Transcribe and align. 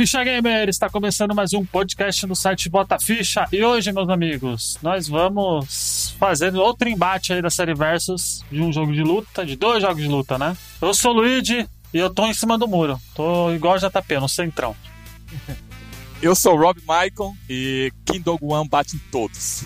Ficha 0.00 0.24
Gamer, 0.24 0.66
está 0.70 0.88
começando 0.88 1.34
mais 1.34 1.52
um 1.52 1.62
podcast 1.62 2.26
no 2.26 2.34
site 2.34 2.70
Bota 2.70 2.98
Ficha. 2.98 3.46
E 3.52 3.62
hoje, 3.62 3.92
meus 3.92 4.08
amigos, 4.08 4.78
nós 4.80 5.06
vamos 5.06 6.16
fazer 6.18 6.54
outro 6.54 6.88
embate 6.88 7.34
aí 7.34 7.42
da 7.42 7.50
série 7.50 7.74
Versus 7.74 8.42
de 8.50 8.62
um 8.62 8.72
jogo 8.72 8.94
de 8.94 9.02
luta, 9.02 9.44
de 9.44 9.56
dois 9.56 9.82
jogos 9.82 10.02
de 10.02 10.08
luta, 10.08 10.38
né? 10.38 10.56
Eu 10.80 10.94
sou 10.94 11.10
o 11.10 11.16
Luigi 11.16 11.68
e 11.92 11.98
eu 11.98 12.08
tô 12.08 12.26
em 12.26 12.32
cima 12.32 12.56
do 12.56 12.66
muro. 12.66 12.98
Tô 13.14 13.52
igual 13.52 13.76
JP, 13.76 14.20
no 14.20 14.26
centrão. 14.26 14.74
Eu 16.22 16.34
sou 16.34 16.54
o 16.54 16.58
Rob 16.58 16.80
Michael 16.80 17.34
e 17.46 17.92
King 18.06 18.20
Dog 18.20 18.38
One 18.42 18.66
bate 18.66 18.96
em 18.96 19.00
todos. 19.12 19.64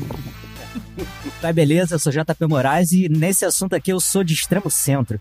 Tá, 1.40 1.52
beleza? 1.52 1.94
Eu 1.94 1.98
sou 1.98 2.12
JP 2.12 2.46
Moraes 2.48 2.92
e 2.92 3.08
nesse 3.08 3.44
assunto 3.44 3.74
aqui 3.74 3.92
eu 3.92 4.00
sou 4.00 4.24
de 4.24 4.34
extremo 4.34 4.70
centro. 4.70 5.20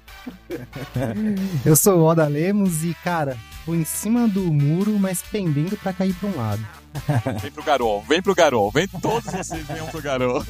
eu 1.65 1.75
sou 1.75 1.99
o 1.99 2.03
Oda 2.03 2.27
Lemos 2.27 2.83
e, 2.83 2.93
cara, 3.03 3.37
tô 3.65 3.73
em 3.73 3.83
cima 3.83 4.27
do 4.27 4.41
muro, 4.41 4.97
mas 4.99 5.21
pendendo 5.21 5.75
para 5.77 5.93
cair 5.93 6.13
para 6.13 6.29
um 6.29 6.37
lado. 6.37 6.65
Vem 7.41 7.51
pro 7.51 7.63
Garou, 7.63 8.03
vem 8.03 8.21
pro 8.21 8.35
Garou, 8.35 8.69
vem 8.69 8.87
todos 8.87 9.25
vocês 9.25 9.65
venham 9.65 9.87
pro 9.87 9.99
Garou. 9.99 10.45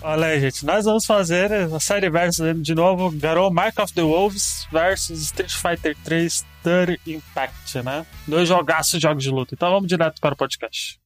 Olha 0.00 0.26
aí, 0.28 0.40
gente, 0.40 0.64
nós 0.64 0.84
vamos 0.84 1.04
fazer 1.04 1.52
a 1.52 1.80
série 1.80 2.08
versus 2.08 2.62
de 2.62 2.76
novo, 2.76 3.10
Garou 3.10 3.52
Mark 3.52 3.76
of 3.80 3.92
the 3.92 4.02
Wolves 4.02 4.68
versus 4.70 5.20
Street 5.22 5.52
Fighter 5.52 5.96
3 6.04 6.44
Third 6.62 7.00
Impact, 7.08 7.82
né? 7.82 8.06
Dois 8.26 8.48
jogaços 8.48 8.92
de 8.92 9.00
jogos 9.00 9.24
de 9.24 9.30
luta. 9.30 9.54
Então 9.54 9.72
vamos 9.72 9.88
direto 9.88 10.20
para 10.20 10.34
o 10.34 10.36
podcast. 10.36 11.00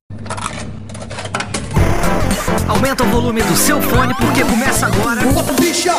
Aumenta 2.68 3.04
o 3.04 3.06
volume 3.08 3.42
do 3.42 3.56
seu 3.56 3.80
fone 3.82 4.14
porque 4.14 4.44
começa 4.44 4.86
agora. 4.86 5.20
Bicha! 5.60 5.94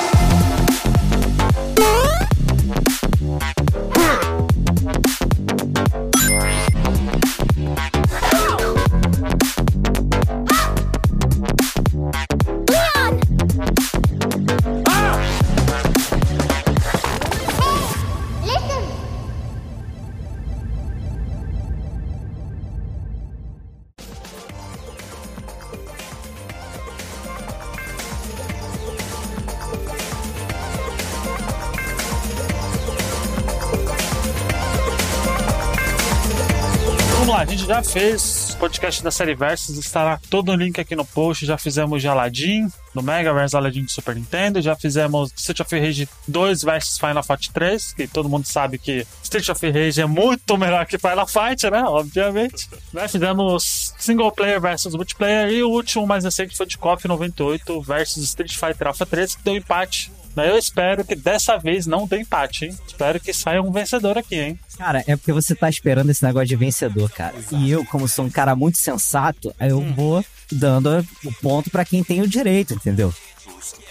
Já 37.78 37.84
fez 37.84 38.58
podcast 38.60 39.04
da 39.04 39.12
série 39.12 39.36
Versus, 39.36 39.78
estará 39.78 40.20
todo 40.32 40.52
o 40.52 40.56
link 40.56 40.82
aqui 40.82 40.96
no 40.96 41.06
post. 41.06 41.46
Já 41.46 41.60
fizemos 41.60 42.02
de 42.02 42.08
Aladdin, 42.08 42.68
do 42.96 43.04
Mega 43.04 43.32
versus 43.32 43.54
Aladdin 43.54 43.84
do 43.84 43.92
Super 43.92 44.16
Nintendo. 44.16 44.60
Já 44.60 44.76
fizemos 44.76 45.32
Street 45.36 45.60
of 45.60 45.80
Rage 45.80 46.10
2 46.28 46.64
versus 46.64 46.98
Final 46.98 47.22
Fight 47.22 47.52
3, 47.52 47.94
que 47.94 48.08
todo 48.08 48.28
mundo 48.28 48.46
sabe 48.46 48.80
que 48.80 49.06
Street 49.22 49.48
of 49.50 49.70
Rage 49.70 50.02
é 50.02 50.08
muito 50.08 50.58
melhor 50.58 50.88
que 50.88 50.98
Final 50.98 51.28
Fight, 51.28 51.70
né? 51.70 51.84
Obviamente. 51.84 52.68
né? 52.92 53.08
Fizemos 53.08 53.94
single 54.00 54.32
player 54.32 54.60
versus 54.60 54.96
multiplayer 54.96 55.52
e 55.52 55.62
o 55.62 55.70
último 55.70 56.08
mais 56.08 56.24
recente 56.24 56.58
foi 56.58 56.66
de 56.66 56.80
KOF 56.80 57.08
98 57.08 57.82
versus 57.82 58.24
Street 58.24 58.56
Fighter 58.56 58.88
Alpha 58.88 59.06
3, 59.06 59.36
que 59.36 59.44
deu 59.44 59.56
empate 59.56 60.12
eu 60.44 60.58
espero 60.58 61.04
que 61.06 61.16
dessa 61.16 61.58
vez 61.58 61.86
não 61.86 62.08
dê 62.08 62.20
empate, 62.22 62.66
hein? 62.66 62.78
Espero 62.86 63.20
que 63.20 63.34
saia 63.34 63.62
um 63.62 63.72
vencedor 63.72 64.18
aqui, 64.18 64.36
hein? 64.36 64.60
Cara, 64.78 65.04
é 65.08 65.16
porque 65.16 65.34
você 65.34 65.56
tá 65.56 65.70
esperando 65.70 66.10
esse 66.10 66.24
negócio 66.24 66.48
de 66.48 66.56
vencedor, 66.56 67.10
cara. 67.12 67.36
Exato. 67.38 67.56
E 67.56 67.72
eu, 67.72 67.86
como 67.86 68.08
sou 68.08 68.26
um 68.26 68.30
cara 68.30 68.56
muito 68.56 68.78
sensato, 68.78 69.54
eu 69.60 69.80
hum. 69.80 69.94
vou 69.94 70.26
dando 70.52 71.06
o 71.26 71.34
ponto 71.34 71.70
para 71.70 71.86
quem 71.86 72.04
tem 72.04 72.22
o 72.22 72.28
direito, 72.28 72.74
entendeu? 72.74 73.14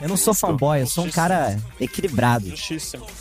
Eu 0.00 0.08
não 0.08 0.16
sou 0.16 0.34
fanboy, 0.34 0.80
eu 0.80 0.86
sou 0.86 1.04
um 1.04 1.10
cara 1.10 1.58
equilibrado. 1.80 2.52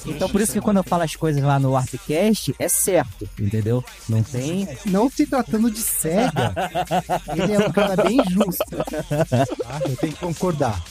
Então 0.05 0.29
por 0.29 0.41
isso 0.41 0.53
que 0.53 0.61
quando 0.61 0.77
eu 0.77 0.83
falo 0.83 1.03
as 1.03 1.15
coisas 1.15 1.41
lá 1.41 1.59
no 1.59 1.75
Artcast, 1.75 2.55
é 2.59 2.67
certo, 2.67 3.29
entendeu? 3.39 3.83
Não 4.07 4.21
tem. 4.21 4.67
Não 4.85 5.09
se 5.09 5.25
tratando 5.25 5.71
de 5.71 5.79
cega, 5.79 6.53
ele 7.35 7.53
é 7.53 7.59
um 7.59 7.71
cara 7.71 7.95
bem 7.95 8.17
justo. 8.29 8.63
Ah, 9.65 9.79
eu 9.87 9.95
tenho 9.97 10.13
que 10.13 10.19
concordar. 10.19 10.81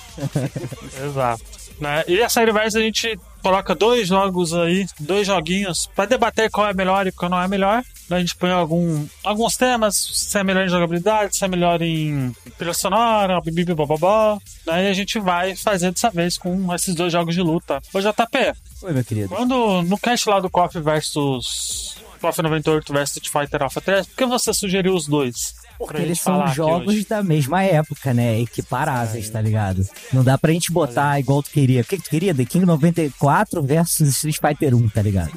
Exato. 1.04 1.44
Né? 1.80 2.04
E 2.06 2.22
a 2.22 2.28
série 2.28 2.52
Versus 2.52 2.76
a 2.76 2.80
gente 2.80 3.18
coloca 3.42 3.74
dois 3.74 4.08
jogos 4.08 4.54
aí, 4.54 4.86
dois 5.00 5.26
joguinhos, 5.26 5.86
para 5.94 6.06
debater 6.06 6.50
qual 6.50 6.68
é 6.68 6.72
melhor 6.72 7.06
e 7.06 7.12
qual 7.12 7.30
não 7.30 7.40
é 7.40 7.46
melhor. 7.46 7.82
A 8.10 8.18
gente 8.18 8.36
põe 8.36 8.50
algum, 8.50 9.06
alguns 9.22 9.56
temas, 9.56 9.96
se 9.96 10.38
é 10.38 10.44
melhor 10.44 10.64
em 10.64 10.68
jogabilidade, 10.68 11.36
se 11.36 11.44
é 11.44 11.48
melhor 11.48 11.80
em 11.80 12.34
trilha 12.58 12.74
sonora, 12.74 13.40
bibi 13.40 13.64
bababá. 13.74 14.38
Daí 14.64 14.88
a 14.88 14.92
gente 14.92 15.18
vai 15.18 15.56
fazer 15.56 15.90
dessa 15.90 16.10
vez 16.10 16.36
com 16.36 16.72
esses 16.74 16.94
dois 16.94 17.12
jogos 17.12 17.34
de 17.34 17.40
luta. 17.40 17.82
Ô 17.92 18.00
JP. 18.00 18.54
Oi, 18.82 18.92
meu 18.92 19.04
querido. 19.04 19.28
Quando 19.28 19.82
no 19.82 19.98
cast 19.98 20.28
lá 20.28 20.38
do 20.38 20.50
KOF 20.50 20.80
versus 20.80 21.83
KOF 22.24 22.40
98 22.40 22.90
versus 22.90 23.16
Street 23.16 23.30
Fighter 23.30 23.62
Alpha 23.62 23.80
3, 23.82 24.06
por 24.06 24.16
que 24.16 24.24
você 24.24 24.54
sugeriu 24.54 24.94
os 24.94 25.06
dois? 25.06 25.54
Porque 25.76 26.00
eles 26.00 26.20
são 26.20 26.46
jogos 26.48 27.04
da 27.04 27.22
mesma 27.22 27.62
época, 27.62 28.14
né? 28.14 28.40
Equiparáveis, 28.40 29.28
tá 29.28 29.40
ligado? 29.42 29.82
Não 30.10 30.24
dá 30.24 30.38
pra 30.38 30.52
gente 30.52 30.72
botar 30.72 31.18
igual 31.20 31.42
tu 31.42 31.50
queria. 31.50 31.82
O 31.82 31.84
que, 31.84 31.98
que 31.98 32.04
tu 32.04 32.10
queria? 32.10 32.34
The 32.34 32.46
King 32.46 32.64
94 32.64 33.62
versus 33.62 34.08
Street 34.08 34.38
Fighter 34.40 34.74
1, 34.74 34.88
tá 34.88 35.02
ligado? 35.02 35.32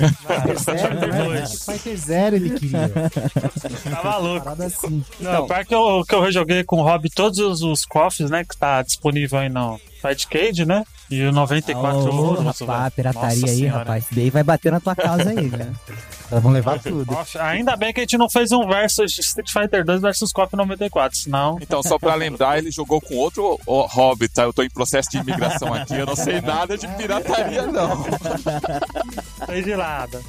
Fighter 0.00 0.58
Zero? 0.58 1.46
Fighter 1.46 1.96
Zero 1.96 2.36
ele 2.36 2.58
queria. 2.58 2.88
Tá 3.90 4.02
maluco. 4.02 4.48
Assim. 4.48 5.04
Não, 5.20 5.30
então, 5.30 5.46
pior 5.46 5.64
que 5.66 5.74
eu, 5.74 6.04
que 6.08 6.14
eu 6.14 6.22
rejoguei 6.22 6.64
com 6.64 6.76
o 6.76 6.82
Rob 6.82 7.10
todos 7.10 7.60
os 7.60 7.84
cofres, 7.84 8.30
né? 8.30 8.44
Que 8.44 8.56
tá 8.56 8.80
disponível 8.80 9.38
aí 9.38 9.50
no 9.50 9.78
Fightcade, 10.00 10.64
né? 10.64 10.84
E 11.10 11.22
o 11.24 11.32
94 11.32 11.98
oh, 11.98 12.16
ouro. 12.16 12.42
Rapaz, 12.42 12.94
pirataria 12.94 13.40
Nossa 13.40 13.46
aí, 13.46 13.56
senhora. 13.56 13.78
rapaz. 13.78 14.06
Daí 14.12 14.30
vai 14.30 14.44
bater 14.44 14.70
na 14.70 14.78
tua 14.78 14.94
casa 14.94 15.30
aí, 15.30 15.50
né? 15.50 15.72
Elas 16.30 16.42
vão 16.42 16.52
levar 16.52 16.78
tudo. 16.78 17.12
Nossa, 17.12 17.42
ainda 17.42 17.74
bem 17.76 17.92
que 17.92 17.98
a 17.98 18.02
gente 18.04 18.16
não 18.16 18.30
fez 18.30 18.52
um 18.52 18.64
versus 18.64 19.18
Street 19.18 19.50
Fighter 19.50 19.84
2 19.84 20.00
versus 20.00 20.32
KOF 20.32 20.54
94, 20.54 21.18
senão. 21.18 21.58
Então, 21.60 21.82
só 21.82 21.98
pra 21.98 22.14
lembrar, 22.14 22.58
ele 22.58 22.70
jogou 22.70 23.00
com 23.00 23.16
outro 23.16 23.58
hobby, 23.66 24.28
tá? 24.28 24.44
Eu 24.44 24.52
tô 24.52 24.62
em 24.62 24.70
processo 24.70 25.10
de 25.10 25.18
imigração 25.18 25.74
aqui, 25.74 25.94
eu 25.94 26.06
não 26.06 26.14
sei 26.14 26.40
nada 26.40 26.78
de 26.78 26.86
pirataria, 26.86 27.66
não. 27.66 28.04
Sei 29.46 29.62
de 29.64 29.74
nada. 29.74 30.22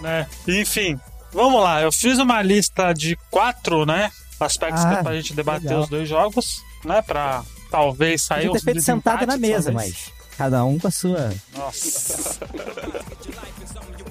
né? 0.00 0.26
Enfim, 0.48 0.98
vamos 1.32 1.62
lá. 1.62 1.80
Eu 1.80 1.92
fiz 1.92 2.18
uma 2.18 2.42
lista 2.42 2.92
de 2.92 3.16
quatro, 3.30 3.86
né? 3.86 4.10
Aspectos 4.40 4.84
ah, 4.84 5.02
pra 5.04 5.14
gente 5.14 5.34
debater 5.34 5.68
legal. 5.68 5.82
os 5.82 5.88
dois 5.88 6.08
jogos, 6.08 6.64
né? 6.84 7.02
Pra 7.02 7.44
talvez 7.70 8.26
Podia 8.28 8.52
ter 8.52 8.60
feito 8.60 8.80
sentada 8.80 9.26
na 9.26 9.36
mesa, 9.36 9.72
mas 9.72 10.12
cada 10.36 10.64
um 10.64 10.78
com 10.78 10.88
a 10.88 10.90
sua. 10.90 11.32
Nossa. 11.56 12.40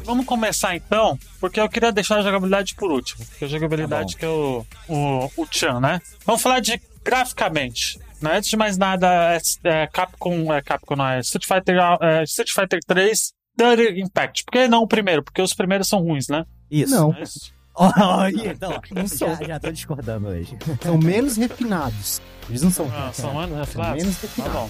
Vamos 0.03 0.25
começar 0.25 0.75
então, 0.75 1.19
porque 1.39 1.59
eu 1.59 1.69
queria 1.69 1.91
deixar 1.91 2.17
a 2.17 2.21
jogabilidade 2.21 2.73
por 2.75 2.91
último. 2.91 3.25
Porque 3.25 3.45
a 3.45 3.47
jogabilidade 3.47 4.13
tá 4.13 4.19
que 4.19 4.25
é 4.25 4.29
o, 4.29 4.65
o, 4.87 5.31
o 5.37 5.47
Chan, 5.51 5.79
né? 5.79 6.01
Vamos 6.25 6.41
falar 6.41 6.59
de 6.59 6.81
graficamente. 7.03 7.99
Né? 8.21 8.37
Antes 8.37 8.49
de 8.49 8.57
mais 8.57 8.77
nada, 8.77 9.07
é, 9.33 9.39
é 9.63 9.87
Capcom, 9.87 10.53
é 10.53 10.61
Capcom 10.61 10.95
não 10.95 11.07
é 11.07 11.19
Street 11.19 11.45
Fighter, 11.45 11.77
é, 12.01 12.23
Street 12.23 12.51
Fighter 12.51 12.79
3 12.85 13.33
Dirty 13.57 14.01
Impact. 14.01 14.43
Por 14.45 14.51
que 14.51 14.67
não 14.67 14.81
o 14.83 14.87
primeiro? 14.87 15.23
Porque 15.23 15.41
os 15.41 15.53
primeiros 15.53 15.87
são 15.87 15.99
ruins, 15.99 16.27
né? 16.27 16.45
Isso. 16.71 16.95
Não. 16.95 17.13
É 17.13 17.23
isso. 17.23 17.53
Olha, 17.79 18.57
não, 18.59 18.81
não 18.93 19.07
são. 19.07 19.35
Já, 19.37 19.45
já 19.45 19.59
tô 19.59 19.71
discordando 19.71 20.27
hoje. 20.27 20.57
São 20.81 20.97
menos 20.97 21.37
refinados. 21.37 22.21
Eles 22.49 22.61
não 22.61 22.71
são. 22.71 22.91
Ah, 22.93 23.09
são 23.13 23.33
menos 23.33 23.57
refinados? 23.57 24.03
Menos 24.03 24.21
refinados. 24.21 24.53
Tá 24.53 24.59
bom. 24.59 24.69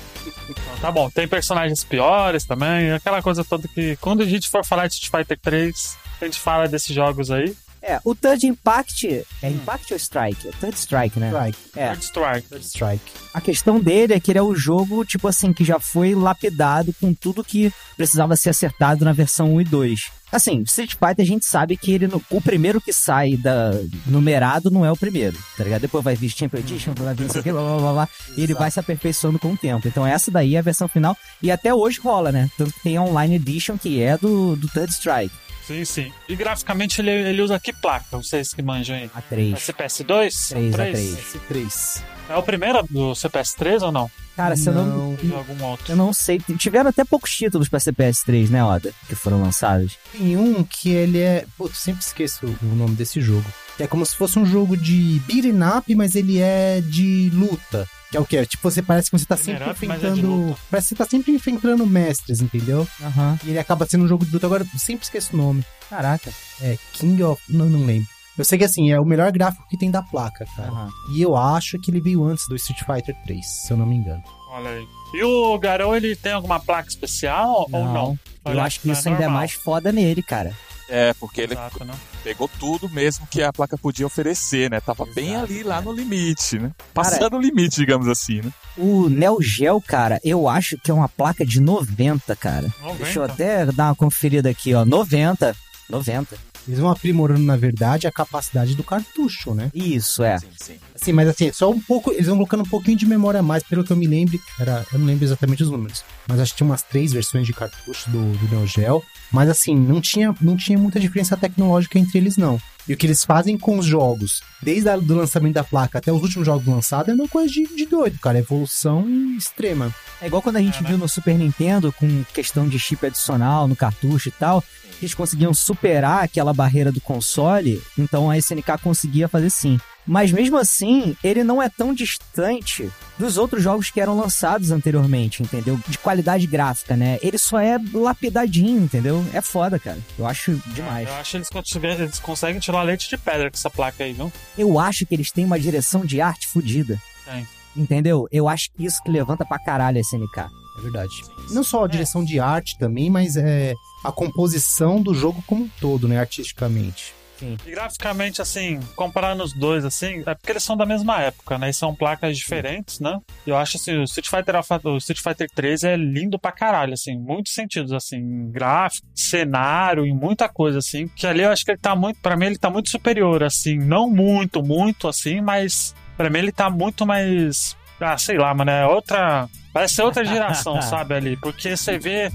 Então, 0.50 0.64
tá 0.82 0.92
bom, 0.92 1.10
tem 1.10 1.28
personagens 1.28 1.84
piores 1.84 2.46
também, 2.46 2.92
aquela 2.92 3.22
coisa 3.22 3.44
toda 3.44 3.68
que 3.68 3.96
quando 3.98 4.22
a 4.22 4.26
gente 4.26 4.48
for 4.48 4.64
falar 4.64 4.88
de 4.88 4.94
Street 4.94 5.24
Fighter 5.24 5.40
3, 5.42 5.98
a 6.22 6.26
gente 6.26 6.40
fala 6.40 6.68
desses 6.68 6.94
jogos 6.94 7.32
aí. 7.32 7.56
É, 7.82 8.00
o 8.04 8.14
Third 8.14 8.46
Impact. 8.46 9.26
É 9.42 9.50
Impact 9.50 9.94
ou 9.94 9.98
Strike? 9.98 10.48
É 10.48 10.52
Third 10.52 10.78
Strike, 10.78 11.20
né? 11.20 11.30
Strike. 11.30 11.58
É. 11.76 11.88
Third 11.90 12.04
Strike. 12.04 12.50
Third 12.50 12.66
Strike. 12.66 13.12
A 13.34 13.42
questão 13.42 13.80
dele 13.80 14.14
é 14.14 14.20
que 14.20 14.32
ele 14.32 14.40
é 14.40 14.44
o 14.44 14.56
jogo, 14.56 15.06
tipo 15.06 15.28
assim, 15.28 15.54
que 15.54 15.64
já 15.64 15.80
foi 15.80 16.14
lapidado 16.14 16.94
com 17.00 17.14
tudo 17.14 17.44
que 17.44 17.72
precisava 17.96 18.36
ser 18.36 18.50
acertado 18.50 19.06
na 19.06 19.14
versão 19.14 19.54
1 19.56 19.62
e 19.62 19.64
2. 19.64 20.20
Assim, 20.32 20.62
Street 20.62 20.92
Fighter 20.92 21.24
a 21.24 21.28
gente 21.28 21.46
sabe 21.46 21.76
que 21.76 21.92
ele 21.92 22.08
o 22.30 22.42
primeiro 22.42 22.80
que 22.80 22.94
sai 22.94 23.36
da 23.36 23.72
numerado 24.06 24.70
não 24.70 24.86
é 24.86 24.92
o 24.92 24.98
primeiro, 24.98 25.36
tá 25.58 25.64
ligado? 25.64 25.82
Depois 25.82 26.04
vai 26.04 26.16
vir 26.16 26.30
Champion 26.30 26.60
Edition, 26.60 26.94
vai 26.96 27.16
vir 27.16 27.26
isso 27.28 27.40
aqui, 27.40 27.52
blá 27.52 27.62
blá 27.62 27.78
blá 27.78 27.94
blá, 27.94 28.10
e 28.38 28.44
ele 28.44 28.54
vai 28.54 28.70
se 28.70 28.80
aperfeiçoando 28.80 29.40
com 29.40 29.54
o 29.54 29.58
tempo. 29.58 29.88
Então 29.88 30.06
essa 30.06 30.30
daí 30.30 30.56
é 30.56 30.60
a 30.60 30.64
versão 30.64 30.88
final 30.88 31.18
e 31.42 31.50
até 31.50 31.74
hoje 31.74 32.00
rola, 32.00 32.32
né? 32.32 32.48
Tanto 32.58 32.74
que 32.74 32.82
tem 32.82 32.96
a 32.96 33.02
Online 33.02 33.36
Edition 33.36 33.76
que 33.76 34.02
é 34.04 34.18
do, 34.18 34.56
do 34.56 34.68
Third 34.68 34.92
Strike. 34.92 35.34
Sim, 35.70 35.86
sim. 35.86 36.14
E 36.28 36.36
graficamente 36.36 37.00
ele, 37.00 37.12
ele 37.12 37.44
usa 37.44 37.60
que 37.60 37.72
placa? 37.72 38.18
Vocês 38.18 38.56
que 38.56 38.62
manjam 38.64 38.96
aí? 38.96 39.08
A3. 39.10 39.54
É 39.54 39.56
CPS 39.56 40.04
2? 40.04 40.50
3, 40.50 40.76
A3. 40.76 40.94
A3. 40.94 41.18
S3. 41.48 42.04
É 42.30 42.36
o 42.38 42.44
primeiro 42.44 42.84
do 42.90 43.16
CPS 43.16 43.56
3 43.56 43.82
ou 43.82 43.92
não? 43.92 44.10
Cara, 44.36 44.56
se 44.56 44.68
eu 44.70 44.74
não, 44.74 44.86
Não. 44.86 45.32
Ou 45.32 45.38
algum 45.38 45.64
outro. 45.66 45.92
eu 45.92 45.96
não 45.98 46.14
sei. 46.14 46.40
Tiveram 46.58 46.90
até 46.92 47.04
poucos 47.04 47.30
títulos 47.36 47.68
pra 47.68 47.80
CPS3, 47.80 48.50
né, 48.50 48.64
Oda? 48.64 48.94
Que 49.08 49.16
foram 49.16 49.42
lançados. 49.42 49.98
Tem 50.14 50.38
um 50.38 50.64
que 50.64 50.92
ele 50.92 51.20
é. 51.20 51.46
Putz, 51.58 51.80
sempre 51.80 52.02
esqueço 52.02 52.46
o 52.62 52.76
nome 52.76 52.96
desse 52.96 53.20
jogo. 53.20 53.44
Que 53.76 53.84
é 53.84 53.88
como 53.88 54.06
se 54.06 54.16
fosse 54.16 54.38
um 54.40 54.46
jogo 54.46 54.78
de 54.78 55.20
beat'em 55.26 55.58
up, 55.78 55.94
mas 55.96 56.16
ele 56.16 56.40
é 56.40 56.80
de 56.82 57.30
luta. 57.34 57.86
Que 58.12 58.18
é 58.18 58.20
o 58.20 58.26
que? 58.26 58.46
Tipo, 58.46 58.70
você 58.72 58.82
parece 58.82 59.10
que 59.12 59.18
você 59.18 59.26
tá 59.26 59.36
sempre 59.36 59.64
up, 59.70 59.70
é 59.70 59.86
enfrentando. 59.86 60.28
luta. 60.36 60.60
parece 60.70 60.88
que 60.90 60.96
você 60.96 61.04
tá 61.04 61.10
sempre 61.10 61.32
enfrentando 61.34 61.86
mestres, 61.86 62.42
entendeu? 62.42 62.88
Aham. 63.02 63.38
E 63.44 63.50
ele 63.50 63.60
acaba 63.60 63.86
sendo 63.88 64.06
um 64.06 64.08
jogo 64.08 64.26
de 64.26 64.32
luta. 64.32 64.46
Agora, 64.46 64.64
eu 64.72 64.80
sempre 64.80 65.04
esqueço 65.04 65.34
o 65.34 65.38
nome. 65.38 65.66
Caraca. 65.90 66.32
É 66.62 66.78
King 66.94 67.22
of. 67.24 67.42
Não, 67.50 67.66
não 67.66 67.86
lembro. 67.86 68.08
Eu 68.40 68.46
sei 68.46 68.58
que 68.58 68.64
assim, 68.64 68.90
é 68.90 68.98
o 68.98 69.04
melhor 69.04 69.30
gráfico 69.34 69.68
que 69.68 69.78
tem 69.78 69.92
da 69.92 70.02
placa, 70.02 70.46
cara. 70.56 70.70
Aham. 70.70 70.90
E 71.14 71.22
eu 71.22 71.36
acho 71.36 71.78
que 71.78 71.92
ele 71.92 72.00
veio 72.00 72.24
antes 72.24 72.48
do 72.48 72.56
Street 72.56 72.80
Fighter 72.86 73.14
3, 73.26 73.46
se 73.46 73.74
eu 73.74 73.76
não 73.76 73.86
me 73.86 73.98
engano. 73.98 74.24
Olha 74.50 74.70
aí. 74.70 74.88
E 75.14 75.24
o 75.24 75.60
Garou, 75.60 75.94
ele 75.94 76.16
tem 76.16 76.32
alguma 76.32 76.58
placa 76.58 76.88
especial 76.88 77.68
ou 77.70 77.84
não? 77.84 78.18
Eu 78.46 78.52
Olha, 78.52 78.64
acho 78.64 78.80
que 78.80 78.90
isso 78.90 79.10
ainda 79.10 79.26
é 79.26 79.28
mais 79.28 79.52
foda 79.52 79.92
nele, 79.92 80.24
cara. 80.24 80.54
É, 80.88 81.14
porque 81.16 81.42
ele 81.42 81.54
Exato, 81.54 81.84
né? 81.84 81.94
pegou 82.24 82.50
tudo 82.60 82.90
mesmo 82.90 83.28
que 83.28 83.44
a 83.44 83.52
placa 83.52 83.78
podia 83.78 84.08
oferecer, 84.08 84.72
né? 84.72 84.80
Tava 84.80 85.06
bem 85.14 85.34
Exato, 85.34 85.44
ali, 85.44 85.64
lá 85.64 85.76
cara. 85.76 85.86
no 85.86 85.92
limite, 85.92 86.58
né? 86.58 86.72
Passando 86.94 87.36
o 87.36 87.42
limite, 87.42 87.76
digamos 87.76 88.08
assim, 88.08 88.42
né? 88.42 88.52
O 88.78 89.10
Neo 89.10 89.42
Geo, 89.42 89.82
cara, 89.82 90.20
eu 90.24 90.48
acho 90.48 90.78
que 90.78 90.90
é 90.90 90.94
uma 90.94 91.10
placa 91.10 91.46
de 91.46 91.60
90, 91.60 92.36
cara. 92.38 92.74
90? 92.82 93.04
Deixa 93.04 93.20
eu 93.20 93.24
até 93.24 93.66
dar 93.66 93.90
uma 93.90 93.96
conferida 93.96 94.50
aqui, 94.50 94.74
ó. 94.74 94.86
90. 94.86 95.56
90. 95.90 96.49
Eles 96.70 96.80
vão 96.80 96.92
aprimorando, 96.92 97.42
na 97.42 97.58
verdade, 97.58 98.06
a 98.06 98.12
capacidade 98.12 98.76
do 98.76 98.84
cartucho, 98.84 99.56
né? 99.56 99.72
Isso, 99.74 100.24
é. 100.24 100.38
Sim, 100.38 100.48
sim. 100.56 100.76
Assim, 100.94 101.12
mas 101.12 101.28
assim, 101.28 101.52
só 101.52 101.72
um 101.72 101.80
pouco. 101.82 102.12
Eles 102.12 102.28
vão 102.28 102.36
colocando 102.36 102.62
um 102.62 102.70
pouquinho 102.70 102.96
de 102.96 103.08
memória 103.08 103.40
a 103.40 103.44
mais, 103.44 103.64
pelo 103.64 103.84
que 103.84 103.92
eu 103.92 103.98
me 103.98 104.06
lembro. 104.06 104.40
Era, 104.60 104.86
eu 104.94 105.00
não 105.00 105.08
lembro 105.08 105.26
exatamente 105.26 105.64
os 105.64 105.72
números. 105.72 106.04
Mas 106.28 106.40
acho 106.40 106.52
que 106.52 106.58
tinha 106.58 106.68
umas 106.70 106.84
três 106.84 107.12
versões 107.12 107.48
de 107.48 107.54
cartucho 107.54 108.08
do, 108.12 108.34
do 108.38 108.56
Neo 108.56 108.68
Geo. 108.68 109.02
Mas 109.32 109.50
assim, 109.50 109.76
não 109.76 110.00
tinha, 110.00 110.36
não 110.40 110.56
tinha 110.56 110.78
muita 110.78 111.00
diferença 111.00 111.36
tecnológica 111.36 111.98
entre 111.98 112.20
eles, 112.20 112.38
não. 112.38 112.62
E 112.88 112.94
o 112.94 112.98
que 112.98 113.06
eles 113.06 113.24
fazem 113.24 113.58
com 113.58 113.78
os 113.78 113.86
jogos, 113.86 114.42
desde 114.62 114.90
o 114.90 115.16
lançamento 115.16 115.54
da 115.54 115.64
placa 115.64 116.00
até 116.00 116.12
os 116.12 116.22
últimos 116.22 116.46
jogos 116.46 116.66
lançados, 116.66 117.10
é 117.10 117.14
uma 117.14 117.28
coisa 117.28 117.52
de, 117.52 117.68
de 117.76 117.86
doido, 117.86 118.18
cara. 118.20 118.40
Evolução 118.40 119.08
extrema. 119.38 119.94
É 120.22 120.28
igual 120.28 120.42
quando 120.42 120.58
a 120.58 120.62
gente 120.62 120.80
É, 120.80 120.82
né? 120.82 120.90
viu 120.90 120.98
no 120.98 121.08
Super 121.08 121.36
Nintendo 121.38 121.92
com 121.94 122.24
questão 122.34 122.68
de 122.68 122.78
chip 122.80 123.06
adicional 123.06 123.68
no 123.68 123.76
cartucho 123.76 124.30
e 124.30 124.32
tal. 124.32 124.64
Que 125.00 125.06
Eles 125.06 125.16
conseguiam 125.16 125.54
superar 125.54 126.24
aquela 126.24 126.54
barreira 126.54 126.92
do 126.92 127.00
console, 127.02 127.82
então 127.98 128.30
a 128.30 128.38
SNK 128.38 128.78
conseguia 128.84 129.28
fazer 129.28 129.50
sim. 129.50 129.80
Mas 130.06 130.32
mesmo 130.32 130.58
assim, 130.58 131.16
ele 131.24 131.44
não 131.44 131.62
é 131.62 131.70
tão 131.70 131.94
distante 131.94 132.90
dos 133.18 133.38
outros 133.38 133.62
jogos 133.62 133.90
que 133.92 134.02
eram 134.02 134.18
lançados 134.18 134.72
anteriormente, 134.72 135.44
entendeu? 135.44 135.80
De 135.88 135.98
qualidade 136.00 136.48
gráfica, 136.48 136.96
né? 136.96 137.20
Ele 137.22 137.38
só 137.38 137.60
é 137.60 137.78
lapidadinho, 137.94 138.82
entendeu? 138.84 139.24
É 139.34 139.42
foda, 139.42 139.78
cara. 139.80 140.00
Eu 140.18 140.26
acho 140.26 140.54
demais. 140.74 141.08
Eu 141.08 141.16
acho 141.16 141.32
que 141.32 141.38
eles, 141.38 141.50
conseguem- 141.50 141.92
eles 141.92 142.20
conseguem 142.20 142.60
tirar 142.60 142.82
leite 142.82 143.08
de 143.10 143.18
pedra 143.18 143.52
com 143.52 143.58
essa 143.58 143.70
placa 143.70 144.04
aí, 144.04 144.14
viu? 144.14 144.32
Eu 144.58 144.80
acho 144.80 145.06
que 145.06 145.14
eles 145.14 145.32
têm 145.32 145.46
uma 145.46 145.60
direção 145.60 146.04
de 146.06 146.20
arte 146.22 146.48
fodida. 146.48 147.00
Tem. 147.26 147.48
Entendeu? 147.78 148.28
Eu 148.32 148.50
acho 148.50 148.72
que 148.72 148.84
isso 148.86 149.02
que 149.04 149.12
levanta 149.12 149.46
pra 149.46 149.60
caralho 149.60 149.98
a 149.98 150.02
SNK. 150.02 150.40
É 150.78 150.82
verdade. 150.82 151.14
Não 151.52 151.64
só 151.64 151.84
a 151.84 151.88
direção 151.88 152.24
de 152.24 152.40
arte 152.40 152.78
também, 152.80 153.10
mas 153.12 153.36
é 153.36 153.74
a 154.04 154.12
composição 154.12 155.02
do 155.02 155.14
jogo 155.14 155.44
como 155.48 155.64
um 155.66 155.70
todo, 155.80 156.08
né? 156.08 156.20
Artisticamente. 156.20 157.14
E 157.42 157.72
graficamente, 157.72 158.42
assim, 158.42 158.82
comparando 158.98 159.42
os 159.44 159.54
dois, 159.54 159.86
assim, 159.86 160.22
é 160.26 160.36
porque 160.36 160.52
eles 160.52 160.62
são 160.62 160.76
da 160.76 160.86
mesma 160.86 161.22
época, 161.22 161.58
né? 161.58 161.70
E 161.70 161.74
são 161.74 161.96
placas 161.96 162.38
diferentes, 162.38 163.00
né? 163.00 163.18
E 163.48 163.50
eu 163.50 163.56
acho, 163.56 163.78
assim, 163.78 163.98
o 163.98 164.04
Street 164.04 164.28
Fighter, 164.28 164.58
Alpha- 164.58 164.82
o 164.84 164.98
Street 164.98 165.22
Fighter 165.24 165.50
3 165.56 165.86
é 165.86 165.96
lindo 165.96 166.38
pra 166.38 166.52
caralho, 166.52 166.94
assim, 166.94 167.12
em 167.14 167.18
muitos 167.20 167.54
sentidos, 167.54 167.94
assim, 167.94 168.18
em 168.18 168.52
gráfico, 168.52 169.08
cenário, 169.16 170.06
em 170.06 170.14
muita 170.14 170.50
coisa, 170.50 170.80
assim. 170.80 171.08
Que 171.16 171.26
ali 171.26 171.42
eu 171.44 171.50
acho 171.50 171.64
que 171.64 171.72
ele 171.72 171.80
tá 171.80 171.96
muito, 171.96 172.20
pra 172.22 172.36
mim, 172.36 172.48
ele 172.48 172.58
tá 172.58 172.70
muito 172.70 172.90
superior, 172.90 173.42
assim, 173.42 173.78
não 173.78 174.10
muito, 174.10 174.62
muito, 174.62 175.08
assim, 175.08 175.40
mas 175.40 175.96
pra 176.18 176.30
mim 176.30 176.40
ele 176.40 176.52
tá 176.52 176.70
muito 176.70 177.06
mais. 177.06 177.74
Ah, 178.02 178.18
sei 178.18 178.38
lá, 178.38 178.54
mano, 178.54 178.72
é 178.72 178.86
outra. 178.86 179.48
Parece 179.74 179.96
ser 179.96 180.02
outra 180.04 180.26
geração, 180.26 180.74
sabe, 180.84 181.14
ali? 181.14 181.38
Porque 181.38 181.78
você 181.78 181.98
vê. 181.98 182.30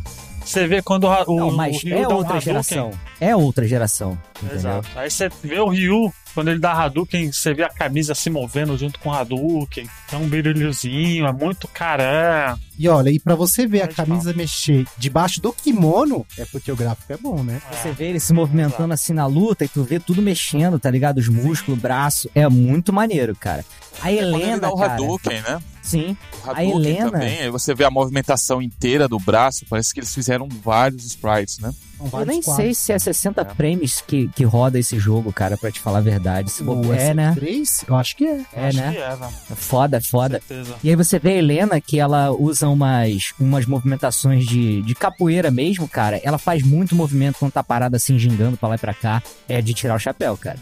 Você 0.45 0.67
vê 0.67 0.83
quando 0.83 1.05
o, 1.05 1.37
Não, 1.37 1.51
mas 1.53 1.77
o 1.77 1.87
Ryu 1.87 1.97
é 1.97 2.03
dá 2.03 2.09
um 2.09 2.13
outra 2.17 2.37
Hadouken, 2.37 2.41
geração. 2.41 2.91
É 3.21 3.37
outra 3.37 3.67
geração. 3.67 4.19
Entendeu? 4.37 4.57
Exato. 4.57 4.89
Aí 4.95 5.11
você 5.11 5.29
vê 5.43 5.59
o 5.59 5.69
Ryu, 5.69 6.13
quando 6.35 6.51
ele 6.51 6.61
dá 6.61 6.73
Hadouken, 6.73 7.33
você 7.33 7.55
vê 7.55 7.63
a 7.63 7.69
camisa 7.69 8.15
se 8.15 8.29
movendo 8.29 8.77
junto 8.77 8.99
com 8.99 9.09
o 9.09 9.13
Hadouken. 9.13 9.89
Tem 10.09 10.19
um 10.19 10.29
brilhozinho, 10.29 11.27
é 11.27 11.33
muito 11.33 11.67
caramba. 11.69 12.59
E 12.79 12.89
olha, 12.89 13.09
e 13.09 13.21
pra 13.21 13.35
você 13.35 13.67
ver 13.67 13.83
a 13.83 13.87
Pode 13.87 13.97
camisa 13.97 14.33
mexer 14.33 14.85
debaixo 14.99 15.41
do 15.41 15.53
kimono, 15.53 16.27
é 16.37 16.45
porque 16.45 16.71
o 16.71 16.77
gráfico 16.77 17.13
é 17.13 17.17
bom, 17.17 17.43
né? 17.43 17.63
Você 17.73 17.93
vê 17.93 18.07
ele 18.07 18.21
se 18.21 18.33
movimentando 18.33 18.93
assim 18.93 19.13
na 19.13 19.27
luta 19.27 19.65
e 19.65 19.69
tu 19.69 19.83
vê 19.85 20.01
tudo 20.01 20.21
mexendo, 20.21 20.79
tá 20.79 20.91
ligado? 20.91 21.19
Os 21.19 21.29
músculos, 21.29 21.79
o 21.79 21.81
braço. 21.81 22.29
É 22.35 22.49
muito 22.49 22.93
maneiro, 22.93 23.35
cara. 23.35 23.65
A 24.05 24.11
Quando 24.13 24.19
ele 24.19 24.43
Helena, 24.43 24.59
dá 24.61 24.71
o 24.71 24.77
cara. 24.77 24.93
Hadouken, 24.95 25.41
né? 25.43 25.63
Sim. 25.83 26.17
O 26.47 26.51
A 26.51 26.65
Helena- 26.65 27.11
também, 27.11 27.41
aí 27.43 27.51
você 27.51 27.75
vê 27.75 27.85
a 27.85 27.91
movimentação 27.91 28.61
inteira 28.63 29.07
do 29.07 29.19
braço, 29.19 29.65
parece 29.69 29.93
que 29.93 30.01
eles 30.01 30.15
fizeram 30.15 30.49
vários 30.63 31.05
sprites, 31.05 31.59
né? 31.59 31.73
Eu 32.13 32.27
nem 32.27 32.43
quadros. 32.43 32.57
sei 32.57 32.75
se 32.75 32.93
é 32.93 32.99
60 32.99 33.45
frames 33.55 34.03
que, 34.07 34.29
que 34.29 34.45
roda 34.45 34.79
esse 34.79 34.99
jogo, 34.99 35.33
cara, 35.33 35.57
pra 35.57 35.71
te 35.71 35.81
falar 35.81 35.99
a 35.99 36.03
verdade. 36.03 36.51
Se 36.51 36.63
O 36.63 36.67
for- 36.83 36.95
é, 36.95 37.15
né? 37.15 37.35
S3, 37.39 37.85
eu 37.89 37.95
acho 37.97 38.17
que 38.17 38.27
é. 38.27 38.41
É, 38.53 38.67
Acho 38.69 38.77
né? 38.79 38.93
que 38.93 38.99
é, 38.99 39.09
velho. 39.17 39.31
É 39.51 39.55
Foda, 39.55 40.01
foda. 40.03 40.41
Com 40.41 40.47
certeza. 40.47 40.77
E 40.83 40.91
aí 40.91 40.97
você 40.97 41.19
vê 41.19 41.31
a 41.31 41.37
Helena 41.37 41.81
que 41.81 41.99
ela 41.99 42.31
usa 42.31 42.69
umas, 42.69 43.33
umas 43.41 43.65
movimentações 43.65 44.45
de, 44.45 44.83
de 44.83 44.95
capoeira 44.95 45.51
mesmo, 45.51 45.89
cara. 45.89 46.21
Ela 46.23 46.37
faz 46.37 46.63
muito 46.63 46.95
movimento 46.95 47.37
quando 47.39 47.53
tá 47.53 47.63
parada 47.63 47.97
assim, 47.97 48.19
gingando 48.19 48.57
pra 48.57 48.69
lá 48.71 48.75
e 48.75 48.79
pra 48.79 48.93
cá. 48.93 49.23
É 49.49 49.63
de 49.63 49.73
tirar 49.73 49.95
o 49.95 49.99
chapéu, 49.99 50.37
cara. 50.37 50.59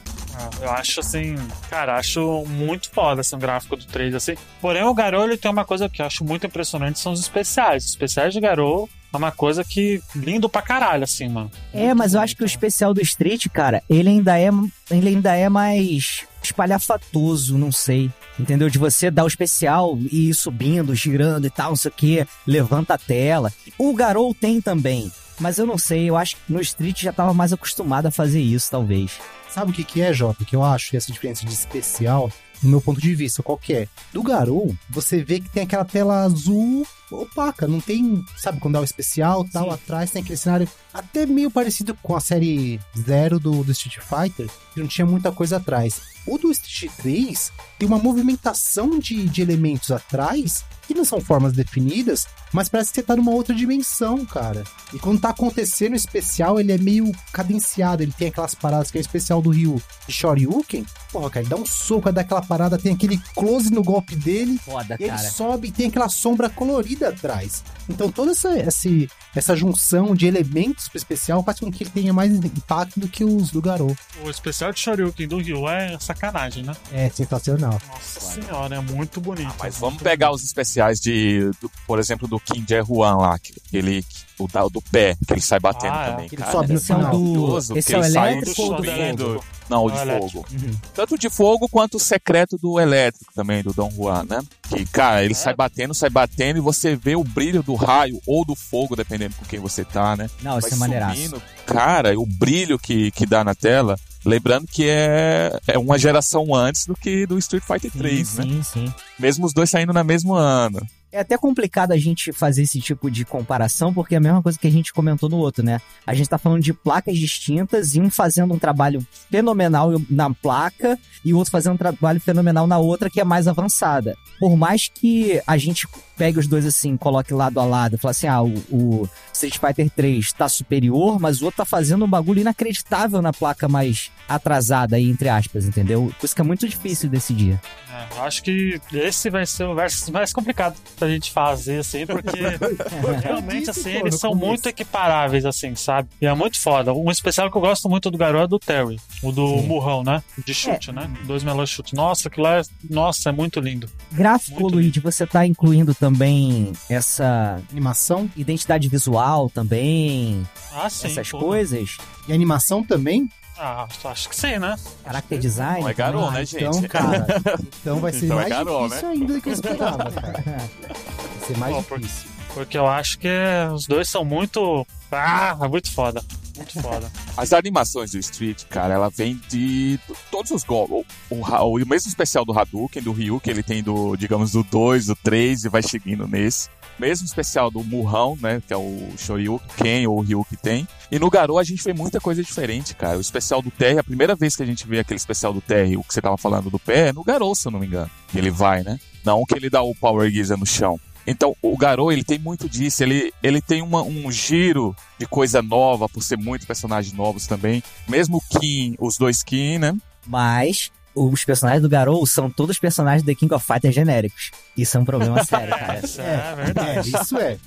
Eu 0.60 0.70
acho 0.70 1.00
assim, 1.00 1.36
cara, 1.68 1.96
acho 1.96 2.44
muito 2.46 2.90
foda 2.90 3.20
assim, 3.20 3.36
o 3.36 3.38
gráfico 3.38 3.76
do 3.76 3.84
3, 3.84 4.14
assim. 4.14 4.34
Porém, 4.60 4.82
o 4.82 4.94
Garou 4.94 5.24
ele 5.24 5.36
tem 5.36 5.50
uma 5.50 5.64
coisa 5.64 5.88
que 5.88 6.02
eu 6.02 6.06
acho 6.06 6.24
muito 6.24 6.46
impressionante, 6.46 6.98
são 6.98 7.12
os 7.12 7.20
especiais. 7.20 7.84
Os 7.84 7.90
especiais 7.90 8.32
de 8.32 8.40
Garou 8.40 8.88
é 9.12 9.16
uma 9.16 9.30
coisa 9.30 9.62
que 9.62 10.02
lindo 10.14 10.48
pra 10.48 10.62
caralho, 10.62 11.04
assim, 11.04 11.28
mano. 11.28 11.50
É, 11.72 11.86
Muito 11.86 11.98
mas 11.98 12.14
eu 12.14 12.20
acho 12.20 12.36
que 12.36 12.42
o 12.42 12.46
especial 12.46 12.94
do 12.94 13.02
Street, 13.02 13.46
cara, 13.52 13.82
ele 13.88 14.08
ainda 14.08 14.38
é, 14.38 14.48
ele 14.90 15.08
ainda 15.08 15.36
é 15.36 15.48
mais 15.48 16.24
espalhafatoso, 16.42 17.58
não 17.58 17.70
sei. 17.70 18.10
Entendeu? 18.38 18.70
De 18.70 18.78
você 18.78 19.10
dar 19.10 19.24
o 19.24 19.28
especial 19.28 19.98
e 20.10 20.30
ir 20.30 20.34
subindo, 20.34 20.94
girando 20.94 21.46
e 21.46 21.50
tal, 21.50 21.70
não 21.70 21.76
sei 21.76 21.90
o 21.90 21.94
que, 21.94 22.26
levanta 22.46 22.94
a 22.94 22.98
tela. 22.98 23.52
O 23.76 23.94
Garou 23.94 24.34
tem 24.34 24.60
também. 24.60 25.12
Mas 25.38 25.58
eu 25.58 25.66
não 25.66 25.76
sei, 25.76 26.08
eu 26.08 26.16
acho 26.16 26.36
que 26.36 26.52
no 26.52 26.60
Street 26.60 27.02
já 27.02 27.12
tava 27.12 27.34
mais 27.34 27.52
acostumado 27.52 28.06
a 28.06 28.10
fazer 28.10 28.40
isso, 28.40 28.70
talvez. 28.70 29.18
Sabe 29.52 29.70
o 29.70 29.74
que, 29.74 29.84
que 29.84 30.00
é, 30.00 30.12
Jota? 30.14 30.44
Que 30.44 30.56
eu 30.56 30.64
acho 30.64 30.96
essa 30.96 31.12
diferença 31.12 31.44
de 31.44 31.52
especial, 31.52 32.32
no 32.62 32.70
meu 32.70 32.80
ponto 32.80 33.00
de 33.00 33.14
vista, 33.14 33.42
qual 33.42 33.58
que 33.58 33.74
é? 33.74 33.88
Do 34.12 34.22
Garou, 34.22 34.74
você 34.88 35.22
vê 35.22 35.40
que 35.40 35.50
tem 35.50 35.64
aquela 35.64 35.84
tela 35.84 36.22
azul 36.22 36.86
opaca, 37.10 37.68
não 37.68 37.78
tem, 37.78 38.24
sabe, 38.38 38.58
quando 38.60 38.74
dá 38.74 38.80
o 38.80 38.84
especial 38.84 39.44
tal, 39.52 39.64
Sim. 39.64 39.70
atrás 39.70 40.10
tem 40.10 40.22
aquele 40.22 40.38
cenário 40.38 40.68
até 40.94 41.26
meio 41.26 41.50
parecido 41.50 41.94
com 42.02 42.16
a 42.16 42.20
série 42.20 42.80
Zero 42.98 43.38
do, 43.38 43.62
do 43.62 43.72
Street 43.72 43.98
Fighter, 43.98 44.48
que 44.72 44.80
não 44.80 44.86
tinha 44.86 45.06
muita 45.06 45.30
coisa 45.30 45.58
atrás. 45.58 46.00
O 46.26 46.38
do 46.38 46.50
Street 46.52 46.92
3 46.98 47.52
tem 47.78 47.88
uma 47.88 47.98
movimentação 47.98 48.98
de, 48.98 49.28
de 49.28 49.42
elementos 49.42 49.90
atrás 49.90 50.64
que 50.86 50.94
não 50.94 51.04
são 51.04 51.20
formas 51.20 51.52
definidas, 51.52 52.26
mas 52.52 52.68
parece 52.68 52.90
que 52.90 52.96
você 52.96 53.02
tá 53.02 53.16
numa 53.16 53.30
outra 53.32 53.54
dimensão, 53.54 54.24
cara. 54.24 54.64
E 54.92 54.98
quando 54.98 55.20
tá 55.20 55.30
acontecendo 55.30 55.92
o 55.92 55.96
especial, 55.96 56.58
ele 56.60 56.72
é 56.72 56.78
meio 56.78 57.10
cadenciado. 57.32 58.02
Ele 58.02 58.12
tem 58.12 58.28
aquelas 58.28 58.54
paradas 58.54 58.90
que 58.90 58.98
é 58.98 59.00
o 59.00 59.02
especial 59.02 59.40
do 59.40 59.50
Ryu 59.50 59.80
de 60.06 60.12
Shoryuken. 60.12 60.84
Porra, 61.10 61.30
cara, 61.30 61.40
ele 61.44 61.50
dá 61.50 61.56
um 61.56 61.66
soco, 61.66 62.10
dá 62.12 62.20
aquela 62.20 62.42
parada, 62.42 62.78
tem 62.78 62.92
aquele 62.94 63.18
close 63.34 63.70
no 63.72 63.82
golpe 63.82 64.14
dele. 64.16 64.58
Foda, 64.64 64.96
E 64.98 65.04
ele 65.04 65.10
cara. 65.12 65.30
sobe 65.30 65.68
e 65.68 65.72
tem 65.72 65.88
aquela 65.88 66.08
sombra 66.08 66.50
colorida 66.50 67.08
atrás. 67.08 67.62
Então 67.88 68.10
toda 68.10 68.32
essa, 68.32 68.50
essa, 68.58 68.88
essa 69.34 69.56
junção 69.56 70.14
de 70.14 70.26
elementos 70.26 70.88
pro 70.88 70.98
especial 70.98 71.42
faz 71.42 71.58
com 71.60 71.70
que 71.70 71.84
ele 71.84 71.90
tenha 71.90 72.12
mais 72.12 72.32
impacto 72.32 73.00
do 73.00 73.08
que 73.08 73.24
os 73.24 73.50
do 73.50 73.60
Garou. 73.62 73.96
O 74.24 74.30
especial 74.30 74.72
de 74.72 74.80
Shoryuken 74.80 75.26
do 75.28 75.38
Ryu 75.38 75.68
é 75.68 75.98
sacanagem, 75.98 76.62
né? 76.64 76.74
É 76.92 77.08
sensacional. 77.08 77.80
Nossa 77.88 78.20
senhora, 78.20 78.76
é 78.76 78.80
muito 78.80 79.20
bonito. 79.20 79.46
Mas 79.58 79.74
muito 79.74 79.80
vamos 79.80 80.02
pegar 80.02 80.30
os 80.32 80.42
especiais 80.44 81.00
de, 81.00 81.50
do- 81.60 81.70
por 81.86 81.98
exemplo, 81.98 82.28
do 82.28 82.38
Kim 82.40 82.64
Jae 82.68 82.82
Huan 82.86 83.16
lá, 83.16 83.38
que 83.38 83.54
ele, 83.72 84.04
o 84.44 84.48
da- 84.48 84.66
do 84.68 84.80
pé, 84.82 85.16
que 85.26 85.32
ele 85.34 85.40
sai 85.40 85.60
batendo 85.60 85.92
Ah, 85.94 86.04
é. 86.06 86.10
também, 86.10 86.26
ele 86.26 86.36
cara. 86.36 86.52
sobe 86.52 86.68
no 86.72 86.78
é 86.78 86.80
final. 86.82 87.10
do. 87.12 87.58
Esse 87.78 87.86
que 87.88 87.94
é 87.94 87.98
o 87.98 88.04
ele 88.04 88.12
sai 88.12 88.32
elétrico 88.32 88.62
ou 88.62 88.68
do 88.76 88.84
fogo? 88.84 89.44
Não, 89.70 89.84
o 89.86 89.90
de 89.90 89.96
fogo. 89.98 90.46
Uhum. 90.52 90.70
Tanto 90.94 91.16
de 91.18 91.30
fogo 91.30 91.68
quanto 91.68 91.96
o 91.96 92.00
secreto 92.00 92.58
do 92.58 92.78
elétrico 92.78 93.32
também, 93.34 93.62
do 93.62 93.72
Dom 93.72 93.90
Juan, 93.90 94.24
né? 94.28 94.42
Que, 94.68 94.84
cara, 94.84 95.24
ele 95.24 95.32
É. 95.32 95.36
sai 95.36 95.54
batendo, 95.54 95.94
sai 95.94 96.10
batendo 96.10 96.58
e 96.58 96.60
você 96.60 96.94
vê 96.94 97.16
o 97.16 97.24
brilho 97.24 97.62
do 97.62 97.74
raio 97.74 98.20
ou 98.26 98.44
do 98.44 98.54
fogo, 98.54 98.94
dependendo 98.94 99.34
com 99.36 99.44
quem 99.46 99.58
você 99.60 99.84
tá, 99.84 100.14
né? 100.16 100.28
Não, 100.42 100.58
isso 100.58 100.74
é 100.74 100.76
maneiraço. 100.76 101.40
Cara, 101.64 102.18
o 102.20 102.26
brilho 102.26 102.78
que, 102.78 103.10
que 103.12 103.24
dá 103.24 103.42
na 103.42 103.54
tela. 103.54 103.96
Lembrando 104.24 104.66
que 104.66 104.88
é, 104.88 105.58
é 105.66 105.78
uma 105.78 105.98
geração 105.98 106.54
antes 106.54 106.86
do 106.86 106.94
que 106.94 107.26
do 107.26 107.38
Street 107.38 107.64
Fighter 107.64 107.90
3, 107.90 108.28
sim, 108.28 108.36
né? 108.36 108.44
sim, 108.44 108.62
sim. 108.62 108.94
Mesmo 109.18 109.46
os 109.46 109.52
dois 109.52 109.70
saindo 109.70 109.92
no 109.92 110.04
mesmo 110.04 110.34
ano. 110.34 110.80
É 111.12 111.20
até 111.20 111.36
complicado 111.36 111.92
a 111.92 111.98
gente 111.98 112.32
fazer 112.32 112.62
esse 112.62 112.80
tipo 112.80 113.10
de 113.10 113.26
comparação, 113.26 113.92
porque 113.92 114.14
é 114.14 114.18
a 114.18 114.20
mesma 114.20 114.42
coisa 114.42 114.58
que 114.58 114.66
a 114.66 114.70
gente 114.70 114.94
comentou 114.94 115.28
no 115.28 115.36
outro, 115.36 115.62
né? 115.62 115.78
A 116.06 116.14
gente 116.14 116.26
tá 116.26 116.38
falando 116.38 116.62
de 116.62 116.72
placas 116.72 117.18
distintas 117.18 117.94
e 117.94 118.00
um 118.00 118.08
fazendo 118.08 118.54
um 118.54 118.58
trabalho 118.58 119.06
fenomenal 119.30 119.92
na 120.08 120.32
placa 120.32 120.98
e 121.22 121.34
o 121.34 121.36
outro 121.36 121.50
fazendo 121.50 121.74
um 121.74 121.76
trabalho 121.76 122.18
fenomenal 122.18 122.66
na 122.66 122.78
outra 122.78 123.10
que 123.10 123.20
é 123.20 123.24
mais 123.24 123.46
avançada. 123.46 124.16
Por 124.40 124.56
mais 124.56 124.88
que 124.88 125.38
a 125.46 125.58
gente 125.58 125.86
pegue 126.22 126.38
os 126.38 126.46
dois 126.46 126.64
assim, 126.64 126.96
coloque 126.96 127.34
lado 127.34 127.58
a 127.58 127.64
lado, 127.64 127.98
fala 127.98 128.12
assim: 128.12 128.28
ah, 128.28 128.40
o, 128.40 128.54
o, 128.70 129.08
Street 129.32 129.58
Fighter 129.58 129.90
3 129.90 130.32
tá 130.32 130.48
superior, 130.48 131.18
mas 131.18 131.42
o 131.42 131.46
outro 131.46 131.56
tá 131.56 131.64
fazendo 131.64 132.04
um 132.04 132.08
bagulho 132.08 132.40
inacreditável 132.40 133.20
na 133.20 133.32
placa 133.32 133.68
mais 133.68 134.08
atrasada 134.28 134.96
aí, 134.96 135.08
entre 135.10 135.28
aspas, 135.28 135.66
entendeu? 135.66 136.12
Por 136.18 136.24
isso 136.24 136.34
que 136.34 136.40
é 136.40 136.44
muito 136.44 136.68
difícil 136.68 137.08
decidir. 137.08 137.60
É, 137.92 138.16
eu 138.16 138.22
acho 138.22 138.42
que 138.42 138.80
esse 138.92 139.28
vai 139.28 139.44
ser 139.44 139.64
o 139.64 139.74
versus 139.74 140.08
mais 140.08 140.32
complicado 140.32 140.76
pra 140.96 141.08
gente 141.08 141.30
fazer, 141.30 141.80
assim, 141.80 142.06
porque 142.06 142.38
realmente, 143.22 143.68
assim, 143.68 143.90
eles 143.90 144.18
são 144.18 144.34
muito 144.34 144.66
equiparáveis, 144.68 145.44
assim, 145.44 145.74
sabe? 145.74 146.08
E 146.20 146.26
é 146.26 146.34
muito 146.34 146.58
foda. 146.58 146.92
Um 146.94 147.10
especial 147.10 147.50
que 147.50 147.56
eu 147.56 147.60
gosto 147.60 147.88
muito 147.88 148.10
do 148.10 148.16
garoto 148.16 148.44
é 148.44 148.48
do 148.48 148.58
Terry, 148.58 148.98
o 149.22 149.30
do 149.30 149.46
Sim. 149.46 149.66
Murrão, 149.66 150.02
né? 150.02 150.22
De 150.44 150.54
chute, 150.54 150.90
é. 150.90 150.92
né? 150.92 151.10
Dois 151.24 151.44
melhores 151.44 151.70
chutes. 151.70 151.92
Nossa, 151.92 152.28
aquilo 152.28 152.46
é. 152.46 152.62
Nossa, 152.88 153.28
é 153.28 153.32
muito 153.32 153.60
lindo. 153.60 153.88
Gráfico, 154.10 154.68
Luigi, 154.68 155.00
você 155.00 155.26
tá 155.26 155.46
incluindo 155.46 155.94
também 155.94 156.72
essa 156.88 157.60
animação, 157.70 158.30
identidade 158.36 158.88
visual 158.88 159.50
também. 159.50 160.46
Ah, 160.74 160.88
sim. 160.88 161.08
Essas 161.08 161.30
coisas. 161.30 161.96
E 162.26 162.32
animação 162.32 162.82
também? 162.82 163.28
Ah, 163.64 163.86
acho 164.06 164.28
que 164.28 164.34
sim, 164.34 164.58
né? 164.58 164.74
Character 165.04 165.38
design. 165.38 165.82
Não 165.82 165.88
é 165.88 165.94
garou, 165.94 166.32
né, 166.32 166.44
gente? 166.44 166.64
Então, 166.64 166.82
cara, 166.88 167.26
então 167.80 168.00
vai 168.00 168.12
ser 168.12 168.24
então 168.24 168.36
mais 168.36 168.48
é 168.48 168.50
garou, 168.50 168.88
difícil 168.88 169.08
né? 169.08 169.14
ainda 169.14 169.34
do 169.34 169.40
que 169.40 169.48
eu 169.48 169.52
esperava, 169.52 170.10
cara. 170.10 170.42
Vai 170.42 171.46
ser 171.46 171.56
mais 171.58 171.86
Pô, 171.86 171.96
difícil. 171.96 172.28
Porque, 172.28 172.54
porque 172.54 172.78
eu 172.78 172.88
acho 172.88 173.20
que 173.20 173.28
os 173.72 173.86
dois 173.86 174.08
são 174.08 174.24
muito. 174.24 174.84
Ah, 175.12 175.56
muito 175.70 175.92
foda. 175.92 176.20
Muito 176.56 176.82
foda. 176.82 177.08
As 177.36 177.52
animações 177.52 178.10
do 178.10 178.18
Street, 178.18 178.64
cara, 178.64 178.94
ela 178.94 179.08
vem 179.08 179.40
de 179.48 179.96
todos 180.28 180.50
os 180.50 180.64
golpes. 180.64 181.06
O, 181.30 181.36
o, 181.36 181.76
o, 181.76 181.86
mesmo 181.86 182.08
especial 182.08 182.44
do 182.44 182.58
Hadouken, 182.58 183.00
do 183.00 183.12
Ryu, 183.12 183.38
que 183.38 183.48
ele 183.48 183.62
tem 183.62 183.80
do, 183.80 184.16
digamos, 184.16 184.50
do 184.50 184.64
2, 184.64 185.06
do 185.06 185.14
3 185.14 185.66
e 185.66 185.68
vai 185.68 185.84
seguindo 185.84 186.26
nesse. 186.26 186.68
Mesmo 187.02 187.26
especial 187.26 187.68
do 187.68 187.82
Murrão, 187.82 188.38
né? 188.40 188.62
Que 188.64 188.72
é 188.72 188.76
o 188.76 189.08
Shoryuken 189.18 190.06
ou 190.06 190.18
o 190.18 190.20
Ryu 190.20 190.46
que 190.48 190.56
tem. 190.56 190.86
E 191.10 191.18
no 191.18 191.28
Garou 191.28 191.58
a 191.58 191.64
gente 191.64 191.82
vê 191.82 191.92
muita 191.92 192.20
coisa 192.20 192.44
diferente, 192.44 192.94
cara. 192.94 193.18
O 193.18 193.20
especial 193.20 193.60
do 193.60 193.72
Terry, 193.72 193.98
a 193.98 194.04
primeira 194.04 194.36
vez 194.36 194.54
que 194.54 194.62
a 194.62 194.66
gente 194.66 194.86
vê 194.86 195.00
aquele 195.00 195.16
especial 195.16 195.52
do 195.52 195.60
Terry, 195.60 195.96
o 195.96 196.04
que 196.04 196.14
você 196.14 196.22
tava 196.22 196.38
falando 196.38 196.70
do 196.70 196.78
pé, 196.78 197.08
é 197.08 197.12
no 197.12 197.24
Garou, 197.24 197.56
se 197.56 197.66
eu 197.66 197.72
não 197.72 197.80
me 197.80 197.88
engano. 197.88 198.08
Que 198.28 198.38
ele 198.38 198.52
vai, 198.52 198.84
né? 198.84 199.00
Não 199.24 199.44
que 199.44 199.56
ele 199.56 199.68
dá 199.68 199.82
o 199.82 199.96
Power 199.96 200.30
Gear 200.30 200.56
no 200.56 200.64
chão. 200.64 200.96
Então, 201.26 201.56
o 201.60 201.76
Garou, 201.76 202.12
ele 202.12 202.22
tem 202.22 202.38
muito 202.38 202.68
disso. 202.68 203.02
Ele, 203.02 203.34
ele 203.42 203.60
tem 203.60 203.82
uma, 203.82 204.04
um 204.04 204.30
giro 204.30 204.94
de 205.18 205.26
coisa 205.26 205.60
nova, 205.60 206.08
por 206.08 206.22
ser 206.22 206.38
muito 206.38 206.68
personagens 206.68 207.12
novos 207.12 207.48
também. 207.48 207.82
Mesmo 208.08 208.36
o 208.36 208.58
Kim, 208.60 208.94
os 209.00 209.18
dois 209.18 209.42
Kim, 209.42 209.78
né? 209.78 209.92
Mas 210.24 210.92
os 211.14 211.44
personagens 211.44 211.82
do 211.82 211.88
Garou 211.88 212.24
são 212.26 212.50
todos 212.50 212.78
personagens 212.78 213.22
do 213.22 213.34
King 213.34 213.52
of 213.54 213.64
Fighters 213.64 213.94
genéricos. 213.94 214.50
Isso 214.76 214.96
é 214.96 215.00
um 215.00 215.04
problema 215.04 215.42
sério, 215.44 215.70
cara. 215.70 216.00
é, 216.18 216.52
é 216.52 216.54
verdade. 216.54 217.14
É, 217.14 217.20
isso 217.20 217.38
é. 217.38 217.58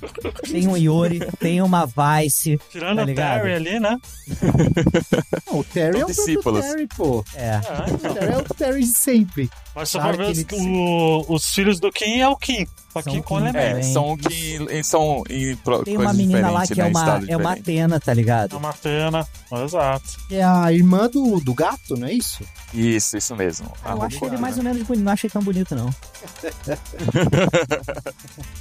Tem 0.50 0.68
um 0.68 0.76
Yori, 0.76 1.20
tem 1.38 1.62
uma 1.62 1.86
Vice. 1.86 2.60
Tirando 2.70 2.98
tá 2.98 3.02
o 3.04 3.14
Terry 3.14 3.52
ali, 3.54 3.80
né? 3.80 3.98
Não, 5.46 5.60
o 5.60 5.64
Terry 5.64 6.00
é 6.00 6.04
o 6.04 6.14
Terry, 6.14 6.86
pô. 6.96 7.24
É. 7.34 7.60
o 7.92 8.14
Terry 8.14 8.32
é 8.32 8.38
o 8.38 8.42
Terry 8.42 8.80
de 8.80 8.86
sempre. 8.86 9.50
Mas 9.74 9.90
se 9.90 10.00
for 10.00 10.16
ver 10.16 10.30
os, 10.30 10.44
o, 10.52 11.26
os 11.28 11.54
filhos 11.54 11.78
do 11.78 11.92
Kim 11.92 12.20
é 12.20 12.28
o 12.28 12.36
Kim. 12.36 12.66
Só 13.02 13.10
que 13.10 13.22
com 13.22 13.38
É, 13.46 13.82
são 13.82 14.16
que 14.16 14.82
são 14.82 15.22
em 15.28 15.54
pro, 15.56 15.84
Tem 15.84 15.98
uma 15.98 16.14
menina 16.14 16.50
lá 16.50 16.66
que 16.66 16.72
é 16.72 16.84
né, 16.84 16.90
uma, 16.90 17.22
é 17.28 17.36
uma 17.36 17.52
Atena, 17.52 18.00
tá 18.00 18.14
ligado? 18.14 18.54
É 18.54 18.58
uma 18.58 18.70
Atena, 18.70 19.28
exato. 19.64 20.16
É 20.30 20.42
a 20.42 20.72
irmã 20.72 21.08
do, 21.08 21.38
do 21.40 21.54
gato, 21.54 21.96
não 21.96 22.06
é 22.06 22.12
isso? 22.12 22.44
Isso, 22.72 23.16
isso 23.16 23.36
mesmo. 23.36 23.72
Ah, 23.84 23.92
eu 23.92 24.02
acho 24.02 24.24
ele 24.24 24.36
mais 24.36 24.56
ou 24.56 24.64
menos 24.64 24.82
bonito, 24.82 25.04
não 25.04 25.12
achei 25.12 25.30
tão 25.30 25.42
bonito, 25.42 25.74
não. 25.74 25.86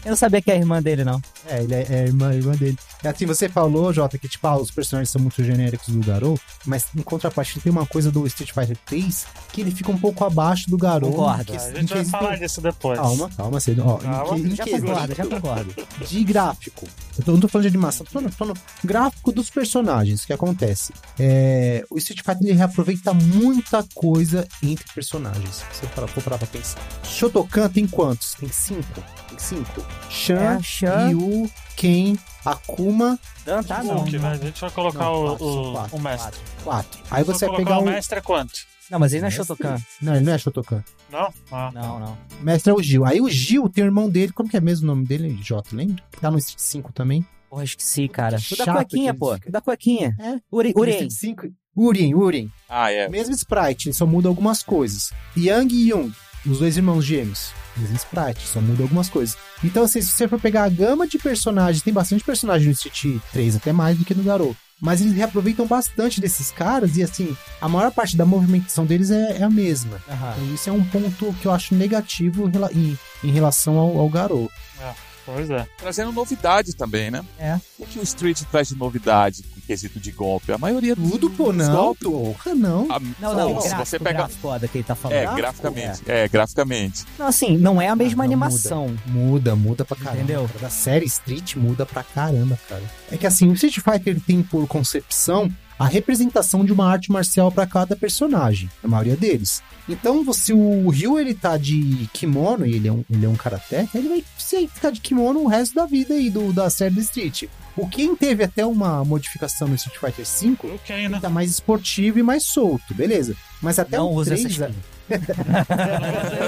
eu 0.06 0.10
não 0.10 0.16
sabia 0.16 0.42
que 0.42 0.52
é 0.52 0.56
a 0.56 0.58
irmã 0.58 0.82
dele, 0.82 1.04
não. 1.04 1.22
É, 1.48 1.64
ele 1.64 1.74
é, 1.74 1.88
é 1.90 2.00
a 2.02 2.04
irmã, 2.04 2.30
a 2.30 2.36
irmã 2.36 2.52
dele. 2.54 2.78
É 3.04 3.10
assim, 3.10 3.26
você 3.26 3.48
falou, 3.50 3.94
Jota, 3.94 4.18
que 4.18 4.28
tipo, 4.28 4.46
ah, 4.48 4.58
os 4.58 4.72
personagens 4.72 5.10
são 5.10 5.22
muito 5.22 5.44
genéricos 5.44 5.94
do 5.94 6.06
Garou, 6.06 6.40
mas 6.66 6.86
em 6.96 7.02
contrapartida 7.02 7.62
tem 7.62 7.72
uma 7.72 7.86
coisa 7.86 8.12
do 8.12 8.26
Street 8.28 8.52
Fighter 8.52 8.78
3 8.86 9.26
que 9.52 9.62
ele 9.62 9.72
fica 9.72 9.92
um 9.92 9.98
pouco 9.98 10.24
abaixo 10.26 10.70
do 10.70 10.78
Garou. 10.78 11.12
Concordo. 11.12 11.46
Que, 11.46 11.58
a 11.58 11.74
gente 11.74 11.94
vai 11.94 12.06
falar 12.06 12.36
disso 12.38 12.62
depois. 12.62 13.00
Calma, 13.00 13.30
calma, 13.36 13.60
cedo. 13.60 13.84
Ó, 13.86 13.98
calma. 13.98 14.18
Em 14.18 14.25
que, 14.34 14.56
já 14.56 14.66
concordo, 14.66 15.16
já 15.16 15.26
concordo. 15.26 15.76
De 16.08 16.24
gráfico. 16.24 16.88
Eu 17.26 17.34
não 17.34 17.40
tô 17.40 17.48
falando 17.48 17.64
de 17.64 17.76
animação, 17.76 18.06
tô 18.06 18.12
falando, 18.12 18.32
tô 18.32 18.38
falando 18.38 18.60
gráfico 18.84 19.32
dos 19.32 19.50
personagens. 19.50 20.24
O 20.24 20.28
que 20.28 20.34
acontece? 20.34 20.94
É, 21.20 21.86
o 21.90 21.98
Street 21.98 22.22
Fighter 22.26 22.48
ele 22.48 22.54
reaproveita 22.54 23.14
muita 23.14 23.86
coisa 23.94 24.48
entre 24.62 24.86
personagens. 24.94 25.64
Se 25.72 25.84
eu 25.84 26.08
for 26.08 26.24
parar 26.24 26.38
pra 26.38 26.48
pensar. 26.48 26.80
Shotokan 27.04 27.70
tem 27.70 27.88
quantos? 27.88 28.36
Tem 28.36 28.50
cinco? 28.50 29.04
Tem 29.30 29.40
cinco. 29.40 29.86
Shan, 30.10 30.60
é, 30.84 31.08
Ryu, 31.08 31.50
Ken, 31.76 32.16
Akuma. 32.46 33.20
Dan, 33.44 33.64
tá, 33.64 33.84
não, 33.84 33.96
não. 33.96 34.30
A 34.30 34.38
gente 34.38 34.62
vai 34.62 34.70
colocar 34.72 35.06
não, 35.06 35.28
quatro, 35.28 35.46
o, 35.46 35.74
quatro, 35.74 35.98
o, 35.98 36.00
mestre. 36.00 36.40
Quatro. 36.64 36.64
quatro. 36.64 37.00
Aí 37.10 37.24
você 37.24 37.48
vai 37.48 37.58
pegar 37.58 37.80
o. 37.80 37.82
O 37.82 37.86
mestre 37.86 38.20
é 38.20 38.22
quanto? 38.22 38.75
Não, 38.90 39.00
mas 39.00 39.14
ele 39.14 39.22
não 39.22 39.28
é 39.28 39.32
Shotokan. 39.32 39.78
Não, 40.02 40.16
ele 40.16 40.26
não 40.26 40.34
é 40.34 40.38
Shotokan. 40.38 40.84
Não? 41.12 41.34
Ah. 41.52 41.72
Não, 41.74 42.00
não. 42.00 42.18
Mestre 42.42 42.72
é 42.72 42.74
o 42.74 42.82
Gil. 42.82 43.06
Aí 43.06 43.20
o 43.20 43.30
Gil 43.30 43.68
tem 43.70 43.84
o 43.84 43.88
irmão 43.88 44.10
dele, 44.10 44.32
como 44.32 44.50
que 44.50 44.58
é 44.58 44.62
mesmo 44.62 44.86
o 44.86 44.88
nome 44.88 45.06
dele? 45.06 45.38
Jota, 45.42 45.76
lembra? 45.76 46.04
Tá 46.22 46.30
no 46.30 46.38
Street 46.38 46.60
5 46.60 46.94
também. 46.94 47.26
Porra, 47.50 47.64
esqueci, 47.64 48.08
cara. 48.08 48.38
O 48.38 48.58
da 48.58 48.74
cuequinha, 48.74 49.14
pô. 49.14 49.34
O 49.34 49.52
da 49.52 49.62
cuequinha. 49.62 50.16
É. 50.20 50.40
Uri, 50.52 50.74
Urien. 50.76 51.10
5. 51.10 51.48
Urien, 51.76 52.16
Urien. 52.16 52.52
Ah, 52.70 52.92
é. 52.92 53.10
Mesmo 53.10 53.34
sprite, 53.34 53.90
ele 53.90 53.94
só 53.94 54.06
muda 54.06 54.28
algumas 54.28 54.64
coisas. 54.64 55.12
Yang 55.36 55.76
e 55.76 55.90
Yung, 55.92 56.12
os 56.46 56.60
dois 56.60 56.78
irmãos 56.78 57.04
gêmeos. 57.04 57.52
Mesmo 57.76 57.96
sprite, 57.98 58.48
só 58.48 58.62
muda 58.62 58.84
algumas 58.84 59.10
coisas. 59.10 59.38
Então, 59.64 59.84
assim, 59.84 60.02
se 60.02 60.10
você 60.10 60.28
for 60.28 60.40
pegar 60.40 60.64
a 60.64 60.70
gama 60.70 61.06
de 61.08 61.18
personagens, 61.18 61.84
tem 61.84 61.94
bastante 61.94 62.24
personagem 62.24 62.68
no 62.68 62.74
Street 62.74 63.22
3, 63.34 63.58
até 63.58 63.74
mais 63.74 63.98
do 63.98 64.06
que 64.06 64.14
no 64.16 64.24
Garou. 64.24 64.56
Mas 64.86 65.02
eles 65.02 65.14
reaproveitam 65.14 65.66
bastante 65.66 66.22
desses 66.22 66.52
caras 66.52 66.96
e, 66.96 67.02
assim, 67.02 67.36
a 67.60 67.68
maior 67.68 67.92
parte 67.92 68.16
da 68.16 68.24
movimentação 68.24 68.86
deles 68.86 69.10
é, 69.10 69.40
é 69.40 69.44
a 69.44 69.50
mesma. 69.50 70.00
Uhum. 70.08 70.32
Então, 70.32 70.54
isso 70.54 70.70
é 70.70 70.72
um 70.72 70.86
ponto 70.86 71.34
que 71.42 71.48
eu 71.48 71.52
acho 71.52 71.74
negativo 71.74 72.48
em, 72.72 72.96
em 73.24 73.32
relação 73.32 73.80
ao, 73.80 73.98
ao 73.98 74.08
Garou. 74.08 74.52
É. 74.80 74.94
Pois 75.26 75.50
é. 75.50 75.68
Trazendo 75.78 76.12
novidade 76.12 76.76
também, 76.76 77.10
né? 77.10 77.26
É. 77.40 77.60
O 77.80 77.86
que 77.86 78.00
o 78.00 78.04
Street 78.04 78.42
traz 78.52 78.70
de 78.70 78.76
novidade 78.76 79.44
em 79.58 79.62
quesito 79.62 80.00
de 80.00 80.12
golpe? 80.12 80.52
A 80.52 80.58
maioria 80.58 80.96
Tudo, 80.96 81.30
pô, 81.30 81.52
não. 81.52 81.96
Porra, 81.96 82.54
não. 82.54 82.88
A, 82.92 83.00
não, 83.00 83.34
não, 83.34 83.54
não. 83.54 83.62
Se 83.62 83.70
gráfico, 83.70 83.86
você 83.86 84.00
pega. 84.00 84.28
Foda 84.28 84.68
que 84.68 84.78
ele 84.78 84.86
tá 84.86 84.96
falando. 84.96 85.18
É, 85.18 85.36
graficamente. 85.36 86.02
É. 86.08 86.24
é. 86.24 86.28
graficamente. 86.28 87.06
Não, 87.18 87.28
assim, 87.28 87.58
não 87.58 87.82
é 87.82 87.88
a 87.88 87.96
mesma 87.96 88.24
ah, 88.24 88.26
animação. 88.26 88.88
Muda. 89.08 89.56
muda, 89.56 89.56
muda 89.56 89.86
pra 89.86 89.98
caramba. 89.98 90.24
Entendeu? 90.24 90.50
Da 90.62 90.70
série 90.70 91.06
Street 91.06 91.56
muda 91.56 91.86
pra 91.86 92.04
caramba, 92.04 92.60
cara. 92.70 92.84
É 93.12 93.18
que 93.18 93.26
assim, 93.26 93.50
o 93.50 93.54
Street 93.54 93.80
Fighter 93.80 94.20
tem 94.22 94.44
por 94.44 94.68
concepção 94.68 95.52
a 95.78 95.86
representação 95.86 96.64
de 96.64 96.72
uma 96.72 96.90
arte 96.90 97.12
marcial 97.12 97.52
para 97.52 97.68
cada 97.68 97.96
personagem, 97.96 98.70
a 98.84 98.88
maioria 98.88 99.16
deles. 99.16 99.62
Então, 99.88 100.34
se 100.34 100.52
o 100.52 100.90
Ryu 100.90 101.20
ele 101.20 101.34
tá 101.34 101.58
de 101.58 102.10
kimono 102.12 102.66
e 102.66 102.76
ele 102.76 102.88
é 102.88 102.92
um, 102.92 103.04
ele 103.10 103.26
é 103.26 103.30
um 103.30 103.36
karaté, 103.36 103.88
ele 103.94 104.10
vai 104.10 104.24
ficar 104.68 104.90
de 104.90 105.00
kimono 105.00 105.42
o 105.42 105.48
resto 105.48 105.76
da 105.76 105.86
vida 105.86 106.16
aí 106.16 106.30
do, 106.30 106.52
da 106.52 106.70
série 106.70 106.96
do 106.96 107.02
Street. 107.02 107.44
O 107.76 107.88
Ken 107.88 108.16
teve 108.16 108.44
até 108.44 108.66
uma 108.66 109.04
modificação 109.04 109.68
no 109.68 109.76
Street 109.76 110.00
Fighter 110.00 110.26
V, 110.26 110.74
o 110.74 110.80
Ken, 110.80 111.10
né? 111.10 111.20
tá 111.20 111.30
mais 111.30 111.52
esportivo 111.52 112.18
e 112.18 112.24
mais 112.24 112.44
solto, 112.44 112.94
beleza. 112.94 113.36
Mas 113.62 113.78
até 113.78 113.98
não 113.98 114.08
o 114.08 114.16
usa 114.16 114.32
3... 114.32 114.46
Essa 114.46 114.70
não 114.70 114.96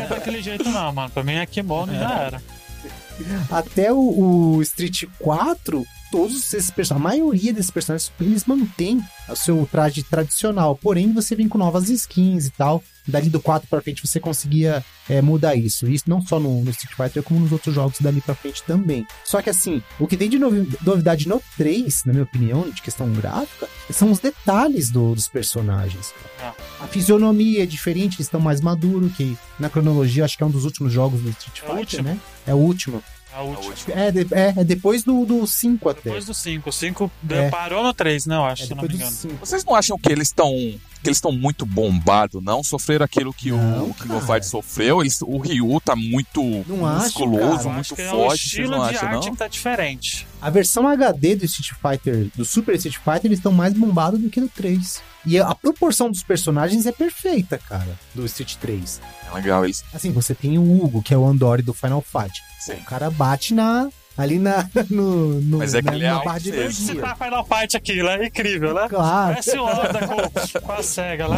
daquele 0.09 0.41
jeito 0.41 0.67
não, 0.69 0.91
mano. 0.91 1.09
Pra 1.09 1.23
mim 1.23 1.33
é 1.33 1.45
kimono 1.45 1.93
e 1.93 1.99
já 1.99 2.19
era. 2.19 2.41
Até 3.51 3.91
o, 3.91 3.97
o 4.57 4.61
Street 4.61 5.03
4, 5.19 5.85
todos 6.11 6.53
esses 6.53 6.71
personagens, 6.71 7.05
a 7.05 7.09
maioria 7.09 7.53
desses 7.53 7.71
personagens, 7.71 8.11
eles 8.19 8.45
mantêm 8.45 9.01
o 9.29 9.35
seu 9.35 9.67
traje 9.71 10.03
tradicional, 10.03 10.75
porém 10.75 11.13
você 11.13 11.35
vem 11.35 11.47
com 11.47 11.57
novas 11.57 11.89
skins 11.89 12.47
e 12.47 12.51
tal. 12.51 12.83
Dali 13.07 13.29
do 13.29 13.39
4 13.39 13.69
pra 13.69 13.81
frente 13.81 14.05
você 14.05 14.19
conseguia 14.19 14.83
é, 15.09 15.21
mudar 15.21 15.55
isso. 15.55 15.87
Isso 15.87 16.09
não 16.09 16.21
só 16.21 16.41
no, 16.41 16.61
no, 16.61 16.69
Street 16.71 16.93
Fighter, 16.93 17.23
como 17.23 17.39
nos 17.39 17.53
outros 17.53 17.73
jogos 17.73 18.01
dali 18.01 18.19
pra 18.19 18.35
frente 18.35 18.61
também. 18.63 19.07
Só 19.23 19.41
que 19.41 19.49
assim, 19.49 19.81
o 19.97 20.05
que 20.05 20.17
tem 20.17 20.29
de 20.29 20.37
novidade 20.37 21.25
no 21.27 21.41
3, 21.55 22.03
na 22.05 22.11
minha 22.11 22.25
opinião, 22.25 22.69
de 22.69 22.81
questão 22.81 23.09
gráfica, 23.13 23.69
são 23.89 24.11
os 24.11 24.19
detalhes 24.19 24.89
do, 24.89 25.15
dos 25.15 25.29
personagens. 25.29 26.13
Ah. 26.41 26.53
A 26.81 26.87
fisionomia 26.87 27.63
é 27.63 27.65
diferente, 27.65 28.17
eles 28.17 28.27
estão 28.27 28.41
mais 28.41 28.59
maduros, 28.59 29.15
que 29.15 29.37
na 29.57 29.69
cronologia 29.69 30.25
acho 30.25 30.37
que 30.37 30.43
é 30.43 30.45
um 30.45 30.51
dos 30.51 30.65
últimos 30.65 30.91
jogos 30.91 31.21
do 31.21 31.29
Street 31.29 31.61
é 31.63 31.77
Fighter, 31.77 31.99
é 32.01 32.03
né? 32.03 32.19
É 32.45 32.53
o 32.53 32.57
último. 32.57 33.01
A 33.37 33.43
última. 33.43 33.99
É, 33.99 34.11
de, 34.11 34.33
é, 34.33 34.53
é, 34.57 34.63
depois 34.63 35.03
do 35.03 35.45
5 35.45 35.89
até. 35.89 36.01
Depois 36.01 36.25
do 36.25 36.33
5. 36.33 36.69
O 36.69 36.73
5 36.73 37.11
é. 37.29 37.49
parou 37.51 37.83
no 37.83 37.93
3, 37.93 38.25
né? 38.25 38.35
Eu 38.35 38.43
acho, 38.43 38.63
é, 38.63 38.65
se 38.65 38.73
não 38.73 38.81
me 38.81 38.95
engano. 38.95 39.15
Vocês 39.39 39.63
não 39.63 39.75
acham 39.75 39.97
que 39.99 40.11
eles 40.11 40.29
estão 40.29 40.51
porque 41.07 41.09
eles 41.09 41.17
estão 41.17 41.31
muito 41.31 41.65
bombados, 41.65 42.43
não 42.43 42.63
sofreram 42.63 43.05
aquilo 43.05 43.33
que 43.33 43.51
Não, 43.51 43.89
o 43.89 43.93
King 43.93 44.13
of 44.13 44.25
Fighters 44.25 44.47
sofreu. 44.47 45.01
Eles, 45.01 45.21
o 45.21 45.37
Ryu 45.37 45.79
tá 45.79 45.95
muito 45.95 46.41
Não 46.67 46.85
acho, 46.85 47.05
musculoso, 47.05 47.57
cara. 47.57 47.69
muito 47.69 47.79
Acho 47.79 47.95
que 47.95 48.01
é 48.01 48.07
o 48.07 48.09
forte, 48.09 48.27
vocês 48.27 48.41
estilo 48.41 48.71
não 48.71 48.89
de 48.89 48.97
arte 48.97 49.13
não? 49.13 49.19
que 49.21 49.37
tá 49.37 49.47
diferente. 49.47 50.27
A 50.41 50.49
versão 50.49 50.87
HD 50.87 51.35
do 51.35 51.45
Street 51.45 51.71
Fighter, 51.81 52.29
do 52.35 52.43
Super 52.43 52.75
Street 52.75 52.97
Fighter, 52.97 53.25
eles 53.25 53.39
estão 53.39 53.51
mais 53.51 53.73
bombados 53.73 54.19
do 54.19 54.29
que 54.29 54.41
no 54.41 54.49
3. 54.49 55.01
E 55.25 55.39
a 55.39 55.55
proporção 55.55 56.09
dos 56.11 56.23
personagens 56.23 56.85
é 56.85 56.91
perfeita, 56.91 57.57
cara, 57.57 57.97
do 58.13 58.25
Street 58.25 58.55
3. 58.55 59.01
É 59.29 59.33
legal, 59.33 59.63
eles. 59.65 59.83
Assim, 59.93 60.11
você 60.11 60.35
tem 60.35 60.57
o 60.57 60.83
Hugo, 60.83 61.01
que 61.01 61.13
é 61.13 61.17
o 61.17 61.25
Andori 61.25 61.61
do 61.61 61.73
Final 61.73 62.01
Fight. 62.01 62.41
Sim. 62.59 62.73
O 62.73 62.83
cara 62.85 63.09
bate 63.09 63.53
na. 63.53 63.89
Ali 64.17 64.39
na. 64.39 64.67
No, 64.89 65.39
no, 65.41 65.57
Mas 65.59 65.73
é 65.75 65.79
que 65.81 65.85
na, 65.85 65.95
ele 65.95 66.05
é 66.05 66.09
na 66.11 66.23
barra 66.23 66.39
de 66.39 66.51
mesmo. 66.51 66.71
Você 66.71 66.91
energia. 66.93 67.01
tá 67.15 67.25
Final 67.25 67.45
Fight 67.45 67.77
aqui, 67.77 68.01
né? 68.03 68.25
Incrível, 68.25 68.73
né? 68.73 68.87
Claro. 68.89 69.33
Parece 69.33 69.57
o 69.57 69.63
Oda 69.63 69.99
com, 70.07 70.59
com 70.61 70.71
a 70.71 70.81
SEGA 70.83 71.27
lá. 71.27 71.37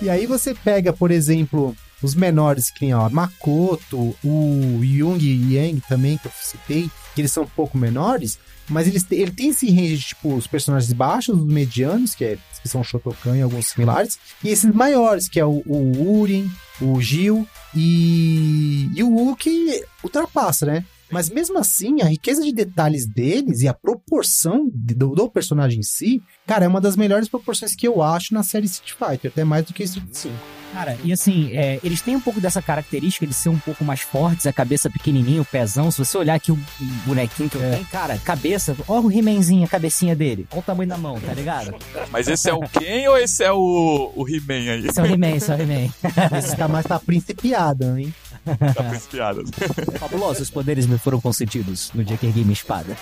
E 0.00 0.08
aí 0.08 0.26
você 0.26 0.54
pega, 0.54 0.92
por 0.92 1.10
exemplo, 1.10 1.76
os 2.02 2.14
menores 2.14 2.70
que 2.70 2.80
tem, 2.80 2.94
ó, 2.94 3.08
Makoto, 3.10 4.16
o 4.24 4.80
Jung 4.82 5.18
e 5.22 5.54
Yang 5.56 5.82
também, 5.88 6.16
que 6.18 6.26
eu 6.28 6.32
citei, 6.40 6.90
que 7.14 7.20
eles 7.20 7.32
são 7.32 7.42
um 7.42 7.48
pouco 7.48 7.76
menores, 7.76 8.38
mas 8.68 8.86
eles 8.86 9.02
te- 9.02 9.16
ele 9.16 9.32
tem 9.32 9.48
esse 9.50 9.68
range 9.68 9.96
de, 9.98 10.04
tipo, 10.06 10.34
os 10.34 10.46
personagens 10.46 10.92
baixos, 10.92 11.36
os 11.38 11.44
medianos, 11.44 12.14
que, 12.14 12.24
é, 12.24 12.38
que 12.62 12.68
são 12.68 12.80
o 12.80 12.84
Shotokan 12.84 13.36
e 13.36 13.42
alguns 13.42 13.66
similares, 13.66 14.18
e 14.44 14.48
esses 14.48 14.72
maiores, 14.72 15.28
que 15.28 15.40
é 15.40 15.44
o, 15.44 15.62
o 15.66 16.18
Urin, 16.20 16.50
o 16.80 17.00
Gil 17.00 17.46
e, 17.74 18.88
e 18.94 19.02
o 19.02 19.10
Wu, 19.10 19.36
que 19.36 19.84
ultrapassa, 20.02 20.64
né? 20.66 20.84
Mas 21.10 21.28
mesmo 21.28 21.58
assim, 21.58 22.00
a 22.02 22.06
riqueza 22.06 22.42
de 22.42 22.52
detalhes 22.52 23.06
deles 23.06 23.60
e 23.62 23.68
a 23.68 23.74
proporção 23.74 24.68
de- 24.72 24.94
do, 24.94 25.14
do 25.14 25.28
personagem 25.28 25.80
em 25.80 25.82
si, 25.82 26.22
cara, 26.46 26.64
é 26.64 26.68
uma 26.68 26.80
das 26.80 26.96
melhores 26.96 27.28
proporções 27.28 27.74
que 27.74 27.86
eu 27.86 28.02
acho 28.02 28.32
na 28.34 28.42
série 28.42 28.66
Street 28.66 28.92
Fighter, 28.92 29.30
até 29.30 29.44
mais 29.44 29.64
do 29.64 29.72
que 29.72 29.82
Street 29.82 30.06
5. 30.12 30.34
Cara, 30.72 30.96
e 31.02 31.12
assim, 31.12 31.50
é, 31.52 31.80
eles 31.82 32.00
têm 32.00 32.14
um 32.14 32.20
pouco 32.20 32.40
dessa 32.40 32.62
característica 32.62 33.26
de 33.26 33.34
ser 33.34 33.48
um 33.48 33.58
pouco 33.58 33.82
mais 33.84 34.02
fortes, 34.02 34.46
a 34.46 34.52
cabeça 34.52 34.88
pequenininha, 34.88 35.42
o 35.42 35.44
pezão. 35.44 35.90
Se 35.90 35.98
você 35.98 36.16
olhar 36.16 36.34
aqui 36.36 36.52
o 36.52 36.58
bonequinho 37.04 37.50
que 37.50 37.56
eu 37.56 37.60
tenho, 37.72 37.84
cara, 37.86 38.16
cabeça, 38.18 38.76
olha 38.86 39.04
o 39.04 39.10
He-Manzinho, 39.10 39.64
a 39.64 39.68
cabecinha 39.68 40.14
dele. 40.14 40.46
Olha 40.52 40.60
o 40.60 40.62
tamanho 40.62 40.88
da 40.88 40.96
mão, 40.96 41.18
tá 41.18 41.34
ligado? 41.34 41.74
Mas 42.12 42.28
esse 42.28 42.48
é 42.48 42.54
o 42.54 42.60
Ken 42.60 43.08
ou 43.08 43.18
esse 43.18 43.42
é 43.42 43.50
o, 43.50 44.12
o 44.14 44.28
He-Man 44.28 44.70
aí? 44.74 44.86
Esse 44.86 45.00
é 45.00 45.02
o 45.02 45.06
He-Man, 45.06 45.30
esse 45.36 45.50
é 45.50 45.54
o 45.56 45.60
He-Man. 45.60 46.38
Esse 46.38 46.56
tá 46.56 46.68
mais 46.68 46.86
tá 46.86 47.00
principiado, 47.00 47.98
hein? 47.98 48.14
Tá 48.44 49.00
piadas. 49.10 49.50
Fabulosos 49.98 50.50
poderes 50.50 50.86
me 50.86 50.98
foram 50.98 51.20
concedidos 51.20 51.90
no 51.94 52.02
dia 52.04 52.16
que 52.16 52.26
ergui 52.26 52.40
minha 52.40 52.52
espada. 52.52 52.96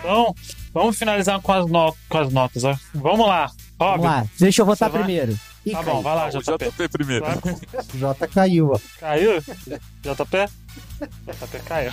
Então, 0.00 0.34
vamos 0.72 0.98
finalizar 0.98 1.40
com 1.40 1.52
as, 1.52 1.66
no- 1.70 1.94
com 2.08 2.18
as 2.18 2.32
notas, 2.32 2.64
ó. 2.64 2.76
Vamos 2.94 3.26
lá. 3.26 3.46
Rob, 3.78 3.90
Vamos 3.98 4.06
lá, 4.06 4.26
deixa 4.38 4.62
eu 4.62 4.66
votar 4.66 4.88
Você 4.90 4.96
vai? 4.98 5.04
primeiro. 5.04 5.38
Ih, 5.66 5.72
tá 5.72 5.82
caiu. 5.84 5.94
bom, 5.96 6.02
vai 6.02 6.14
lá, 6.16 6.26
O 6.28 6.30
JP. 6.30 6.64
JP 6.70 6.88
primeiro. 6.88 7.24
Vai. 7.26 7.36
O 7.36 7.98
J 7.98 8.26
caiu, 8.28 8.72
ó. 8.72 8.80
Caiu? 8.98 9.40
JP? 9.40 10.48
JP 11.26 11.58
caiu. 11.66 11.92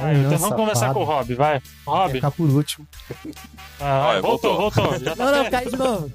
Ai, 0.00 0.16
Então 0.16 0.38
vamos 0.38 0.56
conversar 0.56 0.80
safado. 0.80 0.94
com 0.94 1.00
o 1.00 1.04
Rob, 1.04 1.34
vai. 1.34 1.62
Rob, 1.86 2.12
ficar 2.12 2.30
por 2.30 2.48
último. 2.48 2.86
ah, 3.80 4.06
Olha, 4.08 4.22
voltou, 4.22 4.56
voltou. 4.56 4.98
JP, 4.98 5.14
Não, 5.18 5.32
não, 5.32 5.50
caiu 5.50 5.70
de 5.70 5.76
novo. 5.76 6.12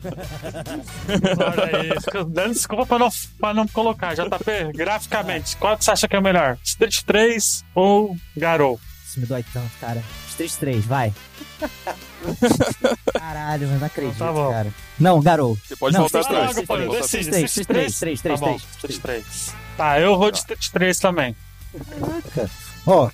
olha 1.39 1.77
aí. 1.77 1.99
fica 2.01 2.23
Dando 2.25 2.53
desculpa 2.53 2.85
pra 2.85 2.99
não, 2.99 3.09
pra 3.39 3.53
não 3.53 3.67
colocar. 3.67 4.13
JP, 4.15 4.71
graficamente, 4.73 5.55
qual 5.57 5.77
que 5.77 5.83
você 5.85 5.91
acha 5.91 6.07
que 6.07 6.15
é 6.15 6.19
o 6.19 6.23
melhor? 6.23 6.57
Street 6.63 7.01
3 7.03 7.65
ou 7.75 8.15
Garou? 8.37 8.79
Isso 9.05 9.19
me 9.19 9.25
dói 9.25 9.43
tanto, 9.53 9.69
cara. 9.79 10.01
Street 10.29 10.51
3, 10.53 10.85
vai. 10.85 11.13
Caralho, 13.13 13.67
mas 13.67 13.79
não 13.79 13.87
acredito, 13.87 14.15
Então 14.15 14.27
tá 14.27 14.33
bom. 14.33 14.49
cara. 14.49 14.73
Não, 14.99 15.21
Garou. 15.21 15.57
Você 15.63 15.75
pode 15.75 15.93
Não, 15.93 16.01
voltar 16.01 16.21
Street 16.21 16.41
atrás. 16.41 16.57
Street 16.57 17.45
Street 17.49 17.67
3, 17.67 17.67
3, 17.67 17.99
3, 17.99 18.21
3, 18.21 18.39
tá 18.39 18.45
bom, 18.45 18.57
3. 18.57 18.71
Street 18.71 18.99
3. 19.01 19.53
Tá, 19.77 19.99
eu 19.99 20.17
vou 20.17 20.31
de 20.31 20.37
Street 20.39 20.69
3 20.69 20.99
também. 20.99 21.35
Ó, 22.85 23.09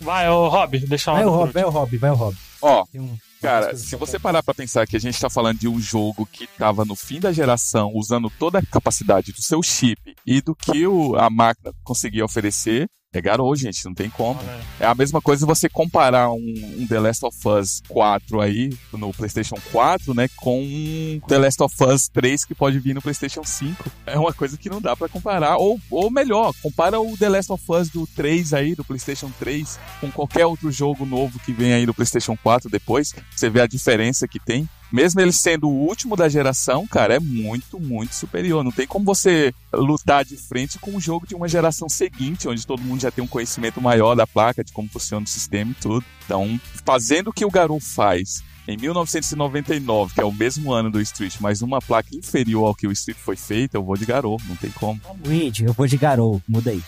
Vai, 0.00 0.28
ô 0.30 0.48
Rob, 0.48 0.78
deixa 0.86 1.12
vai 1.12 1.24
o 1.24 1.30
Rob, 1.30 1.52
vai 1.52 1.64
o 1.64 1.70
Rob, 1.70 1.96
vai 1.98 2.10
o 2.10 2.14
Rob. 2.14 2.36
Ó, 2.62 2.84
um- 2.94 3.16
Cara, 3.40 3.74
se 3.74 3.96
você 3.96 4.18
parar 4.18 4.42
pra 4.42 4.52
pensar 4.52 4.86
que 4.86 4.94
a 4.96 5.00
gente 5.00 5.18
tá 5.18 5.30
falando 5.30 5.58
de 5.58 5.66
um 5.66 5.80
jogo 5.80 6.26
que 6.30 6.46
tava 6.58 6.84
no 6.84 6.94
fim 6.94 7.18
da 7.18 7.32
geração, 7.32 7.90
usando 7.94 8.28
toda 8.38 8.58
a 8.58 8.66
capacidade 8.66 9.32
do 9.32 9.40
seu 9.40 9.62
chip 9.62 10.14
e 10.26 10.42
do 10.42 10.54
que 10.54 10.86
o- 10.86 11.16
a 11.16 11.30
máquina 11.30 11.72
conseguia 11.82 12.22
oferecer, 12.22 12.86
é 13.12 13.20
garou, 13.20 13.54
gente, 13.56 13.84
não 13.84 13.92
tem 13.92 14.08
como. 14.08 14.40
É 14.78 14.86
a 14.86 14.94
mesma 14.94 15.20
coisa 15.20 15.44
você 15.44 15.68
comparar 15.68 16.30
um, 16.30 16.54
um 16.78 16.86
The 16.86 17.00
Last 17.00 17.26
of 17.26 17.48
Us 17.48 17.82
4 17.88 18.40
aí, 18.40 18.70
no 18.92 19.12
PlayStation 19.12 19.56
4, 19.72 20.14
né, 20.14 20.28
com 20.36 20.62
um 20.62 21.20
The 21.26 21.38
Last 21.38 21.60
of 21.60 21.74
Us 21.84 22.08
3 22.08 22.44
que 22.44 22.54
pode 22.54 22.78
vir 22.78 22.94
no 22.94 23.02
PlayStation 23.02 23.42
5. 23.42 23.90
É 24.06 24.16
uma 24.16 24.32
coisa 24.32 24.56
que 24.56 24.70
não 24.70 24.80
dá 24.80 24.94
pra 24.94 25.08
comparar. 25.08 25.56
Ou, 25.56 25.80
ou 25.90 26.08
melhor, 26.08 26.54
compara 26.62 27.00
o 27.00 27.16
The 27.16 27.28
Last 27.28 27.52
of 27.52 27.64
Us 27.68 27.90
do 27.90 28.06
3 28.06 28.54
aí, 28.54 28.74
do 28.76 28.84
PlayStation 28.84 29.30
3, 29.40 29.80
com 30.00 30.10
qualquer 30.12 30.46
outro 30.46 30.70
jogo 30.70 31.04
novo 31.04 31.40
que 31.40 31.52
vem 31.52 31.72
aí 31.72 31.84
no 31.84 31.94
PlayStation 31.94 32.36
4 32.36 32.70
depois. 32.70 33.12
Você 33.34 33.50
vê 33.50 33.60
a 33.60 33.66
diferença 33.66 34.28
que 34.28 34.38
tem. 34.38 34.68
Mesmo 34.92 35.20
ele 35.20 35.32
sendo 35.32 35.68
o 35.68 35.86
último 35.86 36.16
da 36.16 36.28
geração, 36.28 36.84
cara, 36.86 37.14
é 37.14 37.20
muito, 37.20 37.78
muito 37.78 38.12
superior. 38.12 38.64
Não 38.64 38.72
tem 38.72 38.88
como 38.88 39.04
você 39.04 39.54
lutar 39.72 40.24
de 40.24 40.36
frente 40.36 40.78
com 40.78 40.90
um 40.90 41.00
jogo 41.00 41.26
de 41.26 41.34
uma 41.34 41.46
geração 41.46 41.88
seguinte, 41.88 42.48
onde 42.48 42.66
todo 42.66 42.82
mundo 42.82 42.99
já 43.00 43.10
tem 43.10 43.22
um 43.24 43.28
conhecimento 43.28 43.80
maior 43.80 44.14
da 44.14 44.26
placa, 44.26 44.62
de 44.64 44.72
como 44.72 44.88
funciona 44.88 45.24
o 45.24 45.28
sistema 45.28 45.70
e 45.72 45.74
tudo. 45.74 46.04
Então, 46.24 46.60
fazendo 46.84 47.28
o 47.28 47.32
que 47.32 47.44
o 47.44 47.50
Garou 47.50 47.80
faz 47.80 48.42
em 48.68 48.76
1999, 48.76 50.14
que 50.14 50.20
é 50.20 50.24
o 50.24 50.30
mesmo 50.32 50.72
ano 50.72 50.90
do 50.90 51.00
Street, 51.00 51.34
mas 51.40 51.60
uma 51.62 51.80
placa 51.80 52.14
inferior 52.14 52.66
ao 52.68 52.74
que 52.74 52.86
o 52.86 52.92
Street 52.92 53.18
foi 53.18 53.34
feito, 53.34 53.74
eu 53.74 53.82
vou 53.82 53.96
de 53.96 54.04
Garou, 54.04 54.40
não 54.48 54.54
tem 54.56 54.70
como. 54.70 55.00
Luigi, 55.24 55.64
eu 55.64 55.72
vou 55.72 55.86
de 55.86 55.96
Garou. 55.96 56.40
Muda 56.48 56.70
aí. 56.70 56.82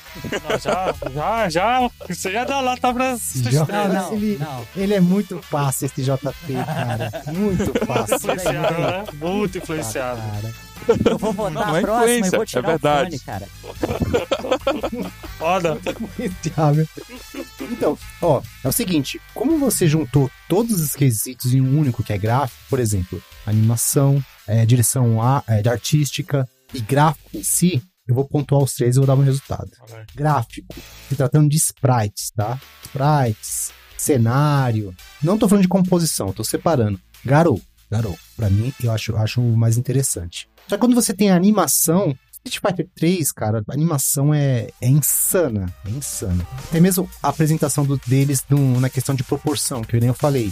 Não, 0.48 0.58
já, 0.58 0.94
já, 1.12 1.48
já. 1.48 1.90
Você 2.08 2.30
já 2.30 2.44
dá 2.44 2.60
lá, 2.60 2.76
tá 2.76 2.92
pra 2.92 3.14
Street 3.14 3.54
Já- 3.54 3.66
3. 3.66 3.88
Não, 3.88 3.92
não, 3.94 4.12
ele, 4.14 4.38
não. 4.38 4.66
ele 4.76 4.94
é 4.94 5.00
muito 5.00 5.40
fácil, 5.42 5.86
esse 5.86 6.02
JP, 6.02 6.54
cara. 6.64 7.10
Muito 7.32 7.86
fácil. 7.86 8.16
Influenciado, 8.16 8.78
né? 8.80 9.04
Muito 9.14 9.58
influenciado. 9.58 10.20
Cara. 10.20 10.71
Eu 11.08 11.18
vou 11.18 11.32
votar 11.32 11.52
Não, 11.52 11.66
não 11.66 11.76
é 11.76 11.78
a 11.78 11.82
próxima 11.82 12.26
e 12.26 12.30
vou 12.30 12.42
é 12.42 12.46
tirar 12.46 12.62
verdade. 12.62 13.16
o 13.16 13.18
fone, 13.18 13.20
cara. 13.20 13.48
Foda. 15.38 15.78
Então, 17.60 17.98
ó, 18.20 18.42
é 18.64 18.68
o 18.68 18.72
seguinte, 18.72 19.20
como 19.34 19.58
você 19.58 19.86
juntou 19.88 20.30
todos 20.48 20.80
os 20.80 20.94
quesitos 20.94 21.54
em 21.54 21.60
um 21.60 21.78
único 21.78 22.02
que 22.02 22.12
é 22.12 22.18
gráfico, 22.18 22.60
por 22.68 22.78
exemplo, 22.78 23.22
animação, 23.46 24.22
é, 24.46 24.64
direção 24.66 25.22
a, 25.22 25.42
é, 25.46 25.62
de 25.62 25.68
artística 25.68 26.48
e 26.74 26.80
gráfico 26.80 27.30
em 27.34 27.42
si, 27.42 27.82
eu 28.06 28.14
vou 28.14 28.24
pontuar 28.24 28.62
os 28.62 28.74
três 28.74 28.96
e 28.96 28.98
vou 28.98 29.06
dar 29.06 29.16
meu 29.16 29.24
resultado. 29.24 29.70
Gráfico, 30.14 30.74
se 31.08 31.14
tratando 31.14 31.48
de 31.48 31.56
sprites, 31.56 32.30
tá? 32.34 32.58
Sprites, 32.84 33.72
cenário. 33.96 34.94
Não 35.22 35.38
tô 35.38 35.48
falando 35.48 35.62
de 35.62 35.68
composição, 35.68 36.32
tô 36.32 36.42
separando. 36.42 37.00
Garou, 37.24 37.60
Garou. 37.92 38.18
Pra 38.36 38.48
mim, 38.48 38.72
eu 38.82 38.90
acho, 38.90 39.14
acho 39.16 39.40
o 39.40 39.56
mais 39.56 39.76
interessante. 39.76 40.48
Só 40.68 40.76
que 40.76 40.80
quando 40.80 40.94
você 40.94 41.12
tem 41.12 41.30
a 41.30 41.36
animação, 41.36 42.16
Street 42.44 42.60
Fighter 42.66 42.88
3, 42.96 43.30
cara, 43.32 43.62
a 43.68 43.72
animação 43.72 44.32
é, 44.34 44.68
é 44.80 44.88
insana, 44.88 45.72
é 45.86 45.90
insana. 45.90 46.46
Até 46.68 46.80
mesmo 46.80 47.08
a 47.22 47.28
apresentação 47.28 47.84
do- 47.84 48.00
deles 48.06 48.44
na 48.80 48.88
questão 48.88 49.14
de 49.14 49.22
proporção, 49.22 49.82
que 49.82 49.96
eu 49.96 50.00
nem 50.00 50.12
falei. 50.12 50.50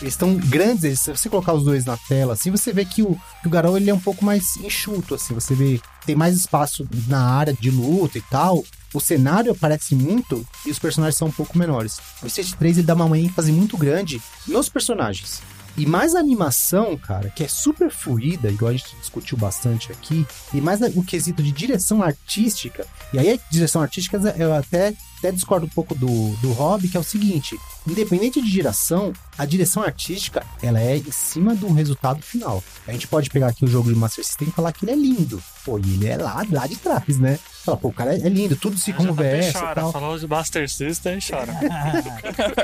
Eles 0.00 0.14
estão 0.14 0.34
grandes, 0.34 0.84
eles- 0.84 1.00
se 1.00 1.10
você 1.14 1.28
colocar 1.28 1.52
os 1.52 1.62
dois 1.64 1.84
na 1.84 1.96
tela, 1.96 2.32
assim, 2.32 2.50
você 2.50 2.72
vê 2.72 2.86
que 2.86 3.02
o, 3.02 3.14
que 3.42 3.48
o 3.48 3.50
Garou 3.50 3.76
ele 3.76 3.90
é 3.90 3.94
um 3.94 4.00
pouco 4.00 4.24
mais 4.24 4.56
enxuto, 4.56 5.14
assim, 5.14 5.34
você 5.34 5.54
vê 5.54 5.78
tem 6.06 6.16
mais 6.16 6.34
espaço 6.36 6.88
na 7.06 7.22
área 7.22 7.52
de 7.52 7.70
luta 7.70 8.16
e 8.16 8.22
tal. 8.22 8.64
O 8.94 8.98
cenário 9.00 9.52
aparece 9.52 9.94
muito 9.94 10.44
e 10.66 10.70
os 10.70 10.78
personagens 10.78 11.16
são 11.16 11.28
um 11.28 11.32
pouco 11.32 11.56
menores. 11.56 11.98
O 12.22 12.26
Street 12.26 12.52
3 12.54 12.78
ele 12.78 12.86
dá 12.86 12.94
uma 12.94 13.16
ênfase 13.18 13.52
muito 13.52 13.76
grande 13.76 14.20
nos 14.48 14.68
personagens. 14.70 15.42
E 15.76 15.86
mais 15.86 16.14
animação, 16.14 16.96
cara, 16.96 17.30
que 17.30 17.44
é 17.44 17.48
super 17.48 17.90
fluida, 17.90 18.50
igual 18.50 18.70
a 18.70 18.76
gente 18.76 18.94
discutiu 18.96 19.38
bastante 19.38 19.92
aqui, 19.92 20.26
e 20.52 20.60
mais 20.60 20.80
o 20.94 21.02
quesito 21.02 21.42
de 21.42 21.52
direção 21.52 22.02
artística, 22.02 22.86
e 23.12 23.18
aí 23.18 23.30
a 23.30 23.38
direção 23.50 23.80
artística 23.80 24.18
eu 24.36 24.52
até, 24.52 24.94
até 25.20 25.30
discordo 25.30 25.66
um 25.66 25.68
pouco 25.68 25.94
do, 25.94 26.30
do 26.36 26.52
Rob, 26.52 26.88
que 26.88 26.96
é 26.96 27.00
o 27.00 27.04
seguinte, 27.04 27.56
independente 27.86 28.40
de 28.40 28.50
direção, 28.50 29.12
a 29.36 29.44
direção 29.44 29.82
artística, 29.82 30.44
ela 30.62 30.80
é 30.80 30.96
em 30.96 31.12
cima 31.12 31.54
do 31.54 31.70
resultado 31.72 32.22
final. 32.22 32.64
A 32.88 32.92
gente 32.92 33.06
pode 33.06 33.28
pegar 33.28 33.48
aqui 33.48 33.64
o 33.64 33.68
jogo 33.68 33.92
de 33.92 33.98
Master 33.98 34.24
System 34.24 34.48
e 34.48 34.50
falar 34.50 34.72
que 34.72 34.84
ele 34.84 34.92
é 34.92 34.96
lindo. 34.96 35.42
Pô, 35.64 35.78
e 35.78 35.94
ele 35.94 36.06
é 36.06 36.16
lá, 36.16 36.44
lá 36.50 36.66
de 36.66 36.76
trás, 36.76 37.18
né? 37.18 37.38
Fala, 37.64 37.76
pô, 37.76 37.88
o 37.88 37.92
cara 37.92 38.14
é 38.14 38.28
lindo, 38.28 38.56
tudo 38.56 38.78
se 38.78 38.92
conversa 38.94 39.58
e 39.58 39.60
chora. 39.60 39.74
tal. 39.74 39.92
Falou 39.92 40.18
de 40.18 40.26
Buster 40.26 40.68
System 40.68 41.18
e 41.18 41.20
chora. 41.20 41.52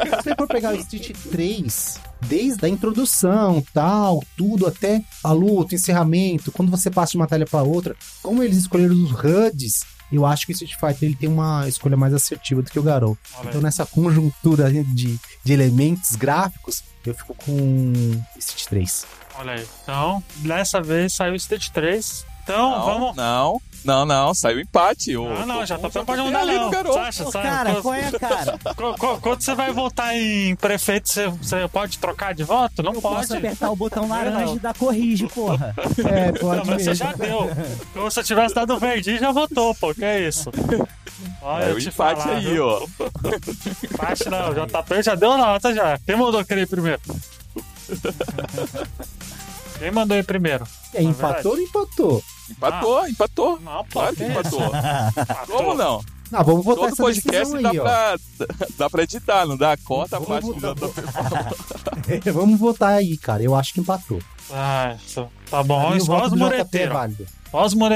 Se 0.03 0.23
você 0.23 0.35
for 0.35 0.49
pegar 0.49 0.73
o 0.73 0.77
Street 0.77 1.15
3, 1.31 2.01
desde 2.27 2.65
a 2.65 2.69
introdução, 2.69 3.63
tal, 3.75 4.25
tudo, 4.37 4.67
até 4.67 5.03
a 5.23 5.33
luta, 5.33 5.75
o 5.75 5.77
encerramento, 5.77 6.51
quando 6.51 6.71
você 6.71 6.91
passa 6.91 7.13
de 7.13 7.19
uma 7.19 7.27
talha 7.27 7.45
para 7.45 7.63
outra, 7.63 7.95
como 8.23 8.43
eles 8.43 8.57
escolheram 8.57 8.95
os 8.95 9.13
HUDs, 9.13 9.85
eu 10.13 10.25
acho 10.27 10.47
que 10.47 10.53
o 10.53 10.55
Street 10.55 10.75
Fighter 10.79 11.09
ele 11.09 11.17
tem 11.17 11.29
uma 11.29 11.69
escolha 11.69 11.97
mais 11.97 12.15
assertiva 12.15 12.63
do 12.63 12.71
que 12.71 12.79
o 12.79 12.83
Garou. 12.83 13.17
Olha 13.39 13.49
Então 13.49 13.61
nessa 13.61 13.85
conjuntura 13.87 14.71
de, 14.71 15.19
de 15.45 15.53
elementos 15.53 16.15
gráficos, 16.17 16.83
eu 17.05 17.15
fico 17.15 17.35
com 17.35 17.93
Street 18.39 18.65
3. 18.67 19.07
Olha 19.39 19.53
aí. 19.53 19.67
Então, 19.83 20.23
dessa 20.37 20.81
vez 20.81 21.13
saiu 21.13 21.33
o 21.33 21.37
Street 21.37 21.69
3. 21.71 22.25
Então, 22.43 22.71
Não, 22.71 22.85
vamos. 22.87 23.17
não, 23.17 23.61
não, 23.87 24.05
não, 24.05 24.35
saiu 24.35 24.61
empate. 24.61 25.15
Ah, 25.15 25.47
não, 25.47 25.65
já 25.65 25.79
tá 25.79 25.89
o 25.89 25.91
pode 25.91 26.07
JP 26.07 26.21
mudar 26.23 26.41
ali 26.41 26.55
no 26.55 26.61
não. 26.61 26.71
garoto. 26.71 26.95
Sasha, 26.95 27.27
Ô, 27.27 27.31
sabe? 27.33 27.49
cara, 27.49 27.71
Quando- 27.71 27.83
qual 27.83 27.95
é, 27.95 28.11
cara? 28.13 28.59
Qu- 28.77 28.95
qu- 28.99 29.21
Quando 29.21 29.41
você 29.41 29.55
vai 29.55 29.73
votar 29.73 30.15
em 30.17 30.55
prefeito, 30.57 31.09
você, 31.09 31.29
você 31.29 31.69
pode 31.69 31.99
trocar 31.99 32.35
de 32.35 32.45
voto? 32.45 32.83
Não 32.83 32.93
Eu 32.95 33.01
pode. 33.01 33.17
posso 33.17 33.37
apertar 33.37 33.71
o 33.71 33.77
botão 33.77 34.03
Não. 34.03 34.17
laranja 34.17 34.55
e 34.55 34.59
dar 34.59 34.75
corrige, 34.75 35.27
porra. 35.29 35.75
É, 36.07 36.33
Não, 36.33 36.39
pode 36.41 36.67
mas 36.69 36.83
você 36.83 36.91
mesmo. 36.91 36.95
já 36.95 37.13
deu. 37.13 37.51
Então, 37.91 38.11
se 38.11 38.21
eu 38.21 38.25
tivesse 38.25 38.55
dado 38.55 38.79
verde, 38.79 39.19
já 39.19 39.31
votou, 39.33 39.75
pô. 39.75 39.95
Que 39.95 40.05
é 40.05 40.29
isso? 40.29 40.51
Olha, 41.41 41.65
É 41.67 41.73
o 41.73 41.79
te 41.79 41.89
empate 41.89 42.23
falar, 42.23 42.37
aí, 42.37 42.45
viu? 42.45 42.67
ó. 42.67 42.87
Empate 43.85 44.29
não, 44.29 44.51
o 44.51 44.55
JP 44.55 45.03
já 45.03 45.15
deu 45.15 45.37
nota 45.39 45.73
já. 45.75 45.99
Quem 46.05 46.17
mandou 46.17 46.41
aquele 46.41 46.67
primeiro? 46.67 47.01
Quem 49.79 49.91
mandou 49.91 50.17
aí 50.17 50.23
primeiro? 50.23 50.67
Aí, 50.95 51.05
empatou 51.05 51.53
ou 51.53 51.59
não 51.59 51.65
empatou? 52.51 53.07
Empatou, 53.09 53.09
empatou. 53.09 53.61
Não, 53.61 53.85
pô. 53.85 54.01
Claro 54.01 54.17
que 54.17 54.25
que 54.25 54.31
empatou. 54.31 54.61
Como 55.47 55.75
não? 55.75 56.01
Ah, 56.33 56.43
vamos 56.43 56.65
votar 56.65 56.85
Todo 56.91 56.93
essa 56.93 57.03
podcast 57.03 57.53
decisão 57.53 57.63
dá 57.63 57.71
aí, 57.71 57.79
ó. 57.79 57.83
pra, 57.85 58.17
dá 58.79 58.91
pra 58.91 59.03
editar, 59.05 59.47
não 59.47 59.57
dá? 59.57 59.77
Corta 59.77 60.17
a 60.17 60.19
Vamos 60.19 60.29
parte 60.29 60.61
do 60.61 60.75
votar. 60.75 61.53
JP. 62.03 62.31
Vamos 62.33 62.59
votar 62.59 62.93
aí, 62.95 63.17
cara. 63.17 63.43
Eu 63.43 63.55
acho 63.55 63.73
que 63.73 63.81
empatou. 63.81 64.19
Ah, 64.53 64.97
isso- 65.05 65.29
tá 65.51 65.63
bom. 65.63 65.81
Olha 65.81 65.97
os 65.99 66.33
é 66.33 66.37
mureteiros. 66.37 66.93
válido. 66.95 67.27
Olha 67.53 67.67
os 67.67 67.75
Não, 67.75 67.89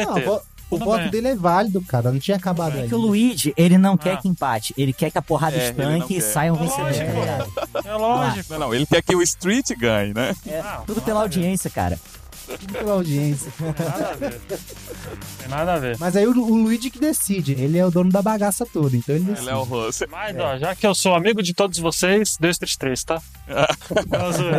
o 0.70 0.78
Tudo 0.78 0.84
voto 0.84 1.00
bem. 1.02 1.10
dele 1.10 1.28
é 1.28 1.34
válido, 1.34 1.82
cara. 1.82 2.12
Não 2.12 2.20
tinha 2.20 2.36
acabado 2.36 2.70
É 2.70 2.76
ainda. 2.76 2.88
que 2.88 2.94
o 2.94 2.98
Luigi, 2.98 3.52
ele 3.56 3.76
não 3.76 3.96
quer 3.96 4.12
Ah. 4.12 4.16
que 4.18 4.28
empate. 4.28 4.72
Ele 4.78 4.92
quer 4.92 5.10
que 5.10 5.18
a 5.18 5.22
porrada 5.22 5.56
É, 5.56 5.72
não 5.72 5.96
estanque 5.96 6.14
e 6.14 6.20
quer. 6.20 6.22
saia 6.22 6.52
um 6.52 6.56
É 6.56 6.58
vencedor. 6.60 6.84
lógico. 6.84 7.04
tá 7.12 7.20
ligado? 7.20 7.88
É 7.88 7.94
lógico. 7.96 8.52
Não, 8.52 8.58
não, 8.60 8.74
ele 8.74 8.86
quer 8.86 9.02
que 9.02 9.16
o 9.16 9.20
Street 9.22 9.70
ganhe, 9.76 10.14
né? 10.14 10.32
É, 10.46 10.62
Não, 10.62 10.84
tudo 10.84 11.02
pela 11.02 11.18
a 11.24 11.26
ver. 11.26 11.36
audiência, 11.36 11.68
cara. 11.68 11.98
Pela 12.72 12.92
audiência. 12.94 13.52
Tem 13.58 13.86
nada 13.86 14.08
a 14.10 14.14
ver. 14.16 14.40
Tem 15.38 15.48
nada 15.48 15.74
a 15.74 15.78
ver. 15.78 15.96
Mas 15.98 16.16
aí 16.16 16.26
o, 16.26 16.30
o 16.30 16.54
Luigi 16.62 16.90
que 16.90 16.98
decide. 16.98 17.52
Ele 17.52 17.78
é 17.78 17.86
o 17.86 17.90
dono 17.90 18.10
da 18.10 18.22
bagaça 18.22 18.64
toda, 18.66 18.96
então 18.96 19.14
ele 19.14 19.24
decide. 19.24 19.48
Ele 19.48 19.50
é 19.50 19.56
o 19.58 19.62
Russell. 19.62 20.08
Mas, 20.10 20.36
ó, 20.38 20.56
já 20.58 20.74
que 20.74 20.86
eu 20.86 20.94
sou 20.94 21.14
amigo 21.14 21.42
de 21.42 21.54
todos 21.54 21.78
vocês, 21.78 22.36
deu 22.38 22.50
Street 22.50 22.76
3, 22.76 23.04
tá? 23.04 23.22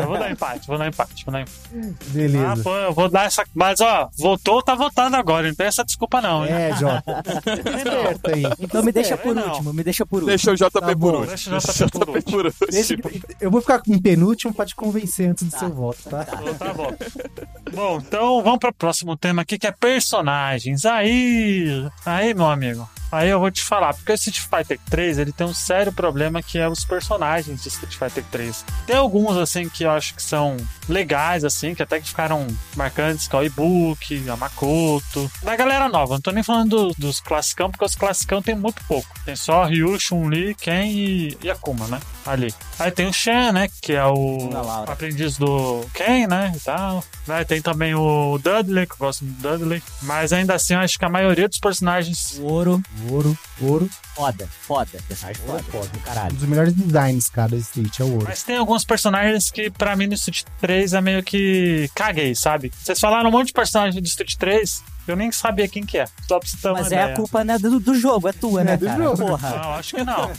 Eu 0.02 0.06
vou 0.08 0.20
dar 0.20 0.30
empate, 0.32 0.68
vou 0.68 0.78
dar 0.78 0.88
empate, 0.88 1.24
vou 1.26 1.32
dar 1.32 1.42
empate. 1.42 1.56
Ah, 1.74 1.94
Beleza. 2.08 2.64
pô, 2.64 2.76
eu 2.76 2.94
vou 2.94 3.10
dar 3.10 3.26
essa. 3.26 3.44
Mas, 3.56 3.80
ó, 3.80 4.10
votou, 4.18 4.62
tá 4.62 4.76
votando 4.76 5.16
agora, 5.16 5.48
não 5.48 5.56
tem 5.56 5.68
essa 5.68 5.84
desculpa, 5.84 6.22
não, 6.22 6.46
hein? 6.46 6.52
É, 6.52 6.76
Jota. 6.76 7.24
Esperto 7.48 8.32
aí. 8.36 8.44
Então 8.60 8.84
me 8.84 8.92
deixa 8.92 9.14
É, 9.14 9.18
por 9.18 9.34
não. 9.34 9.48
último, 9.50 9.74
me 9.74 9.84
deixa 9.84 10.06
por 10.06 10.16
último. 10.24 10.28
Deixa 10.30 10.52
o 10.52 10.56
JP 10.56 10.72
Tá 10.72 10.82
por 10.82 10.96
bom, 10.96 11.08
último. 11.22 11.28
deixa 11.28 11.56
o 11.56 11.60
JP 11.88 11.92
por 12.00 12.10
último. 12.10 12.32
por 12.32 12.46
último. 12.48 12.68
Deixa- 12.70 12.96
eu 13.40 13.50
vou 13.52 13.62
ficar 13.62 13.82
em 13.88 14.00
penúltimo 14.02 14.54
pra 14.54 14.66
te 14.66 14.76
convencer 14.76 15.30
antes 15.30 15.48
do 15.48 15.58
seu 15.58 15.70
voto, 15.70 16.00
tá? 16.10 16.26
Então 16.42 16.54
tá 16.56 16.74
bom. 16.74 16.92
Bom, 17.82 17.98
então 17.98 18.44
vamos 18.44 18.60
pro 18.60 18.72
próximo 18.72 19.18
tema 19.18 19.42
aqui 19.42 19.58
que 19.58 19.66
é 19.66 19.72
personagens. 19.72 20.86
Aí, 20.86 21.90
aí, 22.06 22.32
meu 22.32 22.46
amigo. 22.46 22.88
Aí 23.12 23.30
eu 23.30 23.40
vou 23.40 23.52
te 23.52 23.62
falar, 23.62 23.94
porque 23.94 24.12
o 24.12 24.16
Street 24.16 24.40
Fighter 24.40 24.80
3 24.90 25.18
ele 25.20 25.32
tem 25.32 25.46
um 25.46 25.54
sério 25.54 25.92
problema 25.92 26.42
que 26.42 26.58
é 26.58 26.68
os 26.70 26.86
personagens 26.86 27.62
de 27.62 27.68
Street 27.68 27.94
Fighter 27.96 28.24
3. 28.32 28.64
Tem 28.88 28.96
alguns 28.96 29.36
assim 29.38 29.68
que 29.68 29.84
eu 29.84 29.92
acho 29.92 30.16
que 30.16 30.24
são 30.24 30.56
legais 30.88 31.44
assim, 31.44 31.74
que 31.76 31.84
até 31.84 32.00
que 32.00 32.08
ficaram 32.08 32.48
marcantes, 32.76 33.28
que 33.28 33.36
é 33.36 33.40
o 33.40 33.44
Ibuki, 33.44 34.30
a 34.30 34.36
Makoto. 34.38 35.30
Da 35.44 35.56
galera 35.56 35.90
nova, 35.90 36.14
não 36.16 36.22
tô 36.22 36.32
nem 36.32 36.44
falando 36.44 36.70
do- 36.90 36.96
dos 36.98 37.20
classicão, 37.20 37.70
porque 37.70 37.86
os 37.86 37.96
classicão 37.96 38.42
tem 38.42 38.56
muito 38.56 38.82
pouco. 38.88 39.08
Tem 39.26 39.36
só 39.36 39.64
Ryu, 39.66 40.00
Chun-Li, 40.00 40.56
Ken 40.56 40.86
e, 40.92 41.38
e 41.44 41.50
Akuma, 41.50 41.88
né? 41.88 42.00
Ali. 42.26 42.54
Aí 42.80 42.92
tem 42.92 43.08
o 43.08 43.14
Shen, 43.14 43.52
né? 43.52 43.68
Que 43.82 43.94
é 43.94 44.06
o 44.06 44.50
aprendiz 44.88 45.38
do 45.38 45.84
Ken, 45.94 46.28
né? 46.28 46.52
E 46.56 46.60
tal. 46.60 47.04
Né, 47.28 47.44
Tem 47.44 47.62
também 47.62 47.94
o 47.96 48.38
Dudley, 48.38 48.86
que 48.88 48.94
eu 48.94 48.98
gosto 48.98 49.24
do 49.26 49.32
Dudley. 49.58 49.82
Mas 50.04 50.32
ainda 50.34 50.54
assim, 50.56 50.74
eu 50.74 50.80
acho 50.80 50.98
que 51.00 51.06
a 51.06 51.10
maioria 51.10 51.48
dos 51.50 51.60
personagens. 51.60 52.40
Ouro, 52.40 52.82
Ouro, 53.10 53.38
ouro. 53.62 53.90
foda, 54.16 54.48
foda. 54.62 55.00
Personagem 55.08 55.42
foda, 55.46 55.64
foda, 55.64 55.88
do 55.88 55.98
Um 55.98 56.02
caralho. 56.02 56.34
dos 56.36 56.48
melhores 56.48 56.74
designs, 56.74 57.30
cara, 57.30 57.50
do 57.50 57.58
Street 57.58 58.00
é 58.00 58.04
o 58.04 58.14
ouro. 58.14 58.26
Mas 58.28 58.44
tem 58.44 58.58
alguns 58.58 58.84
personagens 58.86 59.50
que, 59.50 59.70
pra 59.70 59.96
mim, 59.96 60.08
no 60.08 60.14
Street 60.14 60.44
3 60.60 60.94
é 60.94 61.02
meio 61.02 61.24
que 61.24 61.90
caguei, 61.96 62.36
sabe? 62.36 62.72
Vocês 62.82 63.00
falaram 63.00 63.30
um 63.30 63.32
monte 63.32 63.48
de 63.48 63.54
personagem 63.54 64.02
do 64.02 64.06
Street 64.08 64.36
3, 64.36 64.84
eu 65.08 65.16
nem 65.16 65.32
sabia 65.32 65.68
quem 65.68 65.86
que 65.86 65.98
é. 65.98 66.06
Só 66.28 66.40
pra 66.40 66.48
você 66.48 66.72
Mas 66.72 66.92
é 66.92 66.96
ideia. 66.96 67.06
a 67.14 67.16
culpa 67.16 67.44
né, 67.44 67.58
do, 67.58 67.80
do 67.80 67.96
jogo, 67.96 68.28
é 68.28 68.34
tua, 68.34 68.64
né, 68.64 68.78
do 68.78 68.86
cara? 68.86 69.04
jogo. 69.04 69.18
Porra. 69.28 69.50
Não, 69.50 69.72
acho 69.74 69.96
que 69.96 70.04
não. 70.04 70.32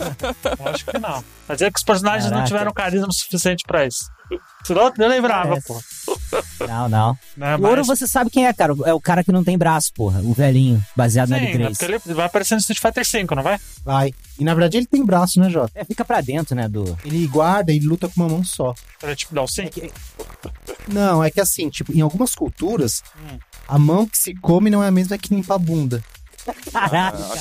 Eu 0.58 0.66
acho 0.68 0.84
que 0.86 0.98
não. 0.98 1.24
Mas 1.48 1.62
é 1.62 1.70
que 1.70 1.78
os 1.78 1.84
personagens 1.84 2.24
não 2.24 2.38
Caraca. 2.38 2.46
tiveram 2.48 2.72
carisma 2.72 3.08
suficiente 3.12 3.64
pra 3.66 3.86
isso. 3.86 4.10
Senão 4.64 4.92
eu 4.96 5.08
lembrava, 5.08 5.48
Parece. 5.50 5.66
pô. 5.66 5.82
Não, 6.66 6.88
não. 6.88 7.18
Né, 7.36 7.56
O 7.56 7.62
ouro 7.66 7.82
mas- 7.86 7.98
você 7.98 8.06
sabe 8.06 8.30
quem 8.30 8.46
é, 8.46 8.52
cara. 8.52 8.74
É 8.86 8.94
o 8.94 9.00
cara 9.00 9.22
que 9.24 9.32
não 9.32 9.42
tem 9.44 9.58
braço, 9.58 9.92
porra. 9.94 10.20
O 10.20 10.32
velhinho, 10.32 10.82
baseado 10.96 11.30
no 11.30 11.36
Sim, 11.38 11.44
é 11.44 11.52
L3. 11.54 11.68
porque 11.70 11.84
ele 11.84 11.98
vai 12.14 12.26
aparecer 12.26 12.54
no 12.54 12.60
Street 12.60 12.80
Fighter 12.80 13.04
5, 13.06 13.34
não 13.34 13.42
vai? 13.42 13.58
Vai. 13.84 14.12
E 14.38 14.44
na 14.44 14.54
verdade 14.54 14.76
ele 14.78 14.86
tem 14.86 15.04
braço, 15.04 15.38
né, 15.40 15.50
Jota? 15.50 15.72
É, 15.74 15.84
fica 15.84 16.04
pra 16.04 16.20
dentro, 16.20 16.54
né, 16.54 16.68
do... 16.68 16.96
Ele 17.04 17.26
guarda 17.26 17.72
e 17.72 17.80
luta 17.80 18.08
com 18.08 18.20
uma 18.22 18.28
mão 18.28 18.44
só. 18.44 18.74
Ele 19.02 19.12
é 19.12 19.16
tipo 19.16 19.34
dar 19.34 19.42
o 19.42 19.48
5? 19.48 19.80
Não, 20.88 21.22
é 21.22 21.30
que 21.30 21.40
assim, 21.40 21.68
tipo, 21.68 21.92
em 21.92 22.00
algumas 22.00 22.34
culturas, 22.34 23.02
Hum. 23.16 23.38
a 23.68 23.78
mão 23.78 24.06
que 24.06 24.16
se 24.18 24.34
come 24.34 24.70
não 24.70 24.82
é 24.82 24.88
a 24.88 24.92
mesma 24.92 25.18
que 25.18 25.34
limpa 25.34 25.54
a 25.54 25.58
bunda. 25.58 26.02
Caralho, 26.72 27.18
Ah. 27.22 27.34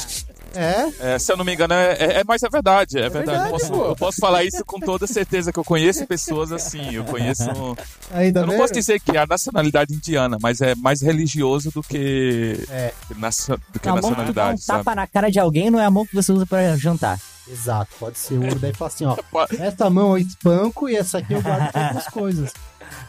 É? 0.53 1.13
É, 1.13 1.19
se 1.19 1.31
eu 1.31 1.37
não 1.37 1.45
me 1.45 1.53
engano, 1.53 1.73
é, 1.73 1.93
é- 1.93 2.19
é- 2.19 2.23
mas 2.27 2.43
é 2.43 2.49
verdade, 2.49 2.97
é, 2.97 3.09
verdade. 3.09 3.25
verdade, 3.25 3.45
eu, 3.45 3.51
posso, 3.51 3.73
eu 3.89 3.95
posso 3.95 4.17
falar 4.19 4.43
isso 4.43 4.63
com 4.65 4.79
toda 4.79 5.07
certeza, 5.07 5.51
que 5.53 5.57
eu 5.59 5.63
conheço 5.63 6.05
pessoas 6.05 6.51
assim, 6.51 6.93
eu 6.93 7.03
conheço... 7.05 7.43
Tá 8.11 8.21
Eu 8.25 8.33
não 8.33 8.47
vendo? 8.47 8.57
posso 8.57 8.73
dizer 8.73 8.99
que 8.99 9.15
é 9.15 9.21
a 9.21 9.25
nacionalidade 9.25 9.93
indiana, 9.93 10.37
mas 10.41 10.59
é 10.59 10.75
mais 10.75 11.01
religioso 11.01 11.71
do 11.71 11.81
que, 11.81 12.57
É. 12.69 12.91
nacio- 13.17 13.57
do 13.71 13.79
que 13.79 13.87
A 13.87 13.93
mão 13.93 14.01
que 14.01 14.01
dá 14.01 14.07
um 14.07 14.11
nacionalidade, 14.11 14.61
sabe? 14.61 14.79
tapa 14.83 14.95
na 14.95 15.07
cara 15.07 15.29
de 15.31 15.39
alguém 15.39 15.69
não 15.71 15.79
é 15.79 15.85
a 15.85 15.91
mão 15.91 16.05
que 16.05 16.13
você 16.13 16.31
usa 16.33 16.45
pra 16.45 16.75
jantar. 16.75 17.17
Exato, 17.49 17.91
pode 17.99 18.19
ser. 18.19 18.35
O 18.37 18.59
daí 18.59 18.73
fala 18.73 18.91
assim, 18.91 19.05
ó. 19.05 19.15
Essa 19.59 19.89
mão 19.89 20.11
eu 20.11 20.17
espanco 20.17 20.89
e 20.89 20.95
essa 20.97 21.19
aqui 21.19 21.33
eu 21.33 21.41
guardo 21.41 21.71
pra 21.71 21.83
outras 21.87 22.07
coisas. 22.09 22.53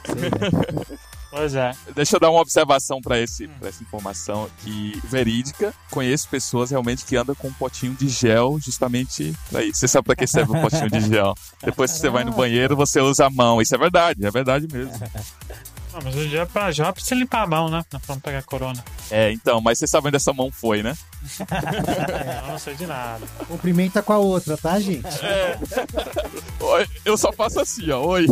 Pois 1.32 1.54
é. 1.54 1.72
Deixa 1.94 2.16
eu 2.16 2.20
dar 2.20 2.30
uma 2.30 2.42
observação 2.42 3.00
pra 3.00 3.18
esse, 3.18 3.48
pra 3.48 3.70
essa 3.70 3.82
informação 3.82 4.44
aqui 4.44 5.00
verídica. 5.04 5.72
Conheço 5.90 6.28
pessoas 6.28 6.70
realmente 6.70 7.06
que 7.06 7.16
andam 7.16 7.34
com 7.34 7.48
um 7.48 7.52
potinho 7.54 7.94
de 7.94 8.06
gel 8.06 8.58
justamente 8.60 9.34
pra 9.50 9.64
isso. 9.64 9.80
Você 9.80 9.88
sabe 9.88 10.04
pra 10.04 10.14
que 10.14 10.26
serve 10.26 10.52
o 10.54 10.60
potinho 10.60 10.90
de 10.90 11.00
gel? 11.00 11.34
Depois 11.64 11.90
que 11.90 11.98
você 11.98 12.10
vai 12.10 12.22
no 12.22 12.32
banheiro, 12.32 12.76
você 12.76 13.00
usa 13.00 13.24
a 13.24 13.30
mão. 13.30 13.62
Isso 13.62 13.74
é 13.74 13.78
verdade, 13.78 14.26
é 14.26 14.30
verdade 14.30 14.68
mesmo. 14.70 14.92
Não, 15.90 16.00
mas 16.04 16.16
hoje 16.16 16.36
é 16.36 16.44
pra, 16.46 16.70
já 16.70 16.86
é 16.88 16.92
pra 16.92 17.02
você 17.02 17.14
limpar 17.14 17.42
a 17.42 17.46
mão, 17.46 17.68
né? 17.68 17.84
Não 17.92 18.00
pra 18.00 18.14
não 18.14 18.20
pegar 18.20 18.42
corona. 18.42 18.82
É, 19.10 19.30
então, 19.30 19.60
mas 19.60 19.78
você 19.78 19.86
sabe 19.86 20.08
onde 20.08 20.16
essa 20.16 20.32
mão 20.32 20.50
foi, 20.50 20.82
né? 20.82 20.96
Não, 22.42 22.52
não 22.52 22.58
sei 22.58 22.74
de 22.74 22.86
nada. 22.86 23.26
Cumprimenta 23.46 24.02
com 24.02 24.12
a 24.12 24.18
outra, 24.18 24.56
tá, 24.56 24.80
gente? 24.80 25.06
Oi, 26.60 26.88
Eu 27.04 27.16
só 27.18 27.30
faço 27.30 27.60
assim, 27.60 27.90
ó. 27.90 28.02
Oi. 28.06 28.26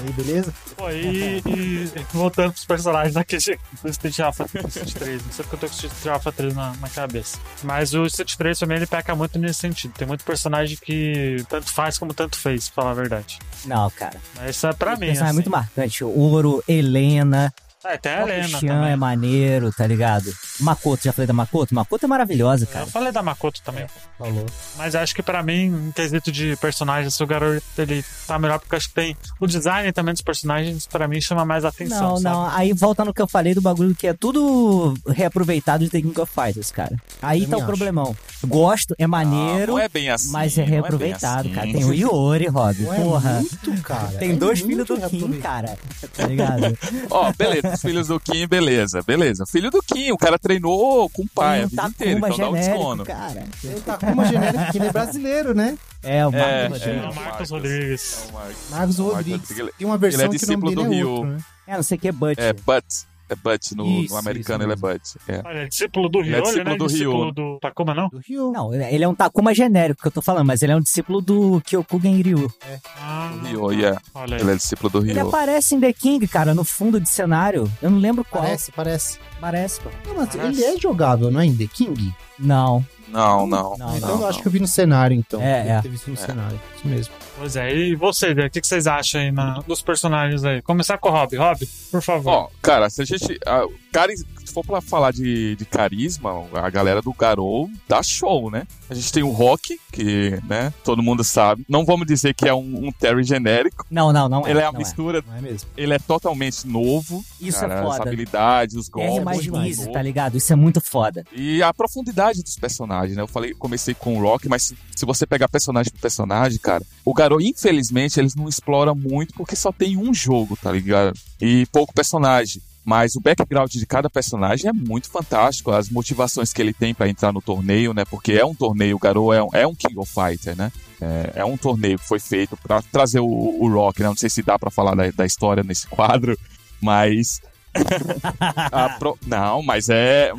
Aí, 0.00 0.12
beleza? 0.12 0.52
Pô, 0.76 0.90
e, 0.90 1.38
e 1.46 1.90
voltando 2.12 2.52
pros 2.52 2.64
personagens 2.64 3.16
aqui 3.16 3.36
de- 3.38 3.58
do 3.82 3.88
Street 3.90 4.18
Alpha 4.20 4.44
Street 4.68 4.92
3. 4.92 5.24
Não 5.26 5.32
sei 5.32 5.44
porque 5.44 5.56
eu 5.56 5.60
tô 5.60 5.66
com 5.66 5.72
o 5.82 5.86
Street 5.86 6.06
Alpha 6.14 6.32
3 6.32 6.54
na, 6.54 6.72
na 6.80 6.88
cabeça. 6.88 7.38
Mas 7.62 7.92
o 7.94 8.04
Street 8.06 8.34
3 8.36 8.58
também 8.58 8.76
ele 8.78 8.86
peca 8.86 9.14
muito 9.14 9.38
nesse 9.38 9.60
sentido. 9.60 9.92
Tem 9.96 10.06
muito 10.08 10.24
personagem 10.24 10.76
que 10.80 11.44
tanto 11.48 11.72
faz 11.72 11.98
como 11.98 12.14
tanto 12.14 12.36
fez, 12.38 12.68
pra 12.68 12.82
falar 12.82 12.90
a 12.92 12.94
verdade. 12.94 13.38
Não, 13.66 13.90
cara. 13.90 14.18
Mas 14.36 14.56
isso 14.56 14.66
é 14.66 14.72
pra 14.72 14.92
Esse 14.92 15.00
mim. 15.00 15.06
personagem 15.08 15.26
é 15.26 15.30
Assim. 15.30 15.34
muito 15.36 15.50
marcante. 15.50 16.04
Ouro, 16.04 16.64
Helena, 16.66 17.52
É, 17.82 17.96
tem 17.96 18.12
a 18.12 18.22
Helena 18.22 18.48
Xian 18.48 18.60
também. 18.74 18.92
é 18.92 18.96
maneiro, 18.96 19.72
tá 19.72 19.86
ligado? 19.86 20.30
Makoto, 20.60 21.02
já 21.04 21.12
falei 21.14 21.26
da 21.26 21.32
Makoto? 21.32 21.74
Makoto 21.74 22.04
é 22.04 22.08
maravilhosa, 22.08 22.64
Eu 22.64 22.68
cara. 22.68 22.86
falei 22.86 23.10
da 23.10 23.22
Makoto 23.22 23.62
também. 23.62 23.86
Falou. 24.18 24.44
Mas 24.76 24.94
acho 24.94 25.14
que 25.14 25.22
pra 25.22 25.42
mim, 25.42 25.88
em 25.88 25.92
quesito 25.92 26.30
de 26.30 26.54
personagens, 26.56 27.18
o 27.18 27.26
garoto 27.26 27.62
ele 27.78 28.04
tá 28.26 28.38
melhor 28.38 28.58
porque 28.58 28.76
acho 28.76 28.88
que 28.88 28.94
tem 28.94 29.16
o 29.40 29.46
design 29.46 29.90
também 29.92 30.12
dos 30.12 30.20
personagens, 30.20 30.86
pra 30.86 31.08
mim, 31.08 31.22
chama 31.22 31.44
mais 31.46 31.64
atenção. 31.64 32.10
Não, 32.10 32.16
sabe? 32.18 32.34
não. 32.36 32.46
Aí 32.54 32.72
volta 32.74 33.02
no 33.02 33.14
que 33.14 33.22
eu 33.22 33.26
falei 33.28 33.54
do 33.54 33.62
bagulho 33.62 33.94
que 33.94 34.06
é 34.06 34.12
tudo 34.12 34.92
reaproveitado 35.08 35.82
de 35.84 35.90
The 35.90 36.02
King 36.02 36.20
of 36.20 36.30
Fighters, 36.34 36.70
cara. 36.70 36.94
Aí 37.22 37.40
Também 37.46 37.50
tá 37.50 37.56
o 37.56 37.58
acho. 37.60 37.66
problemão. 37.66 38.16
Gosto, 38.46 38.94
é 38.98 39.04
Ah, 39.04 39.08
maneiro, 39.08 39.72
não 39.72 39.78
é 39.78 39.88
bem 39.88 40.10
assim. 40.10 40.30
mas 40.30 40.56
é 40.58 40.62
bem 40.62 40.70
reaproveitado, 40.72 41.48
assim. 41.48 41.54
cara. 41.54 41.72
Tem 41.72 41.84
o 41.84 41.94
Iori, 41.94 42.46
Rob. 42.46 42.76
Porra. 42.84 43.32
muito, 43.40 43.82
cara. 43.82 44.08
Tem 44.18 44.32
É 44.32 44.36
dois 44.36 44.60
muito 44.62 44.84
filhos 44.84 45.00
do 45.00 45.08
Kim, 45.10 45.40
cara. 45.40 45.78
Tá 46.14 46.26
ligado? 46.26 46.78
Ó, 47.10 47.32
beleza, 47.32 47.69
os 47.74 47.80
filhos 47.80 48.08
do 48.08 48.18
Kim, 48.20 48.46
beleza, 48.46 49.02
beleza. 49.06 49.44
Filho 49.46 49.70
do 49.70 49.80
Kim, 49.82 50.10
o 50.12 50.18
cara 50.18 50.38
treinou 50.38 51.08
com 51.10 51.22
o 51.22 51.28
pai 51.28 51.62
a 51.62 51.66
Tem 51.66 51.66
um 51.66 51.68
vida 51.68 51.88
inteira, 51.88 52.18
então 52.18 52.28
dá 52.28 52.34
um 52.34 52.36
genérico, 52.56 52.56
desconto. 52.78 53.04
cara. 53.04 53.44
Tem 53.62 53.74
o 53.74 53.80
Takuma 53.80 54.24
genérico, 54.24 54.72
que 54.72 54.78
ele 54.78 54.86
é 54.86 54.92
brasileiro, 54.92 55.54
né? 55.54 55.78
É, 56.02 56.26
o 56.26 56.30
É, 56.34 56.68
Marcos 56.68 56.82
é. 56.82 56.90
É 56.90 56.98
Rodrigues. 57.00 57.10
o 57.10 57.14
Marcos 57.22 57.50
Rodrigues. 57.50 58.12
É 58.12 58.30
o 58.30 58.32
Marcos. 58.32 58.56
Marcos 58.70 58.98
Marcos 58.98 58.98
Rodrigues. 58.98 59.74
Tem 59.78 59.86
uma 59.86 59.98
versão 59.98 60.20
Ele 60.20 60.34
é 60.34 60.38
que 60.38 60.44
o 60.44 60.48
nome 60.48 60.62
discípulo 60.64 60.70
dele 60.74 60.82
do 60.88 60.92
é 60.92 60.96
Ryu. 60.96 61.10
outro, 61.10 61.30
né? 61.30 61.38
É, 61.66 61.76
não 61.76 61.82
sei 61.82 61.96
o 61.98 62.00
que, 62.00 62.10
Butch. 62.12 62.38
É, 62.38 62.52
but. 62.52 62.84
É 63.30 63.36
Butch, 63.36 63.72
no, 63.72 63.86
Isso, 63.86 64.12
no 64.12 64.18
americano 64.18 64.64
ele 64.64 64.72
é 64.72 64.76
Butch. 64.76 65.14
É. 65.28 65.40
Olha, 65.44 65.58
é 65.60 65.68
discípulo 65.68 66.08
do 66.08 66.18
Ele 66.18 66.30
é 66.30 66.32
Ryo, 66.32 66.42
discípulo 66.42 66.70
né? 66.70 66.76
do 66.76 66.86
discípulo 66.88 67.22
Ryo. 67.22 67.32
do 67.32 67.58
Takuma, 67.60 67.94
não? 67.94 68.08
Do 68.08 68.18
Ryu. 68.18 68.50
Não, 68.52 68.74
ele 68.74 69.04
é 69.04 69.08
um 69.08 69.14
Takuma 69.14 69.54
genérico 69.54 70.02
que 70.02 70.08
eu 70.08 70.12
tô 70.12 70.20
falando, 70.20 70.46
mas 70.48 70.62
ele 70.62 70.72
é 70.72 70.76
um 70.76 70.80
discípulo 70.80 71.20
do 71.20 71.60
Kyokugen 71.64 72.20
Ryu. 72.22 72.52
Ah, 73.00 73.30
Ryo, 73.44 73.70
yeah. 73.72 74.00
olha 74.14 74.34
aí. 74.36 74.42
Ele 74.42 74.50
é 74.50 74.56
discípulo 74.56 74.90
do 74.90 74.98
Ele 74.98 75.12
Ryo. 75.12 75.28
aparece 75.28 75.74
em 75.76 75.80
The 75.80 75.92
King, 75.92 76.26
cara, 76.26 76.52
no 76.54 76.64
fundo 76.64 77.00
de 77.00 77.08
cenário. 77.08 77.70
Eu 77.80 77.90
não 77.90 77.98
lembro 77.98 78.24
qual. 78.24 78.42
Parece, 78.42 78.72
parece. 78.72 79.18
Parece, 79.40 79.80
pô. 79.80 79.90
Não, 80.08 80.16
mas 80.16 80.34
Parece. 80.34 80.60
ele 80.62 80.64
é 80.76 80.78
jogável, 80.78 81.30
não 81.30 81.40
é? 81.40 81.46
Em 81.46 81.56
The 81.56 81.66
King? 81.66 82.12
Não, 82.38 82.84
Não, 83.08 83.46
não. 83.46 83.76
não, 83.78 83.96
então 83.96 84.16
não. 84.16 84.20
eu 84.22 84.26
acho 84.26 84.40
que 84.42 84.48
eu 84.48 84.52
vi 84.52 84.58
no 84.60 84.66
cenário, 84.66 85.16
então. 85.16 85.40
É, 85.40 85.62
Deve 85.62 85.70
é. 85.70 85.82
ter 85.82 85.88
visto 85.88 86.08
no 86.08 86.14
É. 86.14 86.16
cenário. 86.16 86.60
Isso 86.76 86.88
mesmo. 86.88 87.14
Pois 87.40 87.56
é, 87.56 87.74
e 87.74 87.94
você, 87.94 88.34
Zé, 88.34 88.44
o 88.46 88.50
que 88.50 88.60
que 88.60 88.66
vocês 88.66 88.86
acham 88.86 89.18
aí 89.18 89.32
na- 89.32 89.60
dos 89.66 89.80
personagens 89.80 90.44
aí? 90.44 90.60
Começar 90.60 90.98
com 90.98 91.08
o 91.08 91.12
Rob. 91.12 91.34
Rob, 91.38 91.66
por 91.90 92.02
favor. 92.02 92.30
Ó, 92.32 92.48
cara, 92.60 92.90
se 92.90 93.00
a 93.00 93.04
gente. 93.06 93.38
ah, 93.46 93.64
cari- 93.92 94.16
se 94.16 94.54
for 94.54 94.64
pra 94.64 94.80
falar 94.80 95.12
de, 95.12 95.54
de 95.54 95.64
carisma, 95.64 96.30
a 96.54 96.68
galera 96.70 97.00
do 97.00 97.12
Garou 97.12 97.70
dá 97.88 98.02
show, 98.02 98.50
né? 98.50 98.66
A 98.88 98.94
gente 98.94 99.12
tem 99.12 99.22
o 99.22 99.30
Rock, 99.30 99.78
que, 99.92 100.40
né, 100.48 100.72
todo 100.82 101.02
mundo 101.02 101.22
sabe. 101.22 101.64
Não 101.68 101.84
vamos 101.84 102.04
dizer 102.06 102.34
que 102.34 102.48
é 102.48 102.54
um, 102.54 102.88
um 102.88 102.92
Terry 102.92 103.22
genérico. 103.22 103.86
Não, 103.88 104.12
não, 104.12 104.28
não 104.28 104.44
é. 104.46 104.50
ele 104.50 104.58
é 104.58 104.64
uma 104.64 104.72
não 104.72 104.78
mistura, 104.80 105.22
é 105.36 105.40
mesmo? 105.40 105.70
ele 105.76 105.94
é 105.94 105.98
totalmente 106.00 106.66
novo. 106.66 107.24
Isso 107.40 107.60
cara, 107.60 107.74
é 107.74 107.78
As 107.78 107.82
foda. 107.96 108.02
habilidades, 108.08 108.74
os 108.76 108.88
golpes. 108.88 109.16
R 109.18 109.24
mais 109.24 109.46
novo. 109.46 109.92
tá 109.92 110.02
ligado? 110.02 110.36
Isso 110.36 110.52
é 110.52 110.56
muito 110.56 110.80
foda. 110.80 111.24
E 111.32 111.62
a 111.62 111.72
profundidade 111.72 112.42
dos 112.42 112.56
personagens, 112.56 113.16
né? 113.16 113.22
Eu 113.22 113.28
falei, 113.28 113.54
comecei 113.54 113.94
com 113.94 114.16
o 114.18 114.22
Rock, 114.22 114.48
mas 114.48 114.62
se, 114.64 114.76
se 114.96 115.06
você 115.06 115.24
pegar 115.26 115.48
personagem 115.48 115.92
por 115.92 116.00
personagem, 116.00 116.58
cara, 116.58 116.84
o 117.04 117.14
Garou, 117.14 117.40
infelizmente, 117.40 118.18
eles 118.18 118.34
não 118.34 118.48
exploram 118.48 118.94
muito 118.96 119.32
porque 119.34 119.54
só 119.54 119.70
tem 119.70 119.96
um 119.96 120.12
jogo, 120.12 120.56
tá 120.60 120.72
ligado? 120.72 121.16
E 121.40 121.66
pouco 121.66 121.94
personagem. 121.94 122.60
Mas 122.84 123.14
o 123.14 123.20
background 123.20 123.70
de 123.70 123.86
cada 123.86 124.08
personagem 124.08 124.68
é 124.68 124.72
muito 124.72 125.10
fantástico, 125.10 125.70
as 125.70 125.90
motivações 125.90 126.52
que 126.52 126.62
ele 126.62 126.72
tem 126.72 126.94
pra 126.94 127.08
entrar 127.08 127.30
no 127.32 127.42
torneio, 127.42 127.92
né? 127.92 128.04
Porque 128.06 128.32
é 128.32 128.44
um 128.44 128.54
torneio, 128.54 128.96
o 128.96 128.98
Garou 128.98 129.32
é 129.34 129.42
um, 129.42 129.48
é 129.52 129.66
um 129.66 129.74
King 129.74 129.98
of 129.98 130.10
Fighter, 130.12 130.56
né? 130.56 130.72
É, 131.00 131.32
é 131.40 131.44
um 131.44 131.56
torneio 131.56 131.98
que 131.98 132.06
foi 132.08 132.18
feito 132.18 132.56
pra 132.56 132.80
trazer 132.82 133.20
o, 133.20 133.26
o 133.26 133.68
Rock, 133.72 134.00
né? 134.02 134.08
Não 134.08 134.16
sei 134.16 134.30
se 134.30 134.42
dá 134.42 134.58
pra 134.58 134.70
falar 134.70 134.94
da, 134.94 135.10
da 135.10 135.26
história 135.26 135.62
nesse 135.62 135.86
quadro, 135.86 136.38
mas 136.80 137.40
pro- 138.98 139.18
Não, 139.26 139.62
mas 139.62 139.88
é, 139.88 140.32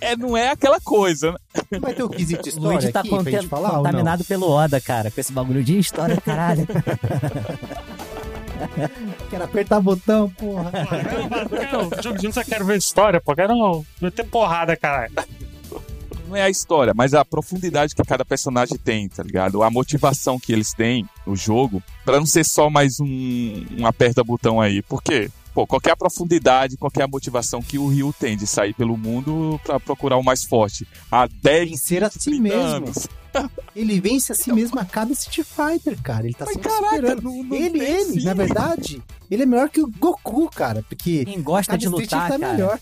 é. 0.00 0.16
Não 0.16 0.36
é 0.36 0.50
aquela 0.50 0.80
coisa, 0.80 1.32
né? 1.32 1.38
Vai 1.80 1.94
ter 1.94 2.02
o 2.02 2.08
quesito 2.08 2.42
O 2.46 2.48
história 2.48 2.68
Luigi 2.78 2.92
tá 2.92 3.00
aqui 3.00 3.08
conten- 3.10 3.48
falar 3.48 3.70
contaminado 3.70 4.24
pelo 4.24 4.50
Oda, 4.50 4.80
cara, 4.80 5.10
com 5.10 5.20
esse 5.20 5.32
bagulho 5.32 5.62
de 5.64 5.78
história, 5.78 6.20
caralho. 6.20 6.66
Quero 9.30 9.44
apertar 9.44 9.80
botão, 9.80 10.30
porra. 10.30 10.70
Eu 10.74 11.90
quero, 11.90 12.02
jogo 12.02 12.18
eu 12.38 12.44
quero 12.44 12.64
ver 12.64 12.78
história, 12.78 13.20
pô. 13.20 13.34
Quero 13.34 13.84
meter 14.00 14.24
porrada, 14.26 14.76
caralho. 14.76 15.12
Não 16.28 16.36
é 16.36 16.42
a 16.42 16.50
história, 16.50 16.92
mas 16.94 17.14
a 17.14 17.24
profundidade 17.24 17.94
que 17.94 18.02
cada 18.02 18.24
personagem 18.24 18.78
tem, 18.78 19.08
tá 19.08 19.22
ligado? 19.22 19.62
A 19.62 19.70
motivação 19.70 20.38
que 20.38 20.52
eles 20.52 20.72
têm 20.72 21.06
no 21.26 21.36
jogo, 21.36 21.82
pra 22.04 22.18
não 22.18 22.26
ser 22.26 22.44
só 22.44 22.70
mais 22.70 22.98
um, 22.98 23.66
um 23.78 23.86
aperta-botão 23.86 24.60
aí. 24.60 24.82
Por 24.82 25.02
quê? 25.02 25.30
Pô, 25.54 25.66
qualquer 25.66 25.92
a 25.92 25.96
profundidade, 25.96 26.76
qualquer 26.76 27.02
a 27.04 27.08
motivação 27.08 27.62
que 27.62 27.78
o 27.78 27.86
Ryu 27.86 28.12
tem 28.18 28.36
de 28.36 28.46
sair 28.46 28.74
pelo 28.74 28.96
mundo 28.96 29.60
pra 29.64 29.78
procurar 29.78 30.16
o 30.16 30.24
mais 30.24 30.42
forte. 30.44 30.86
Há 31.10 31.28
10, 31.28 31.70
Vencer 31.70 32.02
a 32.02 32.10
si 32.10 32.18
30 32.18 32.42
mesmo. 32.42 32.58
anos. 32.58 33.08
Ele 33.74 34.00
vence 34.00 34.32
a 34.32 34.34
si 34.34 34.52
mesmo 34.52 34.78
a 34.78 34.84
cada 34.84 35.12
Street 35.12 35.46
Fighter, 35.46 36.00
cara. 36.02 36.24
Ele 36.24 36.34
tá 36.34 36.44
Mas 36.44 36.54
sempre 36.54 36.68
caraca, 36.70 36.96
superando. 36.96 37.22
não- 37.22 37.42
não 37.44 37.56
ele, 37.56 37.80
ele, 37.84 38.20
fim. 38.20 38.24
na 38.24 38.34
verdade, 38.34 39.02
ele 39.30 39.42
é 39.42 39.46
melhor 39.46 39.68
que 39.68 39.80
o 39.80 39.90
Goku, 39.98 40.48
cara. 40.50 40.84
Porque 40.88 41.24
Quem 41.24 41.42
gosta 41.42 41.72
cada 41.72 41.80
de 41.80 41.88
lutar, 41.88 42.30
tá 42.30 42.38
cara, 42.38 42.52
melhor. 42.52 42.78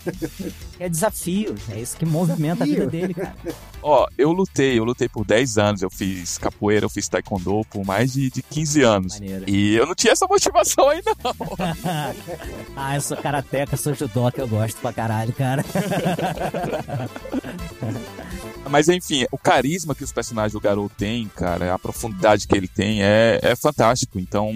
é 0.79 0.89
desafio. 0.89 1.55
É 1.71 1.81
isso 1.81 1.97
que 1.97 2.05
movimenta 2.05 2.65
a 2.65 2.67
vida 2.67 2.87
Desafio. 2.87 3.01
dele, 3.01 3.15
cara. 3.15 3.35
Ó, 3.85 4.07
eu 4.17 4.31
lutei, 4.31 4.79
eu 4.79 4.85
lutei 4.85 5.09
por 5.09 5.25
10 5.25 5.59
anos, 5.59 5.83
eu 5.83 5.91
fiz 5.91 6.39
capoeira, 6.39 6.85
eu 6.85 6.91
fiz 6.91 7.09
taekwondo 7.09 7.63
por 7.69 7.85
mais 7.85 8.13
de, 8.13 8.31
de 8.31 8.41
15 8.41 8.83
anos. 8.83 9.15
Maneiro. 9.19 9.45
E 9.49 9.75
eu 9.75 9.85
não 9.87 9.95
tinha 9.95 10.13
essa 10.13 10.25
motivação 10.29 10.89
aí, 10.89 11.03
não. 11.05 11.35
ah, 12.77 12.95
eu 12.95 13.01
sou 13.01 13.17
karateca, 13.17 13.77
sou 13.77 13.93
judoca, 13.93 14.41
eu 14.41 14.47
gosto 14.47 14.81
pra 14.81 14.93
caralho, 14.93 15.33
cara. 15.33 15.65
Mas 18.71 18.89
enfim, 18.89 19.27
o 19.31 19.37
carisma 19.37 19.95
que 19.95 20.05
os 20.05 20.13
personagens 20.13 20.42
do 20.51 20.61
garoto 20.61 20.97
têm, 20.99 21.29
cara, 21.29 21.73
a 21.73 21.79
profundidade 21.79 22.49
que 22.49 22.57
ele 22.57 22.67
tem 22.67 23.05
é, 23.05 23.39
é 23.41 23.55
fantástico. 23.55 24.19
Então, 24.19 24.53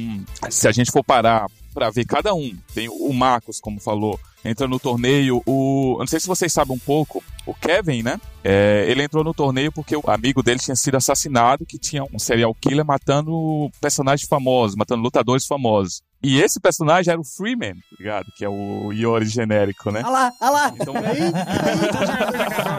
se 0.51 0.67
a 0.67 0.73
gente 0.73 0.91
for 0.91 1.05
parar 1.05 1.47
pra 1.73 1.91
ver 1.91 2.05
cada 2.05 2.35
um, 2.35 2.57
tem 2.75 2.89
o 2.89 3.13
Marcos, 3.13 3.61
como 3.61 3.79
falou, 3.79 4.19
entra 4.45 4.67
no 4.67 4.81
torneio. 4.81 5.43
O, 5.47 5.95
eu 5.95 6.01
não 6.01 6.07
sei 6.07 6.19
se 6.19 6.27
vocês 6.27 6.53
sabem 6.53 6.75
um 6.75 6.79
pouco, 6.79 7.23
o 7.45 7.55
Kevin, 7.55 8.03
né? 8.03 8.19
É, 8.43 8.87
ele 8.89 9.03
entrou 9.03 9.23
no 9.23 9.35
torneio 9.35 9.71
porque 9.71 9.95
o 9.95 10.03
amigo 10.07 10.43
dele 10.43 10.59
tinha 10.59 10.75
sido 10.75 10.97
assassinado, 10.97 11.67
que 11.67 11.79
tinha 11.79 12.03
um 12.05 12.19
serial 12.19 12.55
killer 12.55 12.85
matando 12.85 13.71
personagens 13.81 14.29
famosos, 14.29 14.77
matando 14.77 15.03
lutadores 15.03 15.47
famosos. 15.47 16.03
E 16.27 16.43
esse 16.43 16.59
personagem 16.59 17.13
era 17.13 17.21
o 17.21 17.25
Freeman, 17.25 17.75
tá 17.75 17.97
ligado? 17.97 18.27
Que 18.37 18.45
é 18.45 18.49
o 18.49 18.91
Yori 18.93 19.27
genérico, 19.27 19.93
né? 19.93 20.03
Olha 20.05 20.11
lá, 20.11 20.33
olha 20.41 20.51
lá. 20.51 20.75
Então, 20.75 20.95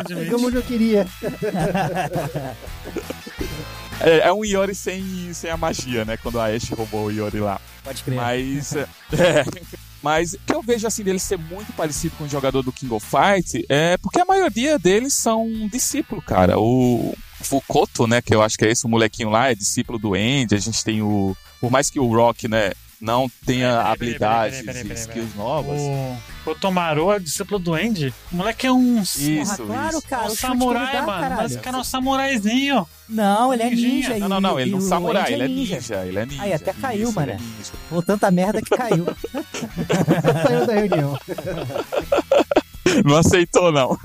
Pegamos 0.10 0.44
onde 0.48 0.58
eu 0.58 0.64
queria. 0.64 1.08
é, 4.02 4.28
é 4.28 4.34
um 4.34 4.44
Yori 4.44 4.76
sem, 4.76 5.34
sem 5.34 5.50
a 5.50 5.56
magia, 5.56 6.04
né? 6.04 6.18
Quando 6.18 6.42
a 6.42 6.48
Ashe 6.48 6.76
roubou 6.76 7.06
o 7.06 7.10
Yori 7.12 7.40
lá. 7.40 7.62
Pode 7.86 8.04
crer. 8.04 8.18
Mas. 8.18 8.76
é, 8.76 8.82
é, 9.14 9.46
mas 10.04 10.34
o 10.34 10.40
que 10.46 10.54
eu 10.54 10.62
vejo 10.62 10.86
assim 10.86 11.06
dele 11.06 11.18
ser 11.18 11.38
muito 11.38 11.72
parecido 11.72 12.18
com 12.18 12.26
o 12.26 12.30
jogador 12.30 12.62
do 12.62 12.74
King 12.74 12.94
of 12.94 13.08
Fight 13.08 13.66
é 13.70 13.96
porque 13.96 14.20
a 14.20 14.26
maioria 14.26 14.78
deles 14.78 15.14
são 15.14 15.48
discípulo, 15.72 16.22
cara. 16.22 16.60
O 16.60 17.16
Fukoto, 17.42 18.08
né? 18.08 18.22
Que 18.22 18.36
eu 18.36 18.42
acho 18.42 18.58
que 18.58 18.66
é 18.66 18.72
esse, 18.72 18.86
o 18.86 18.90
molequinho 18.90 19.30
lá, 19.30 19.52
é 19.52 19.56
discípulo 19.56 19.98
do 19.98 20.16
Andy. 20.16 20.54
A 20.54 20.60
gente 20.60 20.84
tem 20.84 21.02
o. 21.02 21.34
Por 21.62 21.72
mais 21.72 21.90
que 21.90 21.98
o 21.98 22.14
Rock, 22.14 22.50
né? 22.50 22.74
Não 23.00 23.30
tenha 23.46 23.68
Peraí, 23.70 23.78
peraí, 23.78 23.92
habilidades 23.94 24.60
peraí, 24.62 24.66
peraí, 24.66 24.82
e 24.82 24.88
peraí, 24.88 25.02
skills 25.02 25.36
novas. 25.36 25.80
O, 25.80 26.50
o 26.52 26.56
Tomaru 26.56 27.12
é 27.12 27.20
discípulo 27.20 27.60
do 27.60 27.74
Andy? 27.76 28.12
O 28.32 28.36
moleque 28.38 28.66
é 28.66 28.72
um, 28.72 29.02
Isso, 29.02 29.58
Porra, 29.58 29.58
claro, 29.68 29.98
isso. 30.00 30.08
cara. 30.08 30.26
um 30.26 30.36
samurai, 30.36 30.92
dá, 30.94 31.02
mano. 31.04 31.22
caralho. 31.22 31.42
Mas 31.44 31.56
o 31.56 31.60
cara 31.60 31.78
é 31.78 31.80
um 31.80 31.84
samuraizinho. 31.84 32.88
Não, 33.08 33.54
ele 33.54 33.64
é 33.64 33.70
ninja. 33.70 34.18
Não, 34.18 34.28
não, 34.30 34.42
não, 34.42 34.60
ele 34.60 34.72
não 34.72 34.80
é 34.80 34.82
o 34.82 34.86
samurai, 34.86 35.24
Andy 35.24 35.34
ele 35.34 35.44
é 35.44 35.48
ninja, 35.48 36.06
ele 36.06 36.20
é 36.20 36.26
ninja. 36.26 36.42
Aí, 36.42 36.54
até 36.54 36.74
caiu, 36.74 37.10
Isso, 37.10 37.22
ele 37.22 37.32
é. 37.32 37.38
Ou 37.92 38.02
tanta 38.02 38.32
merda 38.32 38.62
que 38.62 38.76
caiu. 38.76 39.06
Saiu 40.48 40.66
da 40.66 40.74
reunião. 40.74 41.20
Não 43.06 43.18
aceitou, 43.18 43.72
não. 43.72 43.92
o 43.92 43.98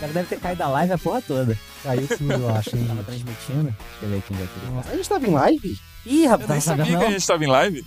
cara 0.00 0.12
deve 0.12 0.28
ter 0.28 0.38
caído 0.40 0.58
da 0.58 0.68
live 0.68 0.92
a 0.92 0.98
porra 0.98 1.22
toda. 1.22 1.58
Saiu 1.82 2.06
tudo, 2.06 2.32
eu 2.32 2.48
acho. 2.54 2.76
hein? 2.76 2.84
Tava 2.86 3.02
transmitindo. 3.02 3.64
Deixa 3.64 3.76
eu 4.02 4.08
ver 4.08 4.22
quem 4.22 4.36
já 4.38 4.46
teve. 4.46 4.72
Nossa, 4.72 4.90
a 4.90 4.96
gente 4.96 5.08
tava 5.08 5.26
em 5.26 5.30
live? 5.32 5.78
Ih, 6.06 6.24
Eu 6.24 6.30
rapaz, 6.30 6.48
nem 6.48 6.56
não 6.56 6.60
sabia 6.60 6.84
sabia 6.84 6.98
que 6.98 7.04
a 7.04 7.06
não. 7.08 7.12
gente 7.18 7.26
tava 7.26 7.44
em 7.44 7.48
live. 7.48 7.84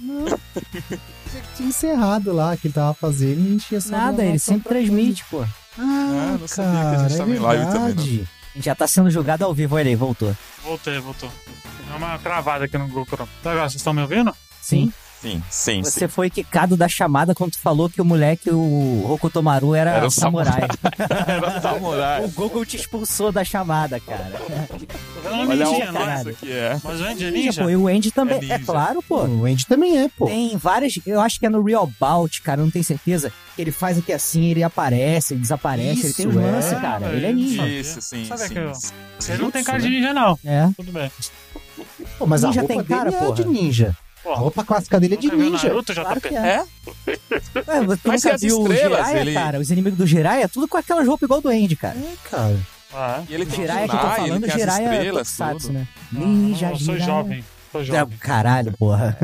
Já 1.34 1.42
tinha 1.56 1.70
encerrado 1.70 2.34
lá 2.34 2.56
que 2.58 2.68
ele 2.68 2.74
tava 2.74 2.94
fazendo 2.94 3.40
e 3.42 3.48
a 3.48 3.50
gente 3.52 3.72
ia 3.74 3.82
só 3.82 3.90
Nada, 3.92 4.26
ele 4.26 4.40
sempre 4.40 4.70
transmite, 4.70 5.24
pô. 5.30 5.42
Ah, 5.42 5.48
Ah, 5.80 6.38
não 6.40 6.48
sabia 6.48 6.72
que 6.90 6.96
a 6.96 6.98
gente 7.04 7.14
é 7.14 7.18
tava 7.18 7.32
em 7.32 7.40
live 7.40 7.66
também, 7.66 7.82
verdade. 7.86 8.28
A 8.54 8.58
gente 8.58 8.66
já 8.66 8.76
tá 8.76 8.88
sendo 8.88 9.10
julgado 9.12 9.46
ao 9.46 9.54
vivo, 9.54 9.76
olha 9.76 9.88
aí, 9.90 9.96
voltou. 9.96 10.36
Voltei, 10.64 11.00
voltou. 11.00 11.32
É 11.92 11.96
uma 11.96 12.18
cravada 12.18 12.66
aqui 12.66 12.78
no 12.78 12.88
Google 12.88 13.06
Chrome. 13.06 13.30
Tá 13.44 13.54
vocês 13.54 13.76
estão 13.76 13.94
me 13.94 14.02
ouvindo? 14.02 14.34
Sim. 14.62 14.88
Sim, 14.88 14.94
sim, 15.22 15.44
sim. 15.50 15.84
Você 15.84 16.08
foi 16.08 16.30
quicado 16.30 16.76
da 16.78 16.88
chamada 16.88 17.34
quando 17.36 17.52
tu 17.52 17.60
falou 17.60 17.90
que 17.90 18.02
o 18.02 18.06
moleque, 18.06 18.50
o 18.50 19.06
Hokutomaru, 19.12 19.74
era, 19.76 19.92
Era 19.92 20.08
o 20.08 20.12
samurai. 20.12 20.68
Era 21.28 21.62
samurai. 21.62 22.24
o 22.26 22.30
Google 22.30 22.66
te 22.66 22.78
expulsou 22.78 23.32
da 23.32 23.44
chamada, 23.44 24.00
cara. 24.00 24.32
Um 25.32 25.50
Olha 25.50 25.66
ninjinha, 25.66 25.90
a 25.90 25.92
não 25.92 26.02
é? 26.10 26.24
que 26.34 26.52
é. 26.52 26.80
Mas 26.84 27.02
o 27.02 27.04
Andy 27.04 27.26
é 27.26 27.32
Ninja, 27.32 27.48
ninja? 27.48 27.64
pô, 27.64 27.70
e 27.70 27.76
o 27.76 27.88
Andy 27.88 28.12
também. 28.12 28.36
É 28.38 28.46
É, 28.46 28.58
ninja. 28.58 28.66
claro, 28.66 29.04
pô. 29.04 29.26
O 29.26 29.46
Andy 29.46 29.66
também 29.66 29.98
é, 30.00 30.10
pô. 30.10 30.26
Tem 30.26 30.56
várias, 30.58 30.98
eu 31.06 31.20
acho 31.20 31.40
que 31.40 31.46
é 31.46 31.50
no 31.50 31.62
Real 31.64 31.90
Bout, 32.00 32.42
cara, 32.42 32.62
não 32.62 32.72
tenho 32.72 32.86
certeza. 32.86 33.32
Que 33.56 33.62
ele 33.62 33.72
faz 33.72 33.98
aqui 33.98 34.14
assim, 34.14 34.46
ele 34.46 34.64
aparece, 34.64 35.34
ele 35.34 35.42
desaparece, 35.42 36.06
ele 36.08 36.14
tem 36.14 36.28
uns 36.28 36.36
Isso, 36.66 36.76
é. 36.76 36.80
cara. 36.80 37.08
Ele 37.14 37.26
é 37.26 37.34
ninja. 37.34 37.68
Isso, 37.68 38.02
sim, 38.02 38.26
Sabe 38.26 38.40
sim. 38.42 38.46
aquele- 38.46 38.76
Sim, 39.20 39.34
Ele 39.34 39.42
não 39.42 39.52
tem 39.52 39.64
cara 39.64 39.80
de 39.80 39.90
né? 39.90 39.96
ninja, 39.96 40.14
não. 40.14 40.40
É. 40.46 40.70
Tudo 40.78 40.92
bem. 40.92 41.12
Pô, 42.18 42.26
mas 42.26 42.44
Ninja 42.44 42.60
a 42.60 42.64
roupa 42.64 42.76
tem 42.76 42.84
cara, 42.84 43.12
dele 43.12 43.26
é 43.26 43.32
de 43.34 43.46
ninja. 43.48 43.98
A 44.34 44.36
roupa 44.38 44.64
clássica 44.64 45.00
dele 45.00 45.14
é 45.16 45.18
de 45.18 45.32
ninja. 45.32 45.68
Naruto, 45.70 45.94
Claro 45.94 46.20
JP? 46.20 46.30
que 46.30 46.36
é. 46.36 46.40
É? 46.40 46.60
Ué, 47.68 47.82
você 47.86 48.02
Mas 48.08 48.24
nunca 48.24 48.38
viu 48.38 48.60
o 48.62 48.72
estrelas, 48.74 48.98
Jiraiya, 49.08 49.22
ele- 49.22 49.34
cara? 49.34 49.60
Os 49.60 49.72
inimigos 49.72 49.98
do 49.98 50.06
Jiraiya, 50.08 50.44
é 50.46 50.48
tudo 50.48 50.68
com 50.68 50.78
aquelas 50.78 51.08
roupas 51.08 51.28
igual 51.28 51.42
do 51.42 51.50
Andy, 51.50 51.76
cara. 51.76 51.98
É, 51.98 52.30
cara. 52.30 52.58
Ah, 52.94 53.24
E 53.30 53.34
ele 53.34 53.46
tem 53.46 53.56
Jiraiya 53.62 53.88
que 53.88 53.96
eu 53.96 54.00
tô 54.00 54.10
falando, 54.10 54.50
Jiraiya 54.50 54.94
estrelas, 54.94 55.28
Tokusatsu, 55.28 55.68
tudo. 55.68 55.74
né? 55.74 55.88
é? 56.16 56.18
Ninja, 56.20 56.66
eu 56.70 56.76
sou 56.78 56.96
Jiraiya. 56.98 57.06
jovem. 57.06 57.46
Tô 57.72 57.80
É, 57.80 57.86
jovem. 57.86 58.18
caralho, 58.18 58.72
porra. 58.78 59.18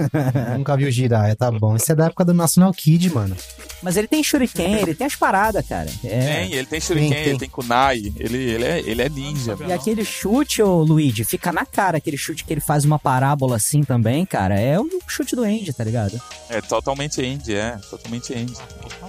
Nunca 0.58 0.76
viu 0.78 0.92
Jiraiya, 0.92 1.36
tá 1.36 1.50
bom. 1.52 1.76
Isso 1.76 1.92
é 1.92 1.96
da 1.96 2.06
época 2.08 2.26
do 2.26 2.34
National 2.34 2.74
Kid, 2.74 3.10
mano. 3.14 3.36
Mas 3.82 3.98
ele 3.98 4.08
tem 4.08 4.24
shuriken, 4.24 4.76
ele 4.76 4.94
tem 4.96 5.08
as 5.08 5.16
paradas, 5.16 5.66
cara. 5.68 5.90
É. 6.04 6.20
Tem, 6.48 6.54
ele 6.54 6.66
tem 6.66 6.80
Shuriken, 6.80 7.10
Tem, 7.10 7.20
tem. 7.24 7.30
ele 7.32 7.40
tem 7.40 7.50
Kunai, 7.50 7.98
ele, 8.18 8.38
ele, 8.38 8.64
é, 8.64 8.80
ele 8.80 9.02
é 9.02 9.10
ninja. 9.10 9.58
E 9.68 9.74
aquele 9.74 10.06
chute, 10.06 10.62
ô 10.62 10.82
Luigi, 10.84 11.24
fica 11.26 11.52
na 11.52 11.66
cara. 11.66 11.98
Aquele 11.98 12.18
chute 12.18 12.44
que 12.46 12.54
ele 12.54 12.62
faz 12.62 12.86
uma 12.86 12.98
parábola 12.98 13.56
assim 13.58 13.84
também, 13.84 14.26
cara. 14.26 14.60
É 14.60 14.80
o 14.80 14.88
chute 15.08 15.36
do 15.36 15.44
Andy, 15.44 15.74
tá 15.74 15.84
ligado? 15.84 16.20
É 16.50 16.62
totalmente 16.62 17.22
Andy, 17.22 17.56
é, 17.56 17.78
totalmente 17.90 18.34
Andy. 18.34 18.54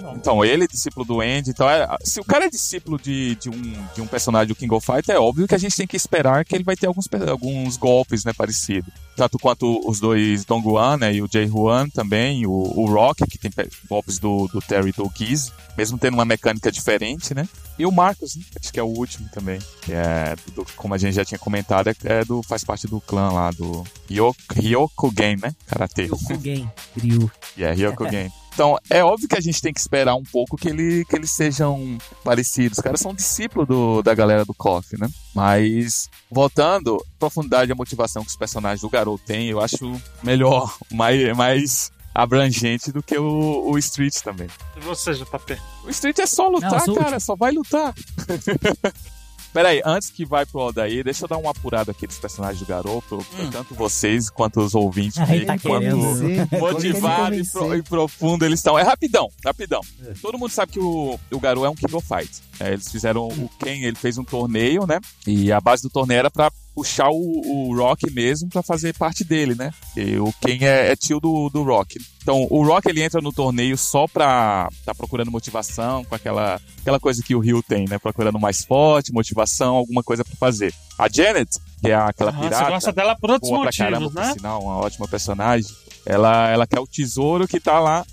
Bom. 0.05 0.15
Então, 0.17 0.45
ele 0.45 0.65
é 0.65 0.67
discípulo 0.67 1.07
do 1.07 1.21
Andy, 1.23 1.49
então 1.51 1.69
é- 1.69 1.89
se 2.05 2.21
o 2.21 2.25
cara 2.25 2.45
é 2.45 2.51
discípulo 2.51 2.99
de, 2.99 3.37
de, 3.37 3.49
um, 3.49 3.87
de 3.95 4.03
um 4.03 4.07
personagem 4.07 4.49
do 4.49 4.55
King 4.55 4.75
of 4.75 4.85
Fighter, 4.85 5.15
é 5.15 5.19
óbvio 5.19 5.49
que 5.49 5.55
a 5.55 5.59
gente 5.59 5.75
tem 5.75 5.87
que 5.87 5.97
esperar 5.97 6.45
que 6.45 6.55
ele 6.55 6.63
vai 6.63 6.77
ter 6.77 6.87
alguns, 6.87 7.09
alguns 7.27 7.77
golpes, 7.79 8.23
né, 8.23 8.33
parecidos. 8.37 8.93
Tanto 9.17 9.39
quanto 9.39 9.81
os 9.89 10.01
dois 10.01 10.45
Dongguan, 10.45 10.99
né, 10.99 11.15
e 11.15 11.23
o 11.23 11.29
Jay 11.33 11.49
Huan 11.49 11.89
também, 11.89 12.45
o, 12.47 12.51
o 12.51 12.85
Rock, 12.87 13.27
que 13.27 13.39
tem 13.39 13.51
pe- 13.51 13.71
golpes 13.89 14.19
do, 14.19 14.47
do 14.49 14.61
Terry 14.61 14.91
e 14.91 14.93
do 14.93 15.11
Giz, 15.17 15.51
mesmo 15.79 15.97
tendo 15.97 16.15
uma 16.15 16.25
mecânica 16.27 16.71
diferente, 16.71 17.33
né. 17.33 17.49
E 17.79 17.87
o 17.87 17.91
Marcos, 17.91 18.37
né, 18.37 18.43
acho 18.61 18.73
que 18.73 18.79
é 18.79 18.83
o 18.83 18.87
último 18.89 19.27
também, 19.33 19.59
que 19.83 19.93
é, 19.95 20.37
do- 20.55 20.67
como 20.77 20.93
a 20.93 20.99
gente 20.99 21.15
já 21.15 21.25
tinha 21.25 21.39
comentado, 21.39 21.89
é, 21.89 21.95
é 22.05 22.25
do, 22.27 22.43
faz 22.43 22.63
parte 22.63 22.87
do 22.87 23.01
clã 23.01 23.31
lá, 23.31 23.51
do 23.53 23.85
Ryok, 24.11 24.37
Ryokugen, 24.55 25.37
né, 25.43 25.55
Karate. 25.67 26.03
Ryukugen, 26.03 26.71
Ryu. 26.97 27.31
E 27.57 27.63
é 27.65 27.73
Ryokugen. 27.73 28.31
Então, 28.55 28.79
é 28.89 29.03
óbvio 29.03 29.29
que 29.29 29.37
a 29.37 29.41
gente 29.41 29.61
tem 29.61 29.73
que 29.73 29.81
esperar 29.81 30.15
um 30.15 30.23
pouco 30.23 30.57
que, 30.57 30.69
ele, 30.69 31.05
que 31.07 31.17
eles 31.17 31.31
sejam 31.31 31.99
parecidos. 32.23 32.79
Os 32.79 32.85
caras 32.85 33.01
são 33.01 33.13
discípulos 33.13 33.67
do, 33.67 34.01
da 34.01 34.15
galera 34.15 34.45
do 34.45 34.55
KOF, 34.55 34.97
né? 34.97 35.09
Mas, 35.35 36.09
voltando, 36.31 36.97
a 36.97 37.19
profundidade 37.19 37.71
e 37.71 37.73
a 37.73 37.77
motivação 37.77 38.23
que 38.23 38.31
os 38.31 38.37
personagens 38.37 38.81
do 38.81 38.89
Garou 38.89 39.19
têm, 39.19 39.49
eu 39.49 39.61
acho 39.61 40.01
melhor, 40.23 40.73
mais, 40.93 41.37
mais 41.37 41.93
abrangente 42.15 42.93
do 42.93 43.03
que 43.03 43.19
o, 43.19 43.71
o 43.73 43.77
Street 43.77 44.15
também. 44.23 44.47
E 44.77 44.81
você, 44.81 45.15
JP? 45.15 45.59
O 45.85 45.91
Street 45.91 46.21
é 46.21 46.27
só 46.27 46.47
lutar, 46.47 46.87
Não, 46.87 46.95
cara, 46.95 47.19
só 47.19 47.35
vai 47.35 47.51
lutar. 47.51 47.93
Peraí, 49.55 49.81
antes 49.87 50.11
que 50.11 50.25
vai 50.27 50.45
pro 50.45 50.61
Odaí, 50.63 51.03
deixa 51.03 51.25
eu 51.25 51.29
dar 51.29 51.39
uma 51.39 51.53
apurada 51.53 51.93
aqui 51.93 52.07
dos 52.09 52.19
personagens 52.19 52.59
do 52.61 52.67
Garou, 52.67 53.01
pro, 53.03 53.19
pra 53.25 53.47
tanto 53.53 53.73
vocês 53.75 54.29
quanto 54.29 54.61
os 54.61 54.75
ouvintes. 54.75 55.17
Aí 55.19 55.41
aí, 55.41 55.47
tá 55.47 55.57
quanto- 55.59 55.81
querendo. 55.81 56.59
motivado 56.61 57.35
e, 57.37 57.45
pro- 57.49 57.75
e 57.77 57.83
profundo 57.83 58.45
eles 58.45 58.59
estão. 58.59 58.79
É 58.79 58.83
rapidão, 58.83 59.29
rapidão. 59.45 59.81
Todo 60.21 60.37
mundo 60.39 60.51
sabe 60.51 60.73
que 60.73 60.81
o, 60.81 61.19
o 61.31 61.41
Garou 61.41 61.65
é 61.65 61.71
um 61.71 61.75
King 61.75 61.95
of 61.95 62.07
Fight. 62.07 62.31
É, 62.61 62.73
eles 62.73 62.91
fizeram 62.91 63.29
o 63.29 63.49
Ken, 63.59 63.83
ele 63.85 63.97
fez 63.97 64.19
um 64.19 64.25
torneio, 64.25 64.87
né? 64.87 64.99
E 65.27 65.51
a 65.53 65.61
base 65.61 65.83
do 65.83 65.91
torneio 65.91 66.19
era 66.19 66.31
pra 66.31 66.51
puxar 66.75 67.09
o, 67.09 67.69
o 67.71 67.77
Rock 67.77 68.11
mesmo 68.11 68.49
pra 68.49 68.63
fazer 68.63 68.95
parte 68.95 69.23
dele, 69.23 69.55
né? 69.55 69.71
E 69.97 70.19
o 70.19 70.33
Ken 70.41 70.59
é, 70.61 70.91
é 70.91 70.97
tio 70.97 71.21
do, 71.21 71.49
do 71.49 71.63
Rock. 71.63 71.99
Então, 72.23 72.47
o 72.51 72.65
Rock 72.65 72.89
ele 72.89 73.03
entra 73.03 73.21
no 73.21 73.33
torneio 73.33 73.77
só 73.79 74.07
pra 74.09 74.69
tá 74.85 74.95
procurando 74.95 75.31
motivação, 75.31 76.05
com 76.05 76.15
aquela, 76.15 76.61
aquela 76.81 76.99
coisa 76.99 77.23
que 77.23 77.35
o 77.35 77.39
Rio 77.39 77.63
tem, 77.63 77.87
né? 77.89 77.99
Procurando 77.99 78.41
mais 78.41 78.65
forte, 78.65 79.13
motivação, 79.13 79.77
alguma 79.77 80.03
coisa 80.03 80.25
pra 80.25 80.35
fazer. 80.37 80.75
A 80.99 81.09
Janet, 81.09 81.51
que 81.81 81.91
é 81.91 81.95
aquela 81.95 82.31
Aham, 82.31 82.41
pirata 82.41 82.65
você 82.65 82.71
gosta 82.71 82.93
dela 82.93 83.17
por 83.17 83.31
outros 83.31 83.51
pra 83.51 83.71
caramba, 83.71 84.01
motivos, 84.01 84.15
por 84.15 84.27
né? 84.29 84.33
sinal, 84.33 84.63
uma 84.63 84.77
ótima 84.79 85.07
personagem. 85.07 85.71
Ela, 86.07 86.49
ela 86.51 86.67
quer 86.67 86.81
o 86.81 86.87
tesouro 86.87 87.47
que 87.47 87.61
tá 87.61 87.79
lá. 87.79 88.05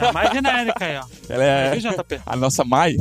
É 0.00 0.10
mais 0.10 0.32
genérica 0.32 0.84
aí, 0.84 0.96
ó. 0.96 1.04
Ela 1.28 1.44
é 1.44 1.76
JP? 1.76 2.20
a 2.24 2.34
nossa 2.36 2.64
Mai. 2.64 2.96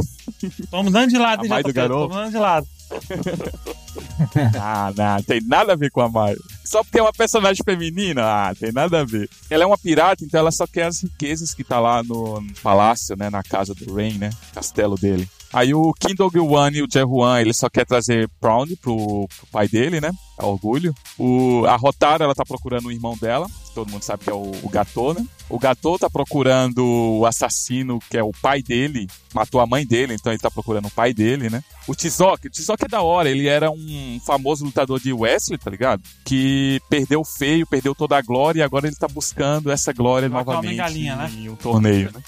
Tô 0.70 0.84
mudando 0.84 1.10
de 1.10 1.18
lado, 1.18 1.42
A 1.42 1.46
hein, 1.46 1.50
do 1.50 1.58
JP? 1.60 1.64
Tô 1.64 1.74
garoto. 1.74 2.14
mudando 2.14 2.32
de 2.32 2.38
lado. 2.38 2.68
Ah, 4.60 4.92
não, 4.96 5.24
tem 5.24 5.42
nada 5.42 5.74
a 5.74 5.76
ver 5.76 5.92
com 5.92 6.02
a 6.02 6.10
Mai. 6.10 6.36
Só 6.64 6.84
porque 6.84 7.00
é 7.00 7.02
uma 7.02 7.14
personagem 7.14 7.64
feminina, 7.64 8.24
ah, 8.24 8.56
tem 8.56 8.72
nada 8.72 9.02
a 9.02 9.04
ver. 9.04 9.30
Ela 9.50 9.64
é 9.64 9.68
uma 9.68 9.78
pirata, 9.78 10.24
então 10.24 10.40
ela 10.40 10.52
só 10.52 10.66
quer 10.66 10.84
as 10.84 11.02
riquezas 11.02 11.54
que 11.54 11.64
tá 11.64 11.80
lá 11.80 12.04
no, 12.04 12.42
no 12.42 12.54
palácio, 12.62 13.16
né, 13.16 13.30
na 13.30 13.44
casa 13.44 13.74
do 13.74 13.94
Rain, 13.94 14.18
né, 14.18 14.32
castelo 14.54 14.96
dele. 14.96 15.30
Aí 15.54 15.74
o 15.74 15.94
Kim 15.94 16.16
Dog-wan 16.16 16.72
e 16.72 16.82
o 16.82 16.88
Jae-hwan, 16.92 17.40
ele 17.40 17.54
só 17.54 17.70
quer 17.70 17.86
trazer 17.86 18.30
Proud 18.42 18.76
pro, 18.78 19.28
pro 19.28 19.48
pai 19.52 19.68
dele, 19.68 20.02
né, 20.02 20.12
é 20.40 20.44
orgulho. 20.44 20.94
O, 21.18 21.66
a 21.68 21.76
Rotara, 21.76 22.26
ela 22.26 22.36
tá 22.36 22.44
procurando 22.46 22.88
o 22.88 22.92
irmão 22.92 23.16
dela, 23.18 23.48
todo 23.74 23.90
mundo 23.90 24.04
sabe 24.04 24.24
que 24.24 24.30
é 24.30 24.34
o, 24.34 24.52
o 24.64 24.70
Gatô, 24.70 25.14
né. 25.14 25.26
O 25.48 25.60
Gatô 25.60 25.98
tá 26.00 26.10
procurando 26.10 26.84
o 27.20 27.26
assassino, 27.26 28.00
que 28.10 28.18
é 28.18 28.24
o 28.24 28.32
pai 28.42 28.64
dele, 28.64 29.08
matou 29.34 29.62
a 29.62 29.68
mãe 29.68 29.86
dele, 29.86 30.16
então 30.16 30.32
ele 30.32 30.40
tá 30.40 30.50
procurando 30.50 30.88
o 30.88 30.92
pai 30.92 31.14
dele, 31.14 31.50
né. 31.50 31.64
O 31.88 31.94
Tizoc, 31.94 32.46
o 32.46 32.50
Tizoc 32.50 32.82
é 32.82 32.88
da 32.88 33.02
hora, 33.02 33.30
ele 33.30 33.48
era 33.48 33.70
um 33.70 34.20
famoso 34.26 34.66
lutador 34.66 35.00
de 35.00 35.14
wrestling, 35.14 35.58
tá 35.58 35.70
ligado? 35.70 36.02
Que 36.24 36.82
perdeu 36.90 37.24
feio, 37.24 37.68
perdeu 37.68 37.94
toda 37.94 38.18
a 38.18 38.22
glória 38.22 38.62
e 38.62 38.64
agora 38.64 38.88
ele 38.88 38.96
tá 38.96 39.08
buscando 39.08 39.72
essa 39.72 39.94
glória 39.94 40.28
Vai 40.28 40.40
novamente 40.40 40.66
Homem-Galinha, 40.66 41.16
né? 41.16 41.32
em 41.36 41.50
um 41.50 41.56
torneio, 41.56 42.12
né? 42.12 42.22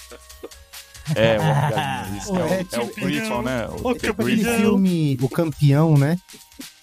É, 1.14 1.38
o 1.38 1.42
é, 1.42 2.30
o, 2.30 2.36
É, 2.36 2.66
é 2.72 2.80
o 2.80 2.94
Griffon, 2.94 3.42
né? 3.42 3.68
O, 3.82 3.94
tipo 3.94 4.22
Aquele 4.22 4.44
filme 4.44 5.18
O 5.20 5.28
Campeão, 5.28 5.96
né? 5.96 6.18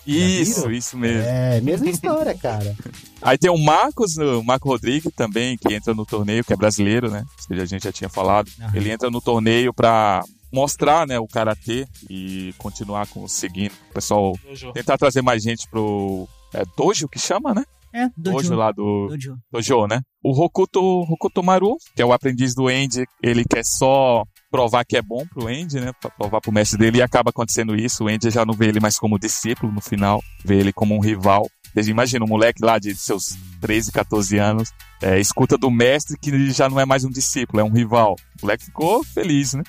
Isso, 0.06 0.70
isso 0.72 0.98
mesmo. 0.98 1.24
É, 1.24 1.60
mesma 1.62 1.90
história, 1.90 2.36
cara. 2.36 2.76
Aí 3.22 3.38
tem 3.40 3.50
o 3.50 3.58
Marcos, 3.58 4.18
o 4.18 4.44
Marco 4.44 4.70
Rodrigues 4.70 5.12
também, 5.16 5.58
que 5.58 5.74
entra 5.74 5.96
no 5.96 6.06
torneio, 6.06 6.44
que 6.44 6.54
é 6.54 6.56
brasileiro, 6.56 7.10
né? 7.10 7.26
A 7.50 7.66
gente 7.66 7.84
já 7.84 7.92
tinha 7.92 8.10
falado. 8.10 8.52
Ele 8.74 8.92
entra 8.92 9.10
no 9.10 9.20
torneio 9.20 9.74
pra 9.74 10.24
mostrar, 10.54 11.06
né, 11.08 11.20
o 11.20 11.28
karatê 11.28 11.88
e 12.10 12.54
continuar 12.58 13.08
com, 13.08 13.28
seguindo. 13.28 13.74
O 13.90 13.94
pessoal 13.94 14.34
Dojo. 14.44 14.72
tentar 14.72 14.98
trazer 14.98 15.22
mais 15.22 15.42
gente 15.42 15.68
pro 15.68 16.30
é, 16.54 16.64
dojo 16.78 17.10
que 17.10 17.20
chama, 17.20 17.54
né? 17.54 17.66
É, 17.92 18.08
Dojo 18.16 18.50
Dojo. 18.50 18.56
lá 18.56 18.72
do 18.72 19.08
Dojo. 19.10 19.38
dojo, 19.52 19.88
né? 19.88 20.02
O 20.28 20.32
Hokuto, 20.32 20.82
Hokuto 20.82 21.44
Maru, 21.44 21.78
que 21.96 22.02
é 22.02 22.06
o 22.06 22.12
aprendiz 22.12 22.56
do 22.56 22.68
Andy, 22.68 23.06
ele 23.22 23.46
quer 23.46 23.64
só 23.64 24.24
provar 24.50 24.84
que 24.84 24.98
é 24.98 25.02
bom 25.02 25.24
pro 25.28 25.48
Andy, 25.48 25.80
né? 25.80 25.92
Pra 26.02 26.10
provar 26.10 26.42
pro 26.42 26.52
mestre 26.52 26.80
dele 26.80 26.98
e 26.98 27.02
acaba 27.04 27.30
acontecendo 27.30 27.76
isso. 27.76 28.04
O 28.04 28.08
Andy 28.08 28.32
já 28.32 28.44
não 28.44 28.56
vê 28.56 28.70
ele 28.70 28.80
mais 28.80 28.98
como 28.98 29.20
discípulo 29.20 29.72
no 29.72 29.80
final, 29.80 30.24
vê 30.44 30.56
ele 30.56 30.74
como 30.74 30.96
um 30.96 31.00
rival. 31.00 31.48
Imagina 31.76 32.26
um 32.26 32.28
moleque 32.28 32.66
lá 32.66 32.80
de 32.80 32.96
seus 32.96 33.38
13, 33.62 33.92
14 33.92 34.38
anos, 34.40 34.72
é, 35.00 35.20
escuta 35.20 35.58
do 35.58 35.70
mestre 35.70 36.18
que 36.18 36.32
ele 36.32 36.50
já 36.52 36.68
não 36.70 36.80
é 36.80 36.86
mais 36.86 37.04
um 37.04 37.10
discípulo, 37.10 37.60
é 37.60 37.64
um 37.64 37.72
rival. 37.72 38.16
O 38.42 38.46
moleque 38.46 38.66
ficou 38.66 39.04
feliz, 39.04 39.54
né? 39.54 39.62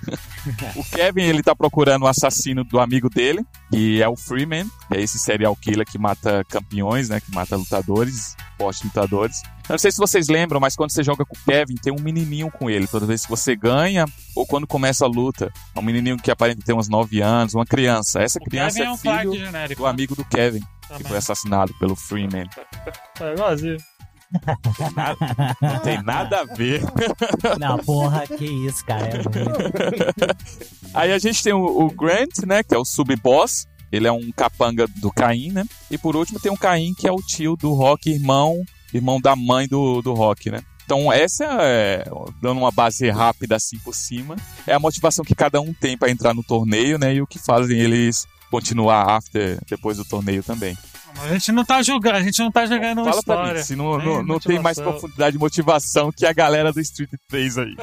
o 0.75 0.85
Kevin, 0.85 1.23
ele 1.23 1.43
tá 1.43 1.55
procurando 1.55 2.05
o 2.05 2.07
assassino 2.07 2.65
do 2.65 2.81
amigo 2.81 3.11
dele, 3.11 3.45
que 3.71 4.01
é 4.01 4.09
o 4.09 4.17
Freeman, 4.17 4.71
que 4.89 4.97
é 4.97 5.03
esse 5.03 5.19
serial 5.19 5.55
killer 5.57 5.85
que 5.85 5.99
mata 5.99 6.43
campeões, 6.49 7.11
né? 7.11 7.21
Que 7.21 7.35
mata 7.35 7.57
lutadores, 7.57 8.37
fortes 8.57 8.83
lutadores. 8.83 9.43
Eu 9.69 9.73
não 9.73 9.79
sei 9.79 9.91
se 9.91 9.99
vocês 9.99 10.29
lembram, 10.29 10.61
mas 10.61 10.77
quando 10.77 10.93
você 10.93 11.03
joga 11.03 11.25
com 11.25 11.35
o 11.35 11.39
Kevin, 11.45 11.75
tem 11.75 11.93
um 11.93 12.01
menininho 12.01 12.51
com 12.53 12.71
ele. 12.71 12.87
Toda 12.87 13.05
vez 13.05 13.25
que 13.25 13.31
você 13.31 13.57
ganha, 13.57 14.05
ou 14.35 14.47
quando 14.47 14.67
começa 14.67 15.05
a 15.05 15.09
luta, 15.09 15.53
é 15.75 15.79
um 15.79 15.83
menininho 15.83 16.17
que 16.17 16.31
aparenta 16.31 16.63
ter 16.65 16.73
uns 16.73 16.89
9 16.89 17.21
anos, 17.21 17.53
uma 17.55 17.67
criança. 17.67 18.21
Essa 18.23 18.39
O 18.39 18.45
criança 18.45 18.77
Kevin 18.79 18.87
é 18.87 18.91
é 18.91 18.93
um 18.93 18.97
filho 18.97 19.33
genérico. 19.45 19.83
do 19.83 19.87
amigo 19.87 20.15
do 20.15 20.25
Kevin, 20.25 20.61
que 20.61 20.89
também. 20.89 21.07
foi 21.09 21.17
assassinado 21.19 21.75
pelo 21.81 21.97
Freeman. 21.97 22.49
É 23.21 23.33
igualzinho. 23.33 23.77
Não 25.61 25.79
tem 25.81 26.03
nada 26.05 26.41
a 26.41 26.45
ver. 26.45 26.83
Não, 27.59 27.79
porra, 27.85 28.27
que 28.27 28.45
isso, 28.45 28.85
cara. 28.85 29.07
É 29.07 29.17
muito. 29.17 30.37
Aí 30.95 31.13
a 31.13 31.19
gente 31.19 31.43
tem 31.43 31.53
o, 31.53 31.65
o 31.65 31.91
Grant, 31.91 32.39
né, 32.47 32.63
que 32.63 32.75
é 32.75 32.79
o 32.79 32.85
sub-boss. 32.85 33.67
Ele 33.91 34.07
é 34.07 34.13
um 34.13 34.31
capanga 34.33 34.87
do 34.97 35.13
Caim, 35.13 35.53
né? 35.53 35.65
E 35.91 35.97
por 35.97 36.17
último 36.17 36.41
tem 36.41 36.51
o 36.53 36.57
Caim, 36.57 36.93
que 36.93 37.07
é 37.07 37.13
o 37.13 37.23
tio 37.23 37.57
do 37.57 37.73
Rock, 37.73 38.11
irmão, 38.11 38.63
irmão 38.93 39.21
da 39.21 39.35
mãe 39.35 39.67
do, 39.67 40.01
do 40.03 40.15
Rock, 40.15 40.51
né? 40.51 40.63
Então 40.85 41.13
essa 41.13 41.45
é, 41.63 42.05
dando 42.41 42.59
uma 42.59 42.71
base 42.71 43.11
rápida 43.11 43.57
assim 43.57 43.79
por 43.79 43.95
cima, 43.95 44.37
é 44.67 44.73
a 44.73 44.79
motivação 44.79 45.25
que 45.25 45.35
cada 45.35 45.61
um 45.61 45.73
tem 45.75 45.99
para 45.99 46.11
entrar 46.11 46.33
no 46.33 46.45
torneio, 46.45 46.99
né? 46.99 47.15
E 47.15 47.21
o 47.21 47.27
que 47.27 47.39
fazem 47.39 47.79
eles 47.79 48.27
continuar 48.51 49.17
after, 49.17 49.59
depois 49.69 49.97
do 49.97 50.05
torneio 50.05 50.43
também. 50.43 50.77
A 51.23 51.29
gente 51.29 51.53
não 51.53 51.65
tá 51.65 51.83
julgando, 51.83 52.17
a 52.19 52.23
gente 52.23 52.39
não 52.41 52.51
tá 52.51 52.67
jogando 52.67 52.97
Fala 52.97 53.11
pra 53.11 53.19
história. 53.19 53.55
mim, 53.55 53.63
se 53.63 53.77
não, 53.77 53.99
não, 53.99 54.23
não 54.23 54.39
tem 54.41 54.59
mais 54.59 54.79
profundidade 54.79 55.33
de 55.33 55.39
motivação 55.39 56.13
que 56.13 56.27
a 56.27 56.33
galera 56.33 56.73
do 56.73 56.81
Street 56.81 57.11
3 57.29 57.59
aí. 57.59 57.77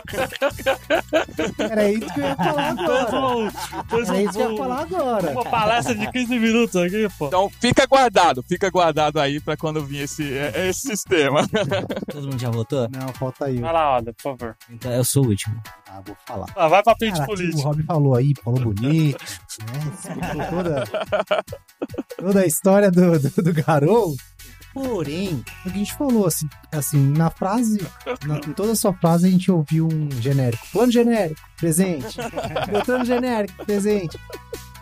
Era 1.58 1.92
isso 1.92 2.14
que 2.14 2.20
eu 2.20 2.24
ia 2.26 2.36
falar 2.36 2.70
agora. 2.70 3.52
Era 3.92 4.22
isso 4.22 4.34
que 4.34 4.42
eu 4.42 4.52
ia 4.52 4.58
falar 4.58 4.82
agora. 4.82 5.32
Uma 5.32 5.44
palestra 5.46 5.96
de 5.96 6.12
15 6.12 6.40
minutos 6.40 6.76
aqui, 6.76 7.08
pô. 7.18 7.28
Então 7.28 7.50
fica 7.60 7.86
guardado, 7.86 8.44
fica 8.48 8.70
guardado 8.70 9.20
aí 9.20 9.40
pra 9.40 9.58
quando 9.58 9.84
vir 9.84 10.02
esse, 10.04 10.24
esse 10.24 10.82
sistema. 10.88 11.48
Todo 12.12 12.28
mundo 12.28 12.40
já 12.40 12.50
votou? 12.50 12.88
Não, 12.90 13.08
falta 13.14 13.50
eu. 13.50 13.62
Vai 13.62 13.74
lá, 13.74 13.98
Oda, 13.98 14.14
por 14.14 14.22
favor. 14.38 14.56
Então 14.70 14.92
eu 14.92 15.04
sou 15.04 15.26
o 15.26 15.30
último. 15.30 15.62
Ah, 15.90 16.02
vou 16.06 16.16
falar. 16.26 16.48
Ah, 16.56 16.68
vai 16.68 16.82
pra 16.84 16.96
frente 16.96 17.14
Cara, 17.20 17.24
o 17.24 17.28
política. 17.28 17.64
Rob 17.64 17.84
falou 17.84 18.16
aí, 18.16 18.34
falou 18.44 18.60
bonito, 18.60 19.24
né? 19.62 20.48
Toda, 20.50 20.84
toda 22.18 22.40
a 22.42 22.46
história 22.46 22.90
do, 22.90 23.20
do, 23.30 23.42
do 23.44 23.54
Garou. 23.54 24.16
Porém, 24.74 25.44
o 25.60 25.64
que 25.64 25.70
a 25.70 25.78
gente 25.78 25.94
falou, 25.96 26.26
assim, 26.26 26.48
assim 26.72 26.98
na 27.12 27.30
frase, 27.30 27.80
na- 28.26 28.38
em 28.40 28.54
toda 28.54 28.72
a 28.72 28.76
sua 28.76 28.92
frase, 28.94 29.28
a 29.28 29.30
gente 29.30 29.52
ouviu 29.52 29.88
um 29.88 30.10
genérico. 30.20 30.66
Plano 30.72 30.92
genérico, 30.92 31.40
presente. 31.58 32.18
Beltrano 32.72 33.06
genérico, 33.06 33.64
presente. 33.66 34.18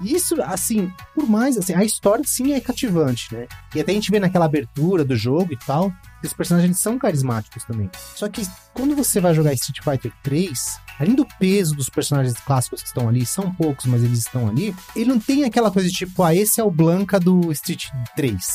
Isso, 0.01 0.41
assim, 0.43 0.91
por 1.13 1.29
mais, 1.29 1.57
assim, 1.57 1.75
a 1.75 1.83
história 1.83 2.23
sim 2.25 2.53
é 2.53 2.61
cativante, 2.61 3.35
né? 3.35 3.47
E 3.75 3.81
até 3.81 3.91
a 3.91 3.95
gente 3.95 4.09
vê 4.09 4.19
naquela 4.19 4.45
abertura 4.45 5.03
do 5.03 5.15
jogo 5.15 5.51
e 5.53 5.57
tal, 5.57 5.91
que 6.21 6.25
os 6.27 6.33
personagens 6.33 6.79
são 6.79 6.97
carismáticos 6.97 7.65
também. 7.65 7.89
Só 8.15 8.27
que 8.29 8.47
quando 8.73 8.95
você 8.95 9.19
vai 9.19 9.33
jogar 9.35 9.53
Street 9.53 9.83
Fighter 9.83 10.11
3, 10.23 10.79
além 11.01 11.15
do 11.15 11.25
peso 11.39 11.75
dos 11.75 11.89
personagens 11.89 12.35
clássicos 12.39 12.81
que 12.81 12.87
estão 12.87 13.07
ali, 13.09 13.25
são 13.25 13.51
poucos, 13.53 13.85
mas 13.85 14.03
eles 14.03 14.19
estão 14.19 14.47
ali, 14.47 14.75
ele 14.95 15.09
não 15.09 15.19
tem 15.19 15.43
aquela 15.43 15.71
coisa 15.71 15.87
de 15.89 15.93
tipo, 15.93 16.23
ah, 16.23 16.33
esse 16.35 16.59
é 16.59 16.63
o 16.63 16.71
Blanca 16.71 17.19
do 17.19 17.51
Street 17.51 17.85
3. 18.15 18.47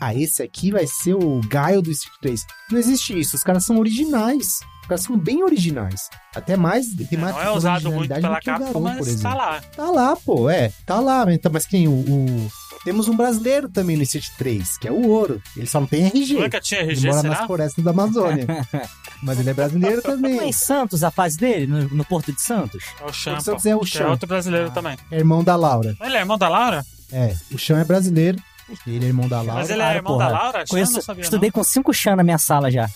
Ah, 0.00 0.14
esse 0.14 0.42
aqui 0.42 0.70
vai 0.70 0.86
ser 0.86 1.14
o 1.14 1.40
Gaio 1.48 1.80
do 1.80 1.90
Street 1.90 2.16
3. 2.20 2.46
Não 2.70 2.78
existe 2.78 3.18
isso, 3.18 3.36
os 3.36 3.42
caras 3.42 3.64
são 3.64 3.78
originais. 3.78 4.58
Os 4.82 4.88
caras 4.88 5.02
são 5.04 5.16
bem 5.16 5.42
originais. 5.42 6.10
Até 6.36 6.58
mais. 6.58 6.86
Tem 7.08 7.18
mais 7.18 7.34
Não 7.34 7.42
é 7.42 7.50
usado 7.50 7.90
muito 7.90 8.12
pela 8.14 8.38
Capcom, 8.38 8.58
Garou, 8.58 8.72
por 8.74 8.82
mas 8.82 9.06
exemplo. 9.06 9.22
tá 9.22 9.34
lá. 9.34 9.60
Tá 9.74 9.90
lá, 9.90 10.16
pô, 10.16 10.50
é. 10.50 10.70
Tá 10.84 11.00
lá, 11.00 11.24
mas 11.50 11.64
quem? 11.64 11.88
O, 11.88 11.92
o- 11.92 12.50
Temos 12.84 13.08
um 13.08 13.16
brasileiro 13.16 13.68
também 13.68 13.96
no 13.96 14.02
Street 14.02 14.28
3, 14.36 14.76
que 14.78 14.86
é 14.86 14.92
o 14.92 15.08
Ouro. 15.08 15.40
Ele 15.56 15.66
só 15.66 15.80
não 15.80 15.86
tem 15.86 16.04
RG. 16.06 16.36
Blanca 16.36 16.60
tinha 16.60 16.80
Ele 16.80 16.92
RG, 16.92 17.06
mora 17.08 17.20
será? 17.22 17.34
nas 17.38 17.46
florestas 17.46 17.82
da 17.84 17.90
Amazônia. 17.92 18.46
mas 19.22 19.40
ele 19.40 19.50
é 19.50 19.54
brasileiro 19.54 20.02
Não 20.04 20.12
é 20.12 20.16
também. 20.16 20.48
em 20.48 20.52
Santos 20.52 21.02
a 21.02 21.10
fase 21.10 21.38
dele, 21.38 21.66
no, 21.66 21.88
no 21.88 22.04
Porto 22.04 22.30
de 22.32 22.42
Santos? 22.42 22.84
É 23.00 23.04
o 23.04 23.12
Champa. 23.12 23.38
O 23.38 23.40
Santos 23.42 23.66
é 23.66 23.74
o 23.74 23.80
que 23.80 23.86
Chan. 23.86 24.04
É 24.04 24.08
outro 24.08 24.26
brasileiro 24.28 24.70
também. 24.70 24.98
É 25.10 25.16
irmão 25.18 25.42
da 25.42 25.56
Laura. 25.56 25.96
Ele 26.00 26.16
é 26.16 26.20
irmão 26.20 26.36
da 26.36 26.48
Laura? 26.48 26.84
É, 27.10 27.34
o 27.50 27.56
Chão 27.58 27.78
é 27.78 27.84
brasileiro. 27.84 28.38
Ele 28.86 29.04
é 29.04 29.08
irmão 29.08 29.28
da 29.28 29.38
Laura. 29.38 29.60
Mas 29.62 29.70
ele 29.70 29.82
é 29.82 29.94
irmão 29.96 30.12
porra. 30.12 30.26
da 30.26 30.32
Laura? 30.38 30.64
Conheço, 30.68 30.92
não 30.94 31.02
sabia, 31.02 31.22
estudei 31.22 31.50
com 31.50 31.62
cinco 31.64 31.92
chã 31.92 32.14
na 32.16 32.22
minha 32.22 32.38
sala 32.38 32.70
já. 32.70 32.88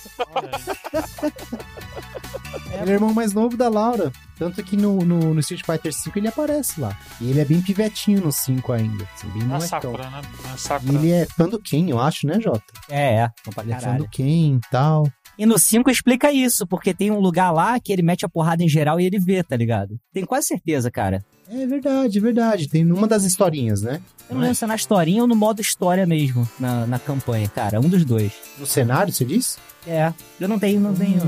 Ele 2.80 2.90
é 2.90 2.94
irmão 2.94 3.12
mais 3.12 3.32
novo 3.32 3.56
da 3.56 3.68
Laura. 3.68 4.12
Tanto 4.38 4.62
que 4.62 4.76
no, 4.76 4.98
no, 5.00 5.34
no 5.34 5.40
Street 5.40 5.64
Fighter 5.64 5.92
V 5.92 6.12
ele 6.16 6.28
aparece 6.28 6.80
lá. 6.80 6.96
E 7.20 7.30
ele 7.30 7.40
é 7.40 7.44
bem 7.44 7.60
pivetinho 7.60 8.22
no 8.22 8.32
5 8.32 8.72
ainda. 8.72 9.06
Assim, 9.14 9.28
bem 9.28 9.42
a 9.42 9.46
molecão. 9.46 9.68
Sakura, 9.68 10.10
né? 10.10 10.22
É 10.44 10.72
a 10.72 10.80
E 10.82 10.94
ele 10.94 11.12
é 11.12 11.26
fã 11.26 11.48
do 11.48 11.60
Ken, 11.60 11.88
eu 11.88 12.00
acho, 12.00 12.26
né, 12.26 12.40
Jota? 12.40 12.62
É, 12.88 13.16
é. 13.16 13.30
Ele 13.58 13.72
é 13.72 13.78
fã 13.78 13.96
do 13.96 14.08
Ken 14.08 14.56
e 14.56 14.60
tal. 14.70 15.06
E 15.40 15.46
no 15.46 15.58
5 15.58 15.90
explica 15.90 16.30
isso, 16.30 16.66
porque 16.66 16.92
tem 16.92 17.10
um 17.10 17.18
lugar 17.18 17.50
lá 17.50 17.80
que 17.80 17.90
ele 17.90 18.02
mete 18.02 18.26
a 18.26 18.28
porrada 18.28 18.62
em 18.62 18.68
geral 18.68 19.00
e 19.00 19.06
ele 19.06 19.18
vê, 19.18 19.42
tá 19.42 19.56
ligado? 19.56 19.98
Tenho 20.12 20.26
quase 20.26 20.48
certeza, 20.48 20.90
cara. 20.90 21.24
É 21.50 21.66
verdade, 21.66 22.18
é 22.18 22.20
verdade. 22.20 22.68
Tem 22.68 22.84
uma 22.84 23.06
das 23.06 23.24
historinhas, 23.24 23.80
né? 23.80 24.02
Eu 24.28 24.34
não 24.34 24.42
lembro 24.42 24.54
se 24.54 24.64
é 24.64 24.66
na 24.66 24.74
historinha 24.74 25.22
ou 25.22 25.26
no 25.26 25.34
modo 25.34 25.62
história 25.62 26.06
mesmo, 26.06 26.46
na, 26.60 26.86
na 26.86 26.98
campanha, 26.98 27.48
cara. 27.48 27.80
Um 27.80 27.88
dos 27.88 28.04
dois. 28.04 28.32
No 28.58 28.66
cenário, 28.66 29.14
você 29.14 29.24
disse? 29.24 29.56
É, 29.86 30.12
eu 30.38 30.46
não 30.46 30.58
tenho, 30.58 30.78
não 30.78 30.92
tenho. 30.94 31.22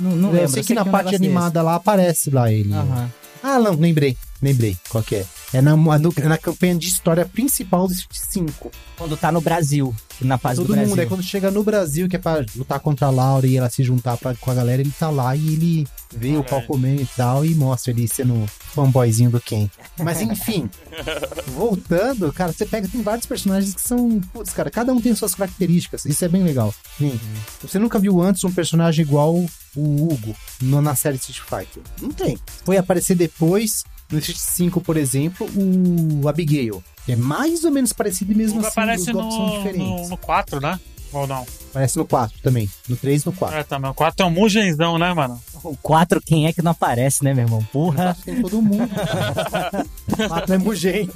Não, 0.00 0.16
não 0.16 0.28
eu 0.30 0.34
lembro. 0.36 0.48
sei 0.48 0.62
que 0.62 0.72
na 0.72 0.82
tem 0.84 0.88
um 0.88 0.92
parte 0.92 1.14
animada 1.14 1.60
lá 1.60 1.74
aparece 1.74 2.30
lá 2.30 2.50
ele. 2.50 2.70
desse. 2.70 2.78
Aham. 2.78 3.12
Ah, 3.42 3.58
não, 3.58 3.74
lembrei. 3.74 4.16
Lembrei 4.40 4.76
qual 4.88 5.02
que 5.02 5.16
é. 5.16 5.26
É 5.52 5.60
na, 5.60 5.74
no- 5.76 6.14
na 6.24 6.38
campanha 6.38 6.74
de 6.76 6.86
história 6.88 7.24
principal 7.26 7.86
do 7.88 7.92
Street 7.92 8.20
5. 8.48 8.70
Quando 8.96 9.16
tá 9.16 9.32
no 9.32 9.40
Brasil, 9.40 9.94
na 10.20 10.36
fase 10.38 10.56
Todo 10.56 10.66
do 10.68 10.72
Brasil. 10.74 10.88
mundo, 10.90 11.00
é 11.00 11.06
quando 11.06 11.22
chega 11.22 11.50
no 11.50 11.62
Brasil, 11.64 12.08
que 12.08 12.16
é 12.16 12.18
pra 12.18 12.44
lutar 12.56 12.78
contra 12.80 13.06
a 13.06 13.10
Laura 13.10 13.46
e 13.46 13.56
ela 13.56 13.70
se 13.70 13.82
juntar 13.82 14.16
pra, 14.16 14.34
com 14.34 14.50
a 14.50 14.54
galera, 14.54 14.80
ele 14.82 14.92
tá 14.98 15.08
lá 15.10 15.34
e 15.34 15.52
ele 15.54 15.88
vê 16.14 16.30
o 16.30 16.34
Olha 16.36 16.42
pau 16.44 16.62
comendo 16.62 17.02
e 17.02 17.06
tal, 17.16 17.44
e 17.44 17.54
mostra 17.54 17.90
ele 17.92 18.06
sendo 18.08 18.46
fanboyzinho 18.74 19.30
do 19.30 19.40
Ken. 19.40 19.68
Mas 19.98 20.20
enfim, 20.20 20.68
voltando, 21.48 22.32
cara, 22.32 22.52
você 22.52 22.66
pega, 22.66 22.88
tem 22.88 23.02
vários 23.02 23.26
personagens 23.26 23.74
que 23.74 23.80
são. 23.80 24.20
Putz, 24.32 24.52
cara, 24.52 24.70
cada 24.70 24.92
um 24.92 25.00
tem 25.00 25.14
suas 25.14 25.34
características. 25.34 26.04
Isso 26.04 26.24
é 26.24 26.28
bem 26.28 26.42
legal. 26.42 26.74
Sim. 26.98 27.18
Você 27.62 27.78
nunca 27.78 27.98
viu 27.98 28.20
antes 28.20 28.44
um 28.44 28.52
personagem 28.52 29.04
igual 29.04 29.34
o 29.34 29.46
Hugo 29.76 30.34
no- 30.60 30.82
na 30.82 30.94
série 30.94 31.16
Street 31.16 31.40
Fighter? 31.40 31.82
Não 32.00 32.10
tem. 32.10 32.38
Foi 32.64 32.76
aparecer 32.76 33.14
depois, 33.14 33.84
no 34.10 34.18
Street 34.18 34.38
5, 34.38 34.80
por 34.80 34.96
exemplo, 34.96 35.46
o 35.54 36.28
Abigail. 36.28 36.82
É 37.06 37.16
mais 37.16 37.64
ou 37.64 37.70
menos 37.70 37.92
parecido 37.92 38.32
e 38.32 38.34
mesmo 38.34 38.60
O 38.60 38.60
assim, 38.60 38.68
aparece 38.68 39.02
os 39.04 39.08
golpes 39.10 39.34
são 39.34 39.46
no, 39.46 39.56
diferentes. 39.56 40.02
no, 40.02 40.08
no 40.08 40.16
4, 40.18 40.60
né? 40.60 40.80
Ou 41.12 41.26
não? 41.26 41.46
Aparece 41.78 41.96
no 41.96 42.04
4 42.06 42.38
também. 42.42 42.68
No 42.88 42.96
3 42.96 43.24
no 43.24 43.32
4. 43.32 43.56
É, 43.58 43.62
também. 43.62 43.90
O 43.90 43.94
4 43.94 44.24
é 44.24 44.28
um 44.28 44.32
mugenzão, 44.32 44.98
né, 44.98 45.14
mano? 45.14 45.40
O 45.62 45.76
4, 45.76 46.20
quem 46.20 46.46
é 46.46 46.52
que 46.52 46.60
não 46.60 46.72
aparece, 46.72 47.22
né, 47.22 47.32
meu 47.32 47.44
irmão? 47.44 47.62
Porra. 47.72 48.16
Tem 48.24 48.42
todo 48.42 48.60
mundo. 48.60 48.88
4 50.28 50.54
é 50.54 50.58
Mugen. 50.58 51.08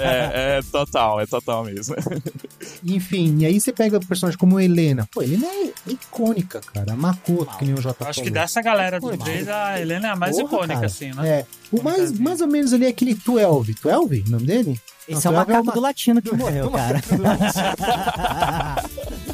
É, 0.00 0.58
é 0.58 0.60
total, 0.70 1.20
é 1.20 1.26
total 1.26 1.64
mesmo. 1.64 1.94
Enfim, 2.82 3.36
e 3.40 3.46
aí 3.46 3.60
você 3.60 3.70
pega 3.72 4.00
personagem 4.00 4.38
como 4.38 4.58
Helena. 4.58 5.06
Pô, 5.12 5.22
Helena 5.22 5.46
é 5.46 5.72
icônica, 5.90 6.60
cara. 6.72 6.96
Makoto, 6.96 7.58
que 7.58 7.64
nem 7.66 7.74
o 7.74 7.82
Jota 7.82 8.04
Eu 8.04 8.08
acho 8.08 8.22
que 8.22 8.30
dessa 8.30 8.62
galera 8.62 8.98
do 8.98 9.10
Pô, 9.10 9.16
3, 9.18 9.48
a 9.48 9.78
Helena 9.80 10.08
é 10.08 10.10
a 10.12 10.16
mais 10.16 10.36
Porra, 10.36 10.46
icônica, 10.48 10.74
cara. 10.74 10.86
assim, 10.86 11.12
né? 11.12 11.28
É. 11.28 11.46
O 11.70 11.82
mais, 11.82 12.18
mais 12.18 12.40
ou 12.40 12.48
menos 12.48 12.72
ali 12.72 12.86
é 12.86 12.88
aquele 12.88 13.14
12. 13.14 13.74
12? 13.82 14.24
O 14.26 14.30
nome 14.30 14.46
dele? 14.46 14.80
Esse 15.08 15.24
Não, 15.26 15.32
é 15.32 15.34
o 15.34 15.36
é 15.36 15.38
macaco 15.44 15.62
uma- 15.64 15.72
do 15.72 15.80
latino 15.80 16.22
que 16.22 16.34
morreu, 16.34 16.70
cara. 16.70 17.02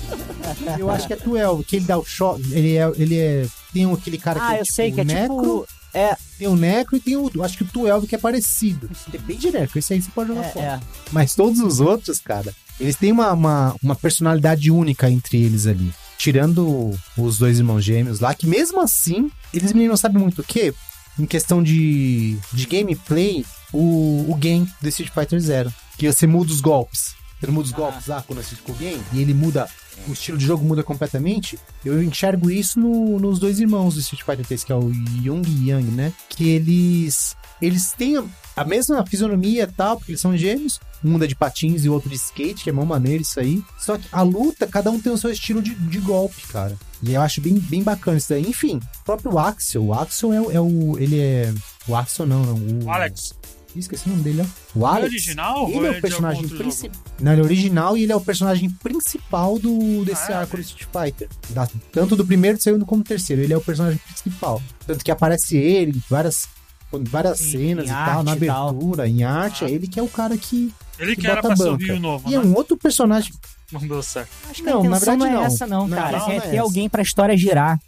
Eu 0.78 0.90
acho 0.90 1.06
que 1.06 1.12
é 1.12 1.16
12, 1.16 1.64
que 1.64 1.76
ele 1.76 1.84
dá 1.84 1.98
o 1.98 2.04
shot. 2.04 2.40
Ele 2.52 2.76
é. 2.76 2.92
Ele 2.96 3.18
é 3.18 3.46
tem 3.72 3.86
um- 3.86 3.94
aquele 3.94 4.18
cara 4.18 4.40
que 4.40 4.46
ah, 4.46 4.56
é 4.56 4.60
eu 4.60 4.64
tipo 4.64 4.74
sei 4.74 4.92
que 4.92 5.00
é 5.00 5.04
necro, 5.04 5.36
tipo. 5.36 5.68
É, 5.94 6.16
Tem 6.38 6.46
o 6.46 6.54
Necro 6.54 6.96
e 6.96 7.00
tem 7.00 7.16
o. 7.16 7.30
Acho 7.42 7.56
que 7.56 7.62
o 7.64 7.66
12 7.66 8.06
que 8.06 8.14
é 8.14 8.18
parecido. 8.18 8.90
É 9.12 9.18
bem 9.18 9.40
genérico, 9.40 9.78
esse 9.78 9.94
aí 9.94 10.02
você 10.02 10.10
pode 10.14 10.28
jogar 10.28 10.44
é, 10.44 10.50
fora. 10.50 10.66
é. 10.66 10.80
Mas 11.10 11.34
todos 11.34 11.60
os 11.60 11.80
outros, 11.80 12.18
cara, 12.20 12.54
eles 12.78 12.94
têm 12.96 13.10
uma, 13.10 13.32
uma, 13.32 13.74
uma 13.82 13.96
personalidade 13.96 14.70
única 14.70 15.10
entre 15.10 15.42
eles 15.42 15.66
ali. 15.66 15.92
Tirando 16.18 16.94
os 17.16 17.38
dois 17.38 17.58
irmãos 17.58 17.82
gêmeos 17.82 18.20
lá, 18.20 18.34
que 18.34 18.46
mesmo 18.46 18.80
assim, 18.80 19.30
eles 19.52 19.72
não 19.72 19.96
sabem 19.96 20.22
muito 20.22 20.42
o 20.42 20.44
quê? 20.44 20.74
Em 21.18 21.26
questão 21.26 21.62
de, 21.62 22.36
de 22.52 22.66
gameplay, 22.66 23.44
o, 23.72 24.26
o 24.28 24.34
game 24.34 24.68
do 24.80 24.88
Street 24.88 25.12
Fighter 25.12 25.40
Zero. 25.40 25.72
Que 25.96 26.10
você 26.12 26.26
muda 26.26 26.52
os 26.52 26.60
golpes. 26.60 27.14
Não 27.46 27.52
muda 27.54 27.66
os 27.68 27.72
Ah. 27.74 27.76
golpes 27.76 28.06
lá 28.06 28.22
quando 28.26 28.40
assiste 28.40 28.62
com 28.62 28.72
o 28.72 28.74
game, 28.74 29.00
e 29.12 29.20
ele 29.20 29.32
muda, 29.32 29.68
o 30.08 30.12
estilo 30.12 30.36
de 30.38 30.44
jogo 30.44 30.64
muda 30.64 30.82
completamente. 30.82 31.58
Eu 31.84 32.02
enxergo 32.02 32.50
isso 32.50 32.78
no- 32.80 33.18
nos 33.18 33.38
dois 33.38 33.60
irmãos 33.60 33.94
do 33.94 34.00
Street 34.00 34.22
Fighter 34.24 34.44
3, 34.46 34.64
que 34.64 34.72
é 34.72 34.74
o 34.74 34.90
Young 35.22 35.42
e 35.46 35.68
Yang, 35.70 35.90
né? 35.92 36.12
Que 36.28 36.48
eles. 36.48 37.36
Eles 37.60 37.92
têm 37.92 38.16
a- 38.56 38.64
mesma 38.64 39.04
fisionomia 39.04 39.64
e 39.64 39.66
tal, 39.66 39.96
porque 39.96 40.12
eles 40.12 40.20
são 40.20 40.36
gêmeos. 40.36 40.78
Um 41.04 41.14
anda 41.16 41.26
de 41.28 41.34
patins 41.34 41.84
e 41.84 41.88
o 41.88 41.92
outro 41.92 42.08
de 42.08 42.16
skate, 42.16 42.62
que 42.64 42.70
é 42.70 42.72
mão 42.72 42.84
maneiro 42.86 43.22
isso 43.22 43.38
aí. 43.38 43.62
Só 43.78 43.96
que 43.98 44.06
a 44.12 44.22
luta, 44.22 44.66
cada 44.66 44.90
um 44.90 45.00
tem 45.00 45.12
o 45.12 45.18
seu 45.18 45.30
estilo 45.30 45.60
de, 45.62 45.74
de 45.74 45.98
golpe, 45.98 46.42
cara. 46.48 46.76
E 47.02 47.14
eu 47.14 47.20
acho 47.20 47.40
bem, 47.40 47.54
bem 47.54 47.82
bacana 47.82 48.18
isso 48.18 48.28
daí. 48.30 48.42
Enfim, 48.48 48.76
o 49.00 49.04
próprio 49.04 49.38
Axel. 49.38 49.84
O 49.86 49.94
Axel 49.94 50.32
é, 50.32 50.40
o- 50.40 50.50
é 50.52 50.60
o. 50.60 50.98
Ele 50.98 51.18
é. 51.20 51.52
O 51.86 51.94
Axel 51.96 52.26
não, 52.26 52.42
não. 52.44 52.54
O, 52.54 52.84
O 52.86 52.90
Alex. 52.90 53.32
Esqueci 53.78 54.06
o 54.06 54.10
nome 54.10 54.22
dele, 54.22 54.42
ó. 54.42 54.44
O 54.78 54.78
Ele 54.78 54.84
é 54.84 54.88
Alex. 54.98 55.12
original 55.12 55.62
ou 55.62 55.68
Ele 55.68 55.76
é 55.76 55.80
o 55.80 55.86
algum 55.88 56.00
personagem 56.00 56.48
principal. 56.48 57.02
Não, 57.20 57.32
ele 57.32 57.40
é 57.40 57.44
original 57.44 57.96
e 57.96 58.02
ele 58.02 58.12
é 58.12 58.16
o 58.16 58.20
personagem 58.20 58.70
principal 58.70 59.58
do, 59.58 60.04
desse 60.04 60.30
Ah, 60.32 60.34
é? 60.34 60.38
arco 60.38 60.56
do 60.56 60.62
Street 60.62 60.88
Fighter. 60.92 61.28
Da- 61.50 61.68
tanto 61.92 62.16
do 62.16 62.26
primeiro, 62.26 62.56
do 62.58 62.62
segundo 62.62 62.84
como 62.86 63.02
do 63.02 63.06
terceiro. 63.08 63.42
Ele 63.42 63.52
é 63.52 63.56
o 63.56 63.60
personagem 63.60 63.98
principal. 63.98 64.62
Tanto 64.86 65.04
que 65.04 65.10
aparece 65.10 65.56
ele 65.56 65.96
em 65.98 66.02
várias, 66.10 66.48
várias 66.92 67.40
Em- 67.40 67.50
cenas 67.52 67.84
em 67.86 67.88
e 67.88 67.92
tal, 67.92 68.22
na 68.22 68.36
e 68.36 68.40
tal. 68.46 68.68
abertura, 68.70 69.08
em 69.08 69.22
arte. 69.24 69.64
Ah. 69.64 69.68
É 69.68 69.72
ele 69.72 69.86
que 69.86 69.98
é 70.00 70.02
o 70.02 70.08
cara 70.08 70.36
que, 70.36 70.72
Ele 70.98 71.14
que 71.14 71.20
que 71.22 71.26
era 71.26 71.36
bota 71.42 71.54
pra 71.54 71.54
a 71.54 71.56
ser 71.56 71.68
o. 71.72 71.76
Rio 71.76 72.00
Novo, 72.00 72.28
E 72.30 72.34
é 72.34 72.38
né? 72.38 72.44
um 72.44 72.54
outro 72.54 72.76
personagem. 72.76 73.32
Não 73.70 73.80
deu 73.86 74.02
certo. 74.02 74.30
Acho 74.50 74.62
que 74.62 74.68
Não, 74.68 74.80
a 74.80 74.88
na 74.88 74.96
verdade 74.98 75.18
não 75.18 75.26
é 75.26 75.30
não. 75.32 75.44
essa, 75.44 75.66
não, 75.66 75.86
Não, 75.86 75.96
cara. 75.96 76.18
não 76.20 76.30
é 76.30 76.36
é 76.36 76.40
ter 76.40 76.48
essa. 76.54 76.60
alguém 76.62 76.88
pra 76.88 77.02
história 77.02 77.36
girar. 77.36 77.78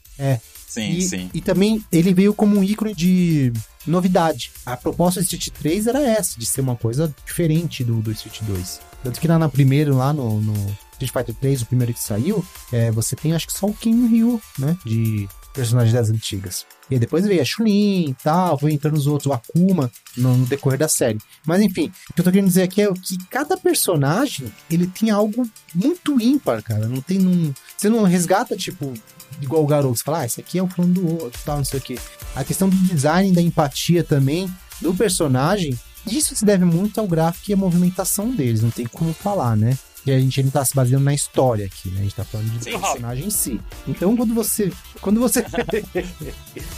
Sim, 0.71 0.93
e, 0.93 1.03
sim. 1.03 1.31
e 1.35 1.41
também 1.41 1.85
ele 1.91 2.15
veio 2.15 2.33
como 2.33 2.57
um 2.57 2.63
ícone 2.63 2.95
de 2.95 3.53
novidade. 3.85 4.53
A 4.65 4.77
proposta 4.77 5.21
do 5.21 5.25
Street 5.25 5.49
3 5.49 5.89
era 5.89 6.01
essa, 6.01 6.39
de 6.39 6.47
ser 6.47 6.61
uma 6.61 6.77
coisa 6.77 7.13
diferente 7.27 7.83
do, 7.83 8.01
do 8.01 8.13
Street 8.13 8.43
2. 8.43 8.81
Tanto 9.03 9.21
que 9.21 9.27
lá 9.27 9.37
na 9.37 9.49
primeira, 9.49 9.93
lá 9.93 10.13
no, 10.13 10.41
no 10.41 10.55
Street 10.93 11.11
Fighter 11.13 11.35
3, 11.35 11.63
o 11.63 11.67
primeiro 11.67 11.93
que 11.93 12.01
saiu, 12.01 12.45
é, 12.73 12.89
você 12.93 13.17
tem 13.17 13.33
acho 13.33 13.49
que 13.49 13.53
só 13.53 13.67
o 13.67 13.75
Ken 13.75 13.91
e 13.91 14.07
Ryu, 14.07 14.41
né? 14.61 14.77
De 14.87 15.29
personagens 15.53 15.93
das 15.93 16.09
antigas. 16.09 16.65
E 16.89 17.01
depois 17.01 17.27
veio 17.27 17.43
a 17.43 17.45
Chun-Li 17.45 18.11
e 18.11 18.15
tal, 18.15 18.57
foi 18.57 18.73
entrando 18.73 18.97
os 18.97 19.09
outros, 19.09 19.27
o 19.27 19.33
Akuma, 19.33 19.91
no, 20.17 20.37
no 20.37 20.47
decorrer 20.47 20.79
da 20.79 20.87
série. 20.87 21.19
Mas 21.45 21.61
enfim, 21.61 21.91
o 22.11 22.15
que 22.15 22.21
eu 22.21 22.25
tô 22.25 22.31
querendo 22.31 22.47
dizer 22.47 22.63
aqui 22.63 22.83
é 22.83 22.93
que 22.93 23.19
cada 23.29 23.57
personagem, 23.57 24.53
ele 24.71 24.87
tem 24.87 25.11
algo 25.11 25.49
muito 25.75 26.21
ímpar, 26.21 26.63
cara. 26.63 26.87
Não 26.87 27.01
tem 27.01 27.19
num... 27.19 27.53
Você 27.77 27.89
não 27.89 28.05
resgata, 28.05 28.57
tipo, 28.57 28.95
igual 29.41 29.63
o 29.63 29.67
garoto. 29.67 29.97
Você 29.97 30.05
fala, 30.05 30.21
ah, 30.21 30.27
esse 30.27 30.41
aqui 30.41 30.59
é 30.59 30.63
o 30.63 30.69
fulano 30.69 30.95
do 30.95 31.23
outro, 31.23 31.41
tal, 31.45 31.59
não 31.59 31.65
sei 31.65 31.79
o 31.79 31.83
quê. 31.83 31.99
A 32.35 32.45
questão 32.45 32.69
do 32.69 32.77
design, 32.77 33.33
da 33.33 33.43
empatia 33.43 34.05
também, 34.05 34.51
do 34.81 34.95
personagem, 34.95 35.79
isso 36.07 36.35
se 36.35 36.45
deve 36.45 36.65
muito 36.65 36.99
ao 36.99 37.07
gráfico 37.07 37.51
e 37.51 37.55
à 37.55 37.57
movimentação 37.57 38.31
deles, 38.31 38.63
não 38.63 38.71
tem 38.71 38.87
como 38.87 39.13
falar, 39.13 39.57
né? 39.57 39.77
Que 40.11 40.15
a 40.15 40.19
gente 40.19 40.43
não 40.43 40.51
tá 40.51 40.65
se 40.65 40.75
baseando 40.75 41.05
na 41.05 41.15
história 41.15 41.67
aqui, 41.67 41.89
né? 41.91 42.01
A 42.01 42.03
gente 42.03 42.17
tá 42.17 42.25
falando 42.25 42.51
de 42.51 42.65
Sim, 42.65 42.73
personagem 42.73 43.27
em 43.27 43.31
si. 43.31 43.61
Então, 43.87 44.17
quando 44.17 44.35
você. 44.35 44.73
Quando 45.01 45.21
você. 45.21 45.43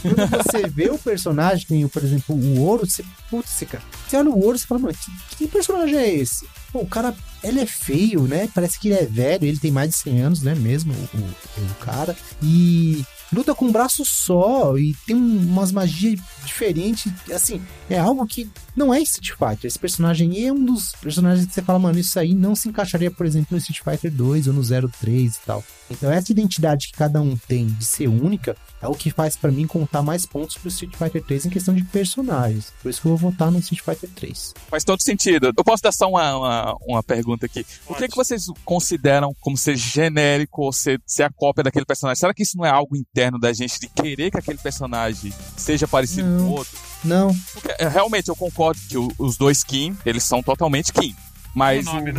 quando 0.02 0.26
você 0.44 0.68
vê 0.68 0.90
o 0.90 0.98
personagem, 0.98 1.66
nem, 1.70 1.88
por 1.88 2.04
exemplo, 2.04 2.36
o 2.36 2.60
ouro, 2.60 2.84
você. 2.84 3.02
Putz, 3.30 3.48
você, 3.48 3.64
cara, 3.64 3.82
você 4.06 4.18
olha 4.18 4.28
o 4.28 4.38
ouro 4.38 4.54
e 4.54 4.58
você 4.58 4.66
fala, 4.66 4.82
mano, 4.82 4.94
que, 4.94 5.36
que 5.36 5.48
personagem 5.48 5.96
é 5.96 6.14
esse? 6.14 6.46
Pô, 6.70 6.80
o 6.80 6.86
cara, 6.86 7.14
ele 7.42 7.60
é 7.60 7.64
feio, 7.64 8.24
né? 8.24 8.50
Parece 8.54 8.78
que 8.78 8.88
ele 8.88 8.98
é 8.98 9.06
velho, 9.06 9.46
ele 9.46 9.58
tem 9.58 9.70
mais 9.70 9.88
de 9.88 9.96
100 9.96 10.20
anos, 10.20 10.42
né? 10.42 10.54
Mesmo, 10.54 10.92
o, 10.92 11.18
o, 11.18 11.64
o 11.64 11.74
cara. 11.80 12.14
E 12.42 13.02
luta 13.32 13.54
com 13.54 13.66
um 13.66 13.72
braço 13.72 14.04
só 14.04 14.76
e 14.76 14.94
tem 15.06 15.16
umas 15.16 15.72
magias 15.72 16.20
diferentes. 16.44 17.12
Assim, 17.32 17.62
é 17.88 17.98
algo 17.98 18.26
que 18.26 18.48
não 18.76 18.92
é 18.92 19.00
Street 19.00 19.30
Fighter. 19.30 19.66
Esse 19.68 19.78
personagem 19.78 20.46
é 20.46 20.52
um 20.52 20.64
dos 20.64 20.92
personagens 21.00 21.46
que 21.46 21.54
você 21.54 21.62
fala, 21.62 21.78
mano, 21.78 21.98
isso 21.98 22.18
aí 22.18 22.34
não 22.34 22.54
se 22.54 22.68
encaixaria, 22.68 23.10
por 23.10 23.26
exemplo, 23.26 23.48
no 23.50 23.58
Street 23.58 23.80
Fighter 23.82 24.10
2 24.10 24.48
ou 24.48 24.54
no 24.54 24.62
03 24.62 25.34
e 25.36 25.38
tal. 25.46 25.64
Então, 25.92 26.10
essa 26.10 26.32
identidade 26.32 26.88
que 26.88 26.92
cada 26.94 27.20
um 27.20 27.36
tem 27.36 27.66
de 27.66 27.84
ser 27.84 28.08
única 28.08 28.56
é 28.80 28.86
o 28.88 28.94
que 28.94 29.10
faz 29.10 29.36
para 29.36 29.50
mim 29.52 29.66
contar 29.66 30.02
mais 30.02 30.26
pontos 30.26 30.56
pro 30.56 30.68
Street 30.68 30.94
Fighter 30.96 31.22
3 31.22 31.46
em 31.46 31.50
questão 31.50 31.74
de 31.74 31.84
personagens. 31.84 32.72
Por 32.82 32.88
isso 32.90 33.00
que 33.00 33.06
eu 33.06 33.16
vou 33.16 33.30
votar 33.30 33.50
no 33.50 33.58
Street 33.60 33.80
Fighter 33.82 34.08
3. 34.14 34.54
Faz 34.68 34.84
todo 34.84 35.02
sentido. 35.02 35.52
Eu 35.56 35.64
posso 35.64 35.82
dar 35.82 35.92
só 35.92 36.08
uma, 36.08 36.36
uma, 36.36 36.76
uma 36.86 37.02
pergunta 37.02 37.46
aqui. 37.46 37.64
O 37.86 37.94
que, 37.94 38.04
é 38.04 38.08
que 38.08 38.16
vocês 38.16 38.46
consideram 38.64 39.34
como 39.40 39.56
ser 39.56 39.76
genérico 39.76 40.62
ou 40.62 40.72
ser, 40.72 41.00
ser 41.06 41.22
a 41.24 41.30
cópia 41.30 41.62
daquele 41.64 41.84
personagem? 41.84 42.18
Será 42.18 42.34
que 42.34 42.42
isso 42.42 42.56
não 42.56 42.64
é 42.66 42.70
algo 42.70 42.96
interno 42.96 43.38
da 43.38 43.52
gente 43.52 43.78
de 43.78 43.88
querer 43.88 44.30
que 44.30 44.38
aquele 44.38 44.58
personagem 44.58 45.32
seja 45.56 45.86
parecido 45.86 46.28
Não. 46.28 46.38
com 46.46 46.50
o 46.50 46.56
outro? 46.56 46.78
Não, 47.04 47.34
Porque, 47.52 47.74
é, 47.78 47.88
realmente, 47.88 48.28
eu 48.28 48.36
concordo 48.36 48.80
que 48.88 48.96
o- 48.96 49.10
os 49.18 49.36
dois 49.36 49.64
Kim, 49.64 49.96
eles 50.06 50.22
são 50.22 50.42
totalmente 50.42 50.92
Kim. 50.92 51.14
Mas 51.54 51.86
O 51.86 51.90
nome, 51.92 52.00
o 52.02 52.04
né? 52.06 52.12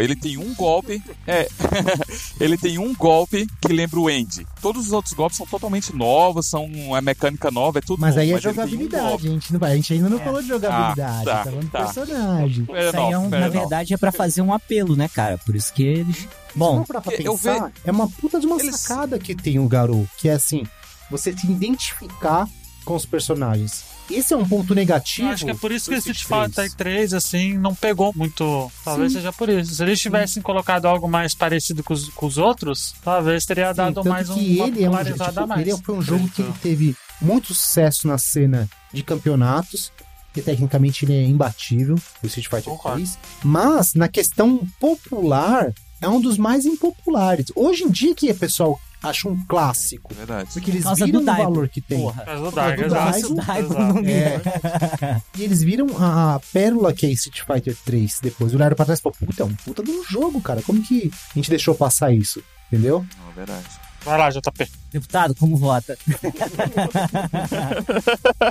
Ele 0.00 0.14
tem 0.14 0.36
um 0.36 0.54
golpe. 0.54 1.02
É. 1.26 1.48
ele 2.40 2.56
tem 2.58 2.78
um 2.78 2.94
golpe 2.94 3.46
que 3.60 3.72
lembra 3.72 3.98
o 3.98 4.10
End. 4.10 4.46
Todos 4.60 4.86
os 4.86 4.92
outros 4.92 5.14
golpes 5.14 5.38
são 5.38 5.46
totalmente 5.46 5.94
novos, 5.96 6.46
são 6.46 6.68
a 6.94 7.00
mecânica 7.00 7.50
nova, 7.50 7.78
é 7.78 7.82
tudo 7.82 8.00
mas 8.00 8.10
novo, 8.14 8.20
aí 8.20 8.32
é 8.32 8.36
um 8.36 8.40
jogabilidade. 8.40 9.04
golpe. 9.08 9.26
a, 9.26 9.30
gente 9.30 9.52
não 9.52 9.66
a 9.66 9.74
gente 9.76 9.92
ainda 9.94 10.08
não 10.10 10.18
É. 10.18 10.24
falou 10.24 10.42
de 10.42 10.48
jogabilidade. 10.48 11.24
tá, 11.24 11.36
tá 11.38 11.44
falando 11.44 11.64
de 11.64 11.70
tá. 11.70 11.78
personagem. 11.84 12.64
Fair 12.66 12.88
Isso 12.88 12.96
aí 12.96 13.12
é 13.12 13.18
um- 13.18 13.30
fair 13.30 13.40
na 13.40 13.48
verdade 13.48 13.94
é 13.94 13.96
pra 13.96 14.12
fazer 14.12 14.42
um 14.42 14.52
apelo, 14.52 14.96
né, 14.96 15.08
cara? 15.08 15.38
Por 15.38 15.56
isso 15.56 15.72
que 15.72 15.82
eles. 15.82 16.28
Bom, 16.54 16.82
pra 16.82 17.00
eu 17.20 17.32
pensar, 17.34 17.72
é 17.84 17.90
uma 17.90 18.08
puta 18.08 18.38
de 18.40 18.46
uma 18.46 18.56
Eles- 18.60 18.80
sacada 18.80 19.18
que 19.18 19.34
tem 19.34 19.58
o 19.58 19.68
Garou, 19.68 20.06
que 20.18 20.28
é 20.28 20.32
assim, 20.32 20.64
você 21.10 21.32
se 21.32 21.46
identificar 21.50 22.46
com 22.84 22.94
os 22.96 23.06
personagens. 23.06 23.84
Esse 24.10 24.34
é 24.34 24.36
um 24.36 24.46
ponto 24.46 24.74
negativo. 24.74 25.28
Eu 25.28 25.32
acho 25.32 25.44
que 25.44 25.50
é 25.50 25.54
por 25.54 25.72
isso 25.72 25.86
que 25.86 25.90
do 25.90 25.96
o 25.96 25.98
Street 25.98 26.16
Street 26.18 26.50
Fighter 26.50 26.74
3, 26.74 27.14
assim, 27.14 27.58
não 27.58 27.74
pegou 27.74 28.12
muito. 28.14 28.70
Talvez 28.84 29.12
seja 29.12 29.32
por 29.32 29.48
isso. 29.48 29.74
Se 29.74 29.82
eles 29.82 30.00
tivessem 30.00 30.42
colocado 30.42 30.86
algo 30.86 31.08
mais 31.08 31.34
parecido 31.34 31.82
com 31.82 31.92
os, 31.94 32.08
com 32.08 32.26
os 32.26 32.38
outros, 32.38 32.94
talvez 33.02 33.44
teria 33.44 33.70
Sim, 33.70 33.76
dado 33.76 34.04
mais 34.04 34.28
um, 34.30 34.38
ele 34.38 34.84
é 34.84 34.90
um, 34.90 34.96
tipo, 35.04 35.46
mais. 35.46 35.60
ele 35.60 35.76
foi 35.78 35.94
um 35.94 36.02
jogo 36.02 36.28
que 36.28 36.42
ele 36.42 36.48
Então, 36.48 36.60
teve 36.62 36.96
muito 37.20 37.54
sucesso 37.54 38.06
na 38.06 38.18
cena 38.18 38.68
de 38.92 39.02
campeonatos, 39.02 39.92
que 40.32 40.40
tecnicamente 40.40 41.04
ele 41.04 41.14
é 41.14 41.24
imbatível, 41.24 41.96
o 42.22 42.26
Street 42.26 42.46
Fighter 42.48 42.72
Concordo. 42.72 42.96
3, 42.98 43.18
mas 43.42 43.94
na 43.94 44.08
questão 44.08 44.66
popular 44.80 45.72
é 46.00 46.08
um 46.08 46.20
dos 46.20 46.38
mais 46.38 46.64
impopulares. 46.64 47.46
Hoje 47.54 47.84
em 47.84 47.90
dia 47.90 48.14
que 48.14 48.30
o 48.30 48.34
pessoal 48.34 48.80
acha 49.02 49.28
um 49.28 49.38
clássico, 49.46 50.12
Verdade. 50.14 50.50
porque 50.52 50.70
eles 50.70 50.82
Por 50.82 50.88
causa 50.88 51.04
viram 51.06 51.24
do 51.24 51.30
o 51.30 51.36
valor 51.36 51.68
que 51.68 51.80
tem. 51.80 52.00
porra. 52.00 52.24
Mas 52.26 52.40
o 52.40 52.44
do 52.44 52.50
Daigo, 52.50 52.84
exato. 52.84 53.34
Daigo 53.34 53.74
É. 54.08 55.20
e 55.38 55.42
eles 55.44 55.62
viram 55.62 55.86
a, 55.98 56.34
a 56.34 56.40
pérola 56.52 56.92
que 56.92 57.06
é 57.06 57.10
Street 57.10 57.42
Fighter 57.46 57.76
3 57.84 58.18
depois. 58.22 58.54
Olharam 58.54 58.76
pra 58.76 58.84
trás 58.84 59.00
e 59.00 59.02
falaram, 59.02 59.26
puta, 59.26 59.42
é 59.42 59.46
um 59.46 59.54
puta 59.54 59.82
de 59.82 59.90
um 59.90 60.04
jogo, 60.04 60.40
cara. 60.40 60.62
Como 60.62 60.82
que 60.82 61.10
a 61.30 61.34
gente 61.34 61.50
deixou 61.50 61.74
passar 61.74 62.12
isso? 62.12 62.42
Entendeu? 62.72 63.04
Não, 63.24 63.32
verdade. 63.32 63.64
Vai 64.04 64.16
lá, 64.18 64.30
JP. 64.30 64.68
Deputado, 64.92 65.34
como 65.34 65.56
vota? 65.56 65.98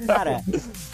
Cara, 0.05 0.41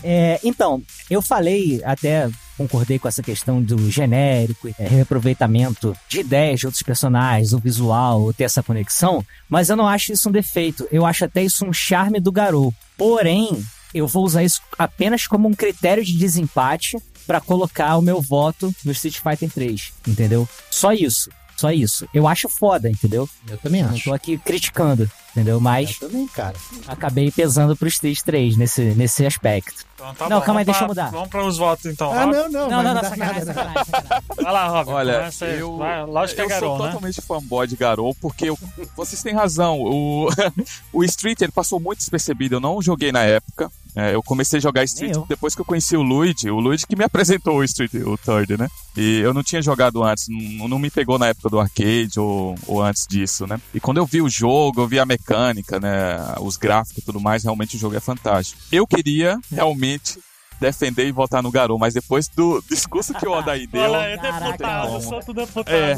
é, 0.04 0.40
então, 0.44 0.82
eu 1.10 1.22
falei, 1.22 1.82
até 1.84 2.30
concordei 2.58 3.00
com 3.00 3.08
essa 3.08 3.24
questão 3.24 3.62
do 3.62 3.90
genérico, 3.90 4.68
é, 4.80 4.88
reaproveitamento 4.88 5.96
de 6.08 6.20
ideias 6.20 6.60
de 6.60 6.66
outros 6.66 6.84
personagens, 6.84 7.54
o 7.54 7.60
visual, 7.60 8.34
ter 8.34 8.44
essa 8.46 8.64
conexão, 8.64 9.26
mas 9.50 9.70
eu 9.70 9.76
não 9.76 9.88
acho 9.88 10.14
isso 10.14 10.30
um 10.30 10.32
defeito. 10.32 10.88
Eu 10.92 11.06
acho 11.06 11.26
até 11.26 11.44
isso 11.44 11.66
um 11.66 11.74
charme 11.74 12.20
do 12.20 12.32
Garou. 12.32 12.74
Porém, 12.98 13.64
eu 13.94 14.08
vou 14.08 14.24
usar 14.24 14.44
isso 14.44 14.62
apenas 14.78 15.28
como 15.28 15.48
um 15.48 15.54
critério 15.54 16.04
de 16.04 16.18
desempate 16.18 16.98
pra 17.26 17.40
colocar 17.40 17.96
o 17.98 18.02
meu 18.02 18.22
voto 18.22 18.74
no 18.84 18.92
Street 18.92 19.20
Fighter 19.20 19.50
3, 19.50 19.94
entendeu? 20.08 20.48
Só 20.70 20.92
isso. 20.94 21.30
Só 21.56 21.72
isso. 21.72 22.08
Eu 22.14 22.28
acho 22.28 22.50
foda, 22.50 22.90
entendeu? 22.90 23.30
Eu 23.50 23.58
também 23.58 23.84
Não 23.84 23.92
acho. 23.92 24.06
tô 24.06 24.14
aqui 24.14 24.38
criticando, 24.38 25.10
entendeu? 25.32 25.60
Mas 25.60 25.98
Eu 26.02 26.10
também, 26.10 26.28
cara. 26.28 26.56
acabei 26.88 27.32
pesando 27.32 27.76
pro 27.76 27.88
Street 27.88 28.20
3 28.22 28.58
nesse, 28.58 28.82
nesse 28.96 29.26
aspecto. 29.26 29.86
Então, 29.96 30.14
tá 30.16 30.28
Não, 30.30 30.40
bom, 30.40 30.46
calma 30.46 30.62
aí, 30.62 30.66
deixa 30.66 30.84
eu 30.84 30.88
mudar. 30.88 31.12
Vamos 31.12 31.30
para 31.30 31.46
os 31.46 31.58
votos, 31.58 31.86
então. 31.86 32.12
Ah, 32.12 32.26
Rob. 32.26 32.36
não, 32.36 32.50
não. 32.50 32.70
Não, 32.70 32.84
não, 32.84 32.94
não, 32.96 33.02
sacanagem, 33.04 33.46
nada. 33.46 33.46
sacanagem, 33.54 33.86
sacanagem. 33.86 34.24
Vai 34.36 34.52
lá, 34.54 34.68
Rob. 34.68 34.90
Olha, 34.90 35.14
começa 35.14 35.46
eu, 35.46 35.78
Vai, 35.78 36.06
lógico 36.06 36.36
que 36.36 36.42
é 36.42 36.46
eu 36.46 36.50
Garou, 36.50 36.70
sou 36.78 36.86
né? 36.86 36.92
totalmente 36.92 37.22
fanboy 37.22 37.68
de 37.68 37.76
Garou, 37.78 38.16
porque 38.16 38.50
eu- 38.50 38.60
vocês 38.98 39.22
têm 39.24 39.34
razão. 39.34 39.80
O, 39.80 40.28
o 40.92 41.04
Street 41.06 41.40
ele 41.42 41.52
passou 41.52 41.80
muito 41.80 42.00
despercebido. 42.00 42.56
Eu 42.56 42.60
não 42.60 42.82
joguei 42.82 43.12
na 43.12 43.22
época. 43.24 43.72
É, 43.96 44.16
eu 44.16 44.24
comecei 44.24 44.58
a 44.58 44.62
jogar 44.62 44.84
Street 44.84 45.16
depois 45.28 45.54
que 45.54 45.62
eu 45.62 45.66
conheci 45.66 45.96
o 45.96 46.02
Luigi. 46.02 46.50
O 46.50 46.60
Luigi 46.60 46.88
que 46.88 46.96
me 46.96 47.04
apresentou 47.06 47.58
o 47.58 47.64
Street, 47.64 47.94
o 47.94 48.18
Third, 48.18 48.58
né? 48.58 48.68
E 48.98 49.20
eu 49.20 49.34
não 49.34 49.44
tinha 49.44 49.62
jogado 49.62 50.04
antes, 50.04 50.28
não, 50.30 50.68
não 50.68 50.80
me 50.80 50.90
pegou 50.90 51.18
na 51.18 51.28
época 51.28 51.50
do 51.50 51.60
arcade 51.60 52.20
ou, 52.20 52.56
ou 52.68 52.82
antes 52.82 53.08
disso, 53.08 53.46
né? 53.48 53.60
E 53.74 53.80
quando 53.80 53.98
eu 53.98 54.06
vi 54.06 54.22
o 54.22 54.30
jogo, 54.30 54.82
eu 54.82 54.88
vi 54.88 55.00
a 55.00 55.06
mecânica, 55.06 55.80
né? 55.80 56.18
Os 56.40 56.58
gráficos 56.58 56.98
e 56.98 57.06
tudo 57.06 57.20
mais, 57.20 57.44
realmente 57.44 57.76
o 57.76 57.80
jogo 57.80 57.96
é 57.96 58.00
fantástico. 58.00 58.60
Eu 58.72 58.86
queria 58.88 59.40
realmente 59.52 60.20
defender 60.64 61.06
e 61.06 61.12
votar 61.12 61.44
no 61.44 61.52
Garou, 61.52 61.78
mas 61.78 61.94
depois 61.94 62.30
do 62.30 62.64
discurso 62.70 63.14
que 63.14 63.28
o 63.28 63.32
Odaí 63.38 63.68
deu. 63.68 63.92
Olha 63.92 64.18
Caraca, 64.18 64.46
deputado, 64.46 65.02
santo 65.02 65.34
deputado. 65.34 65.70
É. 65.70 65.96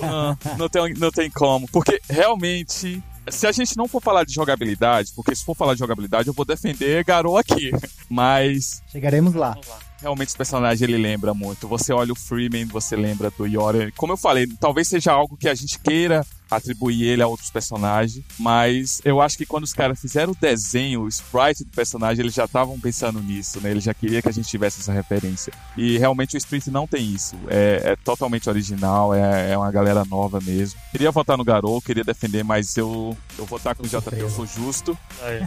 Não, 0.00 0.38
não, 0.58 0.68
tem, 0.70 0.94
não 0.94 1.10
tem 1.10 1.30
como. 1.30 1.68
Porque 1.68 2.00
realmente, 2.08 3.02
se 3.28 3.46
a 3.46 3.52
gente 3.52 3.76
não 3.76 3.86
for 3.86 4.00
falar 4.00 4.24
de 4.24 4.32
jogabilidade, 4.32 5.12
porque 5.14 5.34
se 5.34 5.44
for 5.44 5.54
falar 5.54 5.74
de 5.74 5.80
jogabilidade, 5.80 6.28
eu 6.28 6.34
vou 6.34 6.46
defender 6.46 7.04
Garou 7.04 7.36
aqui. 7.36 7.70
Mas 8.08 8.82
Chegaremos 8.90 9.34
lá. 9.34 9.54
Realmente 10.00 10.28
esse 10.28 10.36
personagem 10.36 10.88
ele 10.88 10.98
lembra 10.98 11.34
muito. 11.34 11.68
Você 11.68 11.92
olha 11.92 12.12
o 12.12 12.16
Freeman, 12.16 12.64
você 12.64 12.96
lembra 12.96 13.30
do 13.30 13.46
Yori. 13.46 13.92
Como 13.92 14.14
eu 14.14 14.16
falei, 14.16 14.46
talvez 14.58 14.88
seja 14.88 15.12
algo 15.12 15.36
que 15.36 15.48
a 15.48 15.54
gente 15.54 15.78
queira 15.78 16.24
atribuir 16.50 17.04
ele 17.04 17.22
a 17.22 17.26
outros 17.26 17.50
personagens, 17.50 18.24
mas 18.38 19.00
eu 19.04 19.20
acho 19.20 19.36
que 19.36 19.46
quando 19.46 19.64
os 19.64 19.72
caras 19.72 20.00
fizeram 20.00 20.32
o 20.32 20.36
desenho, 20.36 21.02
o 21.02 21.08
sprite 21.08 21.64
do 21.64 21.70
personagem, 21.70 22.22
eles 22.22 22.34
já 22.34 22.44
estavam 22.44 22.78
pensando 22.78 23.20
nisso, 23.20 23.60
né? 23.60 23.70
Eles 23.70 23.84
já 23.84 23.94
queriam 23.94 24.22
que 24.22 24.28
a 24.28 24.32
gente 24.32 24.48
tivesse 24.48 24.80
essa 24.80 24.92
referência. 24.92 25.52
E 25.76 25.98
realmente 25.98 26.36
o 26.36 26.38
Street 26.38 26.66
não 26.68 26.86
tem 26.86 27.04
isso. 27.04 27.36
É, 27.48 27.92
é 27.92 27.96
totalmente 27.96 28.48
original, 28.48 29.14
é, 29.14 29.52
é 29.52 29.58
uma 29.58 29.70
galera 29.70 30.04
nova 30.04 30.40
mesmo. 30.40 30.78
Queria 30.90 31.10
votar 31.10 31.36
no 31.36 31.44
Garou, 31.44 31.80
queria 31.80 32.04
defender, 32.04 32.44
mas 32.44 32.76
eu, 32.76 33.16
eu 33.38 33.44
vou 33.44 33.58
votar 33.58 33.74
com 33.74 33.84
o 33.84 33.86
JP, 33.86 34.18
eu 34.18 34.30
sou 34.30 34.46
justo, 34.46 34.98
Aí. 35.22 35.40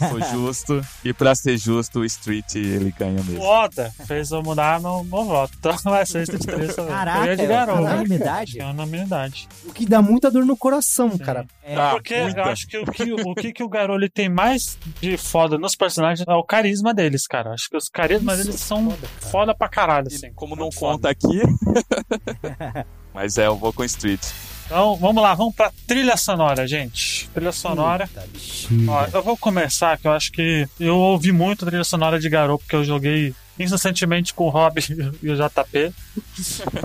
eu 0.00 0.08
sou 0.08 0.20
justo. 0.32 0.86
e 1.04 1.12
pra 1.12 1.34
ser 1.34 1.56
justo, 1.56 2.00
o 2.00 2.04
Street 2.04 2.54
ele 2.54 2.94
ganha 2.96 3.22
mesmo. 3.24 3.40
Oda 3.42 3.92
fez 4.06 4.30
eu 4.30 4.42
mudar 4.42 4.80
meu, 4.80 5.04
meu 5.04 5.24
voto. 5.24 5.54
Então 5.58 5.76
vai 5.84 6.06
ser 6.06 6.22
Street 6.22 6.42
3 6.44 6.74
também. 6.74 6.92
Caraca, 6.92 7.18
eu 7.20 7.26
ia 7.26 7.36
de 7.36 7.46
Garou, 7.46 7.80
né? 7.80 7.94
unanimidade? 7.94 8.60
É 8.60 8.66
unanimidade. 8.66 9.48
O 9.64 9.72
que 9.72 9.86
dá 9.86 10.00
muita 10.00 10.30
dor 10.30 10.43
no 10.44 10.56
coração, 10.56 11.16
cara. 11.18 11.46
É, 11.62 11.74
Ah, 11.76 11.90
Porque 11.92 12.20
muita. 12.22 12.40
eu 12.40 12.44
acho 12.44 12.66
que 12.66 12.78
o 12.78 12.84
que 12.86 13.12
o, 13.12 13.34
que, 13.34 13.52
que 13.52 13.62
o 13.62 13.68
Garou 13.68 13.98
tem 14.12 14.28
mais 14.28 14.78
de 15.00 15.16
foda 15.16 15.56
nos 15.58 15.74
personagens 15.74 16.26
é 16.28 16.32
o 16.34 16.42
carisma 16.44 16.92
deles, 16.94 17.26
cara. 17.26 17.52
Acho 17.52 17.68
que 17.70 17.76
os 17.76 17.88
carismas 17.88 18.38
Isso 18.38 18.48
deles 18.48 18.60
é 18.62 18.64
são 18.64 18.90
foda, 18.90 19.06
cara. 19.20 19.30
foda 19.32 19.54
pra 19.54 19.68
caralho, 19.68 20.06
assim. 20.08 20.32
Como 20.34 20.54
não 20.56 20.70
foda. 20.70 20.94
conta 20.94 21.10
aqui. 21.10 21.40
Mas 23.12 23.38
é, 23.38 23.46
eu 23.46 23.56
vou 23.56 23.72
com 23.72 23.84
Street. 23.84 24.20
Então, 24.66 24.96
vamos 24.96 25.22
lá, 25.22 25.34
vamos 25.34 25.54
pra 25.54 25.70
trilha 25.86 26.16
sonora, 26.16 26.66
gente. 26.66 27.28
Trilha 27.34 27.52
sonora. 27.52 28.08
Ó, 28.88 29.06
eu 29.12 29.22
vou 29.22 29.36
começar, 29.36 29.98
que 29.98 30.06
eu 30.08 30.12
acho 30.12 30.32
que 30.32 30.66
eu 30.80 30.96
ouvi 30.96 31.30
muito 31.32 31.66
trilha 31.66 31.84
sonora 31.84 32.18
de 32.18 32.28
Garou, 32.30 32.58
porque 32.58 32.74
eu 32.74 32.82
joguei 32.82 33.34
incessantemente 33.58 34.34
com 34.34 34.46
o 34.46 34.50
Rob 34.50 34.80
e 35.22 35.30
o 35.30 35.36
JP, 35.36 35.92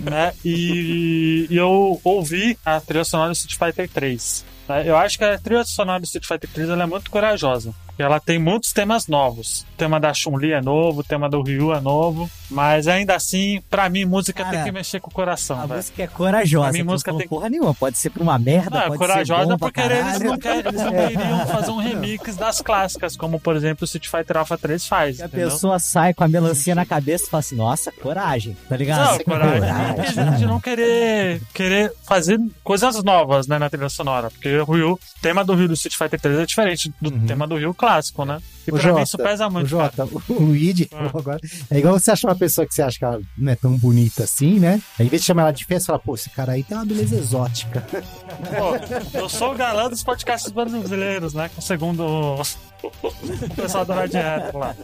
né? 0.04 0.34
E, 0.46 1.48
e 1.50 1.56
eu 1.58 2.00
ouvi 2.04 2.58
a 2.66 2.80
trilha 2.80 3.04
sonora 3.04 3.32
do 3.32 3.36
Street 3.36 3.58
Fighter 3.58 3.90
3. 3.90 4.46
né? 4.68 4.84
Eu 4.86 4.96
acho 4.96 5.18
que 5.18 5.24
a 5.24 5.38
trilha 5.40 5.64
sonora 5.64 6.00
do 6.00 6.06
Street 6.06 6.26
Fighter 6.28 6.50
3 6.52 6.70
ela 6.70 6.84
é 6.84 6.86
muito 6.86 7.10
corajosa. 7.10 7.74
Ela 8.02 8.20
tem 8.20 8.40
muitos 8.40 8.72
temas 8.74 9.08
novos. 9.08 9.62
O 9.74 9.78
tema 9.78 10.00
da 10.00 10.14
Chun-Li 10.14 10.52
é 10.54 10.62
novo, 10.62 11.02
o 11.02 11.04
tema 11.04 11.30
do 11.30 11.42
Ryu 11.42 11.74
é 11.74 11.80
novo. 11.82 12.30
Mas 12.52 12.88
ainda 12.88 13.16
assim, 13.16 13.62
pra 13.70 13.88
mim, 13.90 14.06
música 14.06 14.44
Cara, 14.44 14.56
tem 14.56 14.66
que 14.66 14.72
mexer 14.72 15.00
com 15.00 15.10
o 15.12 15.14
coração, 15.14 15.58
A 15.60 15.66
velho. 15.68 15.76
música 15.78 16.02
é 16.04 16.08
corajosa. 16.08 16.68
A 16.70 16.72
minha 16.72 16.84
tu 16.84 16.88
não 16.88 16.94
música 16.94 17.14
tem- 17.14 17.28
porra 17.28 17.48
nenhuma. 17.48 17.76
Pode 17.76 17.98
ser 18.00 18.10
pra 18.10 18.24
uma 18.24 18.40
merda, 18.40 18.72
Não, 18.72 18.80
é 18.80 18.88
pode 18.88 18.98
corajosa 18.98 19.42
ser 19.44 19.50
bom 19.52 19.58
pra 19.58 19.68
porque 19.68 19.82
eles 19.82 20.20
não, 20.20 20.38
querem, 20.40 20.60
eles 20.60 20.82
não 20.82 20.92
queriam 20.92 21.46
fazer 21.48 21.72
um 21.72 21.78
remix 21.78 22.36
das 22.36 22.60
clássicas, 22.60 23.16
como 23.16 23.40
por 23.40 23.56
exemplo 23.56 23.84
o 23.84 23.86
Street 23.86 24.08
Fighter 24.08 24.38
Alpha 24.38 24.58
3 24.58 24.88
faz. 24.88 25.18
Que 25.18 25.22
a 25.22 25.26
entendeu? 25.28 25.50
pessoa 25.52 25.78
sai 25.78 26.14
com 26.16 26.24
a 26.24 26.28
melancia 26.28 26.74
na 26.74 26.88
cabeça 26.88 27.26
e 27.26 27.30
fala 27.30 27.40
assim, 27.40 27.56
nossa, 27.56 27.92
coragem, 27.92 28.58
tá 28.68 28.76
ligado? 28.76 29.12
Não, 29.12 29.20
coragem. 29.26 29.60
Coragem. 29.62 30.36
de 30.38 30.46
não 30.48 30.60
querer, 30.60 31.42
querer 31.54 31.94
fazer 32.08 32.40
coisas 32.64 33.04
novas, 33.04 33.46
né, 33.48 33.60
na 33.60 33.70
trilha 33.70 33.90
sonora. 33.90 34.32
Porque 34.32 34.58
o 34.58 34.64
Ryu, 34.66 34.94
o 34.94 35.00
tema 35.22 35.46
do 35.46 35.54
Ryu 35.54 35.68
do 35.68 35.74
Street 35.76 35.96
Fighter 35.96 36.20
3 36.20 36.40
é 36.40 36.46
diferente 36.48 36.92
do 37.00 37.12
Uhum. 37.12 37.28
tema 37.28 37.46
do 37.46 37.56
Ryu 37.58 37.76
clássico, 37.90 38.26
né? 38.26 38.40
E 38.68 38.72
Ô, 38.72 38.74
pra 38.76 38.84
Jota, 38.84 38.96
mim 38.98 39.04
isso 39.04 39.18
pesa 39.18 39.50
muito. 39.50 39.66
O 39.66 39.70
Jota, 39.70 40.08
cara. 40.08 40.10
o 40.30 40.34
Luigi 40.44 40.88
Ah. 40.94 41.06
agora. 41.14 41.40
É 41.72 41.80
igual 41.80 42.00
você 42.00 42.12
achar 42.12 42.28
uma 42.30 42.36
pessoa 42.36 42.68
que 42.68 42.74
você 42.74 42.82
acha 42.82 43.00
que 43.00 43.06
ela 43.06 43.20
não 43.38 43.52
é 43.52 43.56
tão 43.56 43.76
bonita 43.78 44.24
assim, 44.24 44.60
né? 44.60 44.82
Aí, 45.00 45.06
em 45.08 45.10
vez 45.10 45.22
de 45.22 45.26
chamar 45.26 45.44
ela 45.44 45.52
de 45.52 45.66
feia, 45.66 45.80
você 45.80 45.88
fala, 45.88 46.00
pô, 46.00 46.14
esse 46.16 46.30
cara 46.30 46.52
aí 46.54 46.64
tem 46.64 46.78
uma 46.78 46.86
beleza 46.86 47.16
exótica. 47.16 47.86
Pô, 47.90 49.18
eu 49.18 49.28
sou 49.30 49.54
o 49.54 49.56
galã 49.56 49.90
dos 49.90 50.04
podcasts 50.04 50.52
brasileiros, 50.52 51.34
né? 51.34 51.50
Com 51.56 51.62
segundo 51.62 52.04
o 52.06 52.42
pessoal 53.56 53.86
do 53.86 53.94
Hat 53.94 54.14
lá. 54.54 54.76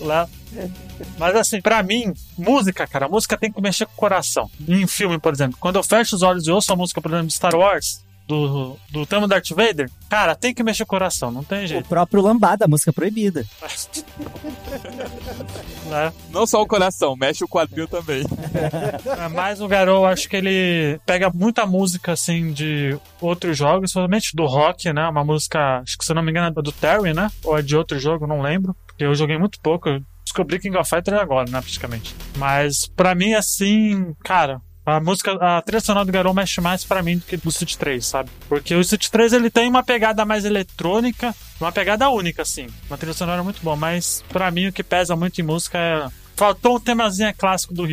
lá. 0.00 0.28
Mas 1.18 1.36
assim, 1.36 1.60
pra 1.60 1.82
mim, 1.82 2.12
música, 2.38 2.86
cara, 2.86 3.08
música 3.08 3.36
tem 3.36 3.52
que 3.52 3.60
mexer 3.60 3.84
com 3.86 3.92
o 3.92 3.96
coração. 3.96 4.50
Em 4.66 4.86
filme, 4.86 5.18
por 5.18 5.32
exemplo, 5.32 5.56
quando 5.60 5.76
eu 5.76 5.82
fecho 5.82 6.14
os 6.16 6.22
olhos 6.22 6.46
e 6.46 6.50
ouço 6.50 6.72
a 6.72 6.76
música, 6.76 7.00
por 7.00 7.10
exemplo, 7.10 7.26
de 7.26 7.34
Star 7.34 7.54
Wars, 7.54 8.04
do, 8.26 8.76
do 8.90 9.06
tema 9.06 9.28
Darth 9.28 9.50
Vader, 9.50 9.90
cara, 10.08 10.34
tem 10.34 10.54
que 10.54 10.62
mexer 10.62 10.82
o 10.82 10.86
coração, 10.86 11.30
não 11.30 11.44
tem 11.44 11.64
O 11.64 11.66
jeito. 11.66 11.88
próprio 11.88 12.22
Lambada, 12.22 12.64
a 12.64 12.68
música 12.68 12.92
proibida. 12.92 13.44
né? 15.86 16.12
Não 16.30 16.46
só 16.46 16.62
o 16.62 16.66
coração, 16.66 17.16
mexe 17.16 17.44
o 17.44 17.48
quadril 17.48 17.86
também. 17.88 18.24
É, 18.54 19.28
Mas 19.28 19.60
o 19.60 19.68
Garou, 19.68 20.06
acho 20.06 20.28
que 20.28 20.36
ele 20.36 20.98
pega 21.06 21.30
muita 21.32 21.66
música, 21.66 22.12
assim, 22.12 22.52
de 22.52 22.98
outros 23.20 23.56
jogos, 23.56 23.92
somente 23.92 24.34
do 24.34 24.44
rock, 24.46 24.92
né? 24.92 25.08
Uma 25.08 25.24
música, 25.24 25.80
acho 25.80 25.96
que 25.96 26.04
se 26.04 26.12
eu 26.12 26.16
não 26.16 26.22
me 26.22 26.30
engano 26.30 26.48
é 26.48 26.62
do 26.62 26.72
Terry, 26.72 27.12
né? 27.14 27.28
Ou 27.44 27.58
é 27.58 27.62
de 27.62 27.76
outro 27.76 27.98
jogo, 27.98 28.26
não 28.26 28.42
lembro. 28.42 28.74
Porque 28.86 29.04
eu 29.04 29.14
joguei 29.14 29.38
muito 29.38 29.60
pouco. 29.60 29.88
Descobri 30.24 30.58
King 30.58 30.76
of 30.76 30.88
Fighters 30.88 31.18
agora, 31.20 31.48
né? 31.50 31.60
Praticamente. 31.60 32.14
Mas 32.36 32.86
pra 32.86 33.14
mim, 33.14 33.34
assim, 33.34 34.12
cara. 34.24 34.60
A 34.86 35.00
música, 35.00 35.32
a 35.32 35.60
trilha 35.60 35.80
sonora 35.80 36.06
do 36.06 36.12
Garou 36.12 36.32
mexe 36.32 36.60
mais 36.60 36.84
pra 36.84 37.02
mim 37.02 37.18
do 37.18 37.24
que 37.24 37.36
do 37.36 37.48
Street 37.48 37.74
3, 37.74 38.06
sabe? 38.06 38.30
Porque 38.48 38.72
o 38.72 38.80
Street 38.82 39.08
3 39.08 39.32
ele 39.32 39.50
tem 39.50 39.68
uma 39.68 39.82
pegada 39.82 40.24
mais 40.24 40.44
eletrônica, 40.44 41.34
uma 41.60 41.72
pegada 41.72 42.08
única, 42.08 42.42
assim. 42.42 42.68
Uma 42.88 42.96
trilha 42.96 43.12
sonora 43.12 43.42
muito 43.42 43.60
boa, 43.60 43.74
mas 43.74 44.22
pra 44.28 44.48
mim 44.48 44.68
o 44.68 44.72
que 44.72 44.84
pesa 44.84 45.16
muito 45.16 45.40
em 45.40 45.44
música 45.44 45.76
é. 45.76 46.06
Faltou 46.36 46.76
um 46.76 46.80
temazinho 46.80 47.34
clássico 47.36 47.74
do 47.74 47.84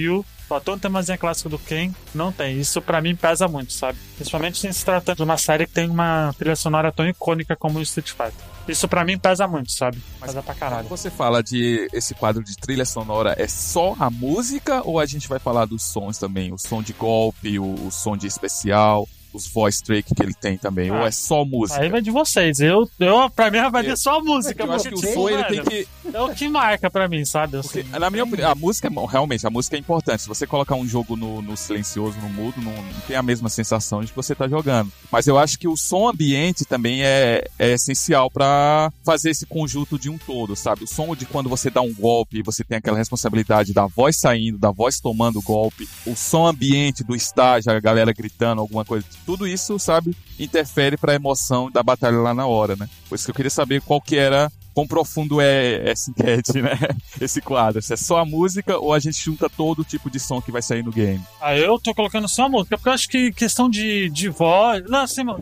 Ryu, 0.44 0.48
faltou 0.48 0.76
um 0.76 0.80
temazinho 0.80 1.18
clássico 1.18 1.50
do 1.50 1.60
Ken, 1.60 1.91
não 2.14 2.32
tem. 2.32 2.60
Isso 2.60 2.82
pra 2.82 3.02
mim 3.02 3.16
pesa 3.16 3.48
muito, 3.48 3.74
sabe? 3.74 3.98
Principalmente 4.16 4.74
se 4.74 4.86
tratando 4.86 5.18
de 5.18 5.24
uma 5.24 5.38
série 5.38 5.66
que 5.66 5.74
tem 5.74 5.89
uma 5.89 6.34
trilha 6.38 6.56
sonora 6.56 6.91
tão 6.91 7.08
icônica 7.08 7.56
como 7.56 7.80
o 7.80 7.82
Street 7.82 8.10
Fighter. 8.10 8.54
Isso 8.68 8.88
pra 8.88 9.04
mim 9.04 9.18
pesa 9.18 9.48
muito, 9.48 9.72
sabe? 9.72 10.02
Pesa 10.22 10.41
pra 10.41 10.54
caralho. 10.54 10.88
Você 10.88 11.10
fala 11.10 11.44
de 11.44 11.88
esse 11.91 12.14
quadro 12.14 12.44
de 12.44 12.56
trilha 12.56 12.86
sonora, 12.86 13.36
é 13.38 13.48
só 13.48 13.96
a 14.00 14.10
música 14.10 14.82
ou 14.86 15.00
a 15.00 15.06
gente 15.06 15.28
vai 15.28 15.39
falar 15.39 15.66
dos 15.66 15.84
sons 15.84 16.18
também? 16.18 16.54
O 16.54 16.58
som 16.58 16.82
de 16.82 16.94
golpe, 16.94 17.60
o, 17.60 17.88
o 17.88 17.91
som 17.91 18.16
de 18.16 18.28
especial, 18.28 19.08
os 19.34 19.47
voice 19.47 19.84
track 19.84 20.13
que 20.13 20.23
ele 20.23 20.34
tem 20.34 20.57
também? 20.57 20.89
Ah, 20.89 20.99
ou 20.99 21.07
é 21.07 21.11
só 21.11 21.43
música? 21.43 21.81
Aí 21.81 21.89
vai 21.89 22.01
de 22.01 22.11
vocês. 22.11 22.59
Eu, 22.59 22.89
eu 22.99 23.29
pra 23.29 23.49
mim, 23.49 23.59
vai 23.69 23.84
ser 23.84 23.97
só 23.97 24.19
a 24.19 24.23
música. 24.23 24.63
eu 24.63 24.71
acho 24.71 24.89
que 24.89 24.95
o 24.95 25.01
porque, 25.01 25.13
som 25.13 25.29
ele 25.29 25.43
tem 25.45 25.63
que. 25.63 25.88
É 26.13 26.21
o 26.21 26.29
que 26.29 26.47
marca 26.47 26.89
pra 26.89 27.07
mim, 27.07 27.25
sabe? 27.25 27.61
Porque, 27.61 27.79
Assim, 27.79 27.89
na 27.99 28.09
minha 28.09 28.23
opinião, 28.23 28.51
a 28.51 28.55
música, 28.55 28.88
é 28.88 28.91
realmente, 29.09 29.45
a 29.45 29.49
música 29.49 29.75
é 29.75 29.79
importante. 29.79 30.21
Se 30.21 30.27
você 30.27 30.45
colocar 30.45 30.75
um 30.75 30.88
jogo 30.88 31.15
no, 31.15 31.41
no 31.41 31.57
silencioso, 31.57 32.17
no 32.19 32.29
mudo, 32.29 32.61
não, 32.61 32.71
não 32.71 33.01
tem 33.07 33.15
a 33.15 33.23
mesma 33.23 33.49
sensação 33.49 34.01
de 34.01 34.07
que 34.07 34.15
você 34.15 34.36
tá 34.36 34.47
jogando. 34.47 34.91
Mas 35.11 35.27
eu 35.27 35.38
acho 35.38 35.57
que 35.57 35.67
o 35.67 35.75
som 35.75 36.07
ambiente 36.07 36.65
também 36.65 37.03
é, 37.03 37.43
é 37.57 37.73
essencial 37.73 38.29
pra 38.29 38.91
fazer 39.03 39.31
esse 39.31 39.45
conjunto 39.45 39.97
de 39.97 40.09
um 40.09 40.17
todo, 40.17 40.55
sabe? 40.55 40.84
O 40.84 40.88
som 40.88 41.15
de 41.15 41.25
quando 41.25 41.49
você 41.49 41.69
dá 41.69 41.81
um 41.81 41.93
golpe 41.93 42.39
e 42.39 42.43
você 42.43 42.63
tem 42.63 42.77
aquela 42.77 42.97
responsabilidade 42.97 43.73
da 43.73 43.86
voz 43.88 44.17
saindo, 44.17 44.57
da 44.57 44.71
voz 44.71 44.99
tomando 44.99 45.39
o 45.39 45.41
golpe, 45.41 45.88
o 46.05 46.15
som 46.15 46.45
ambiente 46.47 47.03
do 47.03 47.15
estágio, 47.15 47.71
a 47.71 47.79
galera 47.79 48.13
gritando, 48.13 48.61
alguma 48.61 48.86
coisa, 48.86 49.05
tudo 49.26 49.47
isso, 49.47 49.78
sabe, 49.80 50.15
interfere 50.39 50.97
pra 50.97 51.15
emoção 51.15 51.71
da 51.71 51.84
batalha 51.84 52.17
lá 52.17 52.34
na 52.34 52.45
hora, 52.45 52.76
né? 52.76 52.89
Por 53.07 53.15
isso 53.15 53.26
que 53.26 53.32
eu 53.32 53.36
queria 53.36 53.49
saber 53.49 53.82
qual 53.82 54.01
que 54.01 54.15
era 54.15 54.51
quão 54.74 54.88
profundo 54.88 55.39
é 55.39 55.89
essa 55.89 56.09
enquete, 56.09 56.61
né? 56.61 56.78
Esse 57.21 57.41
quadro. 57.41 57.82
Se 57.82 57.93
é 57.93 57.97
só 57.97 58.17
a 58.17 58.26
música 58.26 58.78
ou 58.78 58.93
a 58.93 58.99
gente 58.99 59.24
junta 59.24 59.49
todo 59.49 59.84
tipo 59.84 60.09
de 60.09 60.19
som 60.19 60.41
que 60.41 60.51
vai 60.51 60.61
sair 60.61 60.84
no 60.84 60.91
game. 60.91 61.21
Aí 61.39 61.63
eu 61.63 61.80
tô 61.80 61.93
colocando 61.93 62.28
só 62.28 62.45
a 62.45 62.49
música, 62.49 62.78
porque 62.78 62.89
eu 62.89 62.93
acho 62.93 63.07
que 63.07 63.32
questão 63.32 63.69
de, 63.69 64.09
de 64.09 64.30
voz. 64.30 64.84
Não, 64.89 65.01
assim, 65.01 65.24
mano, 65.24 65.39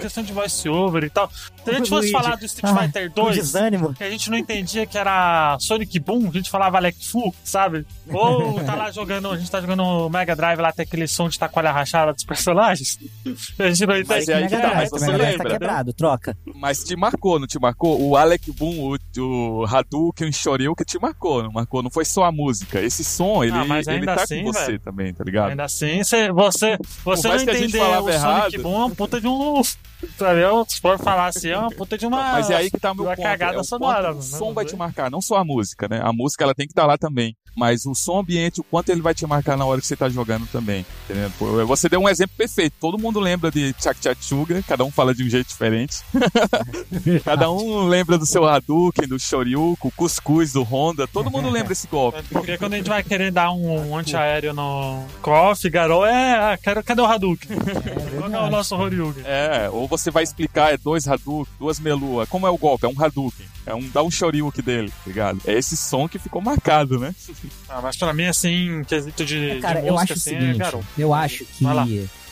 questão 0.00 0.22
de 0.22 0.32
voice 0.32 0.68
over 0.68 1.02
e 1.04 1.10
tal. 1.10 1.30
Se 1.68 1.74
a 1.74 1.78
gente 1.78 1.88
fosse 1.88 2.10
Luigi, 2.10 2.12
falar 2.12 2.36
do 2.36 2.44
Street 2.44 2.72
ah, 2.74 2.82
Fighter 2.82 3.10
Com 3.10 3.22
2, 3.24 3.36
desânimo. 3.36 3.94
que 3.94 4.04
a 4.04 4.10
gente 4.10 4.30
não 4.30 4.38
entendia 4.38 4.86
que 4.86 4.96
era 4.98 5.56
Sonic 5.60 5.98
Boom, 5.98 6.28
a 6.28 6.32
gente 6.32 6.50
falava 6.50 6.76
Alec 6.78 7.04
Fu, 7.06 7.34
sabe? 7.44 7.86
Ou 8.08 8.62
tá 8.64 8.74
lá 8.74 8.90
jogando, 8.90 9.30
a 9.30 9.36
gente 9.38 9.50
tá 9.50 9.60
jogando 9.60 9.82
o 9.82 10.08
Mega 10.08 10.34
Drive 10.34 10.58
lá, 10.60 10.72
tem 10.72 10.84
aquele 10.84 11.06
som 11.06 11.28
de 11.28 11.38
tacoalha 11.38 11.70
rachada 11.72 12.12
dos 12.12 12.24
personagens. 12.24 12.98
A 13.58 13.70
gente 13.70 13.86
não 13.86 13.94
Mas 13.94 14.28
entende. 14.28 14.32
é 14.32 14.34
aí 14.34 14.42
Mega 14.44 14.56
que 14.56 14.62
tá, 14.62 14.74
mas 14.74 14.90
você 14.90 15.06
Mega 15.06 15.18
Drive 15.18 15.30
lembra, 15.32 15.44
tá 15.44 15.50
quebrado, 15.50 15.92
troca. 15.92 16.36
Mas 16.54 16.84
te 16.84 16.96
marcou, 16.96 17.38
não 17.38 17.46
te 17.46 17.58
marcou? 17.58 18.00
O 18.00 18.16
Alec 18.16 18.50
Boom, 18.52 18.94
o, 19.16 19.20
o 19.60 19.64
Hadouken, 19.66 20.28
o 20.28 20.32
Shoryuken 20.32 20.84
te 20.86 20.98
marcou, 20.98 21.42
não 21.42 21.52
marcou? 21.52 21.82
Não 21.82 21.90
foi 21.90 22.04
só 22.04 22.24
a 22.24 22.32
música. 22.32 22.80
Esse 22.80 23.04
som, 23.04 23.42
ele, 23.44 23.52
Ah, 23.52 23.64
mas 23.64 23.86
ele 23.86 24.06
tá 24.06 24.14
assim, 24.14 24.44
com 24.44 24.52
você 24.52 24.66
velho. 24.66 24.80
também, 24.80 25.12
tá 25.12 25.24
ligado? 25.24 25.50
Ainda 25.50 25.64
assim, 25.64 26.02
cê- 26.04 26.30
você, 26.32 26.78
você 27.04 27.28
não 27.28 27.46
que 27.46 27.68
falava 27.78 28.00
o 28.02 28.12
Sonic 28.12 28.14
errado. 28.14 28.62
Boom 28.62 28.74
é 28.74 28.84
uma 28.86 28.90
puta 28.94 29.20
de 29.20 29.26
um. 29.26 29.62
Sabe? 30.16 30.40
Se 30.68 30.80
for 30.80 30.96
falar 30.98 31.26
assim, 31.26 31.52
é 31.58 31.62
uma 31.62 31.70
puta 31.70 31.98
de 31.98 32.06
uma. 32.06 32.32
Mas 32.32 32.50
é 32.50 32.56
aí 32.56 32.70
que 32.70 32.78
tá 32.78 32.92
o 32.92 32.94
meu 32.94 33.04
ponto. 33.04 33.22
cagada 33.22 33.56
é 33.56 33.60
o 33.60 33.64
sonora. 33.64 34.14
quanto 34.14 34.26
o 34.26 34.30
né? 34.30 34.38
som 34.38 34.54
vai 34.54 34.64
te 34.64 34.76
marcar, 34.76 35.10
não 35.10 35.20
só 35.20 35.36
a 35.36 35.44
música, 35.44 35.88
né? 35.88 36.00
A 36.02 36.12
música 36.12 36.44
ela 36.44 36.54
tem 36.54 36.66
que 36.66 36.72
estar 36.72 36.86
lá 36.86 36.96
também. 36.96 37.36
Mas 37.56 37.84
o 37.86 37.94
som 37.94 38.20
ambiente, 38.20 38.60
o 38.60 38.64
quanto 38.64 38.90
ele 38.90 39.00
vai 39.00 39.14
te 39.14 39.26
marcar 39.26 39.56
na 39.56 39.64
hora 39.64 39.80
que 39.80 39.86
você 39.86 39.96
tá 39.96 40.08
jogando 40.08 40.46
também. 40.46 40.86
Entendeu? 41.04 41.66
Você 41.66 41.88
deu 41.88 42.00
um 42.00 42.08
exemplo 42.08 42.36
perfeito. 42.36 42.74
Todo 42.80 42.98
mundo 42.98 43.18
lembra 43.18 43.50
de 43.50 43.74
Chak 43.80 44.00
Chak 44.00 44.24
Suga, 44.24 44.62
cada 44.62 44.84
um 44.84 44.92
fala 44.92 45.12
de 45.12 45.24
um 45.24 45.28
jeito 45.28 45.48
diferente. 45.48 45.98
cada 47.24 47.50
um 47.50 47.86
lembra 47.86 48.16
do 48.16 48.24
seu 48.24 48.44
Hadouken, 48.44 49.08
do 49.08 49.18
Shoryuken, 49.18 49.88
o 49.88 49.90
Cuscuz 49.90 50.52
do 50.52 50.62
Honda. 50.62 51.08
Todo 51.08 51.30
mundo 51.30 51.50
lembra 51.50 51.72
esse 51.72 51.88
golpe. 51.88 52.22
Porque 52.30 52.56
quando 52.56 52.74
a 52.74 52.76
gente 52.76 52.88
vai 52.88 53.02
querer 53.02 53.32
dar 53.32 53.50
um 53.50 53.96
antiaéreo 53.96 54.52
no 54.52 55.04
KOF, 55.20 55.68
Garou, 55.68 56.06
é. 56.06 56.52
ah, 56.52 56.58
quero, 56.62 56.82
cadê 56.84 57.00
o 57.00 57.06
Hadouken? 57.06 57.56
Qual 58.18 58.30
que 58.30 58.36
é 58.36 58.40
o 58.40 58.50
nosso 58.50 58.76
Horyugen? 58.76 59.24
É, 59.26 59.68
ou 59.70 59.88
você 59.88 60.10
vai 60.10 60.22
explicar, 60.22 60.72
é 60.72 60.76
dois 60.76 61.08
Hadouken, 61.08 61.37
duas 61.58 61.78
Melua. 61.78 62.26
Como 62.26 62.46
é 62.46 62.50
o 62.50 62.56
golpe? 62.58 62.86
É 62.86 62.88
um 62.88 62.94
Hadouken. 63.00 63.46
É 63.66 63.74
um, 63.74 63.88
dá 63.88 64.02
um 64.02 64.10
Shoryuken 64.10 64.64
dele, 64.64 64.88
tá 64.90 65.02
ligado? 65.06 65.40
É 65.46 65.52
esse 65.52 65.76
som 65.76 66.08
que 66.08 66.18
ficou 66.18 66.40
marcado, 66.40 66.98
né? 66.98 67.14
Ah, 67.70 67.80
mas 67.82 67.96
pra 67.96 68.14
mim, 68.14 68.24
assim, 68.24 68.82
quesito 68.84 69.24
de, 69.26 69.58
Cara, 69.60 69.82
de 69.82 69.88
eu 69.88 69.92
música, 69.92 70.14
acho 70.14 70.14
o 70.14 70.16
assim, 70.16 70.36
é 70.36 70.40
seguinte, 70.40 70.58
Garou. 70.58 70.84
eu 70.96 71.12
acho 71.12 71.44
que 71.44 71.64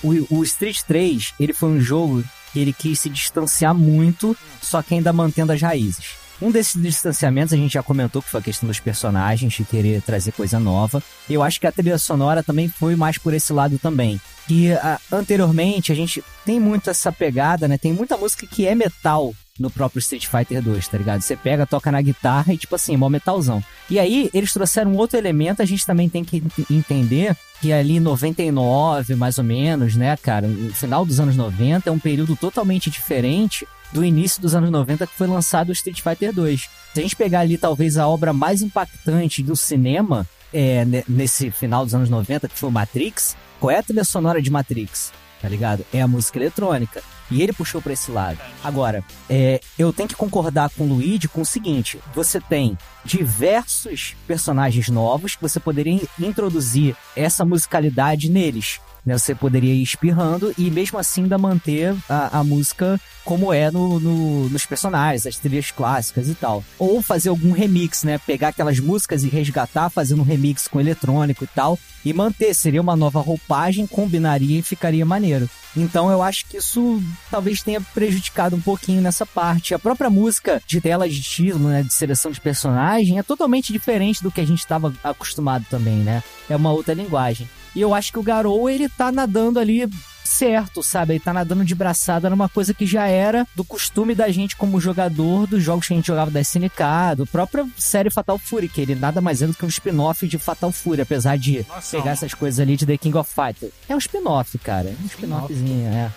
o, 0.02 0.38
o 0.38 0.42
Street 0.44 0.80
3, 0.86 1.34
ele 1.38 1.52
foi 1.52 1.68
um 1.68 1.80
jogo 1.80 2.24
que 2.52 2.60
ele 2.60 2.72
quis 2.72 3.00
se 3.00 3.10
distanciar 3.10 3.74
muito, 3.74 4.36
só 4.62 4.82
que 4.82 4.94
ainda 4.94 5.12
mantendo 5.12 5.52
as 5.52 5.60
raízes. 5.60 6.25
Um 6.40 6.50
desses 6.50 6.80
distanciamentos 6.80 7.52
a 7.52 7.56
gente 7.56 7.72
já 7.72 7.82
comentou 7.82 8.20
que 8.20 8.28
foi 8.28 8.40
a 8.40 8.42
questão 8.42 8.66
dos 8.66 8.78
personagens, 8.78 9.52
de 9.54 9.64
querer 9.64 10.02
trazer 10.02 10.32
coisa 10.32 10.60
nova. 10.60 11.02
Eu 11.30 11.42
acho 11.42 11.58
que 11.60 11.66
a 11.66 11.72
trilha 11.72 11.96
sonora 11.98 12.42
também 12.42 12.68
foi 12.68 12.94
mais 12.94 13.16
por 13.16 13.32
esse 13.32 13.52
lado 13.52 13.78
também. 13.78 14.20
Que 14.46 14.72
ah, 14.72 15.00
anteriormente 15.10 15.90
a 15.92 15.94
gente 15.94 16.22
tem 16.44 16.60
muito 16.60 16.90
essa 16.90 17.10
pegada, 17.10 17.66
né? 17.66 17.78
Tem 17.78 17.92
muita 17.92 18.16
música 18.16 18.46
que 18.46 18.66
é 18.66 18.74
metal 18.74 19.34
no 19.58 19.70
próprio 19.70 19.98
Street 20.00 20.26
Fighter 20.26 20.60
2, 20.62 20.86
tá 20.88 20.98
ligado? 20.98 21.22
Você 21.22 21.34
pega, 21.34 21.66
toca 21.66 21.90
na 21.90 22.02
guitarra 22.02 22.52
e 22.52 22.58
tipo 22.58 22.74
assim, 22.74 22.94
mó 22.96 23.08
metalzão. 23.08 23.64
E 23.88 23.98
aí 23.98 24.28
eles 24.34 24.52
trouxeram 24.52 24.94
outro 24.94 25.16
elemento, 25.18 25.62
a 25.62 25.64
gente 25.64 25.86
também 25.86 26.08
tem 26.10 26.22
que 26.22 26.36
ent- 26.36 26.70
entender 26.70 27.34
que 27.62 27.72
ali 27.72 27.96
em 27.96 28.00
99, 28.00 29.14
mais 29.14 29.38
ou 29.38 29.44
menos, 29.44 29.96
né, 29.96 30.14
cara, 30.18 30.46
no 30.46 30.74
final 30.74 31.06
dos 31.06 31.18
anos 31.18 31.36
90 31.36 31.88
é 31.88 31.92
um 31.92 31.98
período 31.98 32.36
totalmente 32.36 32.90
diferente 32.90 33.66
do 33.92 34.04
início 34.04 34.40
dos 34.42 34.54
anos 34.54 34.70
90 34.70 35.06
que 35.06 35.14
foi 35.14 35.26
lançado 35.26 35.68
o 35.70 35.72
Street 35.72 36.00
Fighter 36.00 36.32
2. 36.32 36.60
Se 36.94 37.00
a 37.00 37.02
gente 37.02 37.16
pegar 37.16 37.40
ali 37.40 37.56
talvez 37.58 37.96
a 37.98 38.06
obra 38.08 38.32
mais 38.32 38.62
impactante 38.62 39.42
do 39.42 39.54
cinema 39.56 40.26
é, 40.52 40.84
ne- 40.84 41.04
nesse 41.08 41.50
final 41.50 41.84
dos 41.84 41.94
anos 41.94 42.08
90, 42.10 42.48
que 42.48 42.58
foi 42.58 42.68
o 42.68 42.72
Matrix, 42.72 43.36
qual 43.60 43.70
é 43.70 43.78
a 43.78 43.82
trilha 43.82 44.04
sonora 44.04 44.40
de 44.40 44.50
Matrix? 44.50 45.12
Tá 45.42 45.48
ligado? 45.48 45.84
É 45.92 46.00
a 46.00 46.08
música 46.08 46.38
eletrônica. 46.38 47.02
E 47.30 47.42
ele 47.42 47.52
puxou 47.52 47.82
pra 47.82 47.92
esse 47.92 48.10
lado. 48.10 48.38
Agora, 48.62 49.04
é, 49.28 49.60
eu 49.78 49.92
tenho 49.92 50.08
que 50.08 50.14
concordar 50.14 50.70
com 50.70 50.84
o 50.84 50.86
Luigi 50.88 51.26
com 51.28 51.40
o 51.40 51.44
seguinte: 51.46 51.98
você 52.14 52.40
tem 52.40 52.78
diversos 53.04 54.14
personagens 54.26 54.88
novos 54.88 55.34
que 55.36 55.42
você 55.42 55.58
poderia 55.60 55.92
in- 55.92 56.08
introduzir 56.18 56.96
essa 57.16 57.44
musicalidade 57.44 58.30
neles. 58.30 58.80
Né? 59.06 59.16
Você 59.16 59.34
poderia 59.34 59.72
ir 59.72 59.82
espirrando 59.82 60.52
e 60.58 60.70
mesmo 60.70 60.98
assim 60.98 61.22
ainda 61.22 61.38
manter 61.38 61.94
a, 62.08 62.40
a 62.40 62.44
música 62.44 63.00
como 63.24 63.52
é 63.52 63.70
no, 63.70 63.98
no- 64.00 64.48
nos 64.48 64.66
personagens, 64.66 65.26
as 65.26 65.36
trilhas 65.36 65.70
clássicas 65.70 66.28
e 66.28 66.34
tal. 66.34 66.62
Ou 66.78 67.00
fazer 67.00 67.28
algum 67.28 67.52
remix, 67.52 68.02
né? 68.02 68.18
Pegar 68.18 68.48
aquelas 68.48 68.78
músicas 68.80 69.22
e 69.24 69.28
resgatar, 69.28 69.88
fazendo 69.90 70.20
um 70.20 70.24
remix 70.24 70.66
com 70.68 70.80
eletrônico 70.80 71.44
e 71.44 71.46
tal, 71.46 71.78
e 72.04 72.12
manter. 72.12 72.52
Seria 72.54 72.80
uma 72.82 72.96
nova 72.96 73.20
roupagem, 73.20 73.86
combinaria 73.86 74.58
e 74.58 74.62
ficaria 74.62 75.04
maneiro. 75.06 75.48
Então 75.76 76.10
eu 76.10 76.22
acho 76.22 76.46
que 76.46 76.56
isso 76.56 77.02
talvez 77.30 77.62
tenha 77.62 77.80
prejudicado 77.80 78.56
um 78.56 78.60
pouquinho 78.60 79.02
nessa 79.02 79.26
parte. 79.26 79.74
A 79.74 79.78
própria 79.78 80.08
música 80.10 80.62
de 80.66 80.80
tela 80.80 81.08
de 81.08 81.20
título, 81.20 81.68
né, 81.68 81.82
de 81.82 81.92
seleção 81.92 82.30
de 82.30 82.40
personagem, 82.40 83.18
é 83.18 83.22
totalmente 83.22 83.72
diferente 83.72 84.22
do 84.22 84.30
que 84.30 84.40
a 84.40 84.46
gente 84.46 84.60
estava 84.60 84.92
acostumado 85.04 85.66
também, 85.68 85.96
né? 85.96 86.22
É 86.48 86.56
uma 86.56 86.72
outra 86.72 86.94
linguagem. 86.94 87.48
E 87.76 87.80
eu 87.82 87.92
acho 87.92 88.10
que 88.10 88.18
o 88.18 88.22
Garou, 88.22 88.70
ele 88.70 88.88
tá 88.88 89.12
nadando 89.12 89.60
ali 89.60 89.86
certo, 90.24 90.82
sabe? 90.82 91.12
Ele 91.12 91.20
tá 91.20 91.30
nadando 91.30 91.62
de 91.62 91.74
braçada 91.74 92.30
numa 92.30 92.48
coisa 92.48 92.72
que 92.72 92.86
já 92.86 93.06
era 93.06 93.46
do 93.54 93.62
costume 93.62 94.14
da 94.14 94.30
gente 94.30 94.56
como 94.56 94.80
jogador 94.80 95.46
dos 95.46 95.62
jogos 95.62 95.86
que 95.86 95.92
a 95.92 95.96
gente 95.96 96.06
jogava 96.06 96.30
da 96.30 96.40
SNK, 96.40 97.14
do 97.18 97.26
própria 97.26 97.68
série 97.76 98.08
Fatal 98.08 98.38
Fury, 98.38 98.70
que 98.70 98.80
ele 98.80 98.94
nada 98.94 99.20
mais 99.20 99.42
é 99.42 99.46
do 99.46 99.52
que 99.52 99.62
um 99.62 99.68
spin-off 99.68 100.26
de 100.26 100.38
Fatal 100.38 100.72
Fury, 100.72 101.02
apesar 101.02 101.36
de 101.36 101.66
Nossa, 101.68 101.98
pegar 101.98 102.12
essas 102.12 102.32
coisas 102.32 102.58
ali 102.58 102.78
de 102.78 102.86
The 102.86 102.96
King 102.96 103.18
of 103.18 103.30
Fighters. 103.30 103.72
É 103.86 103.94
um 103.94 103.98
spin-off, 103.98 104.58
cara. 104.58 104.88
É 104.88 104.96
um 105.02 105.06
spin-offzinho, 105.06 105.88
é. 105.88 106.10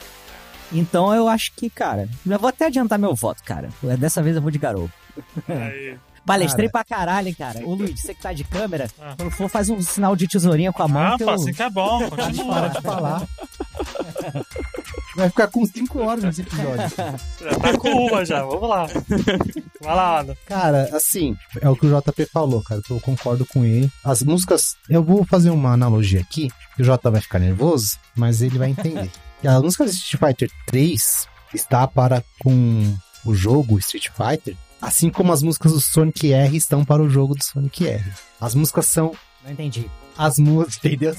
Então 0.71 1.13
eu 1.13 1.27
acho 1.27 1.51
que, 1.57 1.69
cara, 1.69 2.07
eu 2.25 2.39
vou 2.39 2.47
até 2.47 2.67
adiantar 2.67 2.97
meu 2.97 3.13
voto, 3.13 3.43
cara. 3.43 3.69
Dessa 3.97 4.23
vez 4.23 4.37
eu 4.37 4.41
vou 4.41 4.49
de 4.49 4.57
garoto. 4.59 4.93
Aí. 5.49 5.97
Palestrei 6.29 6.69
pra 6.69 6.83
caralho, 6.83 7.27
hein, 7.29 7.35
cara. 7.37 7.65
Ô, 7.65 7.73
Luiz, 7.73 7.99
você 7.99 8.13
que 8.13 8.21
tá 8.21 8.31
de 8.31 8.43
câmera, 8.43 8.87
Ah. 9.01 9.15
quando 9.17 9.31
for, 9.31 9.49
faz 9.49 9.69
um 9.69 9.81
sinal 9.81 10.15
de 10.15 10.27
tesourinha 10.27 10.71
com 10.71 10.83
a 10.83 10.87
mão. 10.87 11.13
Ah, 11.13 11.17
que 11.17 11.23
eu... 11.23 11.29
assim 11.31 11.51
que 11.51 11.63
é 11.63 11.69
bom, 11.69 12.07
Para 12.07 12.25
continua. 12.27 12.69
de 12.69 12.81
falar. 12.81 13.27
Vai 15.15 15.29
ficar 15.29 15.47
com 15.47 15.65
5 15.65 15.99
horas 16.01 16.23
nesse 16.23 16.41
episódio. 16.41 16.89
Já 17.41 17.59
tá 17.59 17.77
com 17.77 17.89
uma 17.89 18.23
já, 18.23 18.43
vamos 18.43 18.69
lá. 18.69 18.85
Vai 19.81 19.95
lá, 19.95 20.19
Ada. 20.19 20.37
Cara, 20.45 20.89
assim, 20.95 21.35
é 21.59 21.67
o 21.69 21.75
que 21.75 21.87
o 21.87 22.01
JP 22.01 22.25
falou, 22.27 22.61
cara. 22.61 22.81
Eu 22.89 22.99
concordo 23.01 23.45
com 23.45 23.65
ele. 23.65 23.91
As 24.03 24.21
músicas. 24.23 24.75
Eu 24.89 25.03
vou 25.03 25.25
fazer 25.25 25.49
uma 25.49 25.73
analogia 25.73 26.21
aqui. 26.21 26.49
que 26.75 26.81
O 26.81 26.85
J 26.85 27.09
vai 27.09 27.21
ficar 27.21 27.39
nervoso, 27.39 27.97
mas 28.15 28.41
ele 28.41 28.57
vai 28.57 28.69
entender. 28.69 29.09
A 29.45 29.59
música 29.59 29.85
de 29.85 29.91
Street 29.91 30.19
Fighter 30.23 30.51
3 30.67 31.27
está 31.53 31.87
para 31.87 32.23
com 32.41 32.95
o 33.25 33.33
jogo 33.33 33.79
Street 33.79 34.07
Fighter, 34.09 34.55
assim 34.81 35.09
como 35.09 35.31
as 35.33 35.41
músicas 35.43 35.73
do 35.73 35.81
Sonic 35.81 36.31
R 36.33 36.55
estão 36.57 36.83
para 36.85 37.01
o 37.01 37.09
jogo 37.09 37.35
do 37.35 37.43
Sonic 37.43 37.87
R. 37.87 38.11
As 38.39 38.55
músicas 38.55 38.85
são. 38.85 39.11
Não 39.43 39.51
entendi. 39.51 39.89
As 40.17 40.37
músicas, 40.37 40.83
entendeu? 40.85 41.15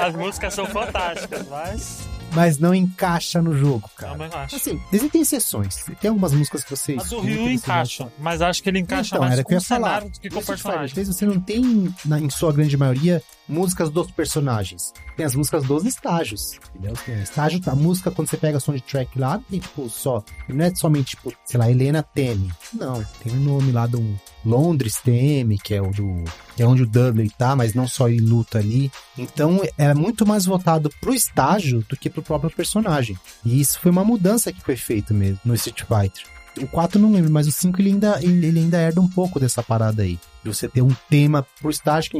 As 0.00 0.14
músicas 0.14 0.54
são 0.54 0.66
fantásticas, 0.66 1.46
mas. 1.48 2.00
Mas 2.32 2.58
não 2.58 2.74
encaixa 2.74 3.40
no 3.40 3.56
jogo, 3.56 3.88
cara. 3.96 4.12
Também 4.12 4.28
acho. 4.32 4.56
Assim, 4.56 4.80
existem 4.92 5.22
exceções. 5.22 5.84
Tem 6.00 6.08
algumas 6.08 6.32
músicas 6.32 6.62
que 6.64 6.70
você 6.70 6.92
A 6.92 6.96
do 6.96 7.02
escuta 7.02 7.22
Ryu 7.22 7.50
encaixa, 7.50 8.08
mas 8.18 8.42
acho 8.42 8.62
que 8.62 8.68
ele 8.68 8.80
encaixa 8.80 9.14
Então, 9.16 9.20
mais 9.20 9.32
era 9.32 9.40
o 9.40 9.44
com 9.44 9.48
que 9.48 9.54
eu 9.54 9.58
o 9.58 9.60
ia 9.60 9.66
falar. 9.66 10.00
do 10.04 10.10
que 10.20 10.28
com 10.30 10.38
o 10.40 10.44
personagem. 10.44 10.94
3 10.94 11.08
você 11.08 11.24
não 11.24 11.40
tem, 11.40 11.94
na- 12.04 12.20
em 12.20 12.28
sua 12.28 12.52
grande 12.52 12.76
maioria, 12.76 13.22
músicas 13.48 13.90
dos 13.90 14.10
personagens. 14.10 14.92
Tem 15.16 15.24
as 15.24 15.34
músicas 15.34 15.64
dos 15.64 15.84
estágios, 15.84 16.58
entendeu? 16.74 16.94
Tem 17.04 17.22
estágio, 17.22 17.60
a 17.66 17.74
música, 17.74 18.10
quando 18.10 18.28
você 18.28 18.36
pega 18.36 18.58
a 18.58 18.60
soundtrack 18.60 19.18
lá, 19.18 19.40
tem 19.50 19.60
tipo 19.60 19.88
só. 19.88 20.22
Não 20.48 20.64
é 20.64 20.74
somente, 20.74 21.10
tipo, 21.16 21.32
sei 21.44 21.58
lá, 21.58 21.70
Helena 21.70 22.02
teme. 22.02 22.52
Não, 22.72 23.02
tem 23.22 23.32
um 23.32 23.40
nome 23.40 23.72
lá 23.72 23.86
do 23.86 24.18
Londres 24.44 25.00
teme, 25.02 25.58
que 25.58 25.74
é 25.74 25.80
o 25.80 25.90
do. 25.90 26.24
que 26.54 26.62
é 26.62 26.66
onde 26.66 26.82
o 26.82 26.86
Dudley 26.86 27.30
tá, 27.30 27.56
mas 27.56 27.74
não 27.74 27.88
só 27.88 28.08
ele 28.08 28.20
luta 28.20 28.58
ali. 28.58 28.90
Então 29.16 29.60
é 29.78 29.94
muito 29.94 30.26
mais 30.26 30.44
voltado 30.44 30.90
pro 31.00 31.14
estágio 31.14 31.84
do 31.88 31.96
que 31.96 32.10
pro 32.10 32.22
próprio 32.22 32.50
personagem. 32.50 33.16
E 33.44 33.60
isso 33.60 33.80
foi 33.80 33.90
uma 33.90 34.04
mudança 34.04 34.52
que 34.52 34.60
foi 34.60 34.76
feita 34.76 35.14
mesmo 35.14 35.40
no 35.44 35.54
Street 35.54 35.82
Fighter. 35.82 36.35
O 36.60 36.66
4 36.66 37.00
não 37.00 37.12
lembro, 37.12 37.30
mas 37.30 37.46
o 37.46 37.52
5 37.52 37.80
ele 37.80 37.90
ainda, 37.90 38.18
ele 38.22 38.46
ele 38.46 38.60
ainda 38.60 38.78
herda 38.78 39.00
um 39.00 39.08
pouco 39.08 39.38
dessa 39.38 39.62
parada 39.62 40.02
aí. 40.02 40.18
De 40.42 40.48
você 40.54 40.68
ter 40.68 40.82
um 40.82 40.94
tema 41.10 41.46
pro 41.60 41.70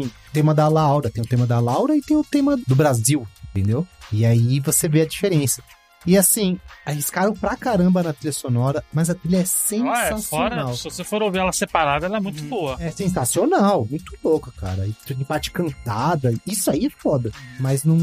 o 0.07 0.33
tema 0.33 0.55
da 0.55 0.69
Laura, 0.69 1.11
tem 1.11 1.23
o 1.23 1.27
tema 1.27 1.47
da 1.47 1.59
Laura 1.59 1.97
e 1.97 2.03
tem 2.03 2.17
o 2.17 2.25
tema 2.25 2.57
do 2.57 2.75
Brasil, 2.75 3.27
entendeu? 3.51 3.87
E 4.13 4.25
aí 4.25 4.61
você 4.61 4.89
vê 4.89 5.03
a 5.03 5.07
diferença. 5.07 5.63
E 6.07 6.17
assim, 6.17 6.59
arriscaram 6.85 7.33
pra 7.35 7.57
caramba 7.57 8.03
na 8.03 8.13
trilha 8.13 8.33
sonora, 8.33 8.85
mas 8.93 9.11
a 9.11 9.15
trilha 9.15 9.39
é 9.39 9.41
Ah, 9.41 9.43
é, 9.43 9.45
sensacional. 9.45 10.21
fora, 10.23 10.75
se 10.75 10.85
você 10.85 11.03
for 11.05 11.23
ouvir 11.23 11.39
ela 11.39 11.53
separada, 11.53 12.07
ela 12.07 12.19
é 12.19 12.21
muito 12.21 12.43
boa. 12.45 12.77
É 12.79 12.91
sensacional, 12.91 13.87
muito 13.91 14.17
louca, 14.23 14.53
cara. 14.53 14.87
E 14.87 15.25
parte 15.25 15.51
cantada, 15.51 16.33
isso 16.47 16.71
aí 16.71 16.87
é 16.87 16.91
foda. 16.91 17.31
Mas 17.59 17.85
não. 17.85 17.97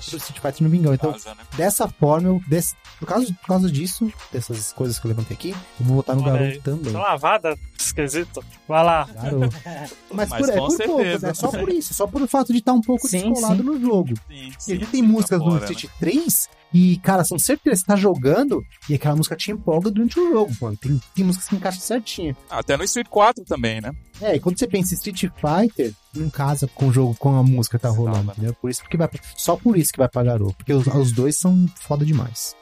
Street 0.00 0.38
Fighter 0.40 0.62
não 0.62 0.70
vingou. 0.70 0.94
Então, 0.94 1.12
né? 1.12 1.34
dessa 1.56 1.86
forma, 1.88 2.28
eu, 2.28 2.40
desse, 2.48 2.74
por, 2.98 3.06
causa, 3.06 3.26
por 3.34 3.46
causa 3.46 3.70
disso, 3.70 4.10
dessas 4.32 4.72
coisas 4.72 4.98
que 4.98 5.06
eu 5.06 5.10
levantei 5.10 5.36
aqui, 5.36 5.50
eu 5.50 5.86
vou 5.86 5.96
votar 5.96 6.16
no 6.16 6.22
Olha 6.22 6.32
garoto 6.32 6.52
aí. 6.52 6.60
também. 6.60 6.92
Tá 6.92 6.98
lavada, 7.00 7.58
esquisito. 7.78 8.42
Vai 8.66 8.84
lá. 8.84 9.04
Garoto. 9.12 9.56
Mas, 10.12 10.28
Mas 10.28 10.40
por, 10.40 10.48
é 10.50 10.58
com 10.58 10.66
por 10.68 10.84
pouco, 10.84 11.02
né? 11.02 11.34
Só 11.34 11.50
por 11.50 11.68
isso, 11.68 11.94
só 11.94 12.06
por 12.06 12.22
o 12.22 12.28
fato 12.28 12.52
de 12.52 12.58
estar 12.58 12.72
um 12.72 12.80
pouco 12.80 13.06
Sim, 13.06 13.30
descolado 13.30 13.58
sim. 13.58 13.62
no 13.62 13.80
jogo. 13.80 14.14
Sim, 14.28 14.52
E 14.68 14.72
ele 14.72 14.84
sim, 14.86 14.90
tem 14.90 15.02
tá 15.02 15.08
músicas 15.08 15.38
no 15.40 15.44
fora, 15.44 15.60
né? 15.66 15.72
Street 15.72 15.92
3 15.98 16.48
e, 16.72 16.98
cara, 16.98 17.24
são 17.24 17.38
certeza 17.38 17.76
que 17.76 17.80
você 17.80 17.86
tá 17.86 17.96
jogando 17.96 18.62
e 18.88 18.94
aquela 18.94 19.16
música 19.16 19.36
te 19.36 19.50
empolga 19.50 19.90
durante 19.90 20.18
o 20.18 20.30
jogo, 20.30 20.52
mano. 20.60 20.76
Tem, 20.76 21.00
tem 21.14 21.24
músicas 21.24 21.48
que 21.48 21.56
encaixam 21.56 21.80
certinho. 21.80 22.36
Até 22.48 22.76
no 22.76 22.84
Street 22.84 23.08
4 23.08 23.44
também, 23.44 23.80
né? 23.80 23.90
É, 24.20 24.36
e 24.36 24.40
quando 24.40 24.58
você 24.58 24.66
pensa 24.66 24.94
em 24.94 24.96
Street 24.96 25.32
Fighter, 25.34 25.92
não 26.14 26.30
casa 26.30 26.68
com 26.68 26.88
o 26.88 26.92
jogo, 26.92 27.14
com 27.16 27.36
a 27.36 27.42
música 27.42 27.78
que 27.78 27.82
tá 27.82 27.88
rolando, 27.88 28.30
entendeu? 28.32 28.54
Por 28.54 28.70
isso 28.70 28.84
que 28.84 28.96
vai, 28.96 29.08
só 29.36 29.56
por 29.56 29.76
isso 29.76 29.92
que 29.92 29.98
vai 29.98 30.08
pra 30.08 30.22
garoto. 30.22 30.54
Porque 30.54 30.72
os, 30.72 30.86
os 30.86 31.12
dois 31.12 31.36
são 31.36 31.66
foda 31.76 32.04
demais. 32.04 32.54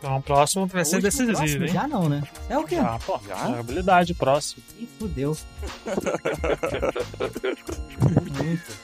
Então 0.00 0.16
o 0.16 0.22
próximo 0.22 0.66
vai 0.66 0.82
ser 0.82 1.02
decisivo, 1.02 1.36
próximo? 1.36 1.64
hein? 1.66 1.72
Já 1.72 1.86
não, 1.86 2.08
né? 2.08 2.22
É 2.48 2.56
o 2.58 2.64
quê? 2.64 2.76
Já, 2.76 2.98
pô. 3.00 3.20
Já? 3.28 3.36
Jogabilidade, 3.48 4.14
próximo. 4.14 4.62
Ih, 4.78 4.88
fudeu. 4.98 5.36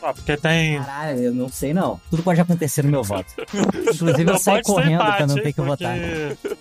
Ah, 0.03 0.13
porque 0.13 0.37
tem. 0.37 0.79
Caralho, 0.79 1.19
eu 1.21 1.35
não 1.35 1.49
sei 1.49 1.73
não. 1.73 2.01
Tudo 2.11 2.23
pode 2.23 2.41
acontecer 2.41 2.85
no 2.85 2.91
meu 2.91 3.03
voto. 3.03 3.33
Inclusive 3.95 4.31
eu 4.31 4.39
saio 4.39 4.63
correndo 4.63 4.95
empate, 5.03 5.17
pra 5.17 5.27
não 5.27 5.35
ter 5.35 5.53
que 5.53 5.55
porque... 5.55 5.69
votar. 5.69 5.97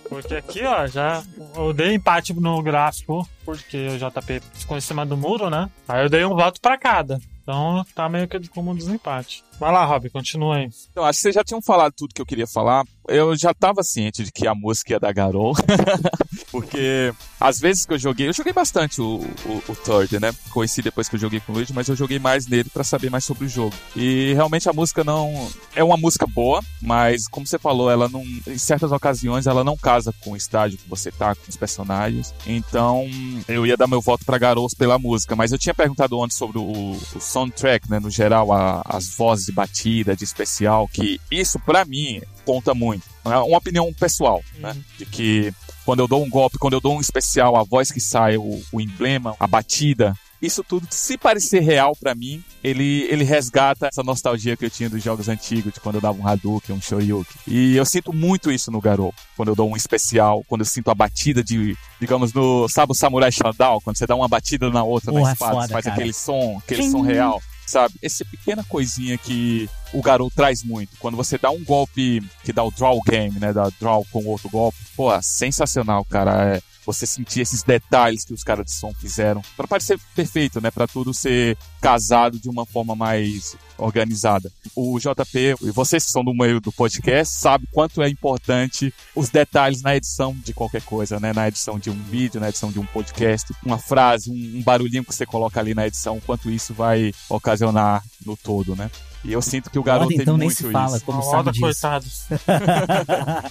Porque 0.08 0.34
aqui, 0.34 0.64
ó, 0.64 0.86
já. 0.86 1.22
Eu 1.54 1.72
dei 1.72 1.94
empate 1.94 2.32
no 2.34 2.62
gráfico, 2.62 3.28
porque 3.44 3.88
o 3.88 3.98
JP 3.98 4.40
ficou 4.54 4.76
em 4.76 4.80
cima 4.80 5.04
do 5.04 5.16
muro, 5.16 5.50
né? 5.50 5.70
Aí 5.86 6.04
eu 6.04 6.08
dei 6.08 6.24
um 6.24 6.34
voto 6.34 6.60
pra 6.60 6.78
cada. 6.78 7.20
Então 7.42 7.84
tá 7.94 8.08
meio 8.08 8.26
que 8.26 8.48
como 8.48 8.72
um 8.72 8.74
desempate. 8.74 9.44
Vai 9.58 9.72
lá, 9.72 9.84
Rob, 9.86 10.10
continua 10.10 10.56
aí. 10.56 10.68
Então, 10.90 11.04
acho 11.04 11.16
que 11.18 11.22
vocês 11.22 11.34
já 11.34 11.42
tinham 11.44 11.62
falado 11.62 11.92
tudo 11.96 12.14
que 12.14 12.20
eu 12.20 12.26
queria 12.26 12.46
falar. 12.46 12.84
Eu 13.08 13.36
já 13.36 13.54
tava 13.54 13.82
ciente 13.82 14.22
de 14.24 14.32
que 14.32 14.46
a 14.46 14.54
música 14.54 14.92
ia 14.94 15.00
da 15.00 15.12
Garou. 15.12 15.54
porque 16.50 17.12
às 17.40 17.60
vezes 17.60 17.86
que 17.86 17.94
eu 17.94 17.98
joguei, 17.98 18.28
eu 18.28 18.32
joguei 18.32 18.52
bastante 18.52 19.00
o, 19.00 19.18
o, 19.46 19.62
o 19.68 19.76
Third, 19.76 20.18
né? 20.20 20.32
Conheci 20.50 20.82
depois 20.82 21.08
que 21.08 21.16
eu 21.16 21.20
joguei 21.20 21.40
com 21.40 21.52
o 21.52 21.54
Luigi, 21.54 21.72
mas 21.72 21.88
eu 21.88 21.96
joguei 21.96 22.18
mais 22.18 22.46
nele 22.46 22.68
pra 22.68 22.84
saber 22.84 23.10
mais 23.10 23.24
sobre 23.24 23.44
o 23.44 23.48
jogo. 23.48 23.74
E 23.94 24.32
realmente 24.34 24.68
a 24.68 24.72
música 24.72 25.04
não. 25.04 25.48
É 25.74 25.82
uma 25.84 25.96
música 25.96 26.26
boa, 26.26 26.60
mas 26.82 27.28
como 27.28 27.46
você 27.46 27.58
falou, 27.58 27.90
ela 27.90 28.08
não. 28.08 28.22
Em 28.46 28.58
certas 28.58 28.90
ocasiões 28.92 29.46
ela 29.46 29.62
não 29.64 29.76
casa 29.76 30.12
com 30.24 30.32
o 30.32 30.36
estágio 30.36 30.78
que 30.78 30.88
você 30.88 31.10
tá, 31.12 31.34
com 31.34 31.48
os 31.48 31.56
personagens. 31.56 32.34
Então 32.46 33.06
eu 33.48 33.66
ia 33.66 33.76
dar 33.76 33.86
meu 33.86 34.00
voto 34.00 34.24
pra 34.24 34.38
Garous 34.38 34.74
pela 34.74 34.98
música, 34.98 35.36
mas 35.36 35.52
eu 35.52 35.58
tinha 35.58 35.74
perguntado 35.74 36.22
antes 36.22 36.36
sobre 36.36 36.58
o, 36.58 36.62
o 36.92 37.20
soundtrack, 37.20 37.88
né? 37.90 38.00
No 38.00 38.10
geral, 38.10 38.52
a- 38.52 38.82
as 38.84 39.14
vozes 39.16 39.45
de 39.46 39.52
batida, 39.52 40.14
de 40.14 40.24
especial, 40.24 40.88
que 40.88 41.20
isso 41.30 41.58
pra 41.60 41.84
mim 41.84 42.20
conta 42.44 42.74
muito. 42.74 43.04
É 43.24 43.36
uma 43.38 43.58
opinião 43.58 43.92
pessoal, 43.92 44.42
né? 44.58 44.76
De 44.98 45.06
que 45.06 45.52
quando 45.84 46.00
eu 46.00 46.08
dou 46.08 46.24
um 46.24 46.28
golpe, 46.28 46.58
quando 46.58 46.74
eu 46.74 46.80
dou 46.80 46.96
um 46.96 47.00
especial, 47.00 47.56
a 47.56 47.62
voz 47.62 47.90
que 47.90 48.00
sai, 48.00 48.36
o, 48.36 48.62
o 48.72 48.80
emblema, 48.80 49.34
a 49.38 49.46
batida, 49.46 50.14
isso 50.40 50.62
tudo, 50.62 50.86
se 50.90 51.16
parecer 51.16 51.60
real 51.60 51.96
pra 51.98 52.14
mim, 52.14 52.42
ele, 52.62 53.06
ele 53.10 53.24
resgata 53.24 53.86
essa 53.86 54.02
nostalgia 54.02 54.56
que 54.56 54.64
eu 54.64 54.70
tinha 54.70 54.90
dos 54.90 55.02
jogos 55.02 55.28
antigos, 55.28 55.72
de 55.72 55.80
quando 55.80 55.96
eu 55.96 56.00
dava 56.00 56.20
um 56.20 56.26
Hadouken, 56.26 56.76
um 56.76 56.80
Shoryuken. 56.80 57.36
E 57.46 57.74
eu 57.74 57.84
sinto 57.84 58.12
muito 58.12 58.50
isso 58.52 58.70
no 58.70 58.80
Garou, 58.80 59.14
quando 59.36 59.48
eu 59.48 59.56
dou 59.56 59.70
um 59.70 59.76
especial, 59.76 60.44
quando 60.46 60.60
eu 60.60 60.66
sinto 60.66 60.90
a 60.90 60.94
batida 60.94 61.42
de, 61.42 61.76
digamos, 61.98 62.32
no, 62.32 62.68
sabe 62.68 62.92
o 62.92 62.94
Samurai 62.94 63.32
Shodown, 63.32 63.80
quando 63.80 63.96
você 63.96 64.06
dá 64.06 64.14
uma 64.14 64.28
batida 64.28 64.70
na 64.70 64.84
outra 64.84 65.10
Porra, 65.10 65.22
na 65.24 65.30
é 65.30 65.32
espada, 65.32 65.54
foda, 65.54 65.68
faz 65.68 65.84
cara. 65.84 65.96
aquele 65.96 66.12
som, 66.12 66.58
aquele 66.58 66.82
Tchim. 66.82 66.90
som 66.90 67.00
real. 67.00 67.40
Sabe? 67.66 67.94
Essa 68.00 68.24
pequena 68.24 68.62
coisinha 68.64 69.18
que 69.18 69.68
o 69.92 70.00
Garou 70.00 70.30
traz 70.30 70.62
muito. 70.62 70.96
Quando 70.98 71.16
você 71.16 71.36
dá 71.36 71.50
um 71.50 71.64
golpe 71.64 72.22
que 72.44 72.52
dá 72.52 72.62
o 72.62 72.70
draw 72.70 73.00
game, 73.02 73.38
né? 73.40 73.52
Dá 73.52 73.68
draw 73.80 74.06
com 74.10 74.24
outro 74.24 74.48
golpe. 74.48 74.78
Pô, 74.96 75.10
sensacional, 75.20 76.04
cara. 76.04 76.56
É, 76.56 76.62
você 76.86 77.04
sentir 77.04 77.40
esses 77.40 77.64
detalhes 77.64 78.24
que 78.24 78.32
os 78.32 78.44
caras 78.44 78.64
de 78.66 78.70
som 78.70 78.94
fizeram. 78.94 79.42
Pra 79.56 79.66
parecer 79.66 79.98
perfeito, 80.14 80.60
né? 80.60 80.70
Pra 80.70 80.86
tudo 80.86 81.12
ser 81.12 81.58
casado 81.80 82.38
de 82.38 82.48
uma 82.48 82.64
forma 82.64 82.94
mais 82.94 83.56
organizada. 83.78 84.50
O 84.74 84.98
JP, 84.98 85.56
e 85.62 85.70
vocês 85.70 86.04
que 86.04 86.10
são 86.10 86.24
do 86.24 86.34
meio 86.34 86.60
do 86.60 86.72
podcast, 86.72 87.34
sabem 87.34 87.68
quanto 87.72 88.02
é 88.02 88.08
importante 88.08 88.92
os 89.14 89.28
detalhes 89.28 89.82
na 89.82 89.96
edição 89.96 90.34
de 90.44 90.52
qualquer 90.52 90.82
coisa, 90.82 91.20
né? 91.20 91.32
Na 91.32 91.48
edição 91.48 91.78
de 91.78 91.90
um 91.90 92.02
vídeo, 92.04 92.40
na 92.40 92.48
edição 92.48 92.70
de 92.70 92.78
um 92.78 92.86
podcast, 92.86 93.52
uma 93.64 93.78
frase, 93.78 94.30
um, 94.30 94.58
um 94.58 94.62
barulhinho 94.62 95.04
que 95.04 95.14
você 95.14 95.26
coloca 95.26 95.60
ali 95.60 95.74
na 95.74 95.86
edição, 95.86 96.20
quanto 96.20 96.50
isso 96.50 96.74
vai 96.74 97.12
ocasionar 97.28 98.02
no 98.24 98.36
todo, 98.36 98.74
né? 98.74 98.90
E 99.26 99.32
eu 99.32 99.42
sinto 99.42 99.70
que 99.70 99.78
o 99.78 99.82
garoto 99.82 100.04
Roda, 100.04 100.14
tem 100.14 100.22
então 100.22 100.36
nem 100.36 100.46
muito 100.46 100.56
se 100.56 100.70
fala, 100.70 100.96
isso. 100.96 101.04
como 101.04 101.18
Roda, 101.18 101.52
sabe 101.52 102.06
disso. 102.06 102.28
coitado. 102.40 103.50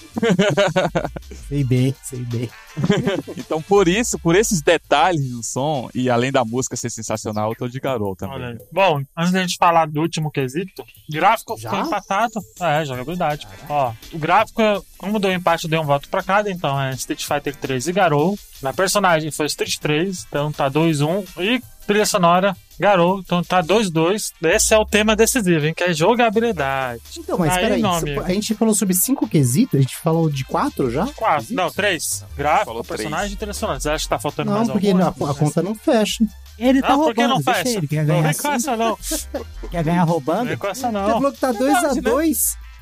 Sei 1.48 1.62
bem, 1.62 1.94
sei 2.02 2.20
bem. 2.20 2.48
Então, 3.36 3.60
por 3.60 3.86
isso, 3.86 4.18
por 4.18 4.34
esses 4.34 4.62
detalhes 4.62 5.30
no 5.30 5.42
som, 5.42 5.88
e 5.94 6.08
além 6.08 6.32
da 6.32 6.44
música 6.44 6.76
ser 6.76 6.90
sensacional, 6.90 7.50
eu 7.50 7.56
tô 7.56 7.68
de 7.68 7.78
garoto 7.78 8.16
também. 8.16 8.36
Olha. 8.36 8.58
Bom, 8.72 9.02
antes 9.16 9.32
da 9.32 9.40
gente 9.40 9.56
falar 9.58 9.86
do 9.86 10.08
último 10.16 10.30
quesito, 10.30 10.84
gráfico 11.08 11.56
Já? 11.58 11.70
ficou 11.70 11.86
empatado. 11.86 12.34
É, 12.60 12.84
jogabilidade. 12.84 13.46
Ó, 13.68 13.92
o 14.12 14.18
gráfico, 14.18 14.62
como 14.96 15.18
deu 15.18 15.32
empate, 15.32 15.64
eu 15.64 15.70
dei 15.70 15.78
um 15.78 15.84
voto 15.84 16.08
pra 16.08 16.22
cada, 16.22 16.50
então 16.50 16.80
é 16.80 16.90
Street 16.92 17.24
Fighter 17.24 17.54
3 17.56 17.88
e 17.88 17.92
Garou. 17.92 18.38
Na 18.62 18.72
personagem 18.72 19.30
foi 19.30 19.46
Street 19.46 19.76
3, 19.78 20.26
então 20.28 20.50
tá 20.50 20.70
2-1. 20.70 21.24
E 21.38 21.62
trilha 21.86 22.06
sonora, 22.06 22.56
Garou, 22.78 23.20
então 23.20 23.42
tá 23.42 23.62
2-2. 23.62 24.32
Esse 24.42 24.74
é 24.74 24.78
o 24.78 24.84
tema 24.84 25.16
decisivo, 25.16 25.66
hein? 25.66 25.74
Que 25.74 25.84
é 25.84 25.92
jogabilidade. 25.94 27.00
Então, 27.18 27.38
mas 27.38 27.52
Aí, 27.56 27.62
peraí, 27.82 27.82
a 28.24 28.28
gente 28.32 28.54
falou 28.54 28.74
sobre 28.74 28.94
cinco 28.94 29.26
quesitos, 29.28 29.78
a 29.78 29.82
gente 29.82 29.96
falou 29.96 30.28
de 30.28 30.44
quatro 30.44 30.90
já? 30.90 31.06
Quatro. 31.06 31.36
Quesitos? 31.46 31.56
Não, 31.56 31.70
três. 31.70 32.24
Gráfico, 32.36 32.66
Falou 32.66 32.84
personagem 32.84 33.32
e 33.32 33.36
trilha 33.36 33.54
sonora. 33.54 33.80
Você 33.80 33.88
acha 33.90 34.04
que 34.04 34.08
tá 34.10 34.18
faltando 34.18 34.50
Não, 34.50 34.58
mais 34.58 34.70
porque 34.70 34.88
alguma? 34.88 35.06
a, 35.06 35.30
a 35.30 35.34
conta 35.34 35.62
não 35.62 35.74
fecha. 35.74 36.24
Ele 36.58 36.80
tá 36.80 36.88
Não, 36.90 37.04
por 37.04 37.14
que 37.14 37.22
roubando, 37.22 37.38
não 37.38 37.44
deixa 37.44 37.64
fecha? 37.64 37.78
ele. 37.78 37.88
Quer 37.88 38.04
Não 38.04 38.06
ganhar, 38.06 38.22
vem 38.32 38.36
com 38.42 38.52
essa, 38.52 38.76
não. 38.76 38.98
quer 39.70 39.84
ganhar 39.84 40.06
Não 40.06 40.12
roubando? 40.12 40.48
vem 40.48 40.56
com 40.56 40.66
essa, 40.66 40.86
Você 40.88 40.92
não. 40.92 41.06
falou 41.10 41.32
que 41.32 41.38
tá 41.38 41.52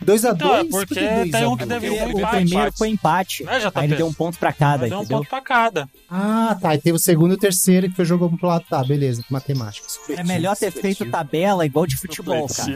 Verdade, 0.01 0.39
2x2. 0.39 0.39
2x2? 0.39 0.65
Então, 0.67 0.81
é 0.81 0.87
porque 0.87 1.31
tem 1.31 1.47
um 1.47 1.57
que 1.57 1.67
teve 1.67 1.91
um 1.91 1.93
O 1.93 1.97
empate. 2.19 2.31
primeiro 2.37 2.61
empate. 2.61 2.79
foi 2.79 2.89
empate. 2.89 3.45
Né, 3.45 3.59
JP? 3.61 3.71
Aí 3.75 3.85
ele 3.87 3.97
deu 3.97 4.07
um 4.07 4.13
ponto 4.13 4.39
pra 4.39 4.53
cada, 4.53 4.89
Deu 4.89 5.01
um 5.01 5.07
ponto 5.07 5.29
pra 5.29 5.41
cada. 5.41 5.89
Ah, 6.11 6.57
tá. 6.61 6.75
E 6.75 6.79
teve 6.79 6.97
o 6.97 6.99
segundo 6.99 7.33
e 7.33 7.35
o 7.35 7.39
terceiro 7.39 7.89
que 7.89 7.97
foi 7.97 8.05
jogo 8.05 8.37
pro 8.37 8.49
lado. 8.49 8.65
Tá, 8.69 8.83
beleza. 8.85 9.25
Matemática. 9.31 9.87
É 10.17 10.23
melhor 10.25 10.57
ter 10.57 10.71
feito 10.71 11.05
tabela 11.11 11.65
igual 11.65 11.87
de 11.87 11.97
futebol, 11.97 12.47
cara. 12.49 12.71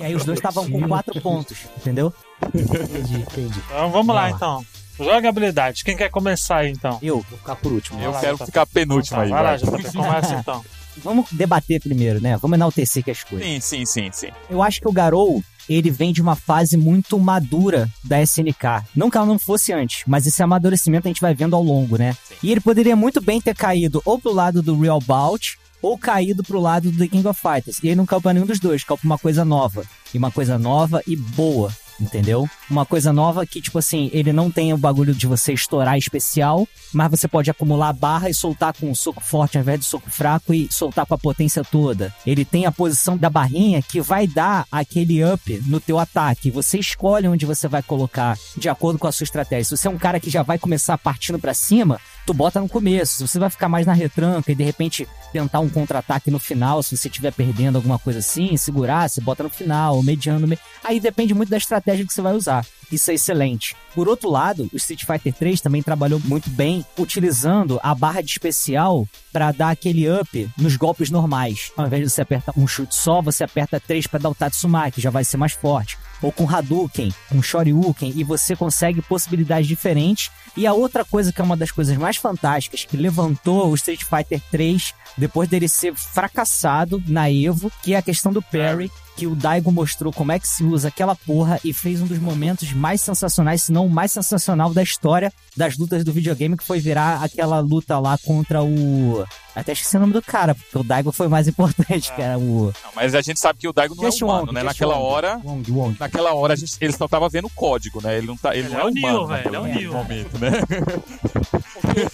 E 0.00 0.04
aí 0.04 0.14
os 0.14 0.24
dois 0.24 0.38
estavam 0.38 0.68
com 0.70 0.86
quatro 0.88 1.20
pontos, 1.20 1.58
entendeu? 1.76 2.12
Entendi, 2.54 3.16
entendi. 3.16 3.60
Então 3.66 3.90
vamos 3.90 4.14
lá, 4.14 4.22
lá. 4.22 4.30
então. 4.30 4.64
Jogabilidade. 4.98 5.82
Quem 5.84 5.96
quer 5.96 6.08
começar 6.08 6.58
aí, 6.58 6.70
então? 6.70 6.98
Eu. 7.02 7.24
Vou 7.28 7.38
ficar 7.38 7.56
por 7.56 7.72
último. 7.72 8.00
Eu 8.00 8.12
lá, 8.12 8.20
quero 8.20 8.36
JP. 8.36 8.46
ficar 8.46 8.66
penúltimo 8.66 9.16
Tá, 9.16 9.22
aí. 9.24 9.30
vai 9.30 9.42
lá, 9.42 9.56
vai. 9.56 9.58
JP. 9.82 9.92
Começa 9.92 10.34
então. 10.34 10.64
Vamos 10.98 11.26
debater 11.32 11.80
primeiro, 11.80 12.20
né? 12.20 12.36
Vamos 12.36 12.54
enaltecer 12.56 13.02
que 13.02 13.10
as 13.10 13.24
coisas. 13.24 13.44
Sim, 13.46 13.60
sim, 13.60 13.84
sim, 13.84 14.10
sim. 14.12 14.28
Eu 14.48 14.62
acho 14.62 14.80
que 14.80 14.86
o 14.88 14.92
Garou, 14.92 15.42
ele 15.68 15.90
vem 15.90 16.12
de 16.12 16.22
uma 16.22 16.36
fase 16.36 16.76
muito 16.76 17.18
madura 17.18 17.88
da 18.02 18.22
SNK. 18.22 18.84
Não 18.94 19.10
que 19.10 19.16
ela 19.16 19.26
não 19.26 19.38
fosse 19.38 19.72
antes, 19.72 20.02
mas 20.06 20.26
esse 20.26 20.42
amadurecimento 20.42 21.06
a 21.06 21.10
gente 21.10 21.20
vai 21.20 21.34
vendo 21.34 21.56
ao 21.56 21.62
longo, 21.62 21.96
né? 21.96 22.16
E 22.42 22.50
ele 22.50 22.60
poderia 22.60 22.96
muito 22.96 23.20
bem 23.20 23.40
ter 23.40 23.54
caído 23.54 24.02
ou 24.04 24.18
pro 24.18 24.32
lado 24.32 24.62
do 24.62 24.78
Real 24.78 25.00
Bout, 25.00 25.58
ou 25.80 25.98
caído 25.98 26.42
pro 26.42 26.60
lado 26.60 26.90
do 26.90 26.96
The 26.98 27.08
King 27.08 27.28
of 27.28 27.38
Fighters. 27.38 27.78
E 27.82 27.88
ele 27.88 27.96
não 27.96 28.06
caiu 28.06 28.20
pra 28.20 28.32
nenhum 28.32 28.46
dos 28.46 28.58
dois, 28.58 28.82
caiu 28.82 28.96
pra 28.96 29.06
uma 29.06 29.18
coisa 29.18 29.44
nova. 29.44 29.84
E 30.14 30.18
uma 30.18 30.30
coisa 30.30 30.58
nova 30.58 31.02
e 31.06 31.14
boa. 31.14 31.70
Entendeu? 32.00 32.48
Uma 32.68 32.84
coisa 32.84 33.12
nova 33.12 33.46
que, 33.46 33.60
tipo 33.60 33.78
assim, 33.78 34.10
ele 34.12 34.32
não 34.32 34.50
tem 34.50 34.72
o 34.72 34.78
bagulho 34.78 35.14
de 35.14 35.26
você 35.26 35.52
estourar 35.52 35.96
especial, 35.96 36.66
mas 36.92 37.10
você 37.10 37.28
pode 37.28 37.50
acumular 37.50 37.92
barra 37.92 38.28
e 38.28 38.34
soltar 38.34 38.74
com 38.74 38.90
um 38.90 38.94
soco 38.94 39.22
forte 39.22 39.56
ao 39.56 39.62
invés 39.62 39.80
de 39.80 39.86
soco 39.86 40.10
fraco 40.10 40.52
e 40.52 40.68
soltar 40.70 41.06
com 41.06 41.14
a 41.14 41.18
potência 41.18 41.62
toda. 41.62 42.12
Ele 42.26 42.44
tem 42.44 42.66
a 42.66 42.72
posição 42.72 43.16
da 43.16 43.30
barrinha 43.30 43.80
que 43.82 44.00
vai 44.00 44.26
dar 44.26 44.66
aquele 44.70 45.24
up 45.24 45.62
no 45.66 45.80
teu 45.80 45.98
ataque. 45.98 46.50
Você 46.50 46.78
escolhe 46.78 47.28
onde 47.28 47.46
você 47.46 47.68
vai 47.68 47.82
colocar 47.82 48.36
de 48.56 48.68
acordo 48.68 48.98
com 48.98 49.06
a 49.06 49.12
sua 49.12 49.24
estratégia. 49.24 49.64
Se 49.64 49.76
você 49.76 49.88
é 49.88 49.90
um 49.90 49.98
cara 49.98 50.18
que 50.18 50.30
já 50.30 50.42
vai 50.42 50.58
começar 50.58 50.98
partindo 50.98 51.38
pra 51.38 51.54
cima, 51.54 52.00
tu 52.24 52.32
bota 52.34 52.60
no 52.60 52.68
começo. 52.68 53.16
Se 53.16 53.28
você 53.28 53.38
vai 53.38 53.50
ficar 53.50 53.68
mais 53.68 53.86
na 53.86 53.92
retranca 53.92 54.50
e 54.50 54.54
de 54.54 54.64
repente 54.64 55.06
tentar 55.32 55.60
um 55.60 55.68
contra-ataque 55.68 56.30
no 56.30 56.38
final, 56.38 56.82
se 56.82 56.96
você 56.96 57.08
estiver 57.08 57.32
perdendo 57.32 57.76
alguma 57.76 57.98
coisa 57.98 58.18
assim, 58.18 58.56
segurar, 58.56 59.08
você 59.08 59.20
bota 59.20 59.42
no 59.42 59.50
final, 59.50 60.02
mediano, 60.02 60.40
no 60.40 60.46
meio. 60.46 60.60
Aí 60.82 61.00
depende 61.00 61.34
muito 61.34 61.50
da 61.50 61.56
estratégia 61.56 62.06
que 62.06 62.12
você 62.12 62.22
vai 62.22 62.34
usar. 62.34 62.64
Isso 62.90 63.10
é 63.10 63.14
excelente. 63.14 63.74
Por 63.94 64.08
outro 64.08 64.30
lado, 64.30 64.68
o 64.72 64.76
Street 64.76 65.04
Fighter 65.04 65.32
3 65.32 65.60
também 65.60 65.82
trabalhou 65.82 66.20
muito 66.24 66.50
bem 66.50 66.84
utilizando 66.98 67.80
a 67.82 67.94
barra 67.94 68.20
de 68.20 68.30
especial 68.30 69.08
para 69.32 69.50
dar 69.52 69.70
aquele 69.70 70.10
up 70.10 70.50
nos 70.56 70.76
golpes 70.76 71.10
normais. 71.10 71.72
Ao 71.76 71.86
invés 71.86 72.04
de 72.04 72.10
você 72.10 72.22
apertar 72.22 72.52
um 72.56 72.66
chute 72.66 72.94
só, 72.94 73.20
você 73.20 73.44
aperta 73.44 73.80
três 73.80 74.06
para 74.06 74.20
dar 74.20 74.30
o 74.30 74.34
Tatsumaki, 74.34 75.00
já 75.00 75.10
vai 75.10 75.24
ser 75.24 75.36
mais 75.36 75.52
forte. 75.52 75.98
Ou 76.22 76.32
com 76.32 76.48
Hadouken, 76.48 77.12
com 77.28 77.42
Shoryuken, 77.42 78.12
e 78.16 78.24
você 78.24 78.56
consegue 78.56 79.02
possibilidades 79.02 79.66
diferentes. 79.66 80.30
E 80.56 80.66
a 80.66 80.72
outra 80.72 81.04
coisa 81.04 81.32
que 81.32 81.40
é 81.40 81.44
uma 81.44 81.56
das 81.56 81.70
coisas 81.70 81.96
mais 81.96 82.16
fantásticas 82.16 82.84
que 82.84 82.96
levantou 82.96 83.70
o 83.70 83.74
Street 83.74 84.02
Fighter 84.04 84.40
3 84.50 84.94
depois 85.16 85.48
dele 85.48 85.68
ser 85.68 85.94
fracassado 85.94 87.02
na 87.06 87.30
Evo, 87.30 87.70
que 87.82 87.94
é 87.94 87.98
a 87.98 88.02
questão 88.02 88.32
do 88.32 88.42
parry, 88.42 88.90
que 89.16 89.26
o 89.26 89.34
Daigo 89.34 89.70
mostrou 89.70 90.12
como 90.12 90.32
é 90.32 90.38
que 90.38 90.48
se 90.48 90.64
usa 90.64 90.88
aquela 90.88 91.14
porra 91.14 91.60
e 91.64 91.72
fez 91.72 92.00
um 92.02 92.06
dos 92.06 92.18
momentos 92.18 92.72
mais 92.72 93.00
sensacionais, 93.00 93.62
se 93.64 93.72
não 93.72 93.86
o 93.86 93.90
mais 93.90 94.12
sensacional 94.12 94.72
da 94.74 94.82
história 94.82 95.32
das 95.56 95.76
lutas 95.78 96.02
do 96.04 96.12
videogame, 96.12 96.56
que 96.56 96.64
foi 96.64 96.80
virar 96.80 97.22
aquela 97.22 97.60
luta 97.60 97.98
lá 97.98 98.18
contra 98.18 98.62
o. 98.62 99.24
Até 99.54 99.70
esqueci 99.72 99.96
o 99.96 100.00
nome 100.00 100.12
do 100.12 100.20
cara, 100.20 100.52
porque 100.54 100.76
o 100.78 100.82
Daigo 100.82 101.12
foi 101.12 101.28
mais 101.28 101.46
importante, 101.46 102.12
que 102.12 102.20
era 102.20 102.36
o. 102.38 102.72
Não, 102.84 102.90
mas 102.96 103.14
a 103.14 103.20
gente 103.22 103.38
sabe 103.38 103.60
que 103.60 103.68
o 103.68 103.72
Daigo 103.72 103.94
não 103.94 104.02
Just 104.04 104.20
é 104.20 104.24
humano, 104.24 104.46
Wong, 104.46 104.52
né? 104.54 104.60
Just 104.62 104.72
Naquela 104.72 104.96
Wong. 104.98 105.06
hora, 105.12 105.40
Wong, 105.44 105.70
Wong. 105.70 105.96
naquela 106.00 106.34
hora 106.34 106.54
a 106.54 106.56
gente, 106.56 106.76
ele 106.80 106.92
só 106.92 107.06
tava 107.06 107.28
vendo 107.28 107.46
o 107.46 107.50
código, 107.50 108.02
né? 108.02 108.18
Ele 108.18 108.26
não 108.26 108.36
tá, 108.36 108.54
ele, 108.56 108.66
Ele 108.66 108.74
não 108.74 108.80
é 108.80 108.82
é 108.82 108.86
o 108.86 108.88
humano 108.90 109.18
Neo, 109.18 109.26
velho, 109.28 109.48
ele 109.48 109.56
é 109.56 109.60
o 109.60 109.64
Neo. 109.64 109.92
momento, 109.92 110.38
né? 110.38 110.50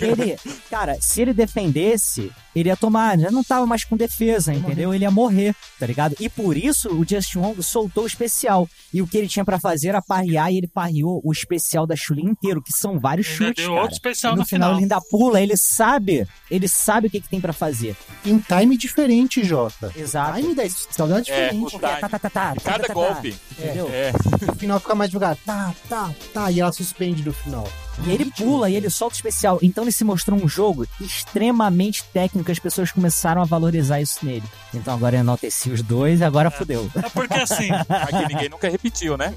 ele, 0.01 0.37
cara, 0.71 0.99
se 1.01 1.23
ele 1.23 1.33
defendesse, 1.33 2.31
ele 2.55 2.69
ia 2.69 2.77
tomar, 2.77 3.19
já 3.19 3.31
não 3.31 3.43
tava 3.45 3.67
mais 3.67 3.85
com 3.85 3.97
defesa, 3.97 4.53
entendeu? 4.53 4.93
Ele 4.95 5.05
ia 5.05 5.11
morrer, 5.11 5.55
tá 5.79 5.87
ligado? 5.87 6.17
E 6.21 6.29
por 6.29 6.57
isso 6.57 6.89
o 6.95 7.05
Just 7.09 7.35
Wong 7.37 7.63
soltou 7.63 8.05
o 8.05 8.07
especial. 8.07 8.69
E 8.93 9.01
o 9.01 9.07
que 9.07 9.17
ele 9.17 9.29
tinha 9.29 9.45
pra 9.45 9.61
fazer 9.61 9.89
era 9.89 10.03
parrear 10.03 10.53
e 10.53 10.59
ele 10.59 10.67
parreou 10.69 11.21
o 11.25 11.33
especial 11.33 11.87
da 11.87 11.95
Chuli 11.97 12.23
inteiro, 12.23 12.63
que 12.63 12.73
são 12.73 12.99
vários 12.99 13.27
Ainda 13.29 13.37
chutes, 13.47 13.65
deu 13.65 13.71
cara. 13.73 13.83
outro 13.83 13.95
especial 13.97 14.33
E 14.33 14.37
no 14.37 14.43
no 14.43 14.47
final, 14.49 14.69
final. 14.69 14.79
ele 14.79 14.85
ainda 14.85 15.01
pula, 15.11 15.41
ele 15.41 15.57
sabe, 15.57 16.27
ele 16.51 16.67
sabe 16.69 17.07
o 17.07 17.11
que, 17.11 17.21
que 17.21 17.29
tem 17.29 17.41
pra 17.41 17.53
fazer. 17.53 17.97
Em 18.25 18.39
time 18.39 18.77
diferente, 18.77 19.45
Jota. 19.45 19.93
Exato. 19.97 20.41
Time 20.41 20.55
da 20.55 20.65
especial 20.65 21.11
é 21.17 21.21
diferente. 21.21 21.75
o 21.75 21.79
é 21.79 21.81
tá, 21.81 22.09
tá, 22.09 22.19
tá, 22.19 22.31
tá, 22.31 22.53
E 22.57 22.61
tá, 22.61 22.71
cada 22.73 22.83
tá, 22.83 22.87
tá, 22.89 22.95
golpe. 22.95 23.37
Entendeu? 23.59 23.89
É, 23.93 24.13
No 24.47 24.55
final 24.57 24.81
fica 24.81 24.95
mais 24.95 25.11
devagar. 25.11 25.37
Tá, 25.45 25.75
tá, 25.89 26.11
tá. 26.35 26.51
E 26.51 26.61
ela 26.61 26.73
suspende 26.73 27.23
no 27.25 27.33
final. 27.33 27.69
E 28.07 28.11
ele 28.13 28.25
pula 28.31 28.71
e 28.71 28.77
ele 28.77 28.89
solta 28.89 29.15
o 29.15 29.17
especial. 29.17 29.59
Então 29.63 29.85
ele 29.85 29.93
se 29.93 30.05
mostrou 30.05 30.43
um 30.43 30.49
jogo 30.49 30.87
extremamente 31.01 32.03
técnico. 32.05 32.51
As 32.51 32.59
pessoas 32.59 32.91
começaram 32.91 33.43
a 33.43 33.45
valorizar 33.45 34.01
isso 34.01 34.25
nele. 34.25 34.45
Então 34.73 34.95
agora 34.95 35.17
eu 35.17 35.21
enalteci 35.21 35.71
os 35.71 35.83
dois 35.83 36.21
e 36.21 36.25
agora 36.25 36.51
fudeu. 36.51 36.91
É 36.97 37.09
porque 37.11 37.35
assim, 37.35 37.71
aqui 37.89 38.27
ninguém 38.29 38.49
nunca 38.49 38.69
repetiu, 38.69 39.17
né? 39.17 39.35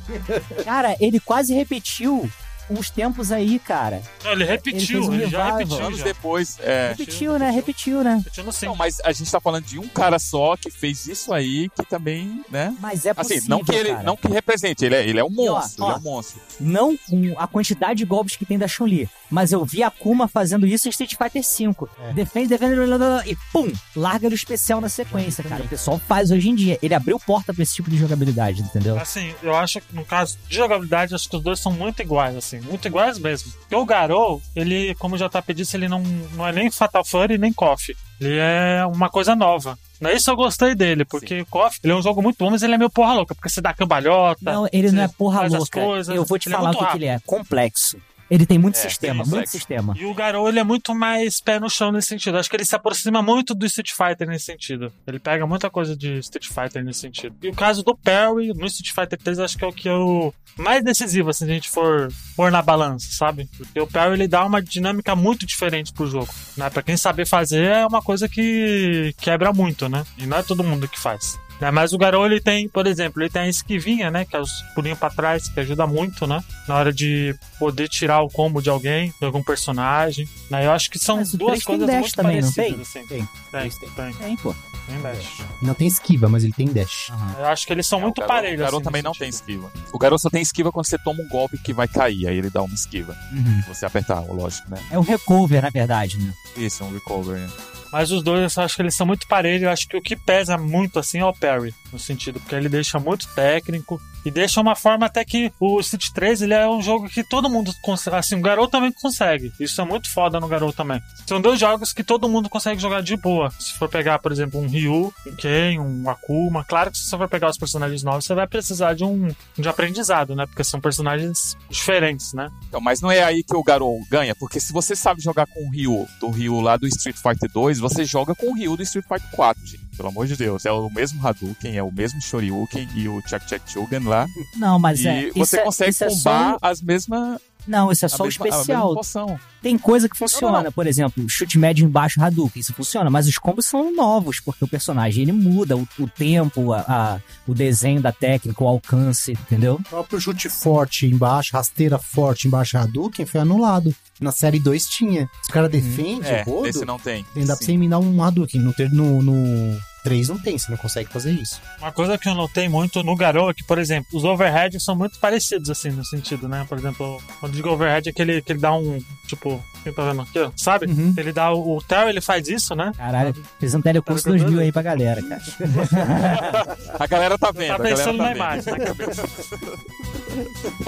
Cara, 0.64 0.96
ele 1.00 1.20
quase 1.20 1.54
repetiu 1.54 2.30
uns 2.70 2.90
tempos 2.90 3.32
aí, 3.32 3.60
cara. 3.60 4.02
ele 4.24 4.44
repetiu, 4.46 5.04
um 5.04 5.14
ele, 5.14 5.28
já 5.28 5.58
repetiu. 5.58 5.86
Anos 5.86 6.00
Já. 6.00 6.06
depois, 6.06 6.58
é. 6.60 6.90
Repetiu, 6.98 7.40
né? 7.40 7.50
Repetiu, 7.50 8.04
né? 8.04 8.16
Repetiu 8.18 8.44
no. 8.44 8.52
Não, 8.64 8.76
mas 8.76 9.00
a 9.04 9.12
gente 9.12 9.32
tá 9.32 9.40
falando 9.40 9.66
de 9.66 9.80
um 9.80 9.88
cara 9.88 10.20
só 10.20 10.56
que 10.56 10.70
fez 10.70 11.08
isso 11.08 11.34
aí, 11.34 11.70
que 11.70 11.84
também, 11.84 12.44
né? 12.50 12.76
Mas 12.80 13.06
é 13.06 13.14
possível, 13.14 13.38
Assim, 13.40 13.50
não 13.50 13.64
que 13.64 13.76
ele, 13.76 13.90
cara. 13.90 14.04
não 14.04 14.16
que 14.16 14.28
represente, 14.28 14.86
ele 14.86 14.96
é, 14.96 15.08
ele 15.08 15.20
é 15.20 15.24
um 15.24 15.28
ó, 15.28 15.56
monstro, 15.56 15.84
ó. 15.84 15.88
ele 15.88 15.96
é 15.96 16.00
um 16.00 16.02
monstro. 16.02 16.42
Não 16.60 16.98
com 16.98 17.34
a 17.38 17.48
quantidade 17.48 18.00
de 18.00 18.06
golpes 18.06 18.36
que 18.36 18.46
tem 18.46 18.58
da 18.58 18.68
Chun-Li. 18.68 19.10
Mas 19.30 19.52
eu 19.52 19.66
vi 19.66 19.82
a 19.82 19.90
Kuma 19.90 20.28
fazendo 20.28 20.68
isso 20.68 20.88
em 20.88 20.92
Street 20.92 21.16
Fighter 21.16 21.42
V. 21.42 21.88
É. 22.00 22.14
Defende, 22.14 22.50
defende, 22.50 22.76
blá, 22.76 22.86
blá, 22.86 22.98
blá, 22.98 23.28
e 23.28 23.36
pum! 23.52 23.72
Larga 23.96 24.30
no 24.30 24.36
especial 24.36 24.80
na 24.80 24.90
sequência, 24.90 25.44
cara. 25.44 25.64
O 25.64 25.68
pessoal 25.68 25.98
faz 25.98 26.30
hoje 26.30 26.50
em 26.50 26.56
dia. 26.56 26.78
Ele 26.84 26.94
abriu 26.94 27.20
porta 27.20 27.52
pra 27.52 27.64
esse 27.64 27.74
tipo 27.74 27.90
de 27.90 27.98
jogabilidade, 27.98 28.62
entendeu? 28.62 29.00
Assim, 29.00 29.34
eu 29.42 29.56
acho 29.56 29.82
que 29.82 29.96
no 29.96 30.06
caso 30.06 30.38
de 30.48 30.56
jogabilidade, 30.56 31.16
acho 31.16 31.28
que 31.28 31.36
os 31.36 31.42
dois 31.42 31.60
são 31.60 31.72
muito 31.72 32.00
iguais, 32.02 32.36
assim, 32.36 32.53
muito 32.62 32.88
iguais 32.88 33.18
mesmo. 33.20 33.52
Porque 33.52 33.76
o 33.76 33.86
Garou, 33.86 34.42
ele, 34.56 34.96
como 34.96 35.16
o 35.16 35.18
JP 35.18 35.54
disse, 35.54 35.78
ele 35.78 35.88
não, 35.88 36.02
não 36.36 36.48
é 36.48 36.52
nem 36.52 36.72
Fatal 36.72 37.04
Fury 37.04 37.38
nem 37.38 37.54
KOF. 37.54 37.96
Ele 38.20 38.38
é 38.40 38.86
uma 38.86 39.10
coisa 39.10 39.36
nova. 39.36 39.78
Não 40.00 40.10
é 40.10 40.16
isso 40.16 40.30
eu 40.30 40.36
gostei 40.36 40.76
dele, 40.76 41.06
porque 41.06 41.42
o 41.42 41.46
KOF, 41.46 41.80
ele 41.84 41.94
é 41.94 41.96
um 41.96 42.02
jogo 42.02 42.22
muito 42.22 42.38
bom, 42.38 42.50
mas 42.50 42.64
ele 42.64 42.74
é 42.74 42.78
meio 42.78 42.90
porra 42.90 43.14
louca, 43.14 43.36
porque 43.36 43.50
você 43.50 43.62
dá 43.62 43.74
cambalhota. 43.74 44.52
Não, 44.52 44.68
ele 44.72 44.92
não 44.92 45.04
é 45.04 45.08
porra 45.08 45.48
louca. 45.48 45.82
coisas, 45.82 46.16
eu 46.16 46.26
vou 46.26 46.38
te 46.38 46.50
é 46.50 46.52
falar 46.52 46.72
o 46.72 46.74
muito 46.74 46.86
que, 46.86 46.92
que 46.92 46.98
ele 46.98 47.06
é. 47.08 47.20
Complexo. 47.26 47.98
Ele 48.34 48.48
tem 48.48 48.58
muito 48.58 48.80
É, 48.80 48.90
sistema, 48.90 49.24
tem 49.24 49.32
muito 49.32 49.48
sistema. 49.48 49.94
E 49.96 50.06
o 50.06 50.14
Garou, 50.16 50.50
ele 50.50 50.58
é 50.58 50.64
muito 50.64 50.96
mais 50.96 51.40
pé 51.40 51.60
no 51.60 51.70
chão 51.70 51.92
nesse 51.92 52.08
sentido. 52.08 52.36
Acho 52.40 52.50
que 52.50 52.56
ele 52.56 52.66
se 52.66 52.76
aproxima 52.76 53.22
muito 53.22 53.54
do 53.54 53.64
Street 53.68 53.92
Fighter 53.92 54.28
nesse 54.28 54.46
sentido. 54.46 54.92
Ele 55.06 55.20
pega 55.20 55.46
muita 55.46 55.70
coisa 55.70 55.96
de 55.96 56.18
Street 56.18 56.48
Fighter 56.48 56.84
nesse 56.84 57.02
sentido. 57.02 57.36
E 57.44 57.50
o 57.50 57.54
caso 57.54 57.84
do 57.84 57.96
Perry, 57.96 58.52
no 58.56 58.66
Street 58.66 58.92
Fighter 58.92 59.20
3, 59.20 59.38
acho 59.38 59.56
que 59.56 59.64
é 59.64 59.68
o 59.68 59.72
que 59.72 59.88
é 59.88 59.94
o 59.94 60.34
mais 60.58 60.84
decisivo, 60.84 61.30
assim, 61.30 61.46
se 61.46 61.52
a 61.52 61.54
gente 61.54 61.70
for 61.70 62.12
pôr 62.36 62.52
na 62.52 62.64
balança, 62.64 63.08
sabe? 63.12 63.48
Porque 63.56 63.80
o 63.80 63.86
Perry, 63.86 64.14
ele 64.14 64.28
dá 64.28 64.44
uma 64.44 64.64
dinâmica 64.64 65.16
muito 65.16 65.46
diferente 65.46 65.94
pro 65.94 66.08
jogo. 66.08 66.34
Né? 66.58 66.72
Pra 66.72 66.82
quem 66.82 66.98
saber 66.98 67.28
fazer, 67.28 67.66
é 67.66 67.86
uma 67.86 68.02
coisa 68.02 68.28
que 68.28 69.14
quebra 69.22 69.54
muito, 69.54 69.88
né? 69.88 70.04
E 70.18 70.26
não 70.26 70.38
é 70.38 70.42
todo 70.42 70.64
mundo 70.64 70.88
que 70.88 71.00
faz. 71.00 71.38
Né, 71.64 71.72
Mas 71.72 71.94
o 71.94 71.98
Garou, 71.98 72.26
ele 72.26 72.42
tem, 72.42 72.68
por 72.68 72.86
exemplo, 72.86 73.22
ele 73.22 73.30
tem 73.30 73.44
a 73.44 73.48
esquivinha, 73.48 74.12
né? 74.12 74.26
Que 74.26 74.36
é 74.36 74.40
os 74.40 74.52
pulinhos 74.76 75.00
pra 75.00 75.10
trás, 75.10 75.48
que 75.48 75.58
ajuda 75.62 75.88
muito, 75.88 76.28
né? 76.28 76.44
Na 76.68 76.76
hora 76.76 76.92
de 76.92 77.34
poder 77.58 77.88
tirar 77.88 78.22
o 78.22 78.30
combo 78.30 78.62
de 78.62 78.70
alguém, 78.70 79.14
de 79.18 79.26
algum 79.26 79.42
personagem. 79.42 80.28
Né? 80.50 80.66
Eu 80.66 80.72
acho 80.72 80.90
que 80.90 81.00
são 81.00 81.18
Mas 81.18 81.34
duas 81.34 81.64
3 81.64 81.64
tem 81.64 81.66
coisas 81.66 81.88
dash 81.88 82.00
muito 82.02 82.16
também, 82.16 82.42
não 82.42 82.52
parecidas, 82.52 82.92
tem? 82.92 83.02
assim. 83.02 83.08
Tem. 83.08 83.28
Tem, 83.52 83.70
Tem. 83.70 83.90
tem, 83.96 84.14
Tem, 84.14 84.36
pô. 84.36 84.54
tem 84.88 85.02
dash. 85.02 85.42
Não 85.62 85.74
tem 85.74 85.88
esquiva, 85.88 86.28
mas 86.28 86.44
ele 86.44 86.52
tem 86.52 86.68
dash. 86.68 87.10
Eu 87.40 87.46
acho 87.46 87.66
que 87.66 87.72
eles 87.72 87.88
são 87.88 88.00
É, 88.00 88.02
muito 88.02 88.22
o 88.22 88.28
parelhos. 88.28 88.60
O 88.60 88.64
Garou 88.64 88.80
assim, 88.80 88.84
também 88.86 89.02
não 89.02 89.14
tem 89.14 89.32
sentido. 89.32 89.68
esquiva. 89.70 89.72
O 89.94 89.98
Garou 89.98 90.20
só 90.20 90.30
tem 90.30 90.42
esquiva 90.42 90.70
quando 90.70 90.86
você 90.86 90.98
toma 90.98 91.24
um 91.24 91.30
golpe 91.30 91.58
que 91.60 91.72
vai 91.72 91.88
cair, 91.88 92.28
aí 92.28 92.38
ele 92.38 92.50
dá 92.50 92.62
uma 92.62 92.76
esquiva. 92.76 93.16
Uhum. 93.32 93.62
Você 93.70 93.86
apertar, 93.86 94.20
lógico, 94.20 94.70
né? 94.70 94.78
É 94.92 95.00
um 95.00 95.04
recover, 95.04 95.62
na 95.62 95.70
verdade, 95.70 96.18
né? 96.18 96.34
Isso, 96.58 96.84
um 96.84 96.92
recover. 96.92 97.40
né? 97.40 97.50
Mas 97.94 98.10
os 98.10 98.24
dois 98.24 98.58
eu 98.58 98.64
acho 98.64 98.76
que 98.76 98.82
eles 98.82 98.96
são 98.96 99.06
muito 99.06 99.28
parelhos. 99.28 99.62
Eu 99.62 99.70
acho 99.70 99.88
que 99.88 99.96
o 99.96 100.02
que 100.02 100.16
pesa 100.16 100.58
muito 100.58 100.98
assim 100.98 101.20
é 101.20 101.26
o 101.26 101.32
Perry, 101.32 101.72
no 101.92 102.00
sentido, 102.00 102.40
porque 102.40 102.56
ele 102.56 102.68
deixa 102.68 102.98
muito 103.00 103.28
técnico 103.36 104.02
e 104.26 104.32
deixa 104.32 104.62
uma 104.62 104.76
forma 104.76 105.06
até 105.06 105.24
que 105.24 105.52
o 105.60 105.80
Street 105.80 106.08
3 106.14 106.42
ele 106.42 106.54
é 106.54 106.68
um 106.68 106.82
jogo 106.82 107.10
que 107.10 107.24
todo 107.24 107.50
mundo 107.50 107.74
consegue. 107.82 108.16
Assim, 108.16 108.36
o 108.36 108.42
garoto 108.42 108.72
também 108.72 108.92
consegue. 108.92 109.52
Isso 109.60 109.80
é 109.82 109.86
muito 109.86 110.10
foda 110.10 110.40
no 110.40 110.48
garoto 110.48 110.76
também. 110.76 111.02
São 111.28 111.42
dois 111.42 111.60
jogos 111.60 111.94
que 111.94 112.04
todo 112.04 112.30
mundo 112.30 112.50
consegue 112.50 112.82
jogar 112.82 113.02
de 113.02 113.16
boa. 113.18 113.52
Se 113.60 113.74
for 113.74 113.90
pegar, 113.90 114.20
por 114.20 114.32
exemplo, 114.32 114.60
um 114.60 114.68
Ryu, 114.68 115.14
um 115.28 115.36
Ken, 115.36 115.80
um 115.80 116.10
Akuma, 116.10 116.64
claro 116.64 116.92
que 116.92 116.98
se 116.98 117.06
você 117.06 117.18
for 117.18 117.28
pegar 117.28 117.50
os 117.50 117.58
personagens 117.58 118.02
novos, 118.02 118.26
você 118.26 118.34
vai 118.34 118.48
precisar 118.48 118.94
de 118.94 119.04
um 119.04 119.28
de 119.58 119.70
aprendizado, 119.70 120.36
né? 120.36 120.46
Porque 120.46 120.64
são 120.64 120.80
personagens 120.80 121.56
diferentes, 121.70 122.34
né? 122.34 122.50
Então, 122.68 122.82
mas 122.82 123.02
não 123.02 123.12
é 123.12 123.22
aí 123.22 123.44
que 123.44 123.56
o 123.56 123.64
Garou 123.64 124.00
ganha, 124.10 124.34
porque 124.34 124.60
se 124.60 124.72
você 124.72 124.96
sabe 124.96 125.22
jogar 125.22 125.46
com 125.48 125.68
o 125.68 125.70
Ryu, 125.70 126.08
do 126.20 126.30
Ryu 126.30 126.60
lá 126.62 126.78
do 126.78 126.88
Street 126.88 127.18
Fighter 127.18 127.52
2, 127.52 127.80
você 127.84 128.06
joga 128.06 128.34
com 128.34 128.48
o 128.48 128.54
Ryu 128.54 128.76
do 128.78 128.84
Street 128.84 129.06
Fighter 129.08 129.30
4, 129.32 129.66
gente. 129.66 129.84
Pelo 129.96 130.10
amor 130.10 130.26
de 130.26 130.36
Deus. 130.36 130.66
É 130.66 130.72
o 130.72 130.90
mesmo 130.90 131.26
Hadouken, 131.26 131.78
é 131.78 131.84
o 131.84 131.92
mesmo 131.92 132.22
Shoryuken 132.22 132.88
e 132.96 133.08
o 133.08 133.22
Chak 133.28 133.48
Chak 133.48 133.70
Chugan 133.72 134.08
lá. 134.08 134.26
Não, 134.58 134.80
mas 134.80 135.02
e 135.02 135.08
é. 135.08 135.30
você 135.32 135.58
isso 135.58 135.64
consegue 135.64 135.88
é, 135.88 135.92
isso 135.92 136.04
é 136.04 136.10
combar 136.10 136.52
só... 136.52 136.58
as 136.62 136.82
mesmas. 136.82 137.42
Não, 137.68 137.92
isso 137.92 138.04
é 138.04 138.08
a 138.08 138.10
só 138.10 138.24
o 138.24 138.26
mesma- 138.26 138.44
a 138.44 138.48
mesma 138.48 138.62
especial. 138.62 138.94
poção. 138.96 139.40
Tem 139.62 139.78
coisa 139.78 140.10
que 140.10 140.18
funciona, 140.18 140.48
Não, 140.48 140.58
não, 140.58 140.64
não. 140.66 140.72
por 140.74 140.86
exemplo, 140.88 141.24
chute 141.30 141.58
médio 141.58 141.86
embaixo 141.86 142.22
Hadouken, 142.22 142.60
isso 142.60 142.74
funciona, 142.74 143.10
mas 143.10 143.28
os 143.28 143.38
combos 143.38 143.66
são 143.66 143.96
novos, 143.96 144.40
porque 144.42 144.64
o 144.66 144.68
personagem 144.68 145.24
ele 145.24 145.32
muda 145.32 145.78
o, 145.78 145.88
o 146.00 146.08
tempo, 146.08 146.74
a, 146.74 146.80
a- 146.82 147.20
o 147.48 147.54
desenho 147.54 148.02
da 148.02 148.12
técnica, 148.12 148.62
o 148.64 148.68
alcance, 148.68 149.32
entendeu? 149.32 149.76
O 149.76 149.84
próprio 149.84 150.20
chute 150.20 150.50
forte 150.50 151.06
embaixo, 151.06 151.54
rasteira 151.54 151.98
forte 151.98 152.48
embaixo 152.48 152.78
Hadouken 152.78 153.26
foi 153.26 153.40
anulado. 153.40 153.96
Na 154.20 154.32
série 154.32 154.60
2 154.60 154.86
tinha. 154.88 155.30
Se 155.42 155.50
o 155.50 155.54
cara 155.54 155.68
defende 155.70 156.28
É, 156.28 156.44
o 156.46 156.50
rodo, 156.52 156.68
esse 156.68 156.86
não 156.86 157.00
tem. 157.00 157.26
tem 157.34 157.46
dá 157.46 157.56
pra 157.56 157.56
Sim. 157.58 157.66
você 157.66 157.72
eliminar 157.72 158.00
um 158.00 158.22
Hadouken. 158.24 158.62
No, 158.92 159.22
no 159.22 159.78
3 160.04 160.30
não 160.30 160.38
tem, 160.38 160.58
você 160.58 160.70
não 160.70 160.78
consegue 160.78 161.10
fazer 161.10 161.32
isso. 161.32 161.62
Uma 161.80 161.92
coisa 161.92 162.18
que 162.18 162.28
eu 162.28 162.36
notei 162.36 162.68
muito 162.68 163.04
no 163.04 163.16
Garou 163.16 163.50
é 163.50 163.54
que, 163.54 163.64
por 163.64 163.78
exemplo, 163.78 164.08
os 164.14 164.24
overheads 164.24 164.84
são 164.84 164.96
muito 164.96 165.20
parecidos, 165.20 165.70
assim, 165.70 165.90
no 165.90 166.04
sentido, 166.04 166.48
né? 166.48 166.66
Por 166.68 166.78
exemplo, 166.78 167.22
quando 167.40 167.54
eu 167.54 167.56
digo 167.56 167.70
overhead 167.70 168.10
é 168.10 168.12
que 168.12 168.22
ele, 168.22 168.42
que 168.42 168.52
ele 168.52 168.60
dá 168.60 168.74
um, 168.74 169.00
tipo, 169.28 169.64
quem 169.84 169.94
tá 169.94 170.04
vendo 170.10 170.22
aqui, 170.22 170.40
ó, 170.40 170.52
sabe? 170.56 170.88
Uhum. 170.88 171.14
Ele 171.16 171.32
dá 171.32 171.52
o, 171.54 171.78
o 171.78 171.82
Terry, 171.82 172.10
ele 172.10 172.22
faz 172.22 172.48
isso, 172.48 172.76
né? 172.76 172.92
Caralho, 172.98 173.34
fez 173.60 173.74
um 173.74 173.82
telecurso 173.82 174.28
2000 174.28 174.60
aí 174.60 174.72
pra 174.72 174.82
galera, 174.82 175.22
cara. 175.22 175.42
A 177.00 177.08
galera 177.08 177.38
tá 177.38 177.52
vendo. 177.52 177.70
Tá 177.70 177.76
a 177.76 177.78
galera 177.78 177.96
pensando 177.96 178.18
tá 178.18 178.24
na 178.24 178.30
vendo. 178.30 178.36
imagem, 178.36 178.74
na 178.74 178.80
cabeça. 178.80 179.24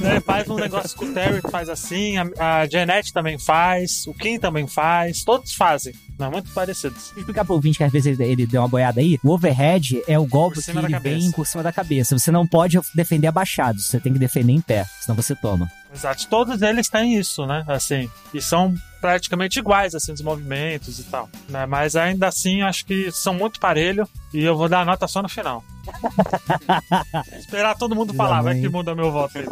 Ele 0.01 0.19
faz 0.21 0.49
um 0.49 0.55
negócio 0.55 0.97
com 0.97 1.05
o 1.05 1.13
Terry 1.13 1.41
que 1.41 1.51
faz 1.51 1.69
assim, 1.69 2.17
a, 2.17 2.61
a 2.61 2.67
Janet 2.67 3.13
também 3.13 3.37
faz, 3.37 4.05
o 4.07 4.13
Kim 4.13 4.39
também 4.39 4.67
faz, 4.67 5.23
todos 5.23 5.53
fazem. 5.53 5.93
Não, 6.17 6.31
muito 6.31 6.49
parecidos. 6.51 6.97
Deixa 6.97 7.13
eu 7.15 7.19
explicar 7.19 7.45
pro 7.45 7.55
ouvinte 7.55 7.77
que 7.77 7.83
às 7.83 7.91
vezes 7.91 8.19
ele, 8.19 8.31
ele 8.31 8.45
deu 8.45 8.61
uma 8.61 8.67
boiada 8.67 9.01
aí. 9.01 9.04
O 9.23 9.31
overhead 9.31 10.01
é 10.07 10.17
o 10.17 10.25
golpe 10.25 10.61
que 10.61 10.71
ele 10.71 10.99
vem 10.99 11.31
por 11.31 11.45
cima 11.45 11.63
da 11.63 11.71
cabeça. 11.71 12.17
Você 12.17 12.31
não 12.31 12.45
pode 12.45 12.79
defender 12.93 13.27
abaixado, 13.27 13.79
você 13.79 13.99
tem 13.99 14.13
que 14.13 14.19
defender 14.19 14.53
em 14.53 14.61
pé, 14.61 14.85
senão 15.01 15.15
você 15.15 15.35
toma. 15.35 15.71
Exato. 15.95 16.27
Todos 16.27 16.61
eles 16.61 16.89
têm 16.89 17.17
isso, 17.17 17.45
né? 17.45 17.63
Assim, 17.67 18.09
e 18.33 18.41
são 18.41 18.75
praticamente 18.99 19.59
iguais, 19.59 19.95
assim, 19.95 20.11
os 20.11 20.21
movimentos 20.21 20.99
e 20.99 21.03
tal. 21.03 21.29
Né? 21.47 21.65
Mas 21.65 21.95
ainda 21.95 22.27
assim, 22.27 22.61
acho 22.61 22.85
que 22.85 23.11
são 23.11 23.33
muito 23.33 23.59
parelho 23.59 24.07
e 24.33 24.43
eu 24.43 24.57
vou 24.57 24.67
dar 24.67 24.81
a 24.81 24.85
nota 24.85 25.07
só 25.07 25.21
no 25.21 25.29
final. 25.29 25.63
Esperar 27.37 27.77
todo 27.77 27.95
mundo 27.95 28.13
falar, 28.13 28.41
vai 28.41 28.59
que 28.59 28.67
muda 28.67 28.95
meu 28.95 29.11
voto 29.11 29.37
aí. 29.37 29.45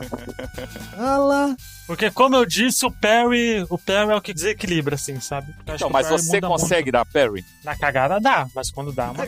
Lá. 0.98 1.56
Porque, 1.86 2.10
como 2.10 2.36
eu 2.36 2.46
disse, 2.46 2.86
o 2.86 2.92
Perry, 2.92 3.66
o 3.70 3.78
Perry 3.78 4.12
é 4.12 4.16
o 4.16 4.22
que 4.22 4.34
desequilibra, 4.34 4.96
assim, 4.96 5.20
sabe? 5.20 5.54
Então, 5.64 5.90
mas 5.90 6.08
Perry 6.08 6.22
você 6.24 6.42
consegue 6.42 6.92
dar 6.92 7.06
parry? 7.06 7.44
muito. 7.44 7.46
Na 7.64 7.76
cagada 7.76 8.20
dá, 8.20 8.48
mas 8.56 8.72
quando 8.72 8.92
dá, 8.92 9.08
é 9.08 9.10
uma. 9.12 9.26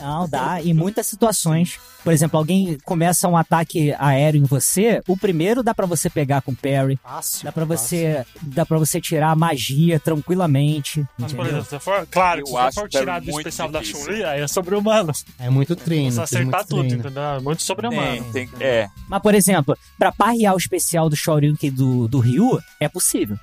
Não, 0.00 0.28
dá. 0.28 0.60
Em 0.60 0.72
muitas 0.72 1.06
situações. 1.06 1.78
Por 2.02 2.12
exemplo, 2.12 2.38
alguém 2.38 2.78
começa 2.84 3.28
um 3.28 3.36
ataque 3.36 3.94
aéreo 3.98 4.40
em 4.40 4.44
você, 4.44 5.02
o 5.08 5.16
primeiro 5.16 5.62
dá 5.62 5.74
pra 5.74 5.86
você 5.86 6.08
pegar 6.08 6.25
com 6.42 6.54
parry. 6.54 6.98
Fácil. 7.02 7.44
Dá 7.44 7.52
pra 7.52 7.64
você, 7.64 8.26
dá 8.42 8.66
para 8.66 8.78
você 8.78 9.00
tirar 9.00 9.30
a 9.30 9.36
magia 9.36 9.98
tranquilamente. 10.00 11.04
Mas, 11.18 11.32
por 11.32 11.46
exemplo, 11.46 11.64
se 11.64 11.70
você 11.70 11.78
for, 11.78 12.06
claro, 12.10 12.40
Eu 12.40 12.46
se 12.46 12.52
você 12.52 12.58
acho 12.58 12.74
for 12.74 12.88
Perry 12.90 13.04
tirar 13.04 13.20
do 13.20 13.30
especial 13.30 13.68
da 13.70 13.80
difícil. 13.80 14.04
Chun-Li, 14.04 14.24
aí 14.24 14.40
é 14.40 14.48
sobre-humano. 14.48 15.12
É 15.38 15.50
muito 15.50 15.74
treino. 15.76 16.12
Você 16.12 16.20
acertar 16.20 16.60
muito 16.60 16.68
tudo, 16.68 16.80
treino. 16.80 16.98
entendeu? 16.98 17.22
É 17.22 17.40
Muito 17.40 17.62
sobre-humano. 17.62 18.24
Tem, 18.32 18.48
tem, 18.48 18.66
é. 18.66 18.88
Mas, 19.08 19.22
por 19.22 19.34
exemplo, 19.34 19.76
pra 19.98 20.12
parrear 20.12 20.54
o 20.54 20.58
especial 20.58 21.08
do 21.08 21.16
Shoryuken 21.16 21.70
do, 21.70 22.08
do 22.08 22.18
Ryu, 22.18 22.58
é 22.80 22.88
possível. 22.88 23.38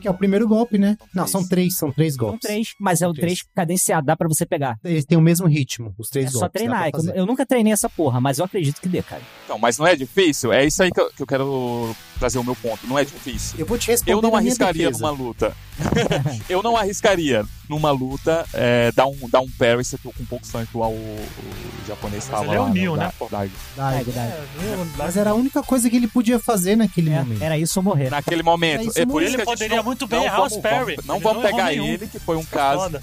Porque 0.00 0.08
é 0.08 0.10
o 0.10 0.14
primeiro 0.14 0.48
golpe, 0.48 0.78
né? 0.78 0.96
Não, 1.14 1.24
três. 1.24 1.30
são 1.30 1.46
três, 1.46 1.76
são 1.76 1.92
três 1.92 2.14
São 2.14 2.24
golpes. 2.24 2.40
três, 2.40 2.68
mas 2.80 3.02
é 3.02 3.06
o 3.06 3.12
três 3.12 3.40
cadenciado, 3.54 4.06
dá 4.06 4.16
pra 4.16 4.26
você 4.26 4.46
pegar. 4.46 4.78
Eles 4.82 5.04
têm 5.04 5.18
o 5.18 5.20
mesmo 5.20 5.46
ritmo, 5.46 5.94
os 5.98 6.08
três 6.08 6.28
É 6.28 6.32
golpes. 6.32 6.40
só 6.40 6.46
dá 6.46 6.50
treinar. 6.50 6.86
é 6.88 6.90
que 6.90 6.96
eu-. 6.98 7.14
Eu 7.14 7.26
nunca 7.26 7.44
treinei 7.44 7.72
essa 7.72 7.88
porra, 7.88 8.18
mas 8.20 8.38
eu 8.38 8.44
acredito 8.46 8.80
que 8.80 8.88
dê, 8.88 9.02
cara. 9.02 9.20
Então, 9.44 9.58
mas 9.58 9.76
não 9.78 9.86
é 9.86 9.94
difícil? 9.94 10.52
É 10.52 10.64
isso 10.64 10.82
aí 10.82 10.90
que 10.90 11.00
eu, 11.00 11.10
que 11.12 11.22
eu 11.22 11.26
quero 11.26 11.94
trazer 12.20 12.38
o 12.38 12.44
meu 12.44 12.54
ponto. 12.54 12.86
Não 12.86 12.96
é 12.98 13.04
difícil. 13.04 13.58
Eu 13.58 13.66
vou 13.66 13.76
te 13.76 13.88
responder 13.88 14.12
Eu 14.12 14.22
não 14.22 14.36
arriscaria 14.36 14.86
defesa. 14.86 15.00
numa 15.02 15.10
luta. 15.10 15.56
eu 16.48 16.62
não 16.62 16.76
arriscaria 16.76 17.44
numa 17.68 17.90
luta 17.90 18.44
é, 18.52 18.92
dar, 18.92 19.06
um, 19.06 19.16
dar 19.30 19.40
um 19.40 19.48
parry 19.50 19.84
se 19.84 19.94
eu 19.96 20.00
tô 20.02 20.12
com 20.12 20.22
um 20.22 20.26
pouco 20.26 20.46
sangue 20.46 20.68
igual 20.72 20.92
o, 20.92 20.94
o 20.94 21.86
japonês 21.88 22.24
Mas 22.30 22.30
tava 22.40 22.44
ele 22.44 22.54
é 22.56 22.60
lá. 22.60 22.66
o 22.66 22.68
Neo, 22.72 22.96
da- 22.96 23.04
né, 23.06 23.12
pô? 23.18 23.26
da- 23.28 23.38
Dai. 23.38 23.50
Dai, 23.76 24.04
dai. 24.04 24.26
É, 24.28 24.44
viu? 24.58 24.86
Mas 24.98 25.16
era 25.16 25.30
a 25.30 25.34
única 25.34 25.62
coisa 25.62 25.88
que 25.88 25.96
ele 25.96 26.06
podia 26.06 26.38
fazer 26.38 26.76
naquele 26.76 27.10
É, 27.10 27.18
momento. 27.20 27.42
era 27.42 27.56
isso 27.58 27.78
ou 27.80 27.82
morrer. 27.84 28.10
Naquele 28.10 28.42
momento. 28.42 28.80
É 28.82 28.84
isso 28.84 29.00
É 29.00 29.06
por 29.06 29.22
isso 29.22 29.30
que 29.34 29.40
Ele 29.40 29.44
gente 29.46 29.54
poderia 29.56 29.76
não- 29.78 29.84
muito 29.84 30.06
bem 30.06 30.18
não 30.18 30.26
errar 30.26 30.36
vamos- 30.36 30.52
os 30.52 30.58
parry. 30.58 30.96
vamos- 30.96 31.06
Não 31.06 31.14
Ele 31.16 31.24
vamos 31.24 31.42
não 31.42 31.50
pegar 31.50 31.64
nenhum. 31.70 31.86
ele, 31.86 32.06
que 32.06 32.18
foi 32.18 32.36
um 32.36 32.44
caso. 32.44 32.82
Foda. 32.82 33.02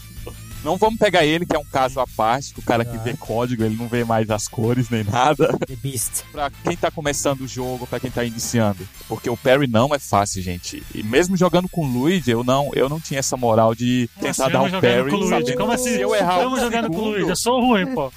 Não 0.64 0.76
vamos 0.78 1.00
pegar 1.00 1.24
ele, 1.26 1.46
que 1.46 1.56
é 1.56 1.60
um 1.60 1.64
caso 1.66 2.00
à 2.00 2.06
parte, 2.08 2.54
que 2.54 2.60
o 2.60 2.64
cara 2.64 2.84
que 2.84 2.96
Ah. 2.98 3.00
vê 3.00 3.14
código, 3.16 3.64
ele 3.64 3.76
não 3.76 3.88
vê 3.88 4.04
mais 4.04 4.30
as 4.30 4.48
cores 4.48 4.90
nem 4.90 5.04
nada. 5.04 5.58
The 5.66 5.76
Beast. 5.76 6.24
pra 6.32 6.50
quem 6.50 6.76
tá 6.76 6.92
começando 6.92 7.42
o 7.42 7.48
jogo, 7.48 7.88
pra 7.88 8.00
quem 8.00 8.12
tá 8.12 8.24
iniciando. 8.24 8.88
Porque 9.08 9.30
o 9.30 9.38
parry 9.38 9.68
não 9.68 9.94
é 9.96 10.00
fácil, 10.00 10.42
gente. 10.42 10.84
E 10.94 11.02
mesmo 11.04 11.38
jogando 11.38 11.70
com 11.70 11.86
o 11.86 11.88
Luigi, 11.88 12.32
eu 12.32 12.44
não, 12.44 12.70
eu 12.74 12.90
não 12.90 13.00
tinha 13.00 13.20
essa 13.20 13.38
moral 13.38 13.74
de 13.74 14.10
Como 14.16 14.28
tentar 14.28 14.44
assim, 14.46 14.54
dar 14.54 14.62
um 14.64 14.70
jogando 14.70 14.82
parry. 14.98 15.10
com 15.12 15.16
o 15.18 15.20
Luigi? 15.30 15.56
Como 15.56 15.72
assim? 15.72 15.94
Se 15.94 16.02
eu 16.02 16.16
errar 16.16 16.38
Estamos 16.38 16.60
um 16.60 16.62
jogando 16.64 16.88
com 16.88 16.94
o 16.94 16.98
segundo, 16.98 17.12
Luigi. 17.14 17.30
Eu 17.30 17.36
sou 17.36 17.62
ruim, 17.62 17.94
pô. 17.94 18.12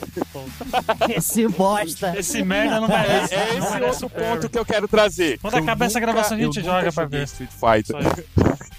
Esse 1.16 1.46
bosta. 1.48 2.18
Esse 2.18 2.42
merda 2.42 2.80
não 2.80 2.88
merece. 2.88 3.34
É 3.34 3.46
não 3.54 3.58
esse 3.58 3.72
merece 3.74 4.04
outro 4.04 4.06
o 4.06 4.10
parry. 4.10 4.26
ponto 4.26 4.48
que 4.48 4.58
eu 4.58 4.64
quero 4.64 4.88
trazer. 4.88 5.38
Quando 5.38 5.54
Eu 5.54 5.62
acabar 5.62 5.86
essa 5.86 6.00
nunca- 6.00 6.12
gravação, 6.12 6.36
a 6.36 6.40
gente 6.40 6.58
eu 6.58 6.64
joga 6.64 6.78
nunca 6.78 6.92
pra 6.92 7.04
joguei 7.04 7.18
ver. 7.20 7.24
Street 7.26 7.50
Fighter. 7.50 8.26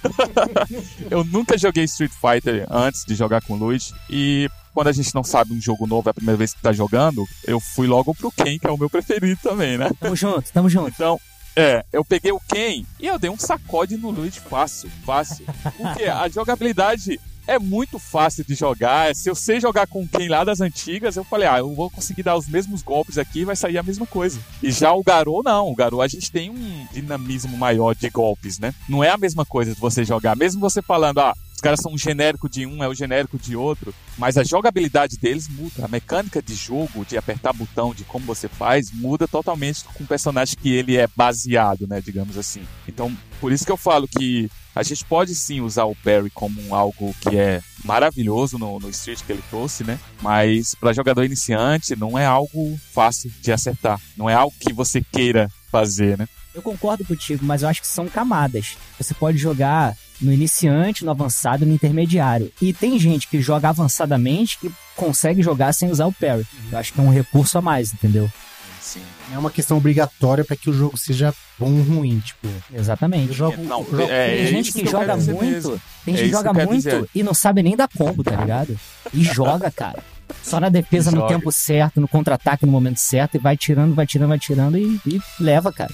Eu 1.11 1.23
nunca 1.23 1.57
joguei 1.57 1.83
Street 1.83 2.11
Fighter 2.11 2.65
antes 2.69 3.05
de 3.05 3.13
jogar 3.15 3.41
com 3.41 3.50
o 3.53 3.57
Luigi. 3.57 3.93
E 4.09 4.49
quando 4.73 4.87
a 4.87 4.91
gente 4.91 5.13
não 5.13 5.23
sabe 5.23 5.53
um 5.53 5.61
jogo 5.61 5.85
novo, 5.87 6.09
é 6.09 6.11
a 6.11 6.13
primeira 6.13 6.37
vez 6.37 6.53
que 6.53 6.61
tá 6.61 6.71
jogando, 6.71 7.25
eu 7.45 7.59
fui 7.59 7.87
logo 7.87 8.13
pro 8.15 8.31
Ken, 8.31 8.57
que 8.57 8.67
é 8.67 8.71
o 8.71 8.77
meu 8.77 8.89
preferido 8.89 9.39
também, 9.41 9.77
né? 9.77 9.89
Tamo 9.99 10.15
junto, 10.15 10.51
tamo 10.51 10.69
junto. 10.69 10.89
Então, 10.89 11.19
é, 11.55 11.83
eu 11.91 12.05
peguei 12.05 12.31
o 12.31 12.39
Ken 12.39 12.85
e 12.99 13.07
eu 13.07 13.19
dei 13.19 13.29
um 13.29 13.37
sacode 13.37 13.97
no 13.97 14.09
Luigi 14.09 14.39
fácil, 14.39 14.89
fácil. 15.05 15.45
Porque 15.77 16.05
a 16.05 16.27
jogabilidade 16.29 17.19
é 17.47 17.59
muito 17.59 17.99
fácil 17.99 18.45
de 18.45 18.55
jogar. 18.55 19.13
Se 19.15 19.29
eu 19.29 19.35
sei 19.35 19.59
jogar 19.59 19.87
com 19.87 20.03
o 20.03 20.07
Ken 20.07 20.29
lá 20.29 20.43
das 20.43 20.61
antigas, 20.61 21.15
eu 21.15 21.23
falei, 21.23 21.47
ah, 21.47 21.59
eu 21.59 21.73
vou 21.75 21.89
conseguir 21.89 22.23
dar 22.23 22.37
os 22.37 22.47
mesmos 22.47 22.81
golpes 22.81 23.17
aqui 23.17 23.39
e 23.39 23.45
vai 23.45 23.55
sair 23.55 23.77
a 23.77 23.83
mesma 23.83 24.05
coisa. 24.05 24.39
E 24.63 24.71
já 24.71 24.93
o 24.93 25.03
Garou, 25.03 25.43
não. 25.43 25.69
O 25.69 25.75
Garou, 25.75 26.01
a 26.01 26.07
gente 26.07 26.31
tem 26.31 26.49
um 26.49 26.87
dinamismo 26.93 27.57
maior 27.57 27.93
de 27.93 28.09
golpes, 28.09 28.59
né? 28.59 28.73
Não 28.87 29.03
é 29.03 29.09
a 29.09 29.17
mesma 29.17 29.45
coisa 29.45 29.73
de 29.73 29.79
você 29.79 30.05
jogar. 30.05 30.35
Mesmo 30.35 30.61
você 30.61 30.81
falando, 30.81 31.19
ah, 31.19 31.35
os 31.61 31.63
caras 31.63 31.79
são 31.79 31.93
um 31.93 31.97
genérico 31.97 32.49
de 32.49 32.65
um, 32.65 32.83
é 32.83 32.87
o 32.87 32.93
genérico 32.95 33.37
de 33.37 33.55
outro. 33.55 33.93
Mas 34.17 34.35
a 34.35 34.43
jogabilidade 34.43 35.15
deles 35.15 35.47
muda. 35.47 35.85
A 35.85 35.87
mecânica 35.87 36.41
de 36.41 36.55
jogo, 36.55 37.05
de 37.05 37.17
apertar 37.17 37.53
botão, 37.53 37.93
de 37.93 38.03
como 38.03 38.25
você 38.25 38.47
faz, 38.47 38.91
muda 38.91 39.27
totalmente 39.27 39.83
com 39.83 40.03
o 40.03 40.07
personagem 40.07 40.57
que 40.59 40.73
ele 40.73 40.97
é 40.97 41.07
baseado, 41.15 41.85
né? 41.85 42.01
Digamos 42.01 42.35
assim. 42.35 42.63
Então, 42.87 43.15
por 43.39 43.51
isso 43.51 43.63
que 43.63 43.71
eu 43.71 43.77
falo 43.77 44.07
que 44.07 44.49
a 44.73 44.81
gente 44.81 45.05
pode 45.05 45.35
sim 45.35 45.61
usar 45.61 45.85
o 45.85 45.95
Perry 45.95 46.31
como 46.31 46.59
um 46.63 46.73
algo 46.73 47.13
que 47.21 47.37
é 47.37 47.61
maravilhoso 47.85 48.57
no, 48.57 48.79
no 48.79 48.89
Street 48.89 49.21
que 49.21 49.31
ele 49.31 49.43
trouxe, 49.47 49.83
né? 49.83 49.99
Mas 50.19 50.73
para 50.73 50.93
jogador 50.93 51.23
iniciante 51.23 51.95
não 51.95 52.17
é 52.17 52.25
algo 52.25 52.75
fácil 52.91 53.31
de 53.39 53.51
acertar. 53.51 54.01
Não 54.17 54.27
é 54.27 54.33
algo 54.33 54.55
que 54.59 54.73
você 54.73 54.99
queira 54.99 55.47
fazer, 55.71 56.17
né? 56.17 56.27
Eu 56.55 56.63
concordo 56.63 57.05
contigo, 57.05 57.45
mas 57.45 57.61
eu 57.61 57.69
acho 57.69 57.81
que 57.81 57.87
são 57.87 58.07
camadas. 58.07 58.77
Você 58.97 59.13
pode 59.13 59.37
jogar 59.37 59.95
no 60.21 60.31
iniciante, 60.31 61.03
no 61.03 61.11
avançado 61.11 61.63
e 61.63 61.67
no 61.67 61.73
intermediário. 61.73 62.51
E 62.61 62.71
tem 62.73 62.97
gente 62.99 63.27
que 63.27 63.41
joga 63.41 63.69
avançadamente 63.69 64.57
que 64.59 64.71
consegue 64.95 65.41
jogar 65.41 65.73
sem 65.73 65.89
usar 65.89 66.05
o 66.05 66.13
parry. 66.13 66.45
Eu 66.71 66.77
acho 66.77 66.93
que 66.93 66.99
é 66.99 67.03
um 67.03 67.09
recurso 67.11 67.57
a 67.57 67.61
mais, 67.61 67.93
entendeu? 67.93 68.29
Sim. 68.79 69.01
É 69.33 69.37
uma 69.37 69.49
questão 69.51 69.77
obrigatória 69.77 70.43
pra 70.43 70.55
que 70.55 70.69
o 70.69 70.73
jogo 70.73 70.97
seja 70.97 71.33
bom 71.57 71.71
ou 71.71 71.81
ruim, 71.83 72.19
tipo. 72.19 72.47
Exatamente. 72.73 73.31
jogo, 73.31 73.63
Não, 73.63 73.79
eu 73.81 73.85
jogo- 73.91 74.11
é, 74.11 74.27
tem 74.35 74.39
é 74.43 74.45
gente 74.47 74.69
isso 74.69 74.77
que, 74.77 74.83
que 74.83 74.91
joga 74.91 75.15
muito, 75.15 75.39
mesmo. 75.41 75.81
tem 76.03 76.13
É 76.13 76.17
gente 76.17 76.29
que 76.29 76.29
isso 76.29 76.37
que 76.37 76.43
joga 76.47 76.53
quero 76.59 76.69
muito 76.71 76.83
dizer. 76.83 77.05
e 77.15 77.23
não 77.23 77.33
sabe 77.33 77.63
nem 77.63 77.75
dar 77.77 77.87
combo, 77.87 78.23
tá 78.23 78.35
ligado? 78.35 78.77
E 79.13 79.23
joga, 79.23 79.71
cara. 79.71 80.03
Só 80.43 80.59
na 80.59 80.69
defesa 80.69 81.11
no 81.11 81.27
tempo 81.27 81.51
certo, 81.51 82.01
no 82.01 82.07
contra-ataque 82.07 82.65
no 82.65 82.71
momento 82.71 82.97
certo, 82.97 83.35
e 83.35 83.37
vai 83.37 83.55
tirando, 83.55 83.93
vai 83.93 84.05
tirando, 84.07 84.29
vai 84.29 84.39
tirando 84.39 84.77
e, 84.77 84.99
e 85.05 85.21
leva, 85.39 85.71
cara. 85.71 85.93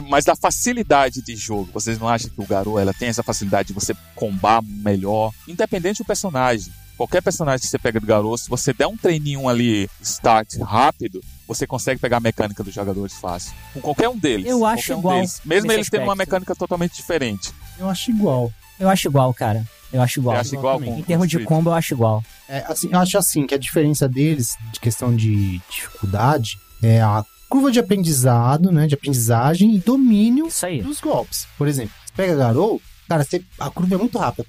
Mas 0.00 0.24
da 0.24 0.34
facilidade 0.34 1.22
de 1.22 1.36
jogo, 1.36 1.70
vocês 1.72 1.98
não 1.98 2.08
acham 2.08 2.30
que 2.30 2.40
o 2.40 2.46
Garou 2.46 2.78
ela 2.78 2.94
tem 2.94 3.08
essa 3.08 3.22
facilidade 3.22 3.68
de 3.68 3.74
você 3.74 3.94
combar 4.14 4.62
melhor, 4.62 5.32
independente 5.46 6.02
do 6.02 6.06
personagem. 6.06 6.72
Qualquer 6.96 7.22
personagem 7.22 7.60
que 7.60 7.66
você 7.66 7.78
pega 7.78 7.98
do 7.98 8.06
Garou, 8.06 8.36
se 8.36 8.48
você 8.48 8.72
der 8.72 8.86
um 8.86 8.96
treininho 8.96 9.48
ali, 9.48 9.88
start 10.00 10.58
rápido, 10.58 11.20
você 11.48 11.66
consegue 11.66 12.00
pegar 12.00 12.18
a 12.18 12.20
mecânica 12.20 12.62
dos 12.62 12.72
jogadores 12.72 13.14
fácil. 13.14 13.52
Com 13.74 13.80
qualquer 13.80 14.08
um 14.08 14.16
deles. 14.16 14.46
Eu 14.46 14.64
acho 14.64 14.82
qualquer 14.82 14.94
um 14.94 14.98
igual 14.98 15.14
deles. 15.16 15.40
Mesmo 15.44 15.72
eles 15.72 15.90
tendo 15.90 16.04
uma 16.04 16.14
mecânica 16.14 16.54
totalmente 16.54 16.94
diferente. 16.94 17.50
Eu 17.78 17.88
acho 17.88 18.10
igual. 18.10 18.52
Eu 18.78 18.88
acho 18.88 19.08
igual, 19.08 19.32
cara. 19.34 19.66
Eu 19.92 20.00
acho 20.00 20.20
igual. 20.20 20.36
Acha 20.36 20.54
igual 20.54 20.80
com 20.80 20.98
Em 20.98 21.02
termos 21.02 21.28
de 21.28 21.38
combo, 21.40 21.70
eu 21.70 21.74
acho 21.74 21.94
igual. 21.94 22.22
É, 22.48 22.64
assim, 22.66 22.88
eu 22.90 22.98
acho 22.98 23.18
assim 23.18 23.46
que 23.46 23.54
a 23.54 23.58
diferença 23.58 24.08
deles, 24.08 24.56
de 24.72 24.80
questão 24.80 25.14
de 25.14 25.60
dificuldade, 25.68 26.58
é 26.82 27.00
a 27.00 27.24
curva 27.52 27.70
de 27.70 27.78
aprendizado, 27.78 28.72
né? 28.72 28.86
De 28.86 28.94
aprendizagem 28.94 29.74
e 29.74 29.78
domínio 29.78 30.48
dos 30.82 31.00
golpes. 31.02 31.46
Por 31.58 31.68
exemplo, 31.68 31.92
você 32.02 32.12
pega 32.16 32.34
Garou, 32.34 32.80
cara, 33.06 33.22
você, 33.24 33.44
a 33.60 33.68
curva 33.68 33.94
é 33.94 33.98
muito 33.98 34.16
rápida. 34.16 34.48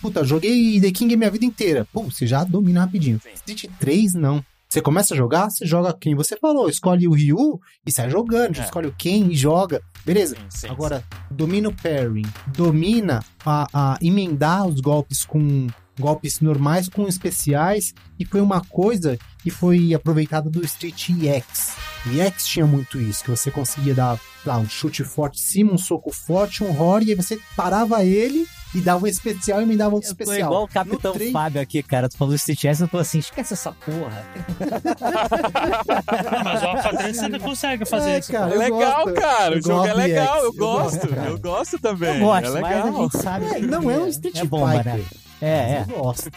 Puta, 0.00 0.22
joguei 0.22 0.80
The 0.80 0.92
King 0.92 1.14
a 1.14 1.16
minha 1.16 1.30
vida 1.32 1.44
inteira. 1.44 1.84
Pô, 1.92 2.04
você 2.04 2.28
já 2.28 2.44
domina 2.44 2.82
rapidinho. 2.82 3.20
Street 3.34 3.66
3, 3.80 4.14
não. 4.14 4.44
Você 4.68 4.80
começa 4.80 5.14
a 5.14 5.16
jogar, 5.16 5.50
você 5.50 5.66
joga 5.66 5.92
quem 5.92 6.14
você 6.14 6.36
falou, 6.36 6.68
escolhe 6.68 7.08
o 7.08 7.12
Ryu 7.12 7.60
e 7.84 7.90
sai 7.90 8.08
jogando, 8.08 8.58
É. 8.58 8.64
escolhe 8.64 8.86
o 8.86 8.94
Ken 8.96 9.28
e 9.30 9.34
joga. 9.34 9.82
Beleza. 10.06 10.36
Sim, 10.36 10.42
sim, 10.48 10.68
Agora, 10.68 11.02
domina 11.30 11.68
o 11.68 11.74
parry, 11.74 12.22
domina 12.56 13.24
a, 13.44 13.66
a 13.72 13.98
emendar 14.00 14.66
os 14.66 14.80
golpes 14.80 15.24
com 15.24 15.66
golpes 15.98 16.40
normais 16.40 16.88
com 16.88 17.06
especiais, 17.08 17.94
e 18.18 18.24
foi 18.24 18.40
uma 18.40 18.60
coisa 18.64 19.18
que 19.44 19.50
foi 19.50 19.94
aproveitada 19.94 20.50
do 20.50 20.64
Street 20.64 21.10
EX. 21.10 21.76
O 22.06 22.20
EX 22.20 22.44
tinha 22.46 22.66
muito 22.66 23.00
isso, 23.00 23.22
que 23.22 23.30
você 23.30 23.50
conseguia 23.50 23.94
dar 23.94 24.18
lá, 24.44 24.58
um 24.58 24.68
chute 24.68 25.04
forte 25.04 25.40
em 25.40 25.44
cima, 25.44 25.72
um 25.72 25.78
soco 25.78 26.10
forte, 26.10 26.64
um 26.64 26.72
rory, 26.72 27.06
e 27.06 27.10
aí 27.10 27.14
você 27.14 27.38
parava 27.56 28.02
ele 28.04 28.46
e 28.74 28.80
dava 28.80 29.04
um 29.04 29.06
especial 29.06 29.60
e 29.60 29.62
emendava 29.62 29.94
outro 29.94 30.10
Eu 30.10 30.16
tô 30.16 30.22
especial. 30.24 30.48
igual 30.50 30.64
o 30.64 30.68
Capitão 30.68 31.12
três- 31.12 31.30
Fábio 31.32 31.60
aqui, 31.62 31.82
cara. 31.82 32.08
Tu 32.08 32.16
falou 32.16 32.34
Street 32.34 32.64
S, 32.64 32.82
eu 32.82 32.88
tô 32.88 32.98
assim, 32.98 33.18
esquece 33.20 33.52
essa 33.54 33.70
porra. 33.72 34.26
Mas 36.44 36.62
o 36.62 36.66
Alpha 36.66 36.96
3 36.96 37.16
você 37.16 37.24
ainda 37.24 37.38
consegue 37.38 37.84
fazer 37.84 38.10
É, 38.10 38.18
isso. 38.18 38.32
cara, 38.32 38.50
É 38.50 38.54
eu 38.54 38.58
legal, 38.58 39.04
gosto. 39.04 39.14
cara. 39.20 39.54
Eu 39.54 39.58
o 39.58 39.62
jogo 39.62 39.84
é 39.84 39.88
gosto 39.88 39.96
legal. 39.98 40.36
EX, 40.36 40.44
Eu 40.44 40.52
gosto. 40.54 41.08
cara. 41.08 41.28
Eu 41.30 41.38
gosto 41.38 41.78
também. 41.78 42.14
Eu 42.18 42.20
gosto, 42.26 42.56
é 42.56 42.60
mas 42.60 42.72
a 42.76 42.84
legal. 42.84 43.02
gente 43.10 43.22
sabe. 43.22 43.46
É, 43.46 43.54
que 43.54 43.66
não 43.66 43.90
é 43.90 43.98
um 43.98 44.08
Street 44.08 44.36
é 44.38 44.44
bomba, 44.44 44.72
Fighter. 44.72 44.96
né? 44.96 45.04
É, 45.40 45.46
é. 45.46 45.84
Eu 45.88 45.98
gosto. 45.98 46.30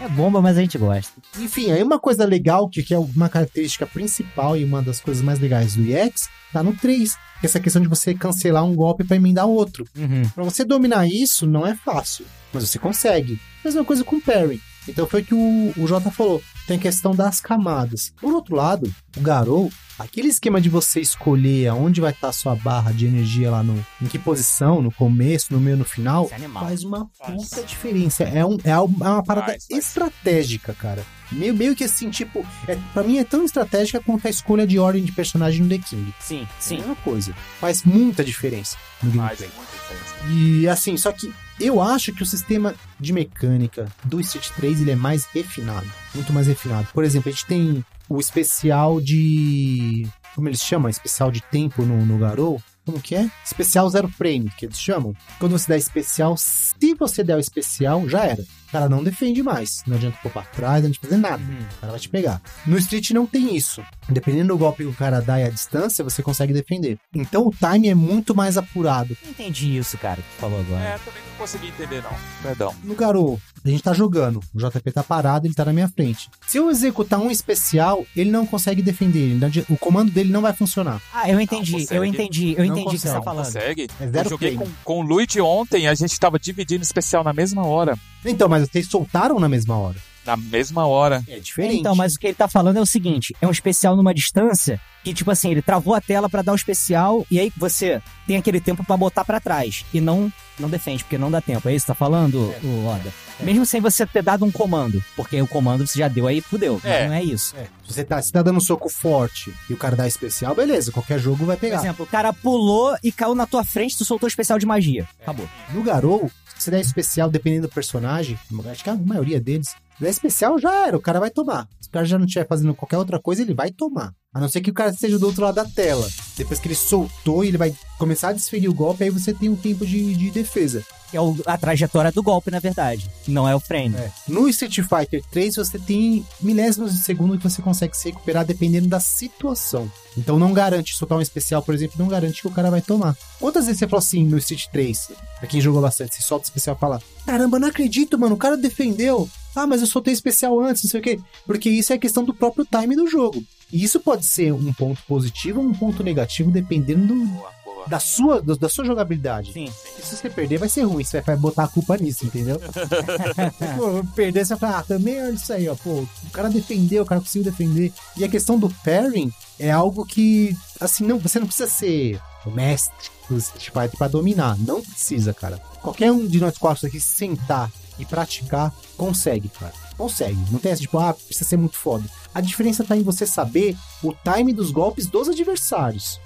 É 0.00 0.08
bomba, 0.08 0.40
mas 0.40 0.56
a 0.56 0.60
gente 0.60 0.78
gosta. 0.78 1.12
Enfim, 1.38 1.70
aí 1.70 1.82
uma 1.82 1.98
coisa 1.98 2.24
legal, 2.24 2.68
que, 2.68 2.82
que 2.82 2.94
é 2.94 2.98
uma 2.98 3.28
característica 3.28 3.86
principal 3.86 4.56
e 4.56 4.64
uma 4.64 4.82
das 4.82 5.00
coisas 5.00 5.22
mais 5.22 5.38
legais 5.38 5.74
do 5.74 5.82
EX, 5.82 6.28
tá 6.52 6.62
no 6.62 6.74
3. 6.74 7.16
Essa 7.42 7.60
questão 7.60 7.80
de 7.80 7.88
você 7.88 8.14
cancelar 8.14 8.64
um 8.64 8.74
golpe 8.74 9.04
pra 9.04 9.16
emendar 9.16 9.46
outro. 9.46 9.86
Uhum. 9.96 10.28
Pra 10.34 10.44
você 10.44 10.64
dominar 10.64 11.06
isso, 11.06 11.46
não 11.46 11.66
é 11.66 11.74
fácil, 11.74 12.26
mas 12.52 12.68
você 12.68 12.78
consegue. 12.78 13.40
Mesma 13.64 13.84
coisa 13.84 14.02
com 14.02 14.16
o 14.16 14.20
parry. 14.20 14.60
Então 14.88 15.06
foi 15.06 15.20
o 15.22 15.24
que 15.24 15.34
o, 15.34 15.72
o 15.76 15.86
Jota 15.86 16.10
falou. 16.10 16.42
Tem 16.66 16.76
a 16.76 16.80
questão 16.80 17.14
das 17.14 17.40
camadas. 17.40 18.12
Por 18.20 18.32
outro 18.32 18.54
lado, 18.56 18.92
o 19.16 19.20
Garou, 19.20 19.70
aquele 19.98 20.28
esquema 20.28 20.60
de 20.60 20.68
você 20.68 21.00
escolher 21.00 21.68
aonde 21.68 22.00
vai 22.00 22.10
estar 22.12 22.28
a 22.28 22.32
sua 22.32 22.54
barra 22.54 22.92
de 22.92 23.06
energia 23.06 23.50
lá 23.50 23.62
no. 23.62 23.84
Em 24.02 24.06
que 24.06 24.18
posição, 24.18 24.82
no 24.82 24.90
começo, 24.92 25.52
no 25.52 25.60
meio, 25.60 25.76
no 25.76 25.84
final, 25.84 26.28
é 26.32 26.38
faz 26.48 26.84
uma 26.84 27.08
Faz. 27.18 27.48
puta 27.48 27.62
diferença. 27.62 28.24
É, 28.24 28.44
um, 28.44 28.56
é 28.64 28.70
é 28.70 28.78
uma 28.78 29.22
parada 29.22 29.46
Faz, 29.52 29.66
faz. 29.66 29.84
estratégica, 29.84 30.74
cara. 30.74 31.04
Meio, 31.30 31.54
meio 31.54 31.76
que 31.76 31.84
assim, 31.84 32.08
tipo, 32.10 32.44
é, 32.66 32.76
pra 32.94 33.02
mim 33.02 33.18
é 33.18 33.24
tão 33.24 33.44
estratégica 33.44 34.00
quanto 34.00 34.26
a 34.26 34.30
escolha 34.30 34.66
de 34.66 34.78
ordem 34.78 35.04
de 35.04 35.12
personagem 35.12 35.62
no 35.62 35.68
The 35.68 35.78
King. 35.78 36.14
Sim, 36.20 36.40
É 36.40 36.44
a 36.44 36.60
sim. 36.60 36.76
mesma 36.78 36.96
coisa. 36.96 37.34
Faz 37.60 37.82
muita 37.84 38.24
diferença 38.24 38.76
no 39.02 39.12
Faz 39.12 39.38
gameplay. 39.38 39.50
muita 39.56 39.72
diferença. 39.72 40.32
E 40.32 40.68
assim, 40.68 40.96
só 40.96 41.12
que 41.12 41.30
eu 41.60 41.80
acho 41.80 42.12
que 42.12 42.22
o 42.22 42.26
sistema 42.26 42.74
de 42.98 43.12
mecânica 43.12 43.90
do 44.04 44.20
Street 44.20 44.48
3 44.50 44.80
ele 44.82 44.92
é 44.92 44.96
mais 44.96 45.26
refinado. 45.26 45.86
Muito 46.14 46.32
mais 46.32 46.46
refinado. 46.46 46.88
Por 46.92 47.04
exemplo, 47.04 47.28
a 47.28 47.32
gente 47.32 47.46
tem 47.46 47.84
o 48.08 48.18
especial 48.18 49.00
de. 49.00 50.06
Como 50.34 50.48
eles 50.48 50.62
chamam? 50.62 50.88
Especial 50.88 51.30
de 51.30 51.40
tempo 51.40 51.82
no, 51.82 52.04
no 52.06 52.18
Garou. 52.18 52.62
Como 52.84 53.00
que 53.00 53.14
é? 53.14 53.30
Especial 53.44 53.88
zero 53.90 54.08
frame, 54.08 54.50
que 54.56 54.66
eles 54.66 54.80
chamam. 54.80 55.14
Quando 55.38 55.52
você 55.52 55.68
dá 55.68 55.76
especial, 55.76 56.36
se 56.36 56.94
você 56.94 57.22
der 57.22 57.36
o 57.36 57.40
especial, 57.40 58.08
já 58.08 58.24
era. 58.24 58.44
O 58.68 58.70
cara 58.70 58.88
não 58.88 59.02
defende 59.02 59.42
mais. 59.42 59.82
Não 59.86 59.96
adianta 59.96 60.18
pôr 60.22 60.30
pra 60.30 60.42
trás, 60.42 60.82
não 60.82 60.90
adianta 60.90 61.00
fazer 61.00 61.16
nada. 61.16 61.42
O 61.42 61.80
cara 61.80 61.92
vai 61.92 62.00
te 62.00 62.08
pegar. 62.08 62.40
No 62.66 62.76
Street 62.78 63.10
não 63.12 63.26
tem 63.26 63.56
isso. 63.56 63.82
Dependendo 64.08 64.48
do 64.48 64.58
golpe 64.58 64.82
que 64.84 64.88
o 64.88 64.92
cara 64.92 65.20
dá 65.20 65.40
e 65.40 65.44
a 65.44 65.50
distância, 65.50 66.04
você 66.04 66.22
consegue 66.22 66.52
defender. 66.52 66.98
Então 67.14 67.46
o 67.46 67.50
time 67.50 67.88
é 67.88 67.94
muito 67.94 68.34
mais 68.34 68.56
apurado. 68.56 69.16
Não 69.24 69.30
entendi 69.30 69.76
isso, 69.76 69.96
cara, 69.98 70.16
que 70.16 70.22
tu 70.22 70.40
falou 70.40 70.60
agora. 70.60 70.82
É, 70.82 70.98
também 70.98 71.22
não 71.22 71.36
consegui 71.38 71.68
entender, 71.68 72.02
não. 72.02 72.10
Perdão. 72.42 72.74
No 72.84 72.94
Garou, 72.94 73.40
a 73.64 73.68
gente 73.68 73.82
tá 73.82 73.92
jogando. 73.92 74.40
O 74.54 74.58
JP 74.58 74.92
tá 74.92 75.02
parado, 75.02 75.46
ele 75.46 75.54
tá 75.54 75.64
na 75.64 75.72
minha 75.72 75.88
frente. 75.88 76.28
Se 76.46 76.58
eu 76.58 76.70
executar 76.70 77.18
um 77.20 77.30
especial, 77.30 78.04
ele 78.14 78.30
não 78.30 78.44
consegue 78.46 78.82
defender. 78.82 79.36
O 79.68 79.76
comando 79.76 80.10
dele 80.10 80.30
não 80.30 80.42
vai 80.42 80.52
funcionar. 80.52 81.00
Ah, 81.12 81.28
eu 81.30 81.40
entendi, 81.40 81.72
consegue. 81.72 81.94
eu 81.94 82.04
entendi, 82.04 82.52
eu 82.52 82.58
Não 82.58 82.64
entendi 82.66 82.86
o 82.86 82.90
que 82.90 82.98
você 82.98 83.08
tá 83.12 83.22
falando. 83.22 83.44
Consegue? 83.46 83.88
É 84.00 84.06
zero 84.06 84.26
Eu 84.26 84.30
joguei 84.30 84.50
com, 84.52 84.64
frame. 84.64 84.74
com 84.84 84.98
o 85.00 85.02
Luigi 85.02 85.40
ontem, 85.40 85.86
a 85.88 85.94
gente 85.94 86.18
tava 86.18 86.38
dividindo 86.38 86.82
especial 86.82 87.24
na 87.24 87.32
mesma 87.32 87.66
hora. 87.66 87.96
Então, 88.24 88.48
mas 88.48 88.68
vocês 88.68 88.86
soltaram 88.88 89.38
na 89.38 89.48
mesma 89.48 89.76
hora. 89.76 89.96
Na 90.26 90.36
mesma 90.36 90.86
hora. 90.86 91.24
É 91.26 91.38
diferente. 91.38 91.76
Então, 91.80 91.94
mas 91.94 92.14
o 92.14 92.18
que 92.18 92.26
ele 92.26 92.34
tá 92.34 92.46
falando 92.46 92.76
é 92.76 92.80
o 92.80 92.86
seguinte: 92.86 93.34
é 93.40 93.46
um 93.46 93.50
especial 93.50 93.96
numa 93.96 94.12
distância 94.12 94.78
que, 95.02 95.14
tipo 95.14 95.30
assim, 95.30 95.50
ele 95.50 95.62
travou 95.62 95.94
a 95.94 96.00
tela 96.02 96.28
pra 96.28 96.42
dar 96.42 96.52
o 96.52 96.56
especial 96.56 97.24
e 97.30 97.40
aí 97.40 97.50
você 97.56 98.02
tem 98.26 98.36
aquele 98.36 98.60
tempo 98.60 98.84
pra 98.84 98.96
botar 98.96 99.24
pra 99.24 99.40
trás 99.40 99.86
e 99.94 100.00
não 100.00 100.30
não 100.58 100.68
defende, 100.68 101.02
porque 101.04 101.16
não 101.16 101.30
dá 101.30 101.40
tempo. 101.40 101.66
É 101.68 101.74
isso 101.74 101.86
que 101.86 101.92
tá 101.92 101.94
falando, 101.94 102.52
o 102.62 102.86
Oda? 102.86 103.10
Mesmo 103.40 103.64
sem 103.64 103.80
você 103.80 104.04
ter 104.04 104.22
dado 104.22 104.44
um 104.44 104.50
comando, 104.50 105.02
porque 105.14 105.40
o 105.40 105.46
comando 105.46 105.86
você 105.86 105.98
já 106.00 106.08
deu 106.08 106.26
aí, 106.26 106.40
fudeu. 106.40 106.80
É. 106.84 107.00
Mas 107.02 107.08
não 107.08 107.16
é 107.16 107.22
isso. 107.22 107.56
É, 107.56 107.64
se 107.86 107.94
você 107.94 108.04
tá, 108.04 108.20
se 108.20 108.32
tá 108.32 108.42
dando 108.42 108.56
um 108.56 108.60
soco 108.60 108.88
forte 108.90 109.54
e 109.70 109.72
o 109.72 109.76
cara 109.76 109.94
dá 109.94 110.06
especial, 110.08 110.54
beleza, 110.56 110.90
qualquer 110.90 111.20
jogo 111.20 111.46
vai 111.46 111.56
Por 111.56 111.60
pegar. 111.60 111.78
exemplo, 111.78 112.04
o 112.04 112.08
cara 112.08 112.32
pulou 112.32 112.96
e 113.02 113.12
caiu 113.12 113.36
na 113.36 113.46
tua 113.46 113.62
frente, 113.64 113.96
tu 113.96 114.04
soltou 114.04 114.26
o 114.26 114.28
especial 114.28 114.58
de 114.58 114.66
magia. 114.66 115.08
Acabou. 115.22 115.48
No 115.72 115.82
Garou, 115.84 116.28
você 116.62 116.70
especial, 116.80 117.30
dependendo 117.30 117.68
do 117.68 117.72
personagem, 117.72 118.38
acho 118.70 118.84
que 118.84 118.90
a 118.90 118.94
maioria 118.94 119.40
deles, 119.40 119.74
se 119.98 120.04
der 120.04 120.10
especial 120.10 120.58
já 120.58 120.86
era, 120.86 120.96
o 120.96 121.00
cara 121.00 121.18
vai 121.20 121.30
tomar. 121.30 121.68
Se 121.80 121.88
o 121.88 121.92
cara 121.92 122.06
já 122.06 122.18
não 122.18 122.24
estiver 122.26 122.46
fazendo 122.46 122.74
qualquer 122.74 122.98
outra 122.98 123.18
coisa, 123.20 123.42
ele 123.42 123.54
vai 123.54 123.70
tomar. 123.70 124.12
A 124.32 124.40
não 124.40 124.48
ser 124.48 124.60
que 124.60 124.70
o 124.70 124.74
cara 124.74 124.90
esteja 124.90 125.18
do 125.18 125.26
outro 125.26 125.42
lado 125.42 125.54
da 125.56 125.64
tela. 125.64 126.06
Depois 126.36 126.60
que 126.60 126.68
ele 126.68 126.74
soltou, 126.74 127.44
ele 127.44 127.56
vai 127.58 127.74
começar 127.98 128.28
a 128.28 128.32
desferir 128.32 128.68
o 128.68 128.74
golpe, 128.74 129.02
aí 129.04 129.10
você 129.10 129.32
tem 129.34 129.48
um 129.48 129.56
tempo 129.56 129.84
de, 129.86 130.14
de 130.14 130.30
defesa. 130.30 130.84
É 131.12 131.18
o- 131.20 131.34
a 131.46 131.56
trajetória 131.56 132.12
do 132.12 132.22
golpe, 132.22 132.50
na 132.50 132.58
verdade. 132.58 133.10
Não 133.26 133.48
é 133.48 133.54
o 133.56 133.60
frame. 133.60 133.96
No 134.28 134.46
Street 134.48 134.80
Fighter 134.86 135.22
3, 135.30 135.56
você 135.56 135.78
tem 135.78 136.24
milésimos 136.42 136.92
de 136.92 136.98
segundo 136.98 137.38
que 137.38 137.42
você 137.48 137.62
consegue 137.62 137.96
se 137.96 138.10
recuperar 138.10 138.44
dependendo 138.44 138.86
da 138.86 139.00
situação. 139.00 139.90
Então 140.16 140.38
não 140.38 140.52
garante 140.52 140.94
soltar 140.94 141.16
um 141.16 141.22
especial, 141.22 141.62
por 141.62 141.74
exemplo, 141.74 141.96
não 141.98 142.08
garante 142.08 142.42
que 142.42 142.46
o 142.48 142.52
cara 142.52 142.70
vai 142.70 142.82
tomar. 142.82 143.16
Quantas 143.40 143.64
vezes 143.64 143.78
você 143.78 143.86
falou 143.88 144.00
assim 144.00 144.24
no 144.24 144.36
Street 144.38 144.66
3? 144.70 145.10
Pra 145.38 145.48
quem 145.48 145.60
jogou 145.60 145.80
bastante, 145.80 146.14
você 146.16 146.22
solta 146.22 146.44
o 146.44 146.48
especial 146.48 146.76
e 146.76 146.80
fala: 146.80 147.00
Caramba, 147.24 147.58
não 147.58 147.68
acredito, 147.68 148.18
mano, 148.18 148.34
o 148.34 148.38
cara 148.38 148.56
defendeu. 148.56 149.28
Ah, 149.58 149.66
mas 149.66 149.80
eu 149.80 149.86
soltei 149.86 150.12
especial 150.12 150.58
antes, 150.60 150.84
não 150.84 150.90
sei 150.90 151.00
o 151.00 151.02
quê. 151.02 151.20
Porque 151.46 151.68
isso 151.68 151.92
é 151.92 151.98
questão 151.98 152.24
do 152.24 152.32
próprio 152.34 152.64
time 152.64 152.94
do 152.96 153.06
jogo. 153.06 153.42
E 153.72 153.82
isso 153.84 154.00
pode 154.00 154.24
ser 154.24 154.52
um 154.52 154.72
ponto 154.72 155.02
positivo 155.06 155.60
ou 155.60 155.66
um 155.66 155.74
ponto 155.74 156.02
negativo, 156.02 156.50
dependendo 156.50 157.06
do- 157.14 157.26
Boa, 157.26 157.52
boa. 157.64 157.86
da, 157.88 157.98
sua, 158.00 158.40
da 158.42 158.68
sua 158.68 158.84
jogabilidade. 158.84 159.52
Sim. 159.52 159.68
E 159.98 160.02
se 160.02 160.16
você 160.16 160.30
perder, 160.30 160.58
vai 160.58 160.68
ser 160.68 160.82
ruim. 160.82 161.04
Você 161.04 161.20
vai 161.20 161.36
botar 161.36 161.64
a 161.64 161.68
culpa 161.68 161.96
nisso, 161.96 162.24
entendeu? 162.26 162.58
pô, 163.76 164.04
perder, 164.14 164.44
você 164.44 164.54
vai 164.54 164.58
falar, 164.70 164.78
ah, 164.78 164.82
também 164.82 165.18
é 165.18 165.30
isso 165.30 165.52
aí, 165.52 165.68
ó. 165.68 165.74
Pô, 165.74 166.00
o 166.00 166.30
cara 166.32 166.48
defendeu, 166.48 167.02
o 167.02 167.06
cara 167.06 167.20
conseguiu 167.20 167.50
defender. 167.50 167.92
E 168.16 168.24
a 168.24 168.28
questão 168.28 168.58
do 168.58 168.70
pairing 168.84 169.32
é 169.58 169.70
algo 169.70 170.04
que, 170.04 170.56
assim, 170.80 171.04
não, 171.04 171.18
você 171.18 171.38
não 171.38 171.46
precisa 171.46 171.68
ser 171.68 172.20
mestre 172.46 173.10
do 173.28 173.36
Street 173.36 173.64
Fighter 173.66 173.98
pra 173.98 174.08
dominar. 174.08 174.56
Não 174.58 174.80
precisa, 174.82 175.34
cara. 175.34 175.58
Qualquer 175.82 176.10
um 176.10 176.26
de 176.26 176.40
nós 176.40 176.56
quatro 176.56 176.86
aqui 176.86 176.98
sentar 177.00 177.70
e 177.98 178.04
praticar, 178.06 178.72
consegue, 178.98 179.48
cara. 179.48 179.72
Consegue. 179.96 180.38
Não 180.50 180.58
tem 180.58 180.72
essa, 180.72 180.82
tipo, 180.82 180.98
ah, 180.98 181.14
precisa 181.14 181.48
ser 181.48 181.56
muito 181.56 181.76
foda. 181.76 182.04
A 182.34 182.40
diferença 182.40 182.84
tá 182.84 182.96
em 182.96 183.02
você 183.02 183.24
saber 183.24 183.74
o 184.02 184.12
time 184.12 184.52
dos 184.52 184.70
golpes 184.70 185.06
dos 185.06 185.28
adversários. 185.28 186.20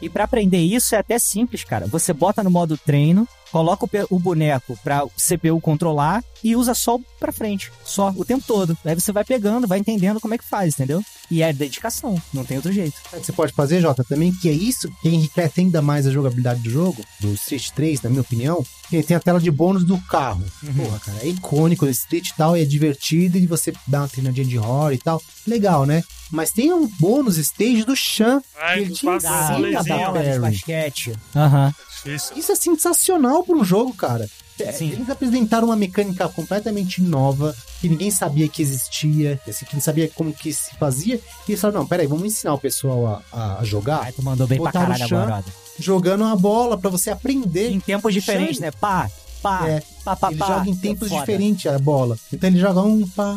E 0.00 0.08
pra 0.08 0.24
aprender 0.24 0.60
isso 0.60 0.94
é 0.94 0.98
até 0.98 1.18
simples, 1.18 1.64
cara. 1.64 1.86
Você 1.86 2.12
bota 2.12 2.42
no 2.42 2.50
modo 2.50 2.76
treino, 2.76 3.28
coloca 3.54 3.86
o, 4.10 4.18
boneco 4.18 4.76
pra 4.82 5.04
o 5.04 5.10
CPU 5.10 5.60
controlar 5.60 6.24
e 6.42 6.56
usa 6.56 6.74
só 6.74 6.96
o 6.96 7.04
pra 7.20 7.30
frente. 7.30 7.70
Só, 7.84 8.12
o 8.16 8.24
tempo 8.24 8.44
todo. 8.44 8.76
Aí 8.84 8.96
você 8.96 9.12
vai 9.12 9.24
pegando, 9.24 9.68
vai 9.68 9.78
entendendo 9.78 10.20
como 10.20 10.34
é 10.34 10.38
que 10.38 10.44
faz, 10.44 10.74
entendeu? 10.74 11.00
E 11.30 11.40
é 11.40 11.52
dedicação, 11.52 12.20
não 12.32 12.44
tem 12.44 12.56
outro 12.56 12.72
jeito. 12.72 13.00
Que 13.10 13.24
você 13.24 13.32
pode 13.32 13.52
fazer, 13.52 13.80
Jota, 13.80 14.02
também, 14.02 14.34
que 14.34 14.48
é 14.48 14.52
isso 14.52 14.90
que 15.00 15.08
enriquece 15.08 15.60
ainda 15.60 15.80
mais 15.80 16.04
a 16.04 16.10
jogabilidade 16.10 16.62
do 16.62 16.70
jogo, 16.70 17.02
do 17.20 17.32
Street 17.34 17.70
3, 17.70 18.02
na 18.02 18.10
minha 18.10 18.22
opinião, 18.22 18.64
que 18.90 19.02
tem 19.04 19.16
a 19.16 19.20
tela 19.20 19.40
de 19.40 19.52
bônus 19.52 19.84
do 19.84 19.98
carro. 20.02 20.44
Porra, 20.76 20.98
cara, 20.98 21.18
é 21.22 21.28
icônico, 21.28 21.86
o 21.86 21.88
Street 21.90 22.30
e 22.30 22.36
tal, 22.36 22.56
é 22.56 22.64
divertido, 22.64 23.38
e 23.38 23.46
você 23.46 23.72
dá 23.86 24.00
uma 24.00 24.08
treinadinha 24.08 24.46
de 24.46 24.58
horror 24.58 24.92
e 24.92 24.98
tal. 24.98 25.22
Legal, 25.46 25.86
né? 25.86 26.02
Mas 26.30 26.50
tem 26.50 26.72
um 26.72 26.88
bônus 26.98 27.36
stage 27.38 27.84
do 27.84 27.94
Chan, 27.94 28.42
Ai, 28.60 28.80
ele 28.80 28.88
não 28.88 28.96
te 28.96 29.06
ensina 29.06 29.83
isso. 29.84 29.88
Parryzinho, 29.88 30.12
bola 30.12 30.22
de 30.22 30.28
parry. 30.40 30.40
basquete. 30.54 31.12
Aham. 31.36 31.74
Difícil. 32.04 32.36
Isso 32.36 32.52
é 32.52 32.54
sensacional 32.54 33.42
para 33.44 33.56
um 33.56 33.64
jogo, 33.64 33.94
cara. 33.94 34.28
É, 34.60 34.70
Sim. 34.70 34.92
Eles 34.92 35.10
apresentaram 35.10 35.66
uma 35.66 35.74
mecânica 35.76 36.28
completamente 36.28 37.02
nova, 37.02 37.56
que 37.80 37.88
ninguém 37.88 38.10
sabia 38.10 38.46
que 38.48 38.62
existia, 38.62 39.40
assim, 39.48 39.64
que 39.64 39.74
não 39.74 39.80
sabia 39.82 40.08
como 40.14 40.32
que 40.32 40.52
se 40.52 40.74
fazia. 40.76 41.16
E 41.48 41.50
eles 41.52 41.60
falaram, 41.60 41.80
não, 41.80 41.86
peraí, 41.88 42.06
vamos 42.06 42.24
ensinar 42.24 42.54
o 42.54 42.58
pessoal 42.58 43.22
a, 43.32 43.58
a 43.58 43.64
jogar, 43.64 44.02
Aí 44.04 44.12
tu 44.12 44.22
mandou 44.22 44.46
bem 44.46 44.60
pra 44.60 44.66
Botar 44.70 44.80
no 44.88 44.98
caralho 44.98 45.16
agora, 45.18 45.44
jogando 45.78 46.22
a 46.24 46.36
bola 46.36 46.78
para 46.78 46.88
você 46.88 47.10
aprender. 47.10 47.70
Em 47.72 47.80
tempos 47.80 48.14
diferentes, 48.14 48.60
né? 48.60 48.70
Pá, 48.70 49.10
pá, 49.42 49.66
É, 49.68 49.82
pá, 50.04 50.14
pá, 50.14 50.28
ele 50.30 50.38
pá. 50.38 50.46
joga 50.46 50.70
em 50.70 50.76
tempos 50.76 51.08
Foda. 51.08 51.20
diferentes 51.20 51.66
a 51.72 51.78
bola. 51.80 52.16
Então 52.32 52.48
ele 52.48 52.60
joga 52.60 52.80
um 52.80 53.08
pá. 53.08 53.36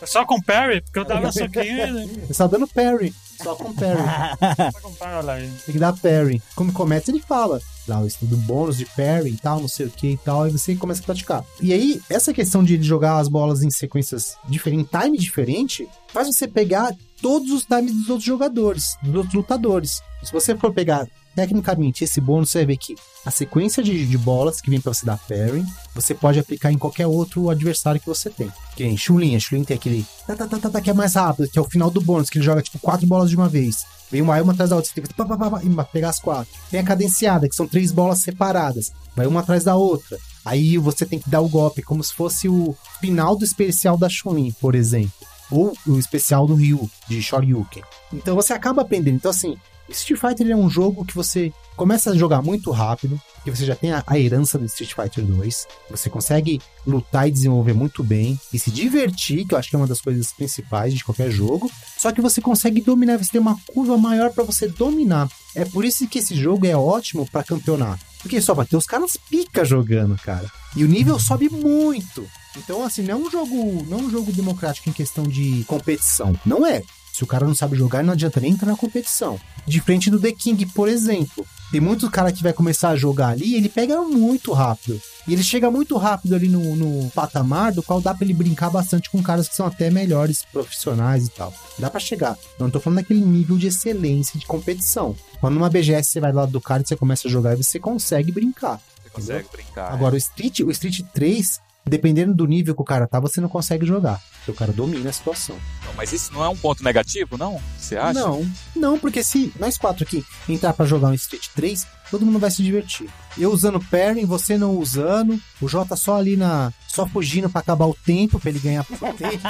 É 0.00 0.06
só 0.06 0.24
com 0.24 0.40
parry, 0.40 0.80
porque 0.80 0.98
eu 1.00 1.04
dava 1.04 1.30
soquinho 1.32 1.94
né? 1.94 2.02
Ele 2.04 2.26
está 2.30 2.46
dando 2.46 2.66
parry. 2.68 3.14
Só 3.42 3.54
com 3.54 3.72
parry. 3.72 4.00
Só 4.72 4.80
com 4.80 4.94
parry. 4.94 5.50
Tem 5.64 5.72
que 5.72 5.78
dar 5.78 5.92
parry. 5.96 6.42
Como 6.54 6.72
começa, 6.72 7.10
ele 7.10 7.20
fala. 7.20 7.60
Lá, 7.86 8.00
o 8.00 8.06
estudo 8.06 8.36
bônus 8.38 8.76
de 8.76 8.84
parry 8.84 9.30
e 9.30 9.36
tal, 9.36 9.60
não 9.60 9.68
sei 9.68 9.86
o 9.86 9.90
que 9.90 10.08
e 10.08 10.16
tal. 10.16 10.42
Aí 10.42 10.50
você 10.50 10.74
começa 10.74 11.02
a 11.02 11.04
praticar. 11.04 11.44
E 11.60 11.72
aí, 11.72 12.00
essa 12.10 12.32
questão 12.32 12.64
de 12.64 12.74
ele 12.74 12.82
jogar 12.82 13.18
as 13.18 13.28
bolas 13.28 13.62
em 13.62 13.70
sequências 13.70 14.36
diferentes, 14.48 14.86
em 14.86 15.00
time 15.00 15.18
diferente, 15.18 15.88
faz 16.08 16.26
você 16.26 16.48
pegar 16.48 16.94
todos 17.20 17.50
os 17.50 17.64
times 17.64 17.92
dos 17.92 18.08
outros 18.08 18.26
jogadores, 18.26 18.96
dos 19.02 19.14
outros 19.14 19.34
lutadores. 19.34 20.02
Se 20.22 20.32
você 20.32 20.56
for 20.56 20.72
pegar 20.72 21.06
tecnicamente 21.36 22.02
esse 22.02 22.18
bônus, 22.18 22.50
você 22.50 22.60
vai 22.60 22.66
ver 22.68 22.76
que 22.78 22.96
a 23.24 23.30
sequência 23.30 23.82
de, 23.82 24.06
de 24.06 24.18
bolas 24.18 24.60
que 24.60 24.70
vem 24.70 24.80
pra 24.80 24.94
você 24.94 25.04
dar 25.04 25.18
parry, 25.18 25.62
você 25.94 26.14
pode 26.14 26.38
aplicar 26.38 26.72
em 26.72 26.78
qualquer 26.78 27.06
outro 27.06 27.50
adversário 27.50 28.00
que 28.00 28.06
você 28.06 28.30
tem. 28.30 28.50
Que 28.74 28.84
nem 28.84 28.96
Chulin, 28.96 29.36
a 29.36 29.38
Chulin 29.38 29.62
tem 29.62 29.76
aquele 29.76 30.06
tá, 30.26 30.34
tá, 30.34 30.46
tá, 30.46 30.58
tá, 30.58 30.70
tá, 30.70 30.80
que 30.80 30.88
é 30.88 30.94
mais 30.94 31.14
rápido, 31.14 31.48
que 31.48 31.58
é 31.58 31.62
o 31.62 31.68
final 31.68 31.90
do 31.90 32.00
bônus, 32.00 32.30
que 32.30 32.38
ele 32.38 32.44
joga 32.44 32.62
tipo 32.62 32.78
quatro 32.78 33.06
bolas 33.06 33.28
de 33.28 33.36
uma 33.36 33.48
vez. 33.48 33.84
Vem 34.10 34.22
uma, 34.22 34.40
uma 34.40 34.52
atrás 34.52 34.70
da 34.70 34.76
outra, 34.76 34.88
você 34.88 34.94
tem 34.94 35.04
que 35.04 35.14
pá, 35.14 35.26
pá, 35.26 35.36
pá, 35.36 35.50
pá, 35.50 35.60
e 35.62 35.92
pegar 35.92 36.08
as 36.08 36.20
quatro. 36.20 36.52
Tem 36.70 36.80
a 36.80 36.84
cadenciada, 36.84 37.48
que 37.48 37.54
são 37.54 37.68
três 37.68 37.92
bolas 37.92 38.20
separadas. 38.20 38.92
Vai 39.14 39.26
uma 39.26 39.40
atrás 39.40 39.64
da 39.64 39.76
outra. 39.76 40.18
Aí 40.44 40.78
você 40.78 41.04
tem 41.04 41.18
que 41.18 41.28
dar 41.28 41.40
o 41.40 41.48
golpe, 41.48 41.82
como 41.82 42.02
se 42.02 42.14
fosse 42.14 42.48
o 42.48 42.74
final 43.00 43.36
do 43.36 43.44
especial 43.44 43.98
da 43.98 44.08
Chun-Li, 44.08 44.52
por 44.60 44.74
exemplo. 44.74 45.12
Ou 45.50 45.76
o 45.86 45.98
especial 45.98 46.46
do 46.46 46.54
Ryu, 46.54 46.88
de 47.08 47.20
Shoryuken. 47.20 47.82
Então 48.12 48.34
você 48.34 48.52
acaba 48.52 48.82
aprendendo. 48.82 49.16
Então, 49.16 49.30
assim, 49.30 49.56
Street 49.88 50.20
Fighter 50.20 50.50
é 50.50 50.56
um 50.56 50.68
jogo 50.68 51.04
que 51.04 51.14
você 51.14 51.52
começa 51.76 52.10
a 52.10 52.16
jogar 52.16 52.42
muito 52.42 52.70
rápido, 52.70 53.20
porque 53.34 53.50
você 53.50 53.64
já 53.64 53.76
tem 53.76 53.92
a, 53.92 54.02
a 54.06 54.18
herança 54.18 54.58
do 54.58 54.64
Street 54.64 54.92
Fighter 54.94 55.24
2. 55.24 55.66
Você 55.90 56.10
consegue 56.10 56.60
lutar 56.86 57.28
e 57.28 57.30
desenvolver 57.30 57.72
muito 57.72 58.02
bem 58.02 58.40
e 58.52 58.58
se 58.58 58.70
divertir, 58.70 59.46
que 59.46 59.54
eu 59.54 59.58
acho 59.58 59.68
que 59.68 59.76
é 59.76 59.78
uma 59.78 59.86
das 59.86 60.00
coisas 60.00 60.32
principais 60.32 60.94
de 60.94 61.04
qualquer 61.04 61.30
jogo. 61.30 61.70
Só 61.96 62.10
que 62.10 62.20
você 62.20 62.40
consegue 62.40 62.80
dominar, 62.80 63.18
você 63.18 63.32
tem 63.32 63.40
uma 63.40 63.58
curva 63.66 63.96
maior 63.96 64.32
para 64.32 64.44
você 64.44 64.66
dominar. 64.68 65.28
É 65.54 65.64
por 65.64 65.84
isso 65.84 66.06
que 66.08 66.18
esse 66.18 66.34
jogo 66.34 66.66
é 66.66 66.76
ótimo 66.76 67.28
para 67.30 67.44
campeonato. 67.44 68.04
Porque 68.20 68.40
só 68.40 68.54
vai 68.54 68.66
ter 68.66 68.76
os 68.76 68.86
caras 68.86 69.16
pica 69.16 69.64
jogando, 69.64 70.16
cara. 70.16 70.50
E 70.74 70.84
o 70.84 70.88
nível 70.88 71.18
sobe 71.18 71.48
muito. 71.48 72.26
Então, 72.56 72.84
assim, 72.84 73.02
não 73.02 73.12
é 73.12 73.16
um 73.16 73.30
jogo, 73.30 73.86
não 73.88 73.98
é 73.98 74.02
um 74.02 74.10
jogo 74.10 74.32
democrático 74.32 74.88
em 74.88 74.92
questão 74.92 75.24
de 75.24 75.64
competição. 75.64 76.34
Não 76.44 76.66
é. 76.66 76.82
Se 77.16 77.24
o 77.24 77.26
cara 77.26 77.46
não 77.46 77.54
sabe 77.54 77.78
jogar, 77.78 78.04
não 78.04 78.12
adianta 78.12 78.38
nem 78.38 78.52
entrar 78.52 78.70
na 78.70 78.76
competição. 78.76 79.40
Diferente 79.66 80.10
do 80.10 80.20
The 80.20 80.32
King, 80.32 80.66
por 80.66 80.86
exemplo. 80.86 81.46
Tem 81.72 81.80
muito 81.80 82.10
cara 82.10 82.30
que 82.30 82.42
vai 82.42 82.52
começar 82.52 82.90
a 82.90 82.96
jogar 82.96 83.28
ali 83.28 83.54
ele 83.54 83.70
pega 83.70 84.02
muito 84.02 84.52
rápido. 84.52 85.00
E 85.26 85.32
ele 85.32 85.42
chega 85.42 85.70
muito 85.70 85.96
rápido 85.96 86.34
ali 86.34 86.46
no, 86.46 86.76
no 86.76 87.10
patamar 87.12 87.72
do 87.72 87.82
qual 87.82 88.02
dá 88.02 88.12
pra 88.12 88.22
ele 88.22 88.34
brincar 88.34 88.68
bastante 88.68 89.08
com 89.08 89.22
caras 89.22 89.48
que 89.48 89.56
são 89.56 89.64
até 89.64 89.88
melhores 89.88 90.44
profissionais 90.52 91.26
e 91.26 91.30
tal. 91.30 91.54
Dá 91.78 91.88
pra 91.88 91.98
chegar. 91.98 92.36
Não 92.58 92.68
tô 92.68 92.78
falando 92.78 92.98
daquele 92.98 93.22
nível 93.22 93.56
de 93.56 93.68
excelência 93.68 94.38
de 94.38 94.44
competição. 94.44 95.16
Quando 95.40 95.54
numa 95.54 95.70
BGS 95.70 96.10
você 96.10 96.20
vai 96.20 96.32
do 96.32 96.36
lado 96.36 96.52
do 96.52 96.60
cara 96.60 96.82
e 96.82 96.86
você 96.86 96.96
começa 96.96 97.28
a 97.28 97.30
jogar 97.30 97.54
e 97.54 97.64
você 97.64 97.80
consegue 97.80 98.30
brincar. 98.30 98.78
Você 99.02 99.08
consegue 99.08 99.48
brincar. 99.50 99.90
Agora, 99.90 100.16
o 100.16 100.18
Street, 100.18 100.60
o 100.60 100.70
Street 100.70 101.00
3, 101.14 101.62
dependendo 101.88 102.34
do 102.34 102.46
nível 102.46 102.74
que 102.74 102.82
o 102.82 102.84
cara 102.84 103.06
tá, 103.06 103.20
você 103.20 103.40
não 103.40 103.48
consegue 103.48 103.86
jogar. 103.86 104.20
Porque 104.38 104.50
o 104.50 104.54
cara 104.54 104.72
domina 104.72 105.08
a 105.08 105.12
situação. 105.12 105.56
Não, 105.84 105.94
mas 105.94 106.12
isso 106.12 106.32
não 106.32 106.44
é 106.44 106.48
um 106.48 106.56
ponto 106.56 106.82
negativo, 106.82 107.38
não? 107.38 107.60
Você 107.78 107.96
acha? 107.96 108.18
Não, 108.20 108.46
não, 108.74 108.98
porque 108.98 109.22
se 109.22 109.52
nós 109.58 109.78
quatro 109.78 110.04
aqui 110.04 110.24
entrar 110.48 110.72
pra 110.72 110.84
jogar 110.86 111.08
um 111.08 111.14
Street 111.14 111.46
3, 111.54 111.86
todo 112.10 112.26
mundo 112.26 112.38
vai 112.38 112.50
se 112.50 112.62
divertir. 112.62 113.08
Eu 113.38 113.52
usando 113.52 113.80
parry, 113.80 114.24
você 114.24 114.58
não 114.58 114.76
usando, 114.76 115.40
o 115.60 115.68
Jota 115.68 115.94
só 115.96 116.16
ali 116.16 116.36
na. 116.36 116.72
só 116.88 117.06
fugindo 117.06 117.48
pra 117.48 117.60
acabar 117.60 117.86
o 117.86 117.94
tempo, 117.94 118.38
pra 118.40 118.50
ele 118.50 118.58
ganhar 118.58 118.84
tempo. 118.84 118.96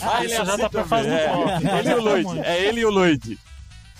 Ah, 0.00 0.24
ele 0.24 0.32
Isso 0.32 0.44
já 0.44 0.52
assim 0.54 0.62
tá 0.62 0.70
pra 0.70 0.84
fazer 0.84 1.08
é. 1.10 1.30
um 1.32 1.34
pouco. 1.34 1.66
Ele 1.78 1.90
e 1.90 1.94
o 1.94 2.00
Lloyd. 2.00 2.40
É 2.40 2.64
ele 2.66 2.80
e 2.80 2.84
o 2.84 2.90
Lloyd. 2.90 3.38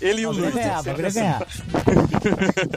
Ele 0.01 0.23
e 0.23 0.27
o 0.27 0.31
Lloyd. 0.33 0.53
ganhar, 0.53 0.83
vai 0.83 1.11
ganhar. 1.11 1.47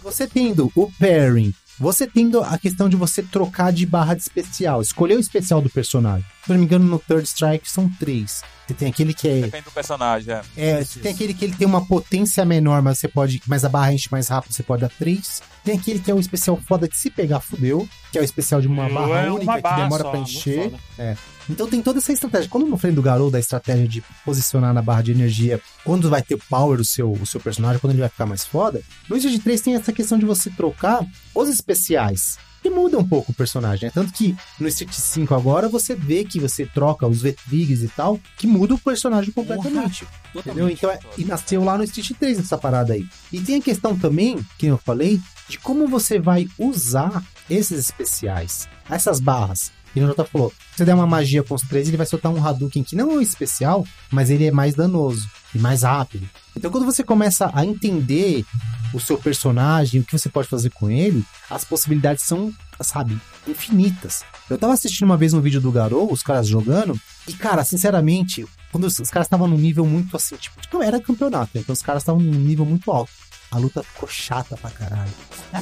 Você 0.04 0.28
tendo 0.28 0.72
o 0.76 0.92
pairing, 1.00 1.54
você 1.82 2.06
tendo 2.06 2.44
a 2.44 2.60
questão 2.60 2.88
de 2.88 2.96
você 2.96 3.24
trocar 3.24 3.74
de 3.74 3.88
barra 3.88 4.14
de 4.14 4.22
especial, 4.22 4.84
escolher 4.84 5.16
o 5.16 5.20
especial 5.20 5.60
do 5.60 5.70
personagem. 5.70 6.24
Se 6.44 6.52
não 6.52 6.60
me 6.60 6.66
engano, 6.66 6.86
no 6.86 7.00
Third 7.00 7.28
Strike 7.28 7.68
são 7.70 7.90
três. 8.00 8.44
Você 8.72 8.74
tem 8.74 8.90
aquele 8.90 9.14
que 9.14 9.28
é 9.28 9.42
Depende 9.42 9.66
do 9.66 9.72
personagem, 9.72 10.34
é. 10.34 10.42
É, 10.56 10.84
tem 11.02 11.12
aquele 11.12 11.34
que 11.34 11.44
ele 11.44 11.56
tem 11.56 11.68
uma 11.68 11.86
potência 11.86 12.46
menor, 12.46 12.82
mas 12.82 13.00
você 13.00 13.08
pode. 13.08 13.42
Mas 13.46 13.66
a 13.66 13.70
barra 13.70 13.94
enche 13.94 14.08
mais 14.10 14.30
rápido, 14.30 14.54
você 14.54 14.64
pode 14.64 14.82
dar 14.82 14.90
3. 14.90 15.42
Tem 15.64 15.78
aquele 15.78 16.00
que 16.00 16.10
é 16.10 16.14
o 16.14 16.20
especial 16.20 16.58
foda 16.58 16.88
de 16.88 16.96
se 16.96 17.10
pegar, 17.10 17.40
fudeu. 17.40 17.88
Que 18.12 18.18
é 18.18 18.22
o 18.22 18.24
especial 18.24 18.62
de 18.62 18.68
uma 18.68 18.88
Eu 18.88 18.94
barra 18.94 19.20
é 19.20 19.30
uma 19.30 19.36
única 19.36 19.62
barra 19.62 19.76
que 19.76 19.82
demora 19.84 20.04
só, 20.04 20.10
pra 20.10 20.20
encher. 20.20 20.74
É. 20.98 21.16
Então 21.50 21.68
tem 21.68 21.82
toda 21.82 22.00
essa 22.00 22.14
estratégia. 22.14 22.50
Quando 22.50 22.68
eu 22.68 22.78
falei 22.78 22.96
do 22.96 23.02
Garou, 23.02 23.30
da 23.30 23.40
estratégia 23.40 23.88
de 23.88 24.04
posicionar 24.24 24.74
na 24.74 24.82
barra 24.82 25.02
de 25.02 25.12
energia, 25.12 25.60
quando 25.84 26.10
vai 26.10 26.22
ter 26.22 26.38
power 26.50 26.80
o 26.80 26.86
seu, 26.86 27.12
o 27.12 27.26
seu 27.26 27.40
personagem, 27.40 27.80
quando 27.80 27.92
ele 27.92 28.02
vai 28.02 28.10
ficar 28.10 28.26
mais 28.26 28.46
foda, 28.46 28.82
no 29.10 29.18
Street 29.18 29.42
3 29.42 29.62
tem 29.62 29.76
essa 29.76 29.92
questão 29.92 30.18
de 30.18 30.26
você 30.26 30.50
trocar 30.50 31.06
os 31.36 31.50
especiais. 31.50 32.38
E 32.64 32.70
muda 32.70 32.98
um 32.98 33.08
pouco 33.08 33.32
o 33.32 33.36
personagem, 33.36 33.86
né? 33.86 33.92
Tanto 33.94 34.14
que 34.14 34.36
no 34.60 34.68
Street 34.68 34.94
5 34.94 35.34
agora 35.34 35.68
você 35.68 35.96
vê 35.96 36.24
que 36.24 36.40
você 36.40 36.66
troca 36.66 37.08
os 37.08 37.22
V-Trigs 37.22 37.82
e 37.82 37.88
tal, 37.88 38.20
que 38.38 38.46
muda 38.46 38.76
o 38.76 38.78
personagem 38.78 39.32
completamente. 39.32 40.08
Entendeu? 40.36 40.70
Então, 40.70 40.90
é, 40.90 41.00
e 41.18 41.26
nasceu 41.26 41.64
lá 41.64 41.78
no 41.78 41.84
Street 41.84 42.12
3 42.20 42.40
essa 42.40 42.58
parada 42.58 42.94
aí. 42.94 43.06
E 43.32 43.42
tem 43.42 43.58
a 43.58 43.62
questão 43.62 43.98
também, 43.98 44.46
que 44.58 44.68
eu 44.68 44.78
falei, 44.78 45.20
de 45.50 45.58
como 45.58 45.88
você 45.88 46.20
vai 46.20 46.48
usar 46.58 47.24
esses 47.50 47.80
especiais, 47.80 48.70
essas 48.90 49.20
barras. 49.20 49.72
E 49.96 50.02
o 50.02 50.08
Jota 50.08 50.24
falou, 50.24 50.52
se 50.72 50.78
você 50.78 50.86
der 50.86 50.96
uma 50.96 51.08
magia 51.08 51.44
com 51.44 51.54
os 51.54 51.64
três, 51.64 51.88
ele 51.88 51.98
vai 51.98 52.06
soltar 52.06 52.32
um 52.32 52.46
Hadouken 52.46 52.84
que 52.84 52.96
não 52.96 53.12
é 53.12 53.16
um 53.16 53.22
especial, 53.22 53.86
mas 54.10 54.30
ele 54.30 54.46
é 54.46 54.52
mais 54.52 54.74
danoso 54.74 55.30
e 55.54 55.60
mais 55.60 55.84
rápido. 55.84 56.30
Então 56.56 56.72
quando 56.72 56.86
você 56.86 57.04
começa 57.04 57.52
a 57.54 57.66
entender 57.66 58.46
o 58.94 59.00
seu 59.00 59.18
personagem, 59.18 60.02
o 60.02 60.04
que 60.04 60.18
você 60.18 60.30
pode 60.30 60.48
fazer 60.48 60.70
com 60.72 60.90
ele, 60.90 61.24
as 61.50 61.64
possibilidades 61.64 62.24
são, 62.24 62.54
sabe, 62.82 63.20
infinitas. 63.48 64.24
Eu 64.50 64.58
tava 64.58 64.74
assistindo 64.74 65.06
uma 65.06 65.18
vez 65.18 65.34
um 65.34 65.42
vídeo 65.42 65.62
do 65.62 65.72
Garou, 65.72 66.12
os 66.12 66.22
caras 66.22 66.48
jogando, 66.48 67.00
e 67.28 67.34
cara, 67.34 67.64
sinceramente, 67.64 68.46
quando 68.72 68.86
os, 68.86 69.00
os 69.00 69.10
caras 69.10 69.28
estavam 69.28 69.48
num 69.48 69.58
nível 69.58 69.86
muito 69.86 70.16
assim, 70.16 70.36
tipo, 70.36 70.60
tipo, 70.62 70.82
era 70.82 71.00
campeonato, 71.00 71.52
né? 71.54 71.62
então 71.62 71.74
os 71.74 71.82
caras 71.82 72.04
estavam 72.04 72.22
num 72.22 72.40
nível 72.40 72.66
muito 72.66 72.92
alto. 72.92 73.12
A 73.52 73.58
luta 73.58 73.84
ficou 73.84 74.08
chata 74.08 74.56
pra 74.56 74.72
caralho. 74.72 75.12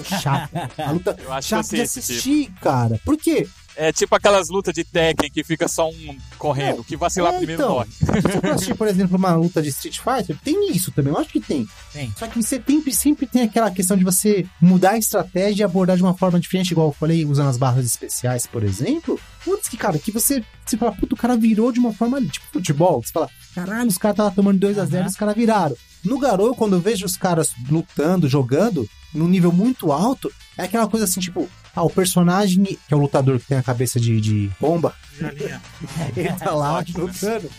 Ficou 0.03 0.19
chata. 0.19 0.69
A 0.77 0.91
luta 0.91 1.18
chata 1.41 1.76
de 1.76 1.81
assistir, 1.81 2.51
cara. 2.61 3.01
Por 3.03 3.18
quê? 3.18 3.49
É 3.81 3.93
tipo 3.93 4.14
aquelas 4.14 4.49
lutas 4.49 4.73
de 4.73 4.84
Tekken 4.84 5.31
que 5.31 5.41
fica 5.41 5.65
só 5.69 5.89
um 5.89 6.18
correndo, 6.38 6.77
Não, 6.77 6.84
que 6.84 6.97
vacilar 6.97 7.34
é, 7.34 7.38
primeiro 7.38 7.61
então. 7.64 7.76
morre. 7.76 7.89
Se 7.89 8.06
você 8.06 8.41
for 8.41 8.49
assistir, 8.51 8.76
por 8.76 8.88
exemplo, 8.89 9.18
uma 9.18 9.34
luta 9.35 9.61
de 9.61 9.69
Street 9.69 9.99
Fighter, 9.99 10.38
tem 10.43 10.69
isso 10.72 10.91
também, 10.91 11.14
eu 11.14 11.18
acho 11.18 11.30
que 11.30 11.39
tem. 11.39 11.65
Tem. 11.93 12.14
Só 12.18 12.27
que 12.27 12.35
você 12.43 12.61
sempre, 12.68 12.93
sempre 12.93 13.26
tem 13.26 13.43
aquela 13.43 13.72
questão 13.72 13.95
de 13.95 14.03
você 14.03 14.45
mudar 14.61 14.91
a 14.91 14.97
estratégia 14.97 15.64
e 15.64 15.65
abordar 15.65 15.95
de 15.95 16.03
uma 16.03 16.14
forma 16.14 16.38
diferente, 16.41 16.72
igual 16.72 16.88
eu 16.89 16.93
falei, 16.93 17.26
usando 17.26 17.47
as 17.47 17.56
barras 17.56 17.85
especiais, 17.85 18.45
por 18.45 18.64
exemplo. 18.64 19.18
Putz, 19.45 19.69
que 19.69 19.77
cara, 19.77 19.97
que 19.97 20.11
você, 20.11 20.43
você 20.65 20.76
fala, 20.76 20.91
puta, 20.91 21.15
o 21.15 21.18
cara 21.18 21.38
virou 21.38 21.72
de 21.72 21.80
uma 21.80 21.93
forma 21.93 22.18
ali, 22.18 22.27
tipo 22.27 22.47
futebol, 22.51 23.01
você 23.01 23.14
fala, 23.14 23.30
caralho, 23.56 23.88
os 23.88 23.97
caras 23.97 24.15
estavam 24.15 24.34
tomando 24.34 24.60
2 24.60 24.77
a 24.77 24.84
0 24.85 24.97
Aham. 24.97 25.07
os 25.10 25.15
caras 25.15 25.35
viraram. 25.35 25.77
No 26.03 26.19
Garou, 26.19 26.53
quando 26.53 26.73
eu 26.76 26.81
vejo 26.81 27.06
os 27.06 27.15
caras 27.15 27.53
lutando, 27.69 28.27
jogando, 28.27 28.85
num 29.14 29.27
nível 29.27 29.51
muito 29.53 29.91
alto, 29.91 30.30
é 30.57 30.64
aquela 30.64 30.88
coisa 30.88 31.06
assim, 31.06 31.19
tipo, 31.19 31.49
ah, 31.80 31.84
o 31.84 31.89
personagem, 31.89 32.64
que 32.64 32.93
é 32.93 32.95
o 32.95 32.99
lutador 32.99 33.39
que 33.39 33.45
tem 33.47 33.57
a 33.57 33.64
cabeça 33.64 33.99
de, 33.99 34.19
de 34.19 34.51
bomba, 34.60 34.93
ele 36.15 36.34
tá 36.34 36.51
lá 36.51 36.77
Ótimo, 36.77 37.06
lutando. 37.07 37.49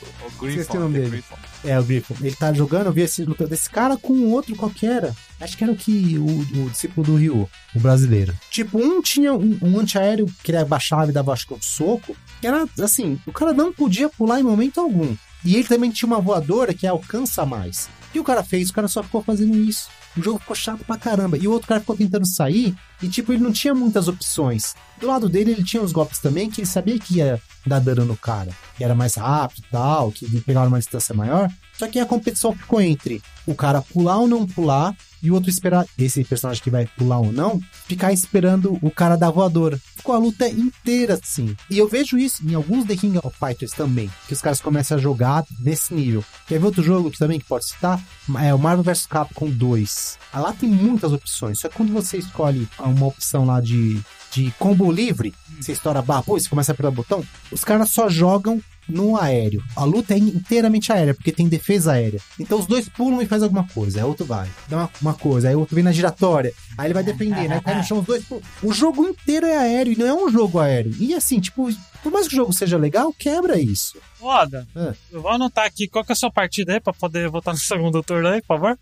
O 0.40 0.47
Esqueci 0.47 0.76
o 0.76 0.80
nome 0.80 0.94
The 0.94 1.01
dele. 1.01 1.10
Griffon. 1.10 1.36
É, 1.64 1.78
o 1.78 1.84
Griffon. 1.84 2.14
Ele 2.20 2.36
tá 2.36 2.52
jogando, 2.52 2.86
eu 2.86 2.92
vi 2.92 3.02
esse 3.02 3.24
luta 3.24 3.47
desse 3.47 3.68
cara 3.68 3.97
com 3.97 4.30
outro 4.30 4.55
qualquer. 4.56 5.12
Acho 5.40 5.56
que 5.56 5.64
era 5.64 5.72
o 5.72 5.76
que 5.76 6.18
o, 6.18 6.64
o 6.64 6.70
discípulo 6.70 7.06
do 7.06 7.16
Ryu, 7.16 7.48
o 7.74 7.80
brasileiro. 7.80 8.34
Tipo, 8.51 8.78
um 8.78 9.01
tinha 9.01 9.32
um, 9.32 9.59
um 9.62 9.78
antiaéreo 9.78 10.26
que 10.42 10.51
ele 10.51 10.59
abaixava 10.59 11.10
e 11.10 11.14
dava 11.14 11.32
acho 11.32 11.47
que 11.47 11.55
um 11.55 11.62
soco. 11.62 12.16
Que 12.40 12.47
era 12.47 12.66
assim, 12.80 13.18
o 13.26 13.32
cara 13.32 13.52
não 13.52 13.72
podia 13.72 14.09
pular 14.09 14.40
em 14.40 14.44
momento 14.44 14.80
algum. 14.80 15.14
E 15.44 15.55
ele 15.55 15.64
também 15.64 15.90
tinha 15.90 16.06
uma 16.06 16.20
voadora 16.20 16.74
que 16.74 16.86
alcança 16.86 17.47
mais. 17.47 17.88
Que 18.12 18.19
o 18.19 18.24
cara 18.24 18.43
fez? 18.43 18.70
O 18.70 18.73
cara 18.73 18.89
só 18.89 19.03
ficou 19.03 19.23
fazendo 19.23 19.57
isso. 19.57 19.89
O 20.16 20.23
jogo 20.23 20.39
ficou 20.41 20.57
chato 20.57 20.85
pra 20.85 20.97
caramba. 20.97 21.39
E 21.39 21.47
o 21.47 21.53
outro 21.53 21.69
cara 21.69 21.81
ficou 21.81 21.97
tentando 21.97 22.27
sair 22.27 22.74
e, 23.01 23.09
tipo, 23.09 23.32
ele 23.32 23.43
não 23.43 23.53
tinha 23.53 23.74
muitas 23.74 24.09
opções. 24.09 24.74
Do 25.01 25.07
lado 25.07 25.28
dele, 25.28 25.53
ele 25.53 25.65
tinha 25.65 25.82
os 25.82 25.93
golpes 25.93 26.19
também 26.19 26.51
que 26.51 26.61
ele 26.61 26.66
sabia 26.66 26.99
que 26.99 27.16
ia 27.16 27.41
dar 27.65 27.78
dano 27.78 28.05
no 28.05 28.16
cara. 28.16 28.51
Que 28.77 28.82
era 28.82 28.95
mais 28.95 29.15
rápido 29.15 29.65
e 29.66 29.70
tal, 29.70 30.11
que 30.11 30.41
pegava 30.41 30.66
uma 30.66 30.78
distância 30.78 31.15
maior. 31.15 31.49
Só 31.78 31.87
que 31.87 31.99
a 31.99 32.07
competição 32.07 32.55
ficou 32.55 32.81
entre 32.81 33.23
o 33.47 33.55
cara 33.55 33.81
pular 33.81 34.19
ou 34.19 34.28
não 34.28 34.47
pular 34.47 34.95
e 35.22 35.30
o 35.30 35.34
outro 35.34 35.51
esperar, 35.51 35.86
esse 35.98 36.24
personagem 36.24 36.62
que 36.62 36.70
vai 36.70 36.86
pular 36.86 37.18
ou 37.18 37.32
não, 37.32 37.60
ficar 37.86 38.12
esperando 38.12 38.78
o 38.82 38.90
cara 38.90 39.16
da 39.16 39.30
voadora. 39.30 39.80
Ficou 39.97 40.14
a 40.14 40.18
luta 40.18 40.48
inteira 40.48 41.18
assim. 41.22 41.55
E 41.68 41.78
eu 41.78 41.88
vejo 41.88 42.18
isso 42.18 42.47
em 42.47 42.55
alguns 42.55 42.86
The 42.86 42.97
King 42.97 43.18
of 43.22 43.36
Fighters 43.38 43.72
também, 43.72 44.10
que 44.26 44.32
os 44.32 44.40
caras 44.40 44.60
começam 44.60 44.97
a 44.97 45.01
jogar 45.01 45.44
nesse 45.60 45.92
nível. 45.92 46.24
Quer 46.47 46.59
ver 46.59 46.66
outro 46.66 46.82
jogo 46.82 47.10
que 47.10 47.18
também 47.18 47.38
que 47.38 47.47
pode 47.47 47.66
citar? 47.66 48.02
É 48.40 48.55
o 48.55 48.59
Marvel 48.59 48.84
vs 48.84 49.06
Capcom 49.06 49.51
2. 49.51 50.18
Ah, 50.32 50.40
Lá 50.40 50.52
tem 50.52 50.68
muitas 50.68 51.12
opções, 51.12 51.59
só 51.60 51.68
que 51.68 51.76
quando 51.76 51.92
você 51.92 52.18
escolhe 52.18 52.68
uma 52.78 53.06
opção 53.06 53.44
lá 53.44 53.60
de, 53.60 54.01
de 54.32 54.52
combo 54.59 54.90
livre, 54.90 55.34
você 55.60 55.72
estoura 55.72 55.98
a 55.98 56.02
barra, 56.02 56.22
pô, 56.22 56.38
você 56.38 56.48
começa 56.48 56.72
a 56.72 56.74
apertar 56.74 56.88
o 56.88 56.92
botão, 56.92 57.24
os 57.51 57.62
caras 57.62 57.90
só 57.90 58.09
jogam 58.09 58.60
no 58.91 59.17
aéreo. 59.17 59.62
A 59.77 59.85
luta 59.85 60.15
é 60.15 60.19
inteiramente 60.19 60.93
aérea, 60.93 61.15
porque 61.15 61.33
tem 61.33 61.49
defesa 61.49 61.93
aérea. 61.93 62.21
Então 62.39 62.59
os 62.59 62.67
dois 62.67 62.89
pulam 62.89 63.23
e 63.23 63.27
faz 63.27 63.43
alguma 63.43 63.67
coisa, 63.69 63.99
aí 63.99 64.05
o 64.05 64.09
outro 64.09 64.27
vai, 64.27 64.49
dá 64.69 64.77
uma, 64.77 64.91
uma 65.01 65.15
coisa, 65.15 65.49
aí 65.49 65.55
o 65.55 65.61
outro 65.61 65.75
vem 65.75 65.85
na 65.85 65.93
giratória, 65.93 66.53
aí 66.77 66.87
ele 66.87 66.95
vai 66.95 67.03
defendendo, 67.03 67.53
aí 67.53 67.61
cai 67.61 67.77
no 67.77 67.85
chão, 67.85 68.01
os 68.01 68.07
dois 68.07 68.25
pulam. 68.25 68.43
O 68.62 68.73
jogo 68.73 69.05
inteiro 69.07 69.47
é 69.47 69.57
aéreo 69.57 69.93
e 69.93 69.97
não 69.97 70.07
é 70.07 70.15
um 70.15 70.31
jogo 70.31 70.59
aéreo. 70.59 70.95
E 70.99 71.15
assim, 71.15 71.41
tipo, 71.41 71.69
por 72.03 72.12
mais 72.12 72.27
que 72.27 72.35
o 72.35 72.37
jogo 72.37 72.53
seja 72.53 72.77
legal, 72.77 73.12
quebra 73.12 73.59
isso. 73.59 73.99
Foda. 74.19 74.67
É. 74.75 74.95
Eu 75.11 75.23
vou 75.23 75.31
anotar 75.31 75.67
aqui 75.67 75.89
qual 75.89 76.05
que 76.05 76.12
é 76.12 76.15
a 76.15 76.17
sua 76.17 76.31
partida 76.31 76.73
aí 76.73 76.81
pra 76.81 76.93
poder 76.93 77.29
votar 77.29 77.55
no 77.55 77.61
segundo 77.61 78.03
turno 78.03 78.29
aí, 78.29 78.41
por 78.41 78.59
favor. 78.59 78.79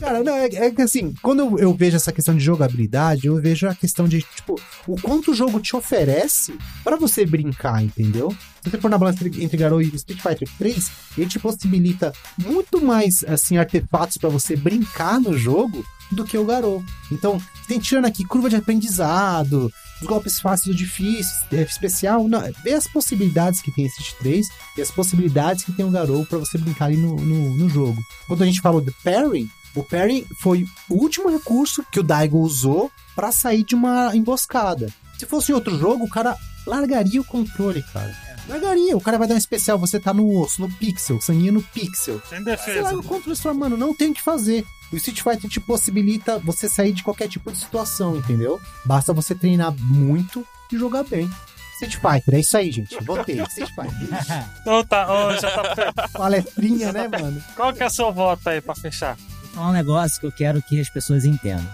Cara, 0.00 0.22
não, 0.22 0.34
é, 0.34 0.48
é 0.48 0.82
assim, 0.82 1.14
quando 1.22 1.40
eu, 1.40 1.58
eu 1.58 1.74
vejo 1.74 1.96
essa 1.96 2.12
questão 2.12 2.36
de 2.36 2.44
jogabilidade, 2.44 3.26
eu 3.26 3.40
vejo 3.40 3.68
a 3.68 3.74
questão 3.74 4.06
de, 4.06 4.22
tipo, 4.22 4.60
o 4.86 5.00
quanto 5.00 5.32
o 5.32 5.34
jogo 5.34 5.60
te 5.60 5.74
oferece 5.74 6.54
pra 6.84 6.96
você 6.96 7.26
brincar, 7.26 7.82
entendeu? 7.82 8.30
Se 8.62 8.70
você 8.70 8.78
for 8.78 8.90
na 8.90 8.98
balança 8.98 9.26
entre, 9.26 9.56
Garou 9.56 9.80
e 9.80 9.94
Street 9.94 10.20
Fighter 10.20 10.48
3, 10.58 10.90
ele 11.18 11.26
te 11.28 11.38
possibilita 11.38 12.12
muito 12.38 12.84
mais, 12.84 13.24
assim, 13.24 13.56
artefatos 13.56 14.18
pra 14.18 14.28
você 14.28 14.54
brincar 14.56 15.20
no 15.20 15.36
jogo 15.36 15.84
do 16.12 16.24
que 16.24 16.36
o 16.36 16.44
Garou. 16.44 16.82
Então, 17.10 17.40
tem 17.66 17.78
tirando 17.78 18.06
aqui 18.06 18.24
curva 18.24 18.50
de 18.50 18.56
aprendizado, 18.56 19.72
os 20.00 20.06
golpes 20.06 20.40
fáceis 20.40 20.68
ou 20.68 20.74
difíceis, 20.74 21.44
F 21.50 21.70
especial, 21.70 22.26
não, 22.26 22.40
vê 22.62 22.74
as 22.74 22.86
possibilidades 22.86 23.60
que 23.60 23.70
tem 23.70 23.86
Street 23.86 24.14
3 24.18 24.48
e 24.78 24.82
as 24.82 24.90
possibilidades 24.90 25.64
que 25.64 25.72
tem 25.72 25.84
o 25.84 25.90
Garou 25.90 26.24
pra 26.26 26.38
você 26.38 26.56
brincar 26.58 26.86
ali 26.86 26.96
no, 26.96 27.16
no, 27.16 27.56
no 27.56 27.68
jogo. 27.68 28.02
Quando 28.26 28.42
a 28.42 28.46
gente 28.46 28.60
falou 28.60 28.80
de 28.80 28.92
parry, 29.04 29.48
o 29.74 29.82
parry 29.82 30.26
foi 30.40 30.66
o 30.88 30.94
último 30.94 31.28
recurso 31.28 31.84
que 31.90 32.00
o 32.00 32.02
Daigo 32.02 32.38
usou 32.38 32.90
pra 33.14 33.30
sair 33.30 33.62
de 33.62 33.74
uma 33.74 34.14
emboscada. 34.16 34.92
Se 35.18 35.26
fosse 35.26 35.52
em 35.52 35.54
outro 35.54 35.78
jogo, 35.78 36.04
o 36.04 36.10
cara 36.10 36.36
largaria 36.66 37.20
o 37.20 37.24
controle, 37.24 37.82
cara. 37.92 38.29
Largaria, 38.48 38.96
o 38.96 39.00
cara 39.00 39.18
vai 39.18 39.28
dar 39.28 39.34
um 39.34 39.38
especial, 39.38 39.78
você 39.78 40.00
tá 40.00 40.12
no 40.12 40.38
osso, 40.40 40.60
no 40.60 40.70
pixel, 40.70 41.20
sanguinho 41.20 41.52
no 41.52 41.62
pixel. 41.62 42.20
Sem 42.28 42.38
Você 42.40 42.44
defesa. 42.44 42.82
larga 42.82 42.98
o 42.98 43.02
controle 43.04 43.38
e 43.38 43.40
fala, 43.42 43.54
mano, 43.54 43.76
não 43.76 43.94
tem 43.94 44.10
o 44.10 44.14
que 44.14 44.22
fazer. 44.22 44.64
O 44.92 44.96
Street 44.96 45.22
Fighter 45.22 45.48
te 45.48 45.60
possibilita 45.60 46.38
você 46.40 46.68
sair 46.68 46.92
de 46.92 47.02
qualquer 47.04 47.28
tipo 47.28 47.52
de 47.52 47.58
situação, 47.58 48.16
entendeu? 48.16 48.60
Basta 48.84 49.12
você 49.12 49.34
treinar 49.34 49.72
muito 49.78 50.44
e 50.72 50.76
jogar 50.76 51.04
bem. 51.04 51.30
Street 51.74 51.94
Fighter, 51.94 52.34
é 52.34 52.40
isso 52.40 52.56
aí, 52.56 52.72
gente. 52.72 52.96
Votei, 53.04 53.40
Street 53.42 53.70
Fighter. 53.70 54.46
Então 54.60 54.84
tá, 54.84 55.06
ô 55.12 55.32
JP, 55.32 56.10
Palestrinha, 56.12 56.92
né, 56.92 57.08
mano? 57.08 57.42
qual 57.54 57.72
que 57.72 57.82
é 57.82 57.86
o 57.86 57.90
seu 57.90 58.12
voto 58.12 58.48
aí 58.48 58.60
pra 58.60 58.74
fechar? 58.74 59.16
falar 59.54 59.70
um 59.70 59.72
negócio 59.72 60.20
que 60.20 60.26
eu 60.26 60.32
quero 60.32 60.62
que 60.62 60.80
as 60.80 60.88
pessoas 60.88 61.24
entendam. 61.24 61.66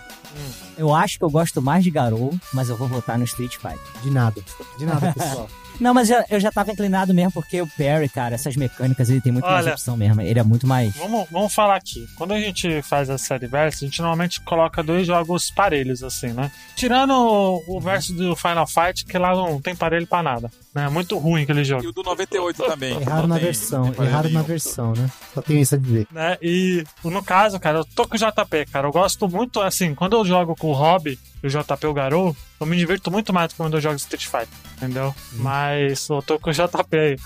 Eu 0.77 0.95
acho 0.95 1.19
que 1.19 1.25
eu 1.25 1.31
gosto 1.31 1.61
mais 1.63 1.83
de 1.85 1.91
Garou, 1.91 2.35
mas 2.53 2.69
eu 2.69 2.77
vou 2.77 2.89
votar 2.89 3.19
no 3.19 3.25
Street 3.25 3.57
Fighter. 3.57 3.79
De 4.03 4.11
nada. 4.11 4.43
De 4.79 4.85
nada, 4.87 5.13
pessoal. 5.13 5.49
Não, 5.79 5.93
mas 5.93 6.09
eu, 6.09 6.25
eu 6.31 6.41
já 6.41 6.51
tava 6.51 6.73
inclinado 6.73 7.13
mesmo, 7.13 7.33
porque 7.33 7.61
o 7.61 7.67
Perry, 7.67 8.09
cara, 8.09 8.35
essas 8.35 8.57
mecânicas, 8.57 9.11
ele 9.11 9.21
tem 9.21 9.31
muito 9.31 9.45
mais 9.45 9.67
Olha. 9.67 9.75
opção 9.75 9.95
mesmo. 9.95 10.23
Ele 10.23 10.39
é 10.39 10.43
muito 10.43 10.67
mais. 10.67 10.97
Vamos, 10.97 11.27
vamos 11.31 11.53
falar 11.53 11.77
aqui. 11.77 12.07
Quando 12.17 12.33
a 12.33 12.41
gente 12.41 12.81
faz 12.81 13.11
a 13.11 13.19
série 13.19 13.47
versus, 13.47 13.83
a 13.83 13.85
gente 13.85 14.01
normalmente 14.01 14.41
coloca 14.41 14.83
dois 14.83 15.07
jogos 15.07 15.51
parelhos, 15.51 16.03
assim, 16.03 16.29
né? 16.29 16.51
Tirando 16.75 17.11
o, 17.13 17.77
o 17.77 17.79
verso 17.79 18.15
do 18.15 18.35
Final 18.35 18.67
Fight, 18.67 19.05
que 19.05 19.19
lá 19.19 19.35
não 19.37 19.61
tem 19.61 19.77
parelho 19.77 20.07
pra 20.07 20.23
nada. 20.23 20.51
Né? 20.75 20.87
É 20.87 20.89
muito 20.89 21.19
ruim 21.19 21.43
aquele 21.43 21.61
E 21.61 21.65
jogo. 21.67 21.87
o 21.87 21.93
do 21.93 22.03
98 22.03 22.63
também. 22.65 22.99
Erraram 22.99 23.21
Não 23.23 23.29
na 23.29 23.35
tem- 23.35 23.45
versão, 23.45 23.93
tem 23.93 24.09
na 24.11 24.23
nenhum. 24.23 24.43
versão, 24.45 24.93
né? 24.95 25.11
Só 25.35 25.43
tenho 25.43 25.61
isso 25.61 25.75
a 25.75 25.79
dizer. 25.79 26.07
Né? 26.11 26.39
E 26.41 26.85
no 27.05 27.23
caso, 27.23 27.61
cara, 27.61 27.77
eu 27.81 27.85
tô 27.85 28.09
com 28.09 28.15
o 28.17 28.19
JP, 28.19 28.65
cara. 28.73 28.87
Eu 28.89 28.93
gosto 28.93 29.29
muito, 29.29 29.61
assim, 29.61 29.95
quando 29.95 30.17
eu 30.17 30.25
jogo 30.25 30.57
com 30.57 30.66
o 30.67 30.73
Hobby 30.73 31.19
e 31.43 31.47
o 31.47 31.51
JP 31.51 31.87
o 31.87 31.95
Garou, 31.95 32.37
eu 32.61 32.67
me 32.67 32.77
divirto 32.77 33.11
muito 33.11 33.33
mais 33.33 33.49
do 33.49 33.51
que 33.53 33.57
quando 33.57 33.77
eu 33.77 33.81
jogo 33.81 33.97
Street 33.97 34.25
Fighter, 34.25 34.49
entendeu? 34.77 35.15
Mas 35.33 36.09
eu 36.09 36.23
tô 36.23 36.39
com 36.39 36.51
o 36.51 36.53
JP 36.53 36.97
aí. 36.99 37.17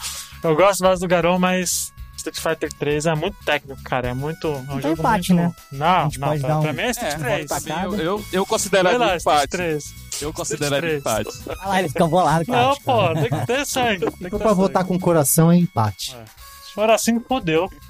Eu 0.43 0.57
gosto 0.57 0.83
mais 0.83 1.01
do 1.01 1.09
Garou, 1.09 1.39
mas 1.39 1.93
Street 2.17 2.39
Fighter 2.39 2.71
3 2.79 3.07
é 3.07 3.15
muito 3.15 3.37
técnico, 3.45 3.83
cara. 3.83 4.09
É 4.09 4.15
muito. 4.15 4.47
É 4.47 4.51
um 4.51 4.63
Então 4.63 4.81
jogo 4.81 4.99
empate, 5.01 5.33
muito... 5.33 5.49
né? 5.49 5.55
Não, 5.73 6.09
não, 6.19 6.39
pra, 6.39 6.59
um- 6.59 6.63
pra 6.63 6.73
mim 6.73 6.83
é 6.83 6.91
Street 6.91 7.15
É, 7.15 7.19
3. 7.19 7.47
pode 7.49 7.63
sim, 7.65 7.71
eu, 7.83 7.95
eu, 7.97 8.25
eu 8.33 8.47
consideraria 8.47 8.99
lá, 8.99 9.17
Street 9.17 9.37
empate. 9.37 9.51
3. 9.51 9.95
Eu 10.21 10.33
consideraria 10.35 10.99
Street 10.99 11.21
empate. 11.27 11.43
Olha 11.49 11.69
lá, 11.69 11.79
ele 11.79 11.89
fica 11.89 12.07
bolado, 12.07 12.45
cara. 12.47 12.69
Não, 12.69 12.77
pô, 12.83 13.15
tem 13.15 13.29
que 13.31 13.47
ter 13.47 13.67
sangue. 13.67 14.01
Tem 14.01 14.11
que 14.11 14.17
Se 14.17 14.23
ter 14.25 14.31
for 14.31 14.39
pra 14.39 14.49
sangue. 14.49 14.61
votar 14.61 14.85
com 14.85 14.95
o 14.97 15.01
coração, 15.01 15.51
é 15.51 15.57
empate. 15.57 16.15
Se 16.67 16.75
for 16.75 16.91
assim, 16.91 17.19
fodeu. 17.21 17.71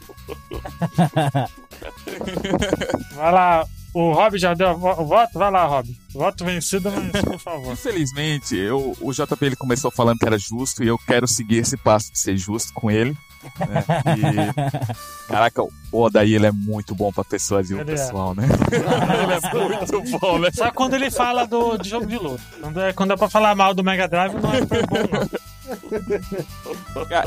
Vai 3.14 3.32
lá. 3.32 3.66
O 3.92 4.12
Rob 4.12 4.38
já 4.38 4.54
deu 4.54 4.70
o 4.70 5.04
voto? 5.06 5.38
Vai 5.38 5.50
lá, 5.50 5.66
Rob. 5.66 5.88
Voto 6.12 6.44
vencido, 6.44 6.90
mas 6.92 7.22
por 7.24 7.38
favor. 7.38 7.72
Infelizmente, 7.72 8.56
eu, 8.56 8.96
o 9.00 9.12
JP 9.12 9.44
ele 9.44 9.56
começou 9.56 9.90
falando 9.90 10.18
que 10.18 10.26
era 10.26 10.38
justo 10.38 10.82
e 10.84 10.88
eu 10.88 10.96
quero 10.98 11.26
seguir 11.26 11.56
esse 11.58 11.76
passo 11.76 12.12
de 12.12 12.18
ser 12.18 12.36
justo 12.36 12.72
com 12.72 12.90
ele. 12.90 13.16
né? 13.58 13.84
E, 14.16 15.26
caraca, 15.26 15.62
o 15.62 15.70
Odaí 15.92 16.34
ele 16.34 16.46
é 16.46 16.52
muito 16.52 16.94
bom 16.94 17.10
pra 17.12 17.24
persuadir 17.24 17.76
o 17.76 17.80
Ele 17.80 17.90
é. 17.90 17.94
pessoal, 17.94 18.34
né? 18.34 18.44
ele 18.70 19.32
é 19.32 19.92
muito 19.92 20.18
bom, 20.20 20.38
né? 20.38 20.50
Só 20.52 20.70
quando 20.70 20.94
ele 20.94 21.10
fala 21.10 21.46
do, 21.46 21.76
de 21.78 21.88
jogo 21.88 22.06
de 22.06 22.16
luta. 22.18 22.42
Quando 22.60 22.80
é, 22.80 22.92
quando 22.92 23.12
é 23.12 23.16
pra 23.16 23.28
falar 23.28 23.54
mal 23.54 23.74
do 23.74 23.82
Mega 23.82 24.06
Drive, 24.06 24.34
não 24.34 24.52
é 24.54 24.60
tão 24.64 24.82
bom, 24.82 25.18
não. 25.18 25.49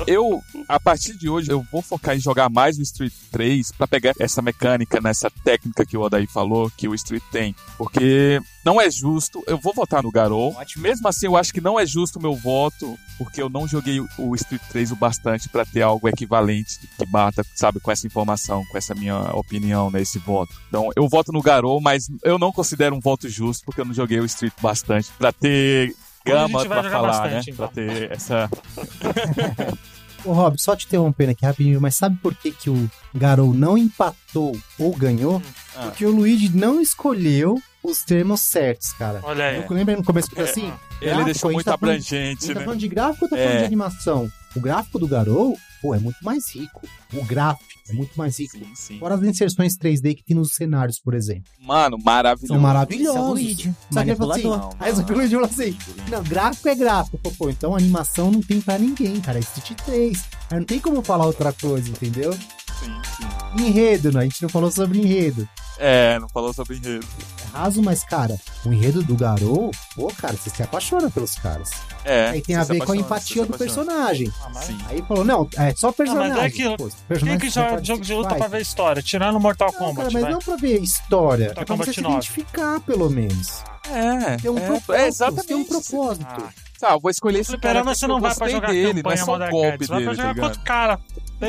Eu, 0.07 0.41
a 0.68 0.80
partir 0.80 1.15
de 1.18 1.30
hoje, 1.30 1.52
eu 1.52 1.65
vou 1.72 1.82
focar 1.82 2.15
em 2.15 2.20
jogar 2.20 2.49
mais 2.49 2.78
o 2.78 2.82
Street 2.82 3.14
3 3.32 3.72
pra 3.72 3.88
pegar 3.88 4.14
essa 4.20 4.41
mecânica, 4.41 4.99
nessa 5.02 5.30
técnica 5.44 5.86
que 5.86 5.98
o 5.98 6.02
Odaí 6.02 6.28
falou, 6.28 6.72
que 6.76 6.88
o 6.88 6.95
Street 6.95 7.24
tem. 7.32 7.56
Porque 7.78 8.41
não 8.65 8.80
é 8.80 8.90
justo, 8.90 9.44
eu 9.48 9.57
vou 9.57 9.74
votar 9.74 10.03
no 10.03 10.11
Garou. 10.11 10.56
Mesmo 10.78 11.07
assim, 11.07 11.26
eu 11.26 11.36
acho 11.38 11.53
que 11.53 11.61
não 11.61 11.80
é 11.80 11.86
justo 11.86 12.20
o 12.20 12.22
meu 12.22 12.36
voto, 12.36 12.98
porque 13.18 13.41
eu 13.41 13.49
não 13.49 13.68
joguei 13.68 13.99
o- 13.99 14.34
Street 14.36 14.61
3 14.70 14.91
o 14.91 14.95
bastante 14.95 15.48
pra 15.49 15.65
ter 15.65 15.82
algo 15.82 16.07
equivalente 16.07 16.80
que 16.98 17.06
bata, 17.06 17.45
sabe, 17.56 17.80
com 17.80 17.91
essa 17.91 18.07
informação, 18.07 18.64
com 18.72 18.78
essa 18.78 18.95
minha 18.95 19.18
opinião, 19.36 19.91
né, 19.91 20.02
esse 20.02 20.18
voto. 20.20 20.53
Então, 20.68 20.90
eu 20.95 21.07
voto 21.07 21.32
no 21.32 21.41
Garou, 21.41 21.80
mas 21.80 22.10
eu 22.24 22.38
não 22.40 22.52
considero 22.52 22.95
um 22.95 22.99
voto 22.99 23.30
justo, 23.30 23.64
porque 23.65 23.82
eu 23.82 23.86
não 23.86 23.94
joguei 23.94 24.20
o 24.20 24.26
Street 24.26 24.53
bastante 24.61 25.10
pra 25.18 25.32
ter 25.32 25.95
gama 26.25 26.65
pra 26.65 26.83
falar, 26.83 27.07
bastante, 27.07 27.33
né? 27.47 27.53
então. 27.53 27.55
Pra 27.55 27.67
ter 27.69 28.11
essa 28.11 28.49
Ô, 30.25 30.31
Rob, 30.31 30.57
só 30.61 30.73
te 30.75 30.85
interrompendo 30.85 31.31
aqui 31.31 31.45
rapidinho, 31.45 31.81
mas 31.81 31.95
sabe 31.95 32.17
por 32.21 32.33
que, 32.33 32.51
que 32.51 32.69
o 32.69 32.89
Garou 33.13 33.53
não 33.53 33.77
empatou 33.77 34.57
ou 34.79 34.95
ganhou? 34.95 35.41
Ah. 35.75 35.81
Porque 35.87 36.05
o 36.05 36.11
Luigi 36.11 36.49
não 36.55 36.79
escolheu 36.79 37.61
os 37.83 38.03
termos 38.03 38.39
certos, 38.39 38.93
cara. 38.93 39.19
Olha 39.23 39.45
aí. 39.47 39.57
Eu 39.57 39.67
lembro 39.75 39.97
no 39.97 40.03
começo 40.03 40.29
que 40.29 40.35
falei 40.35 40.49
assim? 40.49 40.71
Ele 41.01 41.09
gráfico, 41.09 41.25
deixou 41.25 41.51
muito 41.51 41.65
tá 41.65 41.77
falando- 41.77 41.95
A 41.95 41.97
abrangente, 41.97 42.41
gente 42.45 42.53
tá 42.53 42.59
né? 42.59 42.65
falando 42.65 42.79
de 42.79 42.87
gráfico 42.87 43.25
ou 43.25 43.29
tá 43.29 43.35
falando 43.35 43.53
É. 43.55 43.59
de 43.59 43.65
animação? 43.65 44.31
O 44.55 44.61
gráfico 44.61 44.97
do 44.97 45.07
Garou, 45.09 45.57
pô, 45.84 45.93
é 45.93 45.99
muito 45.99 46.23
mais 46.23 46.55
rico. 46.55 46.88
O 47.14 47.26
gráfico 47.26 47.69
é 47.89 47.93
muito 47.93 48.18
mais 48.18 48.39
rico. 48.39 48.57
Sim, 48.57 48.72
sim. 48.73 48.99
Fora 48.99 49.15
as 49.15 49.22
inserções 49.22 49.77
3D 49.77 50.15
que 50.15 50.23
tem 50.23 50.38
nos 50.38 50.55
cenários, 50.55 50.97
por 50.97 51.14
exemplo. 51.14 51.43
Mano, 51.60 51.97
maravilhoso. 52.01 52.53
São 52.53 52.61
maravilhosos. 52.61 53.41
Esse 53.41 53.68
é 53.97 54.01
ele 54.01 54.15
falou 54.15 54.31
assim, 54.31 54.47
manipulador. 54.47 54.76
aí 54.80 54.93
o 54.93 55.14
Luigi 55.14 55.34
falou 55.34 55.49
assim, 55.49 55.77
não, 56.10 56.23
gráfico 56.23 56.69
é 56.69 56.76
gráfico. 56.76 57.18
Pô, 57.18 57.31
pô, 57.31 57.49
então 57.49 57.76
animação 57.76 58.31
não 58.31 58.41
tem 58.41 58.61
pra 58.61 58.80
ninguém, 58.80 59.19
cara. 59.19 59.38
É 59.38 59.41
Street 59.41 59.77
3. 59.81 60.23
Aí 60.49 60.60
não 60.60 60.65
tem 60.65 60.80
como 60.80 61.03
falar 61.03 61.26
outra 61.26 61.51
coisa, 61.51 61.89
entendeu? 61.89 62.31
Sim, 62.31 63.01
sim. 63.18 63.43
Enredo, 63.57 64.11
né? 64.11 64.21
A 64.21 64.23
gente 64.23 64.41
não 64.41 64.49
falou 64.49 64.71
sobre 64.71 64.99
enredo. 64.99 65.47
É, 65.77 66.17
não 66.19 66.30
falou 66.30 66.53
sobre 66.53 66.77
enredo. 66.77 67.05
É 67.53 67.57
raso, 67.57 67.81
mas, 67.84 68.03
cara, 68.03 68.35
o 68.65 68.73
enredo 68.73 69.03
do 69.03 69.15
Garou, 69.15 69.69
pô, 69.95 70.07
cara, 70.17 70.35
você 70.35 70.49
se 70.49 70.63
apaixona 70.63 71.09
pelos 71.09 71.35
caras. 71.35 71.69
É. 72.03 72.30
Aí 72.30 72.41
tem 72.41 72.55
a 72.55 72.59
você 72.63 72.73
se 72.73 72.80
ver 72.80 72.85
com 72.85 72.91
a 72.93 72.97
empatia 72.97 73.41
você 73.43 73.45
se 73.45 73.51
do 73.51 73.57
personagem. 73.57 74.34
Ah, 74.43 74.49
mas- 74.53 74.65
Sim. 74.65 74.77
Aí 74.89 75.03
falou, 75.07 75.23
não, 75.23 75.47
é 75.57 75.73
só 75.75 75.91
personagem. 75.91 76.30
Não, 76.31 76.38
mas 76.38 76.53
é 76.53 76.55
que- 76.55 76.77
Pô, 76.77 76.88
Quem 76.88 76.95
personagem 77.07 77.39
que 77.39 77.51
você 77.51 77.59
joga 77.59 77.84
jogo 77.84 78.01
de 78.03 78.13
luta 78.13 78.35
pra 78.35 78.47
ver 78.47 78.61
história? 78.61 79.01
Tirando 79.03 79.39
Mortal. 79.39 79.71
Não, 79.71 79.80
Kombat, 79.80 79.95
cara, 79.97 80.09
mas 80.13 80.21
vai. 80.23 80.31
não 80.31 80.39
pra 80.39 80.55
ver 80.55 80.80
história. 80.81 81.45
Mortal 81.47 81.63
é 81.63 81.65
pra 81.65 81.75
você 81.75 81.84
Kombat 81.84 81.95
se 81.95 82.01
9. 82.01 82.15
identificar, 82.15 82.80
pelo 82.81 83.09
menos. 83.09 83.63
É, 83.89 84.38
Tem 84.38 84.49
um 84.49 84.57
é, 84.57 84.61
propósito. 84.61 84.93
é 84.93 85.07
exatamente. 85.07 85.47
Tem 85.47 85.57
um 85.57 85.65
propósito. 85.65 86.25
Ah, 86.27 86.49
Tá, 86.80 86.91
eu 86.91 86.99
vou 86.99 87.09
escolher 87.11 87.39
esse 87.39 87.57
cara 87.57 87.81
você 87.81 88.05
não 88.05 88.19
vai 88.19 88.35
pra 88.35 88.49
jogar 88.49 88.67
dele, 88.67 89.01
não 89.01 89.11
é 89.11 89.15
campanha 89.15 89.17
só 89.25 89.38
golpe 89.49 89.71
Cats, 89.77 89.88
vai 89.88 89.97
dele, 89.99 90.09
pra 90.09 90.15
tá 90.17 90.21
jogar 90.21 90.34
ligado? 90.34 90.45
contra 90.47 90.61
o 90.61 90.65
cara. 90.65 90.99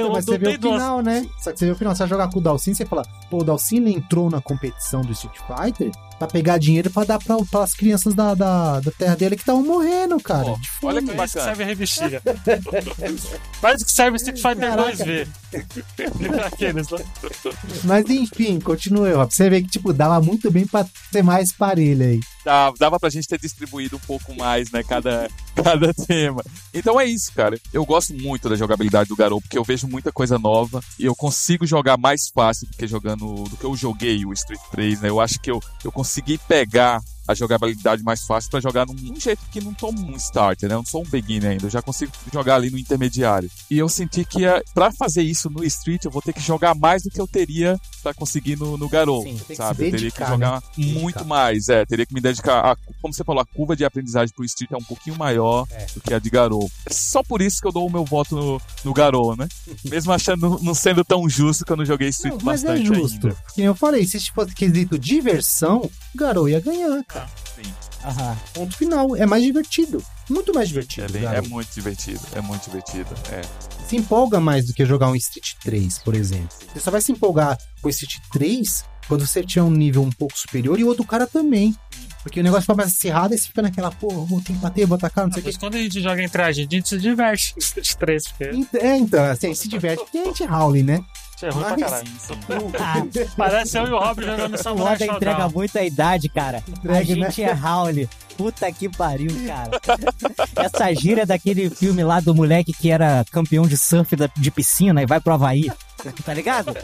Então, 0.00 0.12
mas 0.12 0.24
você 0.24 0.38
vê 0.38 0.48
o 0.48 0.58
duas. 0.58 0.74
final, 0.74 1.02
né? 1.02 1.26
Só 1.38 1.52
que 1.52 1.58
você 1.58 1.66
vê 1.66 1.72
o 1.72 1.76
final, 1.76 1.94
você 1.94 2.00
vai 2.00 2.08
jogar 2.08 2.30
com 2.30 2.38
o 2.38 2.42
Dalsin, 2.42 2.74
você 2.74 2.84
fala, 2.84 3.02
pô, 3.30 3.38
o 3.38 3.44
Dalsin 3.44 3.86
entrou 3.88 4.30
na 4.30 4.40
competição 4.40 5.02
do 5.02 5.12
Street 5.12 5.38
Fighter 5.38 5.90
pra 6.18 6.28
pegar 6.28 6.58
dinheiro 6.58 6.90
pra 6.90 7.04
dar 7.04 7.18
pra, 7.18 7.36
pras 7.50 7.74
crianças 7.74 8.14
da, 8.14 8.34
da, 8.34 8.80
da 8.80 8.90
terra 8.92 9.16
dele 9.16 9.36
que 9.36 9.42
estavam 9.42 9.64
morrendo, 9.64 10.18
cara. 10.20 10.54
Olha 10.82 11.00
que 11.02 11.10
Pra 11.14 11.24
isso 11.24 11.34
que 11.34 11.38
bacana. 11.38 11.44
serve 11.44 11.62
a 11.62 11.66
revistinha. 11.66 12.22
Isso 13.74 13.84
que 13.86 13.92
serve 13.92 14.16
Street 14.16 14.36
Fighter 14.40 14.68
Caraca. 14.70 14.92
2V. 14.92 15.28
Aqueles 16.46 16.88
lá. 16.88 16.98
Mas 17.84 18.08
enfim, 18.10 18.60
continue, 18.60 19.12
Rob. 19.12 19.32
Você 19.32 19.48
vê 19.48 19.62
que, 19.62 19.68
tipo, 19.68 19.92
dava 19.92 20.20
muito 20.20 20.50
bem 20.50 20.66
pra 20.66 20.86
ter 21.10 21.22
mais 21.22 21.52
parelho 21.52 22.04
aí. 22.04 22.20
Dava, 22.44 22.76
dava 22.78 23.00
pra 23.00 23.08
gente 23.08 23.26
ter 23.26 23.38
distribuído 23.40 23.96
um 23.96 24.00
pouco 24.00 24.34
mais, 24.36 24.70
né? 24.70 24.82
Cada, 24.82 25.28
cada 25.56 25.94
tema. 25.94 26.42
Então 26.74 27.00
é 27.00 27.06
isso, 27.06 27.32
cara. 27.32 27.58
Eu 27.72 27.84
gosto 27.86 28.12
muito 28.14 28.48
da 28.48 28.56
jogabilidade 28.56 29.08
do 29.08 29.16
Garou, 29.16 29.40
porque 29.40 29.56
eu 29.56 29.64
vejo 29.64 29.86
muita 29.88 30.12
coisa 30.12 30.38
nova 30.38 30.82
e 30.98 31.06
eu 31.06 31.14
consigo 31.16 31.66
jogar 31.66 31.96
mais 31.96 32.28
fácil 32.28 32.66
do 32.68 32.76
que 32.76 32.86
jogando. 32.86 33.44
do 33.44 33.56
que 33.56 33.64
eu 33.64 33.74
joguei 33.76 34.24
o 34.26 34.32
Street 34.32 34.60
3, 34.70 35.00
né? 35.00 35.08
Eu 35.08 35.20
acho 35.20 35.40
que 35.40 35.50
eu, 35.50 35.60
eu 35.82 35.90
consegui 36.04 36.36
pegar 36.36 37.00
a 37.26 37.34
jogabilidade 37.34 38.02
mais 38.02 38.24
fácil 38.26 38.50
pra 38.50 38.60
jogar 38.60 38.86
num, 38.86 38.94
num 38.94 39.18
jeito 39.20 39.40
que 39.50 39.60
não 39.60 39.72
tô 39.74 39.90
um 39.90 40.16
starter, 40.16 40.68
né? 40.68 40.74
Eu 40.74 40.78
não 40.78 40.84
sou 40.86 41.02
um 41.02 41.08
beginner 41.08 41.52
ainda, 41.52 41.66
eu 41.66 41.70
já 41.70 41.80
consigo 41.82 42.12
jogar 42.32 42.56
ali 42.56 42.70
no 42.70 42.78
intermediário. 42.78 43.50
E 43.70 43.78
eu 43.78 43.88
senti 43.88 44.24
que 44.24 44.44
eh, 44.44 44.62
pra 44.74 44.90
fazer 44.92 45.22
isso 45.22 45.48
no 45.50 45.64
Street 45.64 46.04
eu 46.04 46.10
vou 46.10 46.20
ter 46.22 46.32
que 46.32 46.40
jogar 46.40 46.74
mais 46.74 47.02
do 47.02 47.10
que 47.10 47.20
eu 47.20 47.26
teria 47.26 47.78
pra 48.02 48.12
conseguir 48.14 48.56
no, 48.56 48.76
no 48.76 48.88
Garou, 48.88 49.24
sabe? 49.54 49.86
Eu 49.86 49.90
teria 49.90 49.90
que 49.90 49.96
dedicar, 49.96 50.28
jogar 50.28 50.52
né? 50.56 50.62
Dedicar. 50.76 51.00
muito 51.00 51.24
mais, 51.24 51.68
é, 51.68 51.84
teria 51.84 52.04
que 52.06 52.14
me 52.14 52.20
dedicar. 52.20 52.60
A, 52.72 52.76
como 53.00 53.12
você 53.14 53.24
falou, 53.24 53.40
a 53.42 53.46
curva 53.46 53.74
de 53.76 53.84
aprendizagem 53.84 54.34
pro 54.34 54.44
Street 54.44 54.70
é 54.72 54.76
um 54.76 54.82
pouquinho 54.84 55.16
maior 55.16 55.66
É. 55.70 55.86
do 55.94 56.00
que 56.00 56.12
a 56.12 56.18
de 56.18 56.30
Garou. 56.30 56.70
É 56.86 56.92
só 56.92 57.22
por 57.22 57.40
isso 57.40 57.60
que 57.60 57.66
eu 57.66 57.72
dou 57.72 57.86
o 57.86 57.90
meu 57.92 58.04
voto 58.04 58.34
no, 58.36 58.60
no 58.84 58.92
Garou, 58.92 59.36
né? 59.36 59.48
Mesmo 59.84 60.12
achando 60.12 60.58
não 60.62 60.74
sendo 60.74 61.04
tão 61.04 61.28
justo 61.28 61.64
que 61.64 61.72
eu 61.72 61.76
não 61.76 61.84
joguei 61.84 62.08
Street 62.08 62.34
Não, 62.34 62.40
mas 62.44 62.64
é 62.64 62.68
bastante 62.68 62.86
justo. 62.86 63.26
ainda. 63.28 63.36
Eu 63.56 63.74
falei, 63.74 64.04
se 64.06 64.20
fosse 64.30 64.54
quesito 64.54 64.98
diversão, 64.98 65.78
o 65.82 66.18
Garou 66.18 66.48
ia 66.48 66.60
ganhar, 66.60 67.02
cara. 67.14 67.28
Sim, 67.54 67.72
Aham. 68.04 68.36
Ponto 68.52 68.76
final. 68.76 69.16
É 69.16 69.24
mais 69.24 69.42
divertido. 69.42 70.02
Muito 70.28 70.52
mais 70.54 70.66
é, 70.66 70.68
divertido. 70.68 71.12
bem- 71.12 71.22
é 71.22 71.32
Garou. 71.32 71.48
muito 71.50 71.70
divertido, 71.74 72.20
é 72.34 72.40
muito 72.40 72.64
divertido. 72.64 73.08
É. 73.30 73.40
Se 73.88 73.96
empolga 73.96 74.40
mais 74.40 74.66
do 74.66 74.72
que 74.74 74.84
jogar 74.84 75.08
um 75.08 75.14
Street 75.16 75.52
3, 75.62 75.98
por 75.98 76.14
exemplo. 76.14 76.48
Você 76.72 76.80
só 76.80 76.90
vai 76.90 77.00
se 77.00 77.12
empolgar 77.12 77.56
com 77.80 77.86
o 77.88 77.90
Street 77.90 78.16
3 78.32 78.84
quando 79.08 79.26
você 79.26 79.42
tiver 79.42 79.62
um 79.62 79.70
nível 79.70 80.02
um 80.02 80.10
pouco 80.10 80.36
superior 80.38 80.78
e 80.78 80.84
o 80.84 80.88
outro 80.88 81.04
cara 81.04 81.26
também. 81.26 81.74
Porque 82.22 82.40
o 82.40 82.42
negócio 82.42 82.66
começa 82.66 82.88
acirrado 82.88 83.34
e 83.34 83.38
você 83.38 83.48
fica 83.48 83.60
naquela, 83.60 83.90
pô, 83.90 84.08
vou 84.24 84.40
ter 84.40 84.54
que 84.54 84.58
bater, 84.58 84.86
vou 84.86 84.96
atacar, 84.96 85.26
não 85.26 85.32
sei 85.34 85.42
o 85.42 85.44
Mas 85.44 85.54
que. 85.56 85.60
quando 85.60 85.74
a 85.74 85.78
gente 85.78 86.00
joga 86.00 86.22
entre 86.22 86.40
a 86.40 86.50
gente, 86.52 86.74
a 86.74 86.78
gente 86.78 86.88
se 86.88 86.98
diverte. 86.98 87.54
Street 87.58 87.92
3, 87.96 88.22
porque 88.28 88.78
É, 88.78 88.96
então, 88.96 89.22
assim, 89.24 89.54
se 89.54 89.68
diverte 89.68 90.02
porque 90.02 90.16
a 90.18 90.24
gente 90.24 90.42
é 90.42 90.50
Howley, 90.50 90.82
né? 91.44 91.50
é 91.50 91.52
ruim 91.52 91.64
pra 91.64 91.76
caralho. 91.76 92.08
Ah, 92.80 93.06
Parece 93.36 93.78
eu 93.78 93.86
e 93.86 93.90
o 93.90 93.98
Rob 93.98 94.24
jogando 94.24 94.54
o 94.54 94.62
Samurai 94.62 94.94
Oda 94.94 95.06
entrega 95.06 95.48
muito 95.48 95.78
a 95.78 95.84
idade, 95.84 96.28
cara. 96.28 96.62
Entrega, 96.68 96.98
a 96.98 97.02
gente 97.02 97.42
é 97.42 97.52
Howley. 97.54 98.08
Puta 98.36 98.70
que 98.72 98.88
pariu, 98.88 99.30
cara. 99.46 99.70
Essa 100.56 100.92
gíria 100.92 101.24
daquele 101.24 101.70
filme 101.70 102.02
lá 102.02 102.18
do 102.18 102.34
moleque 102.34 102.72
que 102.72 102.90
era 102.90 103.24
campeão 103.30 103.66
de 103.66 103.78
surf 103.78 104.16
de 104.36 104.50
piscina 104.50 105.02
e 105.02 105.06
vai 105.06 105.20
pro 105.20 105.34
Havaí. 105.34 105.70
Tá 106.24 106.34
ligado? 106.34 106.74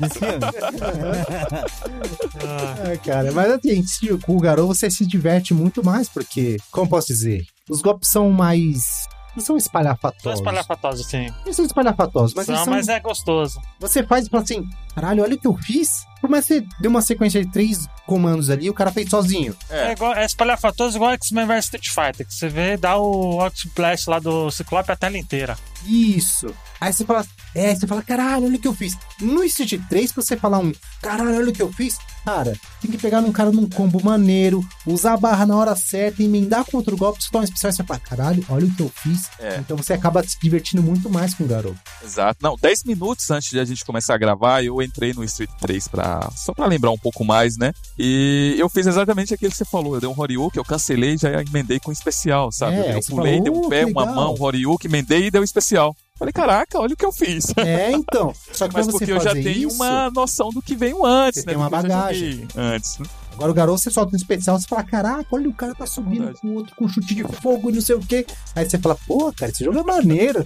Ah, 2.43 2.91
É, 2.91 2.97
cara, 2.97 3.33
mas 3.33 3.51
assim, 3.53 3.85
com 4.23 4.37
o 4.37 4.41
Garou 4.41 4.67
você 4.67 4.91
se 4.91 5.05
diverte 5.05 5.53
muito 5.53 5.85
mais, 5.85 6.09
porque, 6.09 6.57
como 6.71 6.89
posso 6.89 7.09
dizer, 7.09 7.45
os 7.69 7.83
golpes 7.83 8.09
são 8.09 8.31
mais. 8.31 9.07
Não 9.37 9.45
são 9.45 9.57
espalhafatosos. 9.57 10.41
espalhafatoso, 10.41 11.03
assim. 11.03 11.33
Eles 11.45 11.57
são 11.57 11.65
espalhafatosos, 11.65 12.35
mas, 12.35 12.49
Não, 12.49 12.65
são, 12.65 12.73
mas 12.73 12.89
é 12.89 12.99
gostoso. 13.01 13.61
você 13.79 14.03
faz 14.03 14.27
e 14.27 14.31
fala 14.31 14.43
assim: 14.43 14.69
caralho, 14.95 15.23
olha 15.23 15.35
o 15.35 15.39
que 15.39 15.47
eu 15.47 15.57
fiz. 15.57 16.05
Por 16.21 16.29
mais 16.29 16.47
que 16.47 16.55
você 16.55 16.67
deu 16.81 16.91
uma 16.91 17.03
sequência 17.03 17.45
de 17.45 17.51
três 17.51 17.89
comandos 18.07 18.51
ali, 18.51 18.69
o 18.69 18.75
cara 18.75 18.91
fez 18.91 19.09
sozinho. 19.09 19.57
É, 19.69 19.93
igual, 19.93 20.15
é 20.15 20.25
espalhafatoso 20.25 20.97
igual 20.97 21.13
X-Men 21.13 21.47
vs 21.47 21.65
Street 21.65 21.89
Fighter, 21.89 22.27
que 22.27 22.35
você 22.35 22.49
vê 22.49 22.77
dá 22.77 22.99
o 22.99 23.39
Blast 23.75 24.09
lá 24.09 24.19
do 24.19 24.51
Ciclope 24.51 24.91
a 24.91 24.97
tela 24.97 25.17
inteira. 25.17 25.57
Isso. 25.87 26.55
Aí 26.81 26.93
você 26.93 27.05
fala, 27.05 27.27
é, 27.55 27.75
você 27.75 27.87
fala, 27.87 28.03
caralho, 28.03 28.47
olha 28.47 28.57
o 28.57 28.59
que 28.59 28.67
eu 28.67 28.75
fiz. 28.75 28.97
No 29.21 29.45
Street 29.45 29.81
3, 29.89 30.13
pra 30.13 30.23
você 30.23 30.37
falar 30.37 30.59
um, 30.59 30.73
caralho, 31.03 31.37
olha 31.37 31.51
o 31.51 31.53
que 31.53 31.63
eu 31.63 31.71
fiz, 31.71 31.99
cara, 32.25 32.57
tem 32.81 32.91
que 32.91 32.97
pegar 32.97 33.21
num 33.21 33.33
cara 33.33 33.51
num 33.51 33.69
combo 33.69 34.03
maneiro, 34.03 34.67
usar 34.87 35.13
a 35.13 35.17
barra 35.17 35.45
na 35.45 35.57
hora 35.57 35.77
certa, 35.77 36.23
emendar 36.23 36.65
com 36.65 36.79
outro 36.79 36.97
golpe, 36.97 37.23
você 37.23 37.31
toma 37.31 37.43
um 37.43 37.45
especial 37.45 37.71
e 37.71 37.77
você 37.77 37.85
fala, 37.85 38.01
caralho, 38.01 38.45
olha 38.49 38.67
o 38.67 38.75
que 38.75 38.83
eu 38.83 38.89
fiz. 38.89 39.29
É. 39.39 39.59
Então 39.59 39.77
você 39.77 39.93
acaba 39.93 40.23
se 40.23 40.39
divertindo 40.41 40.83
muito 40.83 41.11
mais 41.11 41.35
com 41.35 41.45
o 41.45 41.47
garoto. 41.47 41.79
Exato. 42.03 42.39
Não, 42.43 42.57
10 42.57 42.85
minutos 42.85 43.31
antes 43.31 43.51
de 43.51 43.61
a 43.61 43.65
gente 43.65 43.85
começar 43.85 44.15
a 44.15 44.19
gravar, 44.19 44.65
eu 44.65 44.81
entrei 44.81 45.13
no 45.13 45.23
Street 45.25 45.51
3 45.61 45.89
pra, 45.89 46.10
só 46.35 46.53
pra 46.55 46.67
lembrar 46.67 46.91
um 46.91 46.99
pouco 46.99 47.25
mais, 47.25 47.57
né? 47.57 47.73
E 47.99 48.55
eu 48.59 48.69
fiz 48.69 48.87
exatamente 48.87 49.35
aquilo 49.35 49.51
que 49.51 49.57
você 49.57 49.65
falou. 49.65 49.95
Eu 49.95 50.01
dei 50.01 50.09
um 50.09 50.19
Horyuken, 50.19 50.59
eu 50.61 50.65
cancelei 50.65 51.15
e 51.15 51.19
já 51.19 51.43
emendei 51.43 51.79
com 51.79 51.93
especial, 51.93 52.51
sabe? 52.51 52.77
É, 52.77 52.97
eu 52.97 53.01
pulei, 53.09 53.39
falou, 53.39 53.43
dei 53.45 53.53
um 53.53 53.65
"Oh, 53.65 53.69
pé, 53.69 53.85
uma 53.87 54.03
legal." 54.03 54.15
mão, 54.15 54.35
Horyuken, 54.39 54.89
emendei 54.91 55.27
e 55.27 55.31
deu 55.31 55.43
especial. 55.45 55.95
Falei, 56.19 56.33
caraca, 56.33 56.79
olha 56.79 56.93
o 56.93 56.97
que 56.97 57.05
eu 57.05 57.13
fiz. 57.13 57.47
É, 57.57 57.93
então. 57.93 58.33
Só 58.53 58.69
que 58.69 58.75
Mas 58.75 58.87
porque 58.89 59.11
eu 59.11 59.21
já 59.21 59.31
fazer 59.31 59.43
tenho 59.43 59.69
isso, 59.69 59.77
uma 59.77 60.11
noção 60.11 60.51
do 60.51 60.61
que 60.61 60.77
veio 60.77 61.05
antes, 61.05 61.41
Você 61.41 61.47
né? 61.47 61.53
tem 61.53 61.57
uma 61.61 61.71
bagagem. 61.71 62.47
Antes, 62.55 62.99
né? 62.99 63.07
Agora 63.33 63.51
o 63.53 63.55
garoto, 63.55 63.79
você 63.79 63.91
solta 63.91 64.13
um 64.13 64.17
especial, 64.17 64.59
você 64.61 64.67
fala, 64.69 64.85
caraca, 64.85 65.25
olha 65.33 65.49
o 65.49 65.55
cara 65.55 65.75
tá 65.75 65.87
subindo 65.87 66.25
verdade. 66.25 66.41
com 66.43 66.49
o 66.49 66.55
outro 66.57 66.77
com 66.77 66.87
chute 66.89 67.15
de 67.15 67.25
fogo 67.25 67.71
e 67.71 67.73
não 67.73 67.81
sei 67.81 67.95
o 67.97 68.01
quê. 68.01 68.27
Aí 68.55 68.69
você 68.69 68.77
fala, 68.77 68.99
pô, 69.07 69.33
cara, 69.33 69.51
esse 69.51 69.65
jogo 69.65 69.79
é 69.79 69.83
maneiro. 69.83 70.45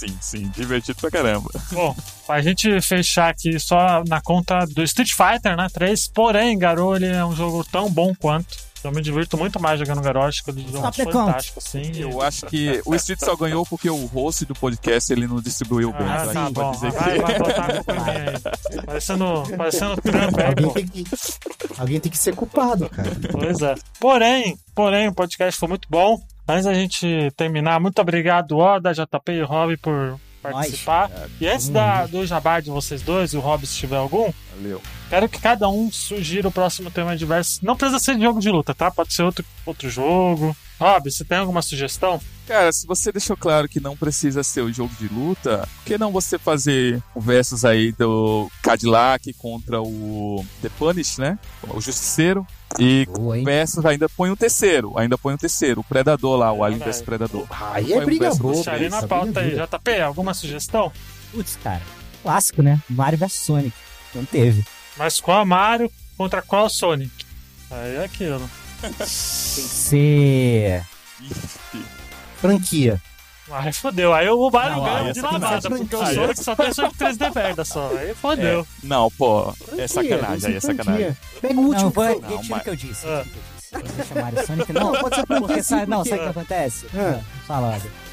Sim, 0.00 0.16
sim, 0.20 0.48
divertido 0.54 0.98
pra 1.00 1.10
caramba. 1.10 1.50
Bom, 1.72 1.94
pra 2.26 2.40
gente 2.40 2.80
fechar 2.80 3.28
aqui 3.30 3.58
só 3.60 4.02
na 4.08 4.20
conta 4.20 4.64
do 4.66 4.82
Street 4.82 5.10
Fighter, 5.12 5.56
né? 5.56 5.66
3. 5.72 6.08
Porém, 6.08 6.58
Garou, 6.58 6.96
ele 6.96 7.06
é 7.06 7.24
um 7.24 7.34
jogo 7.36 7.64
tão 7.70 7.90
bom 7.90 8.14
quanto. 8.14 8.70
Eu 8.82 8.90
me 8.92 9.02
divirto 9.02 9.36
muito 9.36 9.60
mais 9.60 9.78
jogando 9.78 10.00
Garou, 10.00 10.22
acho 10.22 10.42
que 10.42 10.50
ele 10.52 10.64
é 10.74 10.78
um 10.78 10.90
fantástico, 10.90 11.58
assim. 11.58 11.92
Eu 11.96 12.20
acho 12.22 12.46
que 12.46 12.80
o 12.86 12.94
Street 12.94 13.20
só 13.20 13.36
ganhou 13.36 13.66
porque 13.66 13.90
o 13.90 14.06
host 14.06 14.46
do 14.46 14.54
podcast 14.54 15.12
ele 15.12 15.26
não 15.26 15.38
distribuiu 15.38 15.92
bem. 15.92 16.06
Ah, 16.08 16.24
tá 16.32 16.32
pode 16.44 16.52
bom. 16.54 16.70
dizer 16.70 16.92
que- 16.92 16.98
Vai, 16.98 17.18
vai 17.18 17.36
botar 17.38 17.64
a 17.66 17.74
culpa 17.74 17.92
em 17.92 18.00
mim 18.04 18.10
aí. 18.10 18.82
Parecendo, 18.86 19.42
parecendo 19.54 19.96
Trump 20.00 20.38
aí, 20.38 20.46
Alguém 20.46 20.66
pô. 20.66 20.72
tem, 20.72 20.86
que, 20.86 21.04
alguém 21.76 22.00
tem 22.00 22.10
que 22.12 22.16
ser 22.18 22.34
culpado, 22.34 22.88
cara. 22.88 23.10
Pois 23.30 23.60
é. 23.60 23.74
Porém, 24.00 24.56
porém, 24.74 25.08
o 25.08 25.12
podcast 25.14 25.60
foi 25.60 25.68
muito 25.68 25.86
bom. 25.90 26.18
Antes 26.50 26.64
da 26.64 26.74
gente 26.74 27.30
terminar, 27.36 27.78
muito 27.78 28.00
obrigado, 28.00 28.56
Oda, 28.56 28.92
JP 28.92 29.32
e 29.32 29.42
Rob, 29.42 29.76
por 29.76 30.18
participar. 30.42 31.10
E 31.40 31.46
antes 31.46 31.68
da, 31.68 32.06
do 32.06 32.26
jabá 32.26 32.60
de 32.60 32.70
vocês 32.70 33.02
dois, 33.02 33.32
e 33.32 33.36
o 33.36 33.40
Rob, 33.40 33.64
se 33.66 33.76
tiver 33.76 33.96
algum, 33.96 34.32
Valeu. 34.56 34.82
quero 35.08 35.28
que 35.28 35.40
cada 35.40 35.68
um 35.68 35.92
sugira 35.92 36.48
o 36.48 36.52
próximo 36.52 36.90
tema 36.90 37.16
diverso. 37.16 37.64
Não 37.64 37.76
precisa 37.76 37.98
ser 38.00 38.16
de 38.16 38.22
jogo 38.22 38.40
de 38.40 38.50
luta, 38.50 38.74
tá? 38.74 38.90
Pode 38.90 39.12
ser 39.12 39.22
outro, 39.22 39.44
outro 39.64 39.88
jogo. 39.88 40.56
Rob, 40.80 41.10
você 41.10 41.24
tem 41.24 41.38
alguma 41.38 41.62
sugestão? 41.62 42.20
Cara, 42.46 42.72
se 42.72 42.86
você 42.86 43.12
deixou 43.12 43.36
claro 43.36 43.68
que 43.68 43.78
não 43.78 43.96
precisa 43.96 44.42
ser 44.42 44.62
o 44.62 44.72
jogo 44.72 44.92
de 44.98 45.06
luta, 45.06 45.68
por 45.76 45.84
que 45.84 45.98
não 45.98 46.10
você 46.10 46.38
fazer 46.38 47.00
o 47.14 47.20
versus 47.20 47.64
aí 47.64 47.92
do 47.92 48.50
Cadillac 48.62 49.32
contra 49.34 49.80
o 49.80 50.44
The 50.62 50.70
Punish, 50.70 51.18
né? 51.18 51.38
O 51.68 51.80
Justiceiro. 51.80 52.44
E 52.78 53.06
Boa, 53.06 53.42
versus 53.42 53.84
ainda 53.84 54.08
põe 54.08 54.30
o 54.30 54.36
terceiro, 54.36 54.96
ainda 54.96 55.18
põe 55.18 55.34
o 55.34 55.38
terceiro, 55.38 55.80
o 55.80 55.84
Predador 55.84 56.38
lá, 56.38 56.52
o 56.52 56.62
Alien 56.62 56.80
vs 56.80 57.02
Predador. 57.02 57.46
Aí 57.72 57.92
é 57.92 57.98
um 57.98 58.04
briga 58.04 58.34
boa. 58.34 58.54
Deixaria 58.54 58.88
na 58.88 59.02
pauta 59.02 59.40
aí. 59.40 59.56
JP, 59.56 60.00
alguma 60.00 60.32
sugestão? 60.34 60.92
Putz, 61.32 61.58
cara. 61.62 61.82
Clássico, 62.22 62.62
né? 62.62 62.80
Mario 62.88 63.18
vs 63.18 63.32
Sonic. 63.32 63.76
Não 64.14 64.24
teve. 64.24 64.64
Mas 64.96 65.20
qual 65.20 65.44
Mario 65.44 65.90
contra 66.16 66.42
qual 66.42 66.68
Sonic? 66.68 67.10
Aí 67.70 67.96
é 67.96 68.04
aquilo. 68.04 68.48
Tem 68.80 68.92
que 68.92 69.06
ser. 69.06 70.82
Franquia. 72.36 73.00
Aí 73.52 73.72
fodeu. 73.72 74.12
Aí 74.14 74.28
o 74.28 74.50
Mario 74.50 74.76
Não, 74.76 74.84
ganha 74.84 75.10
é 75.10 75.12
de 75.12 75.20
lavada, 75.20 75.68
porque 75.70 75.96
o 75.96 76.02
é- 76.02 76.14
Sonic 76.14 76.44
só 76.44 76.54
tem 76.56 76.72
Sonic 76.72 76.96
3D 76.96 77.34
merda 77.34 77.64
só. 77.64 77.90
Aí 77.96 78.14
fodeu. 78.14 78.66
Não, 78.82 79.10
pô, 79.10 79.52
é 79.76 79.86
sacanagem, 79.88 80.50
aí 80.50 80.56
é 80.56 80.60
sacanagem. 80.60 81.16
Pega 81.40 81.54
o 81.54 81.56
Não, 81.62 81.68
último. 81.68 81.92
que 81.92 82.00
retiro 82.00 82.20
Não, 82.30 82.40
o 82.40 82.44
mas- 82.48 82.62
que 82.62 82.70
eu 82.70 82.76
disse. 82.76 83.06
Ah. 83.06 83.24
que 83.70 83.76
eu 83.76 83.82
disse. 83.82 84.72
Não, 84.72 84.92
pode 84.92 85.14
ser 85.16 85.26
franquia 85.26 85.40
porque 85.46 85.62
sim, 85.62 85.68
sabe, 85.68 85.86
não, 85.90 85.96
porque- 85.98 86.10
sabe 86.10 86.20
o 86.20 86.24
que 86.24 86.30
acontece? 86.30 86.86
Ah. 86.94 87.20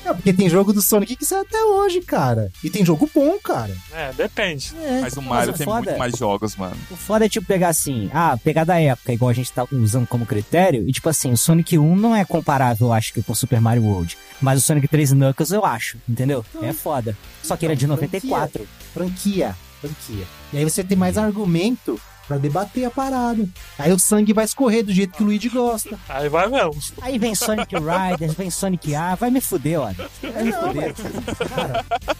É, 0.07 0.13
porque 0.13 0.33
tem 0.33 0.49
jogo 0.49 0.71
do 0.73 0.81
Sonic 0.81 1.15
que 1.15 1.25
sai 1.25 1.41
até 1.41 1.61
hoje, 1.63 2.01
cara. 2.01 2.51
E 2.63 2.69
tem 2.69 2.85
jogo 2.85 3.09
bom, 3.13 3.37
cara. 3.43 3.75
É, 3.93 4.11
depende. 4.13 4.73
É. 4.81 5.01
Mas 5.01 5.13
o 5.13 5.21
Mas 5.21 5.29
Mario 5.29 5.53
o 5.53 5.57
tem 5.57 5.65
foda- 5.65 5.85
muito 5.91 5.99
mais 5.99 6.17
jogos, 6.17 6.55
mano. 6.55 6.77
O 6.91 6.95
foda 6.95 7.25
é 7.25 7.29
tipo 7.29 7.45
pegar 7.47 7.69
assim, 7.69 8.09
ah, 8.13 8.37
pegar 8.43 8.63
da 8.63 8.79
época, 8.79 9.11
igual 9.13 9.29
a 9.29 9.33
gente 9.33 9.51
tá 9.51 9.65
usando 9.71 10.07
como 10.07 10.25
critério, 10.25 10.87
e 10.87 10.91
tipo 10.91 11.09
assim, 11.09 11.31
o 11.31 11.37
Sonic 11.37 11.77
1 11.77 11.95
não 11.95 12.15
é 12.15 12.23
comparável, 12.25 12.87
eu 12.87 12.93
acho 12.93 13.13
que 13.13 13.21
com 13.21 13.33
o 13.33 13.35
Super 13.35 13.59
Mario 13.61 13.83
World. 13.83 14.17
Mas 14.41 14.59
o 14.59 14.61
Sonic 14.61 14.87
3 14.87 15.11
Knuckles 15.13 15.51
eu 15.51 15.65
acho, 15.65 15.97
entendeu? 16.07 16.45
É 16.61 16.71
foda. 16.73 17.17
Só 17.43 17.55
que 17.57 17.65
ele 17.65 17.73
é 17.73 17.75
de 17.75 17.85
Então, 17.85 17.95
94. 17.95 18.67
Franquia. 18.93 19.55
Franquia. 19.81 20.25
E 20.53 20.57
aí 20.57 20.63
você 20.63 20.83
tem 20.83 20.97
mais 20.97 21.17
argumento 21.17 21.99
pra 22.27 22.37
debater 22.37 22.85
a 22.85 22.91
parada. 22.91 23.47
Aí 23.79 23.91
o 23.91 23.97
sangue 23.99 24.33
vai 24.33 24.45
escorrer 24.45 24.83
do 24.83 24.91
jeito 24.93 25.13
que 25.15 25.23
o 25.23 25.25
Luigi 25.25 25.49
gosta. 25.49 25.97
Aí 26.09 26.27
vai 26.29 26.47
mesmo. 26.47 26.77
Aí 27.01 27.17
vem 27.17 27.33
Sonic 27.33 27.73
Riders, 27.75 28.33
vem 28.33 28.49
Sonic 28.51 28.93
A, 28.95 29.15
vai 29.15 29.29
me 29.31 29.39
fuder, 29.41 29.79
ó. 29.79 29.91
Vai 30.21 30.43
me 30.43 30.51
Não, 30.51 30.61
fuder. 30.67 30.93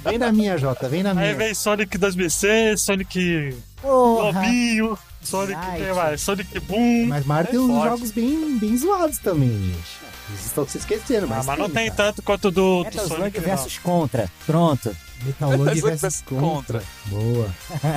Vem 0.04 0.18
na 0.18 0.32
minha, 0.32 0.58
Jota, 0.58 0.88
vem 0.88 1.04
na 1.04 1.12
Aí 1.12 1.16
minha. 1.16 1.36
vem 1.36 1.54
Sonic 1.54 1.98
2006, 1.98 2.82
Sonic 2.82 3.58
Porra. 3.82 4.40
Lobinho. 4.40 4.98
Sonic 5.22 5.60
tem 5.78 5.94
mais. 5.94 6.22
Sonic 6.22 6.60
Boom. 6.62 7.08
Mas 7.08 7.26
Mario 7.26 7.48
É 7.48 7.52
tem 7.52 7.60
uns 7.60 7.68
forte. 7.68 7.90
jogos 7.90 8.12
bem, 8.12 8.58
bem 8.58 8.78
zoados 8.78 9.18
também, 9.18 9.50
gente. 9.50 10.08
Eles 10.30 10.46
estão 10.46 10.68
se 10.68 10.78
esquecendo, 10.78 11.26
Ah, 11.26 11.30
mas, 11.38 11.46
mas 11.46 11.58
não 11.60 11.70
tem 11.70 11.90
cara. 11.90 11.96
tanto 12.12 12.22
quanto 12.22 12.52
do, 12.52 12.84
do 12.84 13.08
Sonic. 13.08 13.38
não. 13.40 13.46
versus 13.46 13.78
Contra. 13.80 14.30
Pronto. 14.46 14.96
Metal 15.24 15.50
versus 15.58 15.82
versus 15.84 16.22
Contra. 16.26 16.84
Boa. 17.06 17.50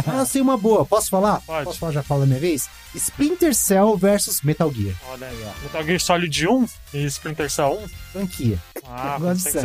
Ah, 0.06 0.18
eu 0.20 0.26
sei 0.26 0.40
uma 0.40 0.56
boa. 0.56 0.84
Posso 0.86 1.10
falar? 1.10 1.40
Pode. 1.42 1.64
Posso 1.64 1.78
falar, 1.78 1.92
já 1.92 2.02
falo 2.02 2.20
da 2.22 2.26
minha 2.26 2.40
vez? 2.40 2.68
Splinter 2.94 3.54
Cell 3.54 3.96
versus 3.96 4.40
Metal 4.42 4.72
Gear. 4.72 4.94
Olha 5.10 5.26
aí, 5.28 5.44
ó. 5.44 5.62
Metal 5.62 5.82
Gear 5.84 6.00
Solid 6.00 6.48
1 6.48 6.66
e 6.94 7.04
Splinter 7.06 7.50
Cell 7.50 7.78
1. 7.84 7.88
Franquia. 8.12 8.58
Ah, 8.88 9.18
ser. 9.36 9.62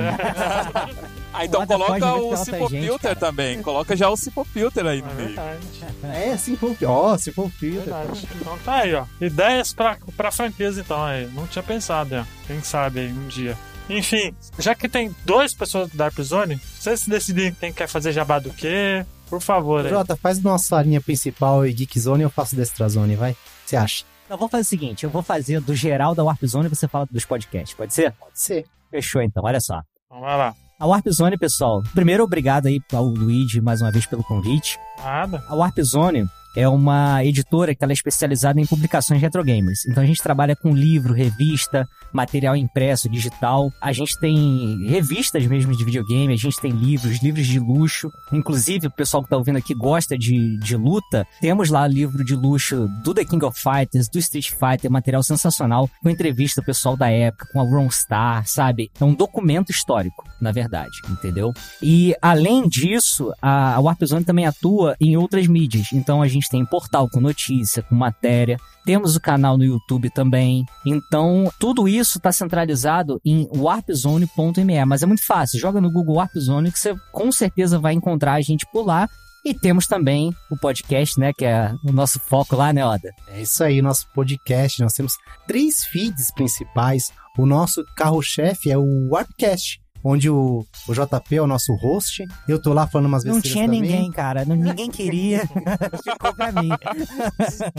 Ah, 1.34 1.46
então 1.46 1.66
coloca 1.66 2.14
o 2.16 2.38
Filter 2.70 3.00
cara. 3.00 3.16
também. 3.16 3.62
Coloca 3.62 3.96
já 3.96 4.10
o 4.10 4.16
Simple 4.16 4.46
Filter 4.46 4.86
aí 4.86 5.02
no 5.02 5.10
É 5.10 5.14
meio. 5.14 5.28
verdade, 5.30 5.60
É, 6.04 6.38
o 6.88 6.92
Ó, 6.92 7.18
se 7.18 7.32
for 7.32 7.46
o 7.46 7.50
filtro. 7.50 7.92
verdade. 7.92 8.28
Então 8.40 8.58
tá 8.64 8.76
aí, 8.76 8.94
ó. 8.94 9.06
Ideias 9.20 9.74
pra, 9.74 9.98
pra 10.16 10.32
franquias, 10.32 10.78
então, 10.78 11.04
aí. 11.04 11.28
Não 11.34 11.48
tinha 11.48 11.64
pensado, 11.64 12.16
ó. 12.16 12.24
Quem 12.46 12.62
sabe 12.62 13.00
aí 13.00 13.12
um 13.12 13.28
dia. 13.28 13.58
Enfim, 13.90 14.34
já 14.58 14.74
que 14.74 14.90
tem 14.90 15.16
duas 15.24 15.54
pessoas 15.54 15.90
do 15.90 15.98
Dark 15.98 16.20
Zone, 16.22 16.60
vocês 16.80 17.02
se 17.02 17.10
decidirem 17.10 17.54
quem 17.54 17.72
quer 17.72 17.88
fazer 17.88 18.12
jabá 18.12 18.40
do 18.40 18.50
quê, 18.52 19.06
por 19.30 19.42
favor, 19.42 19.86
aí. 19.86 19.90
Jota, 19.90 20.16
faz 20.16 20.42
nossa 20.42 20.82
linha 20.82 21.02
principal 21.02 21.66
e 21.66 21.74
Geek 21.74 22.00
Zone 22.00 22.24
eu 22.24 22.30
faço 22.30 22.56
Destra 22.56 22.90
Zone, 22.90 23.16
vai? 23.16 23.32
O 23.32 23.36
que 23.36 23.40
você 23.66 23.76
acha? 23.76 24.04
Então, 24.26 24.38
vamos 24.38 24.52
fazer 24.52 24.64
o 24.64 24.66
seguinte: 24.66 25.04
eu 25.04 25.10
vou 25.10 25.22
fazer 25.22 25.62
do 25.62 25.76
geral 25.76 26.16
da 26.16 26.24
Warp 26.24 26.44
Zone 26.46 26.66
e 26.66 26.70
você 26.70 26.88
fala 26.88 27.08
dos 27.10 27.26
podcasts. 27.26 27.76
Pode 27.76 27.94
ser? 27.94 28.12
Pode 28.14 28.40
ser. 28.40 28.66
Fechou 28.90 29.22
então, 29.22 29.44
olha 29.44 29.60
só. 29.60 29.82
Então 30.06 30.22
vai 30.22 30.38
lá. 30.38 30.56
A 30.80 30.88
Warp 30.88 31.08
Zone, 31.10 31.38
pessoal. 31.38 31.82
Primeiro, 31.94 32.24
obrigado 32.24 32.66
aí 32.68 32.82
ao 32.92 33.06
Luigi 33.06 33.62
mais 33.62 33.82
uma 33.82 33.92
vez 33.92 34.06
pelo 34.06 34.24
convite. 34.24 34.78
Nada. 34.98 35.44
A 35.48 35.56
Warp 35.56 35.80
Zone 35.82 36.26
é 36.56 36.68
uma 36.68 37.24
editora 37.24 37.76
que 37.76 37.84
ela 37.84 37.92
é 37.92 37.94
especializada 37.94 38.60
em 38.60 38.66
publicações 38.66 39.22
retro 39.22 39.44
gamers. 39.44 39.86
Então 39.86 40.02
a 40.02 40.06
gente 40.06 40.22
trabalha 40.22 40.56
com 40.56 40.74
livro, 40.74 41.14
revista, 41.14 41.88
material 42.14 42.56
impresso, 42.56 43.10
digital. 43.10 43.72
A 43.82 43.92
gente 43.92 44.18
tem 44.20 44.88
revistas 44.88 45.46
mesmo 45.46 45.76
de 45.76 45.84
videogame, 45.84 46.34
a 46.34 46.38
gente 46.38 46.60
tem 46.60 46.72
livros, 46.72 47.22
livros 47.22 47.46
de 47.46 47.60
luxo. 47.60 48.10
Inclusive, 48.32 48.88
o 48.88 48.92
pessoal 48.92 49.24
que 49.24 49.30
tá 49.30 49.38
ouvindo 49.38 49.58
aqui 49.58 49.74
gosta 49.74 50.18
de, 50.18 50.58
de 50.60 50.78
luta. 50.78 51.28
Temos 51.42 51.70
lá 51.70 51.86
livro 51.88 52.24
de 52.24 52.36
luxo 52.36 52.88
do 53.04 53.14
The 53.14 53.26
King 53.26 53.46
of 53.46 53.60
Fighters, 53.60 54.08
do 54.08 54.20
Street 54.20 54.52
Fighter, 54.52 54.90
material 54.90 55.24
sensacional, 55.24 55.90
com 56.02 56.10
entrevista 56.10 56.62
pessoal 56.62 56.96
da 56.96 57.10
época, 57.10 57.48
com 57.52 57.60
a 57.60 57.64
Wrong 57.64 57.94
Star, 57.94 58.48
sabe? 58.48 58.90
É 59.00 59.04
um 59.04 59.14
documento 59.14 59.72
histórico, 59.72 60.24
na 60.40 60.52
verdade, 60.52 60.98
entendeu? 61.10 61.54
E 61.82 62.16
além 62.22 62.68
disso, 62.68 63.34
a 63.42 63.80
Warp 63.80 64.04
Zone 64.06 64.24
também 64.24 64.46
atua 64.46 64.96
em 65.00 65.18
outras 65.18 65.48
mídias. 65.48 65.92
Então 65.92 66.22
a 66.22 66.28
gente 66.28 66.45
tem 66.50 66.66
portal 66.66 67.10
com 67.10 67.20
notícia, 67.20 67.84
com 67.84 67.96
matéria. 67.96 68.58
Temos 68.86 69.16
o 69.16 69.22
canal 69.22 69.58
no 69.58 69.64
YouTube 69.64 70.10
também. 70.10 70.66
Então, 70.86 71.52
tudo 71.60 71.88
isso 71.88 72.18
está 72.18 72.32
centralizado 72.32 73.20
em 73.26 73.48
warpzone.me. 73.56 74.86
Mas 74.86 75.04
é 75.04 75.06
muito 75.06 75.26
fácil. 75.26 75.60
Joga 75.60 75.82
no 75.82 75.92
Google 75.92 76.16
Warp 76.16 76.36
Zone 76.38 76.72
que 76.72 76.80
você 76.80 76.96
com 77.12 77.32
certeza 77.32 77.80
vai 77.80 77.94
encontrar 77.94 78.34
a 78.34 78.42
gente 78.42 78.66
por 78.72 78.86
lá. 78.86 79.10
E 79.44 79.54
temos 79.54 79.86
também 79.86 80.36
o 80.50 80.58
podcast, 80.58 81.20
né? 81.20 81.32
Que 81.32 81.46
é 81.46 81.72
o 81.84 81.92
nosso 81.92 82.20
foco 82.20 82.56
lá, 82.56 82.74
né, 82.74 82.84
Oda? 82.84 83.14
É 83.28 83.42
isso 83.42 83.64
aí, 83.64 83.80
nosso 83.80 84.08
podcast. 84.12 84.82
Nós 84.82 84.94
temos 84.94 85.18
três 85.48 85.86
feeds 85.86 86.32
principais. 86.32 87.12
O 87.38 87.46
nosso 87.46 87.86
carro-chefe 87.96 88.72
é 88.72 88.78
o 88.78 89.10
Warpcast, 89.10 89.80
onde 90.06 90.30
o, 90.30 90.64
o 90.88 90.94
JP 90.94 91.36
é 91.36 91.42
o 91.42 91.48
nosso 91.48 91.74
host. 91.74 92.24
Eu 92.48 92.62
tô 92.62 92.72
lá 92.74 92.86
falando 92.86 93.08
umas 93.08 93.24
Não 93.24 93.34
besteiras 93.42 93.54
tinha 93.54 93.66
também. 93.66 93.82
ninguém, 93.82 94.12
cara. 94.12 94.46
Não- 94.46 94.56
ninguém 94.56 94.90
queria. 94.90 95.42
Ficou 96.04 96.34
pra 96.34 96.52
mim. 96.52 96.70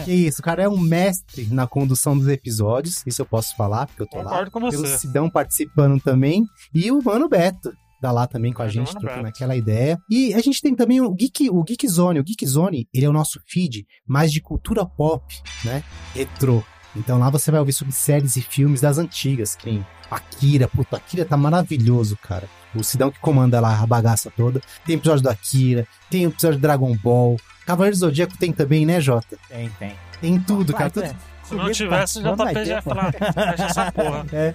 Que 0.04 0.12
isso, 0.12 0.40
o 0.40 0.44
cara 0.44 0.62
é 0.64 0.68
um 0.68 0.78
mestre 0.78 1.46
na 1.50 1.66
condução 1.66 2.18
dos 2.18 2.26
episódios. 2.28 3.02
Isso 3.06 3.22
eu 3.22 3.26
posso 3.26 3.54
falar, 3.56 3.86
porque 3.86 4.02
eu 4.02 4.06
tô 4.08 4.18
lá. 4.18 4.24
Concordo 4.24 4.50
com 4.50 4.60
Pelo 4.68 4.72
você. 4.86 4.98
Sidão 4.98 5.30
participando 5.30 6.00
também. 6.02 6.44
E 6.74 6.90
o 6.90 7.00
Mano 7.02 7.28
Beto. 7.28 7.72
Tá 7.98 8.12
lá 8.12 8.26
também 8.26 8.52
com 8.52 8.60
a 8.60 8.66
É, 8.66 8.68
gente, 8.68 8.92
trocando 8.94 9.26
aquela 9.26 9.56
ideia. 9.56 9.98
E 10.10 10.34
a 10.34 10.40
gente 10.40 10.60
tem 10.60 10.74
também 10.76 11.00
o 11.00 11.10
Geek, 11.14 11.48
o 11.48 11.62
Geek 11.64 11.88
Zone. 11.88 12.20
O 12.20 12.24
Geek 12.24 12.46
Zone, 12.46 12.86
ele 12.92 13.06
é 13.06 13.08
o 13.08 13.12
nosso 13.12 13.40
feed 13.48 13.86
mais 14.06 14.30
de 14.30 14.40
cultura 14.42 14.84
pop, 14.84 15.24
né? 15.64 15.82
Retrô. 16.14 16.62
Então 16.96 17.18
lá 17.18 17.30
você 17.30 17.50
vai 17.50 17.60
ouvir 17.60 17.72
sobre 17.72 17.92
séries 17.92 18.36
e 18.36 18.42
filmes 18.42 18.80
das 18.80 18.98
antigas, 18.98 19.54
que 19.54 19.70
nem 19.70 19.86
Akira. 20.10 20.68
Puta, 20.68 20.96
Akira 20.96 21.24
tá 21.24 21.36
maravilhoso, 21.36 22.16
cara. 22.16 22.48
O 22.74 22.82
Sidão 22.82 23.10
que 23.10 23.18
comanda 23.20 23.60
lá 23.60 23.80
a 23.80 23.86
bagaça 23.86 24.30
toda. 24.36 24.60
Tem 24.84 24.96
episódio 24.96 25.22
do 25.22 25.30
Akira, 25.30 25.86
tem 26.10 26.24
episódio 26.24 26.58
do 26.58 26.62
Dragon 26.62 26.94
Ball. 26.96 27.36
Cavaleiro 27.66 27.96
do 27.96 28.00
Zodíaco 28.00 28.36
tem 28.38 28.52
também, 28.52 28.86
né, 28.86 29.00
Jota? 29.00 29.36
Tem, 29.48 29.68
tem. 29.78 29.92
Tem 30.20 30.40
tudo, 30.40 30.72
cara. 30.72 30.90
Tudo, 30.90 31.14
Se 31.42 31.54
não 31.54 31.70
tivesse, 31.72 32.22
já 32.22 32.36
ter, 32.36 32.64
já 32.66 32.82
falar. 32.82 33.12
Fecha 33.12 33.64
essa 33.64 33.92
porra. 33.92 34.26
é, 34.32 34.54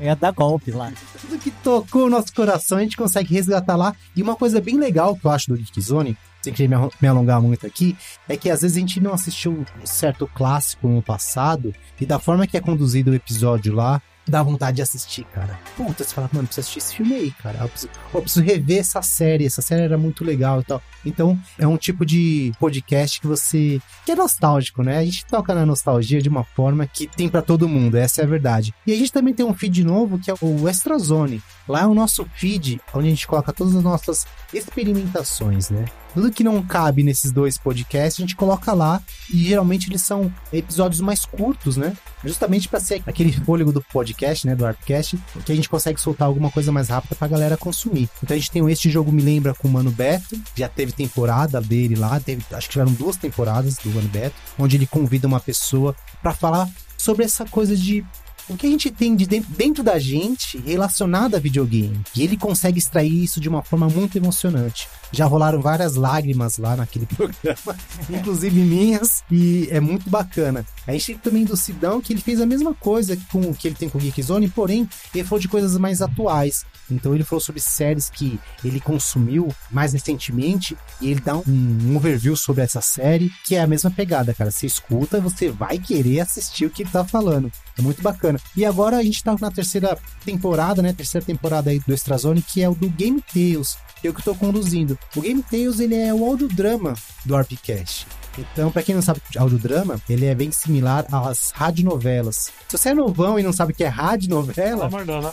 Ia 0.00 0.16
dar 0.16 0.32
golpe 0.32 0.70
lá. 0.70 0.92
tudo 1.20 1.38
que 1.38 1.50
tocou 1.50 2.06
o 2.06 2.10
nosso 2.10 2.32
coração 2.34 2.78
a 2.78 2.82
gente 2.82 2.96
consegue 2.96 3.34
resgatar 3.34 3.76
lá. 3.76 3.94
E 4.16 4.22
uma 4.22 4.34
coisa 4.34 4.60
bem 4.60 4.78
legal 4.78 5.14
que 5.14 5.26
eu 5.26 5.30
acho 5.30 5.48
do 5.48 5.56
Geek 5.56 5.80
Zone, 5.80 6.16
sem 6.42 6.52
querer 6.52 6.74
me 7.00 7.08
alongar 7.08 7.40
muito 7.40 7.66
aqui, 7.66 7.96
é 8.28 8.36
que 8.36 8.50
às 8.50 8.62
vezes 8.62 8.76
a 8.76 8.80
gente 8.80 9.00
não 9.00 9.12
assistiu 9.12 9.52
um 9.52 9.86
certo 9.86 10.26
clássico 10.34 10.88
no 10.88 11.02
passado 11.02 11.74
e 12.00 12.06
da 12.06 12.18
forma 12.18 12.46
que 12.46 12.56
é 12.56 12.60
conduzido 12.60 13.10
o 13.10 13.14
episódio 13.14 13.74
lá, 13.74 14.00
dá 14.30 14.42
vontade 14.42 14.76
de 14.76 14.82
assistir, 14.82 15.24
cara. 15.24 15.58
Puta, 15.76 16.04
você 16.04 16.14
fala, 16.14 16.30
mano, 16.32 16.46
preciso 16.46 16.60
assistir 16.64 16.78
esse 16.78 16.96
filme 16.96 17.14
aí, 17.14 17.30
cara. 17.32 17.58
Eu 17.60 17.68
preciso, 17.68 17.92
eu 18.14 18.22
preciso 18.22 18.44
rever 18.44 18.78
essa 18.78 19.02
série, 19.02 19.46
essa 19.46 19.60
série 19.60 19.82
era 19.82 19.98
muito 19.98 20.24
legal 20.24 20.60
e 20.60 20.64
tal. 20.64 20.82
Então, 21.04 21.38
é 21.58 21.66
um 21.66 21.76
tipo 21.76 22.06
de 22.06 22.52
podcast 22.58 23.20
que 23.20 23.26
você. 23.26 23.80
que 24.06 24.12
é 24.12 24.14
nostálgico, 24.14 24.82
né? 24.82 24.98
A 24.98 25.04
gente 25.04 25.26
toca 25.26 25.54
na 25.54 25.66
nostalgia 25.66 26.22
de 26.22 26.28
uma 26.28 26.44
forma 26.44 26.86
que 26.86 27.06
tem 27.06 27.28
pra 27.28 27.42
todo 27.42 27.68
mundo, 27.68 27.96
essa 27.96 28.22
é 28.22 28.24
a 28.24 28.28
verdade. 28.28 28.74
E 28.86 28.92
a 28.92 28.96
gente 28.96 29.12
também 29.12 29.34
tem 29.34 29.44
um 29.44 29.54
feed 29.54 29.84
novo 29.84 30.18
que 30.18 30.30
é 30.30 30.34
o 30.40 30.68
Extra 30.68 30.98
Zone. 30.98 31.42
Lá 31.68 31.82
é 31.82 31.86
o 31.86 31.94
nosso 31.94 32.26
feed, 32.34 32.80
onde 32.94 33.06
a 33.06 33.10
gente 33.10 33.26
coloca 33.26 33.52
todas 33.52 33.74
as 33.74 33.82
nossas 33.82 34.26
experimentações, 34.52 35.70
né? 35.70 35.84
Tudo 36.12 36.32
que 36.32 36.42
não 36.42 36.62
cabe 36.62 37.02
nesses 37.02 37.30
dois 37.30 37.56
podcasts, 37.56 38.18
a 38.18 38.22
gente 38.22 38.34
coloca 38.34 38.72
lá 38.72 39.00
e 39.32 39.44
geralmente 39.44 39.88
eles 39.88 40.02
são 40.02 40.32
episódios 40.52 41.00
mais 41.00 41.24
curtos, 41.24 41.76
né? 41.76 41.96
Justamente 42.24 42.68
para 42.68 42.80
ser 42.80 43.02
aquele 43.06 43.32
fôlego 43.32 43.72
do 43.72 43.80
podcast, 43.80 44.46
né, 44.46 44.56
do 44.56 44.66
Artcast, 44.66 45.18
que 45.44 45.52
a 45.52 45.54
gente 45.54 45.68
consegue 45.68 46.00
soltar 46.00 46.26
alguma 46.26 46.50
coisa 46.50 46.72
mais 46.72 46.88
rápida 46.88 47.14
pra 47.14 47.28
galera 47.28 47.56
consumir. 47.56 48.08
Então 48.22 48.34
a 48.34 48.38
gente 48.38 48.50
tem 48.50 48.60
o 48.60 48.68
Este 48.68 48.90
Jogo 48.90 49.12
Me 49.12 49.22
Lembra 49.22 49.54
com 49.54 49.68
o 49.68 49.70
Mano 49.70 49.90
Beto, 49.90 50.40
já 50.56 50.68
teve 50.68 50.92
temporada 50.92 51.60
dele 51.60 51.94
lá, 51.94 52.18
teve, 52.18 52.44
acho 52.52 52.66
que 52.66 52.72
tiveram 52.72 52.92
duas 52.92 53.16
temporadas 53.16 53.76
do 53.76 53.90
Mano 53.90 54.08
Beto, 54.08 54.34
onde 54.58 54.76
ele 54.76 54.86
convida 54.86 55.28
uma 55.28 55.40
pessoa 55.40 55.94
pra 56.20 56.34
falar 56.34 56.68
sobre 56.96 57.24
essa 57.24 57.46
coisa 57.46 57.76
de 57.76 58.04
o 58.50 58.56
que 58.56 58.66
a 58.66 58.70
gente 58.70 58.90
tem 58.90 59.14
de 59.14 59.26
dentro, 59.26 59.82
da 59.82 59.98
gente 59.98 60.58
relacionado 60.58 61.36
a 61.36 61.38
videogame. 61.38 62.00
E 62.14 62.22
ele 62.22 62.36
consegue 62.36 62.78
extrair 62.78 63.22
isso 63.22 63.40
de 63.40 63.48
uma 63.48 63.62
forma 63.62 63.88
muito 63.88 64.18
emocionante. 64.18 64.88
Já 65.12 65.24
rolaram 65.24 65.62
várias 65.62 65.94
lágrimas 65.94 66.58
lá 66.58 66.76
naquele 66.76 67.06
programa, 67.16 67.76
inclusive 68.10 68.60
minhas, 68.60 69.22
e 69.30 69.68
é 69.70 69.80
muito 69.80 70.10
bacana. 70.10 70.66
A 70.86 70.92
gente 70.92 71.06
tem 71.06 71.18
também 71.18 71.44
do 71.44 71.56
Sidão, 71.56 72.00
que 72.00 72.12
ele 72.12 72.20
fez 72.20 72.40
a 72.40 72.46
mesma 72.46 72.74
coisa 72.74 73.16
com 73.30 73.40
o 73.40 73.54
que 73.54 73.68
ele 73.68 73.76
tem 73.76 73.88
com 73.88 73.98
o 73.98 74.00
Geek 74.00 74.20
Zone, 74.22 74.48
porém, 74.48 74.88
ele 75.14 75.24
falou 75.24 75.40
de 75.40 75.48
coisas 75.48 75.76
mais 75.78 76.02
atuais. 76.02 76.64
Então 76.90 77.14
ele 77.14 77.24
falou 77.24 77.40
sobre 77.40 77.60
séries 77.60 78.10
que 78.10 78.38
ele 78.64 78.80
consumiu 78.80 79.48
mais 79.70 79.92
recentemente 79.92 80.76
e 81.00 81.10
ele 81.10 81.20
dá 81.20 81.36
um, 81.36 81.42
um 81.46 81.96
overview 81.96 82.36
sobre 82.36 82.62
essa 82.62 82.80
série, 82.80 83.30
que 83.44 83.54
é 83.54 83.60
a 83.60 83.66
mesma 83.66 83.90
pegada, 83.90 84.34
cara. 84.34 84.50
Você 84.50 84.66
escuta, 84.66 85.20
você 85.20 85.50
vai 85.50 85.78
querer 85.78 86.20
assistir 86.20 86.66
o 86.66 86.70
que 86.70 86.82
ele 86.82 86.90
tá 86.90 87.04
falando. 87.04 87.50
É 87.78 87.82
muito 87.82 88.02
bacana. 88.02 88.38
E 88.56 88.64
agora 88.64 88.98
a 88.98 89.02
gente 89.02 89.22
tá 89.22 89.36
na 89.40 89.50
terceira 89.50 89.98
temporada, 90.24 90.82
né? 90.82 90.92
Terceira 90.92 91.24
temporada 91.24 91.70
aí 91.70 91.80
do 91.80 91.94
Extrazone, 91.94 92.42
que 92.42 92.62
é 92.62 92.68
o 92.68 92.74
do 92.74 92.88
Game 92.88 93.22
Tales, 93.22 93.78
que 94.00 94.08
o 94.08 94.14
que 94.14 94.20
eu 94.20 94.24
tô 94.24 94.34
conduzindo. 94.34 94.98
O 95.16 95.20
Game 95.20 95.42
Tales, 95.42 95.80
ele 95.80 95.94
é 95.94 96.12
o 96.12 96.24
audiodrama 96.24 96.94
do 97.24 97.36
RPCast. 97.36 98.06
Então, 98.52 98.70
pra 98.70 98.82
quem 98.82 98.94
não 98.94 99.02
sabe 99.02 99.20
de 99.30 99.38
audiodrama, 99.38 100.00
ele 100.08 100.26
é 100.26 100.34
bem 100.34 100.50
similar 100.50 101.04
às 101.12 101.50
radionovelas. 101.50 102.50
Se 102.68 102.78
você 102.78 102.90
é 102.90 102.94
novão 102.94 103.38
e 103.38 103.42
não 103.42 103.52
sabe 103.52 103.72
o 103.72 103.76
que 103.76 103.84
é 103.84 103.88
radionovela, 103.88 104.88
né? 104.88 105.32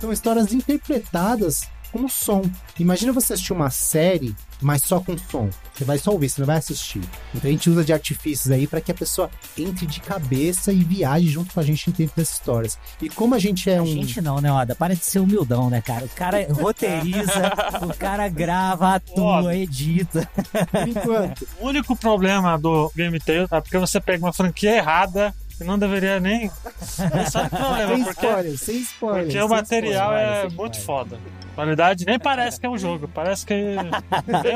são 0.00 0.12
histórias 0.12 0.52
interpretadas 0.52 1.68
com 1.92 2.08
som. 2.08 2.42
Imagina 2.78 3.12
você 3.12 3.34
assistir 3.34 3.52
uma 3.52 3.70
série, 3.70 4.34
mas 4.60 4.82
só 4.82 5.00
com 5.00 5.16
som. 5.16 5.48
Você 5.74 5.84
vai 5.84 5.98
só 5.98 6.10
ouvir, 6.10 6.28
você 6.28 6.40
não 6.40 6.46
vai 6.46 6.58
assistir. 6.58 7.00
Então 7.34 7.48
a 7.48 7.52
gente 7.52 7.70
usa 7.70 7.84
de 7.84 7.92
artifícios 7.92 8.50
aí 8.50 8.66
para 8.66 8.80
que 8.80 8.92
a 8.92 8.94
pessoa 8.94 9.30
entre 9.56 9.86
de 9.86 10.00
cabeça 10.00 10.72
e 10.72 10.84
viaje 10.84 11.28
junto 11.28 11.54
com 11.54 11.60
a 11.60 11.62
gente 11.62 11.90
dentro 11.90 12.16
das 12.16 12.32
histórias. 12.32 12.78
E 13.00 13.08
como 13.08 13.34
a 13.34 13.38
gente 13.38 13.70
é 13.70 13.78
A 13.78 13.82
um. 13.82 13.86
gente 13.86 14.20
não, 14.20 14.40
né, 14.40 14.52
Oda? 14.52 14.74
Para 14.74 14.94
de 14.94 15.04
ser 15.04 15.20
humildão, 15.20 15.70
né, 15.70 15.80
cara? 15.80 16.04
O 16.04 16.08
cara 16.10 16.46
roteiriza, 16.52 17.52
o 17.82 17.94
cara 17.96 18.28
grava, 18.28 18.94
atua, 18.94 19.56
edita. 19.56 20.28
Por 20.70 20.88
enquanto. 20.88 21.48
O 21.60 21.66
único 21.68 21.96
problema 21.96 22.58
do 22.58 22.90
Game 22.94 23.18
Tales 23.20 23.50
é 23.50 23.60
porque 23.60 23.78
você 23.78 24.00
pega 24.00 24.24
uma 24.24 24.32
franquia 24.32 24.76
errada 24.76 25.34
não 25.64 25.78
deveria 25.78 26.18
nem. 26.20 26.46
Esse 26.46 27.02
é 27.38 27.42
o 27.42 27.50
problema, 27.50 27.94
sem 27.94 28.04
porque, 28.04 28.26
spoiler, 28.26 28.58
sem 28.58 28.76
spoiler. 28.78 29.22
porque 29.24 29.32
sem 29.38 29.42
o 29.42 29.48
material 29.48 30.12
spoiler. 30.12 30.28
é 30.46 30.48
muito 30.50 30.74
spoiler. 30.78 31.08
foda. 31.08 31.18
Qualidade 31.54 32.06
nem 32.06 32.18
parece 32.18 32.58
que 32.60 32.66
é 32.66 32.70
um 32.70 32.78
jogo, 32.78 33.08
parece 33.08 33.44
que 33.44 33.52
é 33.52 33.76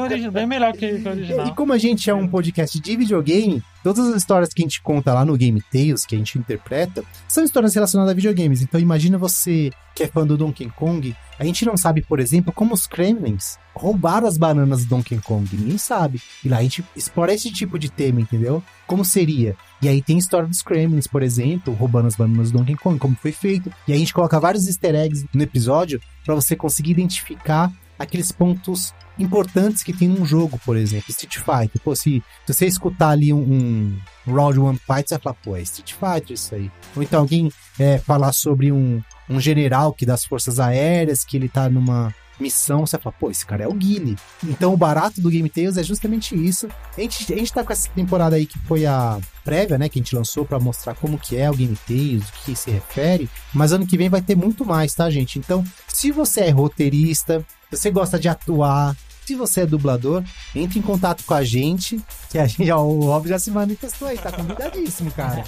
bem, 0.09 0.31
bem 0.31 0.47
melhor 0.47 0.73
que, 0.73 0.99
que 1.01 1.09
o 1.09 1.13
E 1.13 1.15
original. 1.15 1.55
como 1.55 1.73
a 1.73 1.79
gente 1.79 2.09
é 2.09 2.15
um 2.15 2.27
podcast 2.29 2.79
de 2.81 2.97
videogame, 2.97 3.63
todas 3.85 4.09
as 4.09 4.17
histórias 4.17 4.49
que 4.55 4.63
a 4.63 4.65
gente 4.65 4.81
conta 4.81 5.13
lá 5.13 5.27
no 5.27 5.37
Game 5.37 5.63
Tales, 5.71 6.07
que 6.07 6.15
a 6.15 6.19
gente 6.19 6.39
interpreta, 6.39 7.05
são 7.29 7.45
histórias 7.45 7.75
relacionadas 7.75 8.13
a 8.13 8.15
videogames. 8.15 8.63
Então 8.63 8.81
imagina 8.81 9.19
você 9.19 9.71
que 9.95 10.03
é 10.03 10.09
fã 10.09 10.27
do 10.27 10.39
Donkey 10.39 10.71
Kong, 10.71 11.15
a 11.39 11.45
gente 11.45 11.67
não 11.67 11.77
sabe, 11.77 12.01
por 12.01 12.19
exemplo, 12.19 12.51
como 12.51 12.73
os 12.73 12.87
Kremlins 12.87 13.59
roubaram 13.75 14.27
as 14.27 14.39
bananas 14.39 14.85
do 14.85 14.89
Donkey 14.89 15.19
Kong. 15.19 15.47
Ninguém 15.55 15.77
sabe. 15.77 16.21
E 16.43 16.49
lá 16.49 16.59
a 16.59 16.63
gente 16.63 16.83
explora 16.97 17.35
esse 17.35 17.53
tipo 17.53 17.79
de 17.79 17.91
tema, 17.91 18.21
entendeu? 18.21 18.63
Como 18.87 19.05
seria? 19.05 19.55
E 19.83 19.89
aí 19.89 20.01
tem 20.01 20.17
a 20.17 20.19
história 20.19 20.49
dos 20.49 20.63
Kremlins, 20.63 21.07
por 21.07 21.23
exemplo, 21.23 21.75
roubando 21.75 22.09
as 22.09 22.17
bananas 22.17 22.51
do 22.51 22.59
Donkey 22.59 22.77
Kong, 22.77 22.99
como 22.99 23.15
foi 23.15 23.33
feito. 23.33 23.71
E 23.87 23.93
aí 23.93 23.97
a 23.97 23.99
gente 23.99 24.15
coloca 24.15 24.41
vários 24.41 24.67
easter 24.67 24.95
eggs 24.95 25.27
no 25.33 25.43
episódio 25.43 26.01
para 26.25 26.35
você 26.35 26.57
conseguir 26.57 26.93
identificar 26.93 27.71
aqueles 27.99 28.33
pontos 28.33 28.95
importantes 29.19 29.83
que 29.83 29.93
tem 29.93 30.09
num 30.09 30.25
jogo, 30.25 30.59
por 30.65 30.77
exemplo, 30.77 31.11
Street 31.11 31.37
Fighter. 31.37 31.81
Pô, 31.83 31.95
se, 31.95 32.23
se 32.47 32.53
você 32.53 32.67
escutar 32.67 33.11
ali 33.11 33.33
um, 33.33 33.97
um 34.27 34.33
Round 34.33 34.59
One 34.59 34.79
Fight, 34.79 35.09
você 35.09 35.15
vai 35.15 35.23
falar, 35.23 35.37
pô, 35.43 35.57
é 35.57 35.63
Street 35.63 35.93
Fighter 35.93 36.33
isso 36.33 36.55
aí. 36.55 36.71
Ou 36.97 37.03
então 37.03 37.21
alguém 37.21 37.51
é, 37.79 37.99
falar 37.99 38.33
sobre 38.33 38.73
um, 38.73 39.03
um 39.29 39.41
general 39.41 39.93
que 39.93 40.05
das 40.07 40.25
forças 40.25 40.59
aéreas, 40.59 41.25
que 41.25 41.37
ele 41.37 41.49
tá 41.49 41.69
numa 41.69 42.15
missão, 42.39 42.85
você 42.85 42.99
fala, 42.99 43.15
pô, 43.19 43.31
esse 43.31 43.45
cara 43.45 43.65
é 43.65 43.69
o 43.69 43.73
Guile. 43.73 44.17
Então 44.43 44.73
o 44.73 44.77
barato 44.77 45.21
do 45.21 45.31
Game 45.31 45.49
Tales 45.49 45.77
é 45.77 45.83
justamente 45.83 46.35
isso. 46.35 46.69
A 46.97 47.01
gente, 47.01 47.33
a 47.33 47.37
gente 47.37 47.53
tá 47.53 47.65
com 47.65 47.73
essa 47.73 47.89
temporada 47.91 48.37
aí 48.37 48.47
que 48.47 48.59
foi 48.61 48.87
a 48.87 49.19
prévia, 49.45 49.79
né, 49.79 49.89
que 49.89 49.99
a 49.99 50.03
gente 50.03 50.17
lançou 50.17 50.45
para 50.45 50.59
mostrar 50.59 50.95
como 50.95 51.19
que 51.19 51.37
é 51.37 51.51
o 51.51 51.55
Game 51.55 51.77
Tales, 51.87 52.29
o 52.29 52.33
que 52.45 52.57
se 52.57 52.71
refere, 52.71 53.29
mas 53.53 53.73
ano 53.73 53.87
que 53.87 53.97
vem 53.97 54.09
vai 54.09 54.23
ter 54.23 54.37
muito 54.37 54.65
mais, 54.65 54.95
tá, 54.95 55.11
gente? 55.11 55.39
Então, 55.39 55.65
se 55.87 56.11
você 56.11 56.43
é 56.43 56.51
roteirista, 56.51 57.45
se 57.71 57.77
você 57.77 57.91
gosta 57.91 58.19
de 58.19 58.29
atuar, 58.29 58.97
se 59.25 59.35
você 59.35 59.63
é 59.63 59.67
dublador, 59.67 60.23
entre 60.55 60.79
em 60.79 60.83
contato 60.83 61.25
com 61.25 61.35
a 61.35 61.43
gente, 61.43 62.01
que 62.31 62.39
a 62.39 62.47
gente, 62.47 62.69
ó, 62.73 62.83
o 62.83 63.07
Rob 63.07 63.29
já 63.29 63.39
se 63.39 63.51
manifestou 63.51 64.09
aí, 64.09 64.19
tá 64.19 64.31
convidadíssimo, 64.31 65.11
cara. 65.11 65.45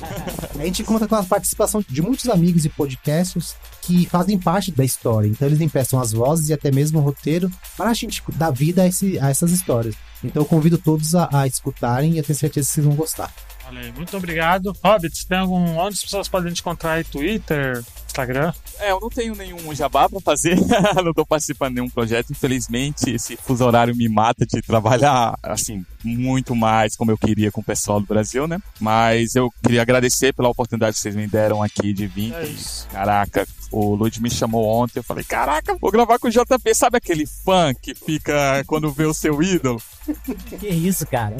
A 0.58 0.64
gente 0.64 0.82
conta 0.84 1.06
com 1.06 1.14
a 1.14 1.22
participação 1.22 1.84
de 1.86 2.02
muitos 2.02 2.28
amigos 2.28 2.64
e 2.64 2.68
podcasters 2.68 3.54
que 3.82 4.06
fazem 4.06 4.38
parte 4.38 4.72
da 4.72 4.84
história. 4.84 5.28
Então 5.28 5.46
eles 5.46 5.60
emprestam 5.60 6.00
as 6.00 6.12
vozes 6.12 6.48
e 6.48 6.52
até 6.52 6.70
mesmo 6.70 6.98
o 6.98 7.02
roteiro 7.02 7.50
para 7.76 7.90
a 7.90 7.94
gente 7.94 8.22
dar 8.34 8.50
vida 8.50 8.82
a, 8.82 8.86
esse, 8.86 9.18
a 9.18 9.28
essas 9.28 9.50
histórias. 9.50 9.94
Então 10.24 10.42
eu 10.42 10.46
convido 10.46 10.78
todos 10.78 11.14
a, 11.14 11.28
a 11.32 11.46
escutarem 11.46 12.14
e 12.14 12.18
eu 12.18 12.24
tenho 12.24 12.38
certeza 12.38 12.66
que 12.66 12.74
vocês 12.74 12.86
vão 12.86 12.96
gostar. 12.96 13.32
Olha 13.68 13.92
muito 13.92 14.16
obrigado. 14.16 14.72
Hobbit, 14.82 15.26
tem 15.26 15.38
algum. 15.38 15.76
Onde 15.76 15.94
as 15.94 16.02
pessoas 16.02 16.28
podem 16.28 16.52
te 16.52 16.60
encontrar 16.60 16.92
aí? 16.92 17.04
Twitter, 17.04 17.84
Instagram? 18.16 18.52
É, 18.80 18.90
eu 18.90 19.00
não 19.00 19.10
tenho 19.10 19.34
nenhum 19.34 19.74
jabá 19.74 20.08
pra 20.08 20.20
fazer, 20.20 20.56
não 21.04 21.12
tô 21.12 21.24
participando 21.26 21.70
de 21.70 21.74
nenhum 21.80 21.90
projeto. 21.90 22.30
Infelizmente, 22.30 23.10
esse 23.10 23.36
fuso 23.36 23.64
horário 23.64 23.94
me 23.94 24.08
mata 24.08 24.46
de 24.46 24.62
trabalhar, 24.62 25.38
assim, 25.42 25.84
muito 26.02 26.54
mais 26.54 26.96
como 26.96 27.10
eu 27.10 27.18
queria 27.18 27.52
com 27.52 27.60
o 27.60 27.64
pessoal 27.64 28.00
do 28.00 28.06
Brasil, 28.06 28.46
né? 28.46 28.58
Mas 28.80 29.34
eu 29.34 29.52
queria 29.62 29.82
agradecer 29.82 30.32
pela 30.32 30.48
oportunidade 30.48 30.94
que 30.94 31.00
vocês 31.00 31.14
me 31.14 31.26
deram 31.26 31.62
aqui 31.62 31.92
de 31.92 32.06
vir. 32.06 32.32
É 32.34 32.44
isso. 32.44 32.86
Caraca, 32.90 33.46
o 33.70 33.94
Lud 33.94 34.20
me 34.20 34.30
chamou 34.30 34.66
ontem, 34.66 34.98
eu 34.98 35.02
falei, 35.02 35.24
caraca, 35.24 35.76
vou 35.80 35.90
gravar 35.90 36.18
com 36.18 36.28
o 36.28 36.30
JP. 36.30 36.74
Sabe 36.74 36.96
aquele 36.96 37.26
fã 37.26 37.72
que 37.74 37.94
fica 37.94 38.64
quando 38.66 38.92
vê 38.92 39.04
o 39.04 39.14
seu 39.14 39.42
ídolo? 39.42 39.80
Que 40.60 40.68
isso, 40.68 41.04
cara? 41.06 41.36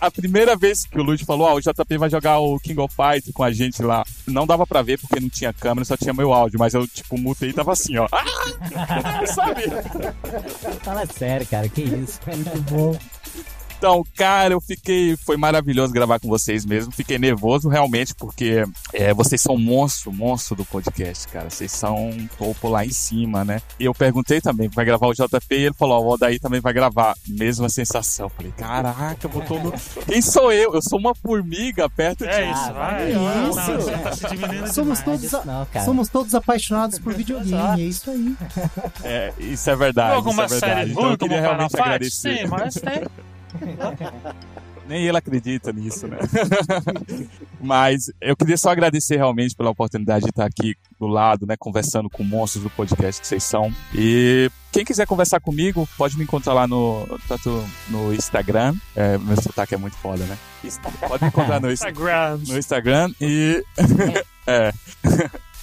A 0.00 0.10
primeira 0.10 0.54
vez 0.56 0.86
que 0.86 0.98
o 0.98 1.02
Lud 1.02 1.24
falou, 1.24 1.48
ó, 1.48 1.54
o 1.54 1.60
JP 1.60 1.98
vai 1.98 2.08
jogar 2.08 2.38
o 2.38 2.58
King 2.60 2.80
of 2.80 2.94
Fighters 2.94 3.34
com 3.34 3.42
a 3.42 3.50
gente 3.50 3.82
lá, 3.82 4.04
não 4.26 4.46
dava 4.46 4.64
pra 4.66 4.80
ver 4.80 4.98
porque 4.98 5.18
não 5.18 5.28
tinha 5.28 5.52
câmera, 5.52 5.84
só 5.84 5.96
tinha 5.96 6.14
meu 6.14 6.32
áudio, 6.32 6.58
mas 6.58 6.72
eu, 6.72 6.86
tipo, 6.86 7.18
mutei 7.18 7.50
e 7.50 7.52
tava 7.52 7.72
assim, 7.72 7.98
ó. 7.98 8.06
Ah! 8.12 9.26
Sabe? 9.26 9.64
Fala 10.82 11.04
sério, 11.06 11.46
cara, 11.46 11.68
que 11.68 11.82
isso? 11.82 12.20
Muito 12.26 12.62
bom. 12.70 12.96
Então, 13.80 14.04
cara, 14.14 14.52
eu 14.52 14.60
fiquei. 14.60 15.16
Foi 15.16 15.38
maravilhoso 15.38 15.90
gravar 15.90 16.20
com 16.20 16.28
vocês 16.28 16.66
mesmo. 16.66 16.92
Fiquei 16.92 17.18
nervoso 17.18 17.66
realmente, 17.66 18.14
porque 18.14 18.62
é, 18.92 19.14
vocês 19.14 19.40
são 19.40 19.56
monstro, 19.56 20.12
monstro 20.12 20.54
do 20.54 20.66
podcast, 20.66 21.26
cara. 21.28 21.48
Vocês 21.48 21.72
são 21.72 22.10
topo 22.36 22.68
lá 22.68 22.84
em 22.84 22.90
cima, 22.90 23.42
né? 23.42 23.62
E 23.78 23.86
eu 23.86 23.94
perguntei 23.94 24.38
também, 24.38 24.68
vai 24.68 24.84
gravar 24.84 25.06
o 25.06 25.14
JP 25.14 25.26
e 25.52 25.54
ele 25.64 25.74
falou: 25.74 26.04
Ó, 26.04 26.08
o 26.10 26.12
Odaí 26.12 26.38
também 26.38 26.60
vai 26.60 26.74
gravar. 26.74 27.14
Mesma 27.26 27.70
sensação. 27.70 28.28
Falei, 28.28 28.52
caraca, 28.54 29.26
botou 29.28 29.58
no. 29.58 29.72
Quem 30.06 30.20
sou 30.20 30.52
eu? 30.52 30.74
Eu 30.74 30.82
sou 30.82 30.98
uma 30.98 31.14
formiga 31.14 31.88
perto 31.88 32.24
de. 32.24 32.30
É 32.30 32.50
isso, 32.50 32.60
Ah, 32.66 32.72
vai. 32.72 33.12
vai. 33.14 33.48
isso? 33.48 33.90
Não, 33.90 33.98
tá 34.02 34.12
se 34.12 34.74
Somos 34.74 34.98
demais. 34.98 35.02
todos, 35.04 35.34
a- 35.34 35.44
Não, 35.46 35.66
somos 35.86 36.08
todos 36.10 36.34
apaixonados 36.34 36.98
por 36.98 37.14
videogame, 37.14 37.80
é 37.82 37.86
isso 37.86 38.10
aí. 38.10 38.36
É, 39.04 39.32
isso 39.38 39.70
é 39.70 39.74
verdade. 39.74 40.16
Alguma 40.16 40.44
isso 40.44 40.56
é 40.56 40.58
série 40.58 40.74
verdade. 40.74 40.90
Então 40.90 41.02
ruim 41.02 41.12
eu 41.12 41.18
queria 41.18 41.40
realmente 41.40 41.80
agradecer. 41.80 42.38
Sim, 42.40 42.46
mas 42.46 42.74
tem. 42.74 43.06
Nem 44.86 45.06
ele 45.06 45.16
acredita 45.16 45.72
nisso, 45.72 46.08
né? 46.08 46.18
Mas 47.60 48.10
eu 48.20 48.36
queria 48.36 48.56
só 48.56 48.70
agradecer 48.70 49.16
realmente 49.16 49.54
pela 49.54 49.70
oportunidade 49.70 50.24
de 50.24 50.30
estar 50.30 50.44
aqui 50.44 50.74
do 50.98 51.06
lado, 51.06 51.46
né? 51.46 51.54
Conversando 51.56 52.10
com 52.10 52.24
monstros 52.24 52.64
do 52.64 52.70
podcast 52.70 53.20
que 53.20 53.26
vocês 53.26 53.44
são. 53.44 53.72
E 53.94 54.50
quem 54.72 54.84
quiser 54.84 55.06
conversar 55.06 55.38
comigo, 55.38 55.88
pode 55.96 56.16
me 56.16 56.24
encontrar 56.24 56.54
lá 56.54 56.66
no, 56.66 57.06
no 57.88 58.12
Instagram. 58.12 58.74
É, 58.96 59.16
meu 59.18 59.40
sotaque 59.40 59.74
é 59.74 59.78
muito 59.78 59.96
foda, 59.96 60.24
né? 60.24 60.36
Pode 61.08 61.22
me 61.22 61.28
encontrar 61.28 61.60
no, 61.60 61.70
Insta- 61.72 61.88
Instagram. 61.90 62.38
no 62.48 62.58
Instagram 62.58 63.12
e. 63.20 63.64
é. 64.46 64.72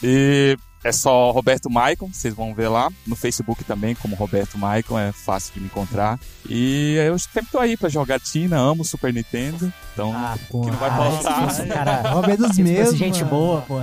E 0.02 0.58
é 0.84 0.92
só 0.92 1.32
Roberto 1.32 1.70
Maicon, 1.70 2.10
vocês 2.12 2.34
vão 2.34 2.54
ver 2.54 2.68
lá. 2.70 2.90
No 3.06 3.16
Facebook 3.16 3.64
também, 3.64 3.96
como 3.96 4.16
Roberto 4.16 4.58
Maicon, 4.58 4.98
é 5.00 5.12
fácil 5.12 5.54
de 5.56 5.60
me 5.60 5.66
encontrar. 5.68 6.20
E 6.50 6.96
eu 6.96 7.18
sempre 7.20 7.52
tô 7.52 7.60
aí 7.60 7.76
pra 7.76 7.90
jogatina, 7.90 8.58
amo 8.58 8.84
Super 8.86 9.14
Nintendo. 9.14 9.72
Então, 9.94 10.14
Ah, 10.16 10.38
pô. 10.50 10.62
que 10.62 10.72
não 10.72 10.78
vai 10.78 10.90
ah, 10.90 10.96
faltar. 10.96 11.48
esse 11.50 11.66
cara. 11.68 12.02
Rob 12.12 12.32
é 12.32 12.38
dos 12.38 12.58
meus. 12.58 12.96
gente 12.96 13.24
boa, 13.24 13.62
pô. 13.62 13.76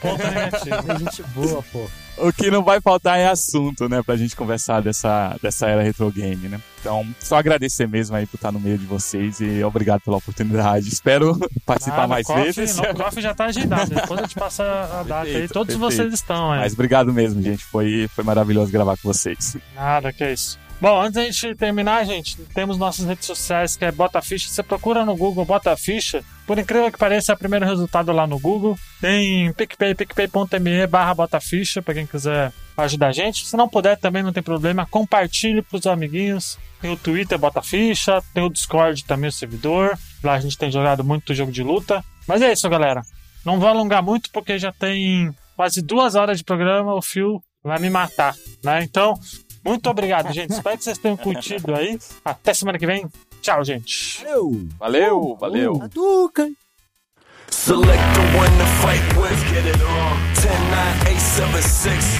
Ponto 0.00 0.26
negativo. 0.26 0.98
Gente 0.98 1.22
boa, 1.34 1.62
pô. 1.72 1.88
O 2.18 2.32
que 2.32 2.50
não 2.50 2.62
vai 2.62 2.80
faltar 2.80 3.18
é 3.18 3.26
assunto, 3.28 3.88
né? 3.88 4.02
Pra 4.02 4.16
gente 4.16 4.36
conversar 4.36 4.80
dessa, 4.82 5.36
dessa 5.42 5.66
era 5.68 5.82
retro 5.82 6.10
game, 6.10 6.48
né? 6.48 6.60
Então, 6.80 7.06
só 7.20 7.36
agradecer 7.36 7.86
mesmo 7.86 8.16
aí 8.16 8.26
por 8.26 8.36
estar 8.36 8.50
no 8.50 8.58
meio 8.58 8.76
de 8.76 8.84
vocês 8.86 9.40
e 9.40 9.62
obrigado 9.62 10.00
pela 10.00 10.16
oportunidade. 10.16 10.88
Espero 10.88 11.38
participar 11.64 12.02
Ah, 12.04 12.08
mais 12.08 12.26
Coffee- 12.26 12.52
vezes. 12.52 12.76
No 12.76 12.94
Coffee 12.94 13.22
já 13.22 13.34
tá 13.34 13.44
agendado. 13.46 13.90
Depois 13.94 14.20
eu 14.20 14.28
te 14.28 14.34
passo 14.34 14.62
a 14.62 15.04
data 15.06 15.20
aí. 15.22 15.30
Perfeito, 15.32 15.52
Todos 15.52 15.74
perfeito. 15.76 15.96
vocês 15.96 16.14
estão 16.14 16.50
aí. 16.52 16.60
Mas 16.60 16.72
obrigado 16.72 17.12
mesmo, 17.12 17.40
gente. 17.40 17.64
Foi, 17.64 18.08
foi 18.14 18.24
maravilhoso 18.24 18.72
gravar 18.72 18.96
com 18.96 19.12
vocês. 19.12 19.56
Nada, 19.74 20.12
que 20.12 20.24
é 20.24 20.32
isso. 20.32 20.58
Bom, 20.82 21.00
antes 21.00 21.12
da 21.12 21.22
gente 21.22 21.54
terminar, 21.54 22.04
gente, 22.04 22.36
temos 22.46 22.76
nossas 22.76 23.06
redes 23.06 23.24
sociais, 23.24 23.76
que 23.76 23.84
é 23.84 23.92
Bota 23.92 24.20
Ficha. 24.20 24.48
Você 24.48 24.64
procura 24.64 25.04
no 25.04 25.14
Google 25.14 25.44
Bota 25.44 25.76
Ficha. 25.76 26.24
Por 26.44 26.58
incrível 26.58 26.90
que 26.90 26.98
pareça, 26.98 27.30
é 27.30 27.34
o 27.36 27.38
primeiro 27.38 27.64
resultado 27.64 28.10
lá 28.10 28.26
no 28.26 28.36
Google. 28.36 28.76
Tem 29.00 29.52
PicPay, 29.52 29.94
picpay.me 29.94 30.84
barra 30.88 31.14
Bota 31.14 31.38
Ficha, 31.38 31.80
quem 31.80 32.04
quiser 32.04 32.52
ajudar 32.76 33.06
a 33.06 33.12
gente. 33.12 33.46
Se 33.46 33.56
não 33.56 33.68
puder, 33.68 33.96
também 33.96 34.24
não 34.24 34.32
tem 34.32 34.42
problema. 34.42 34.84
Compartilhe 34.84 35.62
pros 35.62 35.86
amiguinhos. 35.86 36.58
Tem 36.80 36.90
o 36.90 36.96
Twitter 36.96 37.38
Bota 37.38 37.62
Ficha, 37.62 38.20
tem 38.34 38.42
o 38.42 38.50
Discord 38.50 39.04
também, 39.04 39.28
o 39.28 39.32
servidor. 39.32 39.96
Lá 40.20 40.32
a 40.32 40.40
gente 40.40 40.58
tem 40.58 40.72
jogado 40.72 41.04
muito 41.04 41.32
jogo 41.32 41.52
de 41.52 41.62
luta. 41.62 42.04
Mas 42.26 42.42
é 42.42 42.52
isso, 42.52 42.68
galera. 42.68 43.02
Não 43.46 43.60
vou 43.60 43.68
alongar 43.68 44.02
muito, 44.02 44.32
porque 44.32 44.58
já 44.58 44.72
tem 44.72 45.32
quase 45.54 45.80
duas 45.80 46.16
horas 46.16 46.38
de 46.38 46.44
programa. 46.44 46.92
O 46.92 47.00
Fio 47.00 47.40
vai 47.62 47.78
me 47.78 47.88
matar, 47.88 48.34
né? 48.64 48.82
Então, 48.82 49.14
muito 49.64 49.88
obrigado, 49.88 50.32
gente. 50.32 50.50
Espero 50.50 50.76
que 50.76 50.84
vocês 50.84 50.98
tenham 50.98 51.16
curtido 51.16 51.74
aí. 51.74 51.98
Até 52.24 52.54
semana 52.54 52.78
que 52.78 52.86
vem. 52.86 53.06
Tchau, 53.40 53.64
gente. 53.64 54.24
Valeu, 54.78 55.36
valeu. 55.38 55.80
Hadouken! 55.82 56.56
Select 57.50 58.02
the 58.14 58.38
one 58.38 58.50
to 58.58 58.66
fight 58.80 59.16
with, 59.16 59.38
get 59.52 59.66
it 59.66 59.82
on. 59.82 60.31
10, 60.42 60.50
9, 60.50 61.06
8, 61.06 61.20
7, 61.20 61.62
6. 61.62 62.18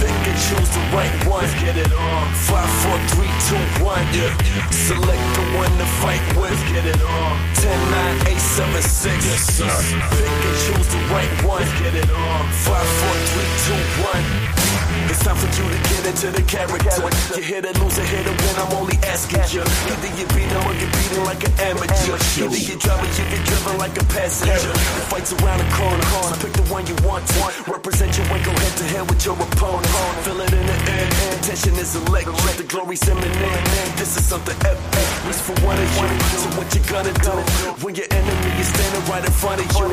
Pick 0.00 0.08
and 0.08 0.38
choose 0.48 0.70
the 0.72 0.80
right 0.96 1.12
one, 1.28 1.44
get 1.60 1.76
it 1.76 1.92
on. 1.92 2.32
5, 2.32 2.56
4, 2.56 2.98
3, 3.20 3.28
2, 3.76 3.84
1, 3.84 4.00
yeah. 4.16 4.32
Select 4.72 5.20
the 5.36 5.44
one 5.52 5.68
to 5.76 5.84
fight 6.00 6.24
with, 6.40 6.56
get 6.72 6.86
it 6.86 7.02
on. 7.04 7.36
10, 7.60 7.68
9, 7.68 8.32
8, 8.32 8.40
7, 8.40 8.82
6. 8.82 9.26
Yes, 9.28 9.44
sir. 9.60 9.68
Pick 10.16 10.24
and 10.24 10.56
choose 10.64 10.88
the 10.88 11.00
right 11.12 11.28
one, 11.44 11.68
get 11.84 11.92
it 11.92 12.08
on. 12.08 12.48
5, 12.48 12.80
4, 12.80 13.12
3, 13.12 13.44
2, 13.76 13.76
1. 14.08 14.64
It's 15.10 15.22
time 15.22 15.36
for 15.36 15.46
you 15.52 15.68
to 15.68 15.78
get 15.90 16.06
into 16.06 16.30
the 16.30 16.42
character. 16.48 16.96
You 17.36 17.42
hit 17.42 17.64
a 17.66 17.72
loser, 17.78 18.02
hit 18.02 18.26
a 18.26 18.30
win, 18.30 18.56
I'm 18.56 18.72
only 18.72 18.96
asking 19.04 19.44
you. 19.52 19.60
Either 19.60 20.10
you 20.16 20.26
beat 20.32 20.48
him 20.48 20.64
or 20.64 20.72
you 20.74 20.86
beat 20.96 21.12
him 21.12 21.24
like 21.24 21.44
an 21.44 21.52
amateur. 21.60 22.16
Either 22.40 22.56
you 22.56 22.76
drive 22.80 23.04
or 23.04 23.10
you 23.12 23.24
get 23.28 23.44
driven 23.44 23.76
like 23.78 23.96
a 24.00 24.04
passenger. 24.10 24.72
The 24.72 25.04
fight's 25.12 25.32
around 25.34 25.58
the 25.60 25.68
corner, 25.76 26.02
so 26.02 26.34
pick 26.40 26.52
the 26.54 26.62
one 26.72 26.86
you 26.86 26.96
want 27.04 27.26
to. 27.26 27.33
Represent 27.66 28.16
you 28.16 28.24
and 28.24 28.44
go 28.44 28.52
head 28.52 28.74
to 28.78 28.84
head 28.84 29.04
with 29.10 29.24
your 29.24 29.34
opponent. 29.34 29.86
Feel 30.22 30.40
it 30.40 30.52
in 30.52 30.66
the 30.66 30.78
air, 30.92 31.08
tension 31.42 31.74
is 31.74 31.96
electric. 31.96 32.56
The 32.60 32.66
glory's 32.68 33.02
imminent. 33.08 33.64
This 33.96 34.16
is 34.16 34.24
something 34.24 34.56
epic. 34.62 35.06
Reach 35.26 35.42
for 35.42 35.56
one 35.64 35.76
of 35.80 35.88
you. 35.96 36.08
So 36.38 36.48
what 36.60 36.68
you 36.74 36.80
gonna 36.86 37.12
do 37.24 37.34
when 37.82 37.94
your 37.94 38.06
enemy 38.12 38.50
is 38.60 38.68
standing 38.68 39.04
right 39.10 39.24
in 39.24 39.32
front 39.32 39.60
of 39.64 39.68
you? 39.74 39.88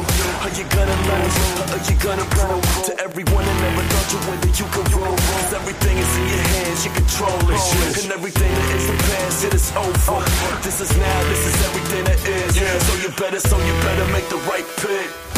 Are 0.46 0.54
you 0.54 0.66
gonna 0.70 0.98
lose? 1.10 1.36
Or 1.58 1.68
are 1.74 1.84
you 1.88 1.96
gonna 2.04 2.28
prove 2.36 2.64
to 2.86 2.94
everyone 3.00 3.44
that 3.48 3.58
never 3.64 3.84
thought 3.90 4.08
you 4.12 4.20
whether 4.30 4.52
you 4.52 4.68
can 4.70 4.86
rule? 4.92 5.18
Step 5.48 5.62
everything 5.62 5.98
is 5.98 6.12
in 6.18 6.28
your 6.28 6.46
hands, 6.54 6.86
you 6.86 6.92
control 6.92 7.40
it. 7.50 8.04
And 8.04 8.12
everything 8.12 8.52
that 8.52 8.70
is 8.76 8.88
the 8.88 8.98
past, 9.10 9.46
it 9.46 9.54
is 9.54 9.72
over. 9.78 10.20
This 10.64 10.82
is 10.82 10.92
now, 10.98 11.20
this 11.30 11.44
is 11.48 11.56
everything 11.68 12.04
that 12.06 12.20
is. 12.28 12.56
So 12.88 12.94
you 13.02 13.10
better, 13.16 13.40
so 13.40 13.58
you 13.58 13.74
better 13.82 14.08
make 14.12 14.28
the 14.30 14.38
right 14.50 14.66
pick. 14.78 15.31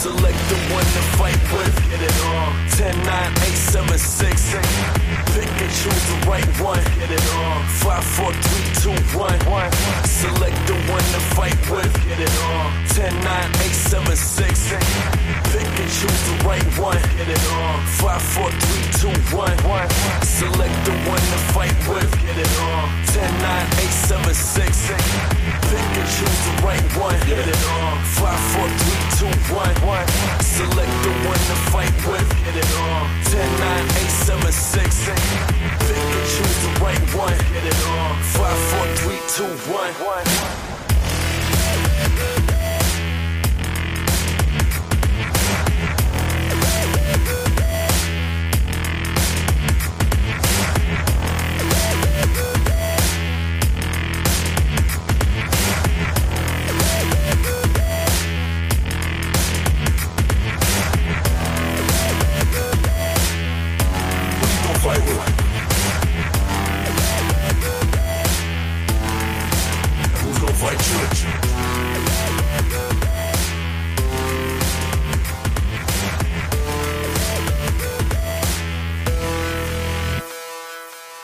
Select 0.00 0.40
the 0.48 0.56
one 0.72 0.88
to 0.96 1.02
fight 1.20 1.36
with. 1.52 1.76
Get 1.90 2.00
it 2.00 2.24
on. 2.24 2.56
10, 2.70 3.04
9, 3.04 3.32
8, 3.36 3.52
7, 3.52 3.98
6. 3.98 4.52
Pick 5.36 5.52
and 5.60 5.72
choose 5.76 6.04
the 6.08 6.16
right 6.24 6.48
one. 6.56 6.80
Get 6.96 7.10
it 7.10 7.20
on. 7.36 7.60
5, 7.84 8.04
4, 8.16 8.32
3, 8.32 8.96
2, 8.96 9.18
1. 9.20 9.70
Select 10.08 10.56
the 10.64 10.72
one 10.88 11.04
to 11.04 11.20
fight 11.36 11.60
with. 11.68 11.92
Get 12.08 12.18
it 12.18 12.32
on. 12.48 12.72
10, 12.96 13.12
9, 13.12 13.50
8, 13.60 13.76
7, 13.76 14.16
6. 14.16 14.72
Pick 15.52 15.68
and 15.68 15.90
choose 15.92 16.22
the 16.32 16.36
right 16.48 16.64
one. 16.80 16.96
Get 17.20 17.28
it 17.28 17.44
on. 17.52 17.84
5, 18.00 18.22
4, 18.22 18.50
3, 18.50 19.12
2, 19.12 19.36
1. 19.36 19.88
Select 20.24 20.76
the 20.88 20.96
one 21.12 21.20
to 21.20 21.38
fight 21.52 21.76
with. 21.84 22.10
Get 22.24 22.38
it 22.38 22.52
on. 22.56 22.88
10, 23.04 23.42
9, 23.42 23.66
8, 23.76 23.92
7, 24.08 24.32
6. 24.32 25.39
Pick 25.70 25.78
and 25.78 26.08
choose 26.10 26.40
the 26.46 26.54
right 26.66 26.82
one. 26.98 27.14
Get 27.30 27.46
it 27.46 27.62
on. 27.78 28.02
5, 28.18 28.26
4, 28.58 28.66
3, 28.66 29.30
2, 29.30 29.54
1. 29.86 30.06
Select 30.42 30.94
the 31.06 31.12
one 31.30 31.38
to 31.46 31.56
fight 31.70 31.94
with. 32.10 32.26
Get 32.42 32.56
it 32.56 32.70
on. 32.90 33.06
10, 33.30 33.38
9, 33.38 33.84
8, 33.86 34.10
7, 34.10 34.50
6. 34.50 35.06
Pick 35.06 36.10
and 36.10 36.26
choose 36.26 36.58
the 36.66 36.72
right 36.82 37.06
one. 37.14 37.38
Get 37.54 37.64
it 37.70 37.86
on. 37.86 38.18
5, 38.34 38.58
4, 38.58 38.86
3, 38.96 40.69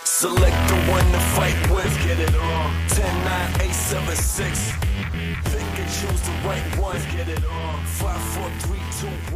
Select 0.04 0.68
the 0.68 0.74
one 0.90 1.04
to 1.12 1.20
fight 1.36 1.70
with. 1.70 1.96
Get 2.02 2.18
it 2.18 2.34
on. 2.34 2.88
10, 2.88 3.24
9, 3.24 3.60
8, 3.60 3.72
7, 3.72 4.16
6. 4.16 4.72
Pick 5.44 5.78
and 5.78 5.90
choose 5.92 6.20
the 6.22 6.32
right 6.44 6.78
one. 6.78 7.00
Get 7.12 7.28
it 7.28 7.44
on. 7.44 7.84
5, 7.84 8.20
4, 8.20 8.50
3, 8.60 8.78
2, 9.00 9.06
1. 9.06 9.35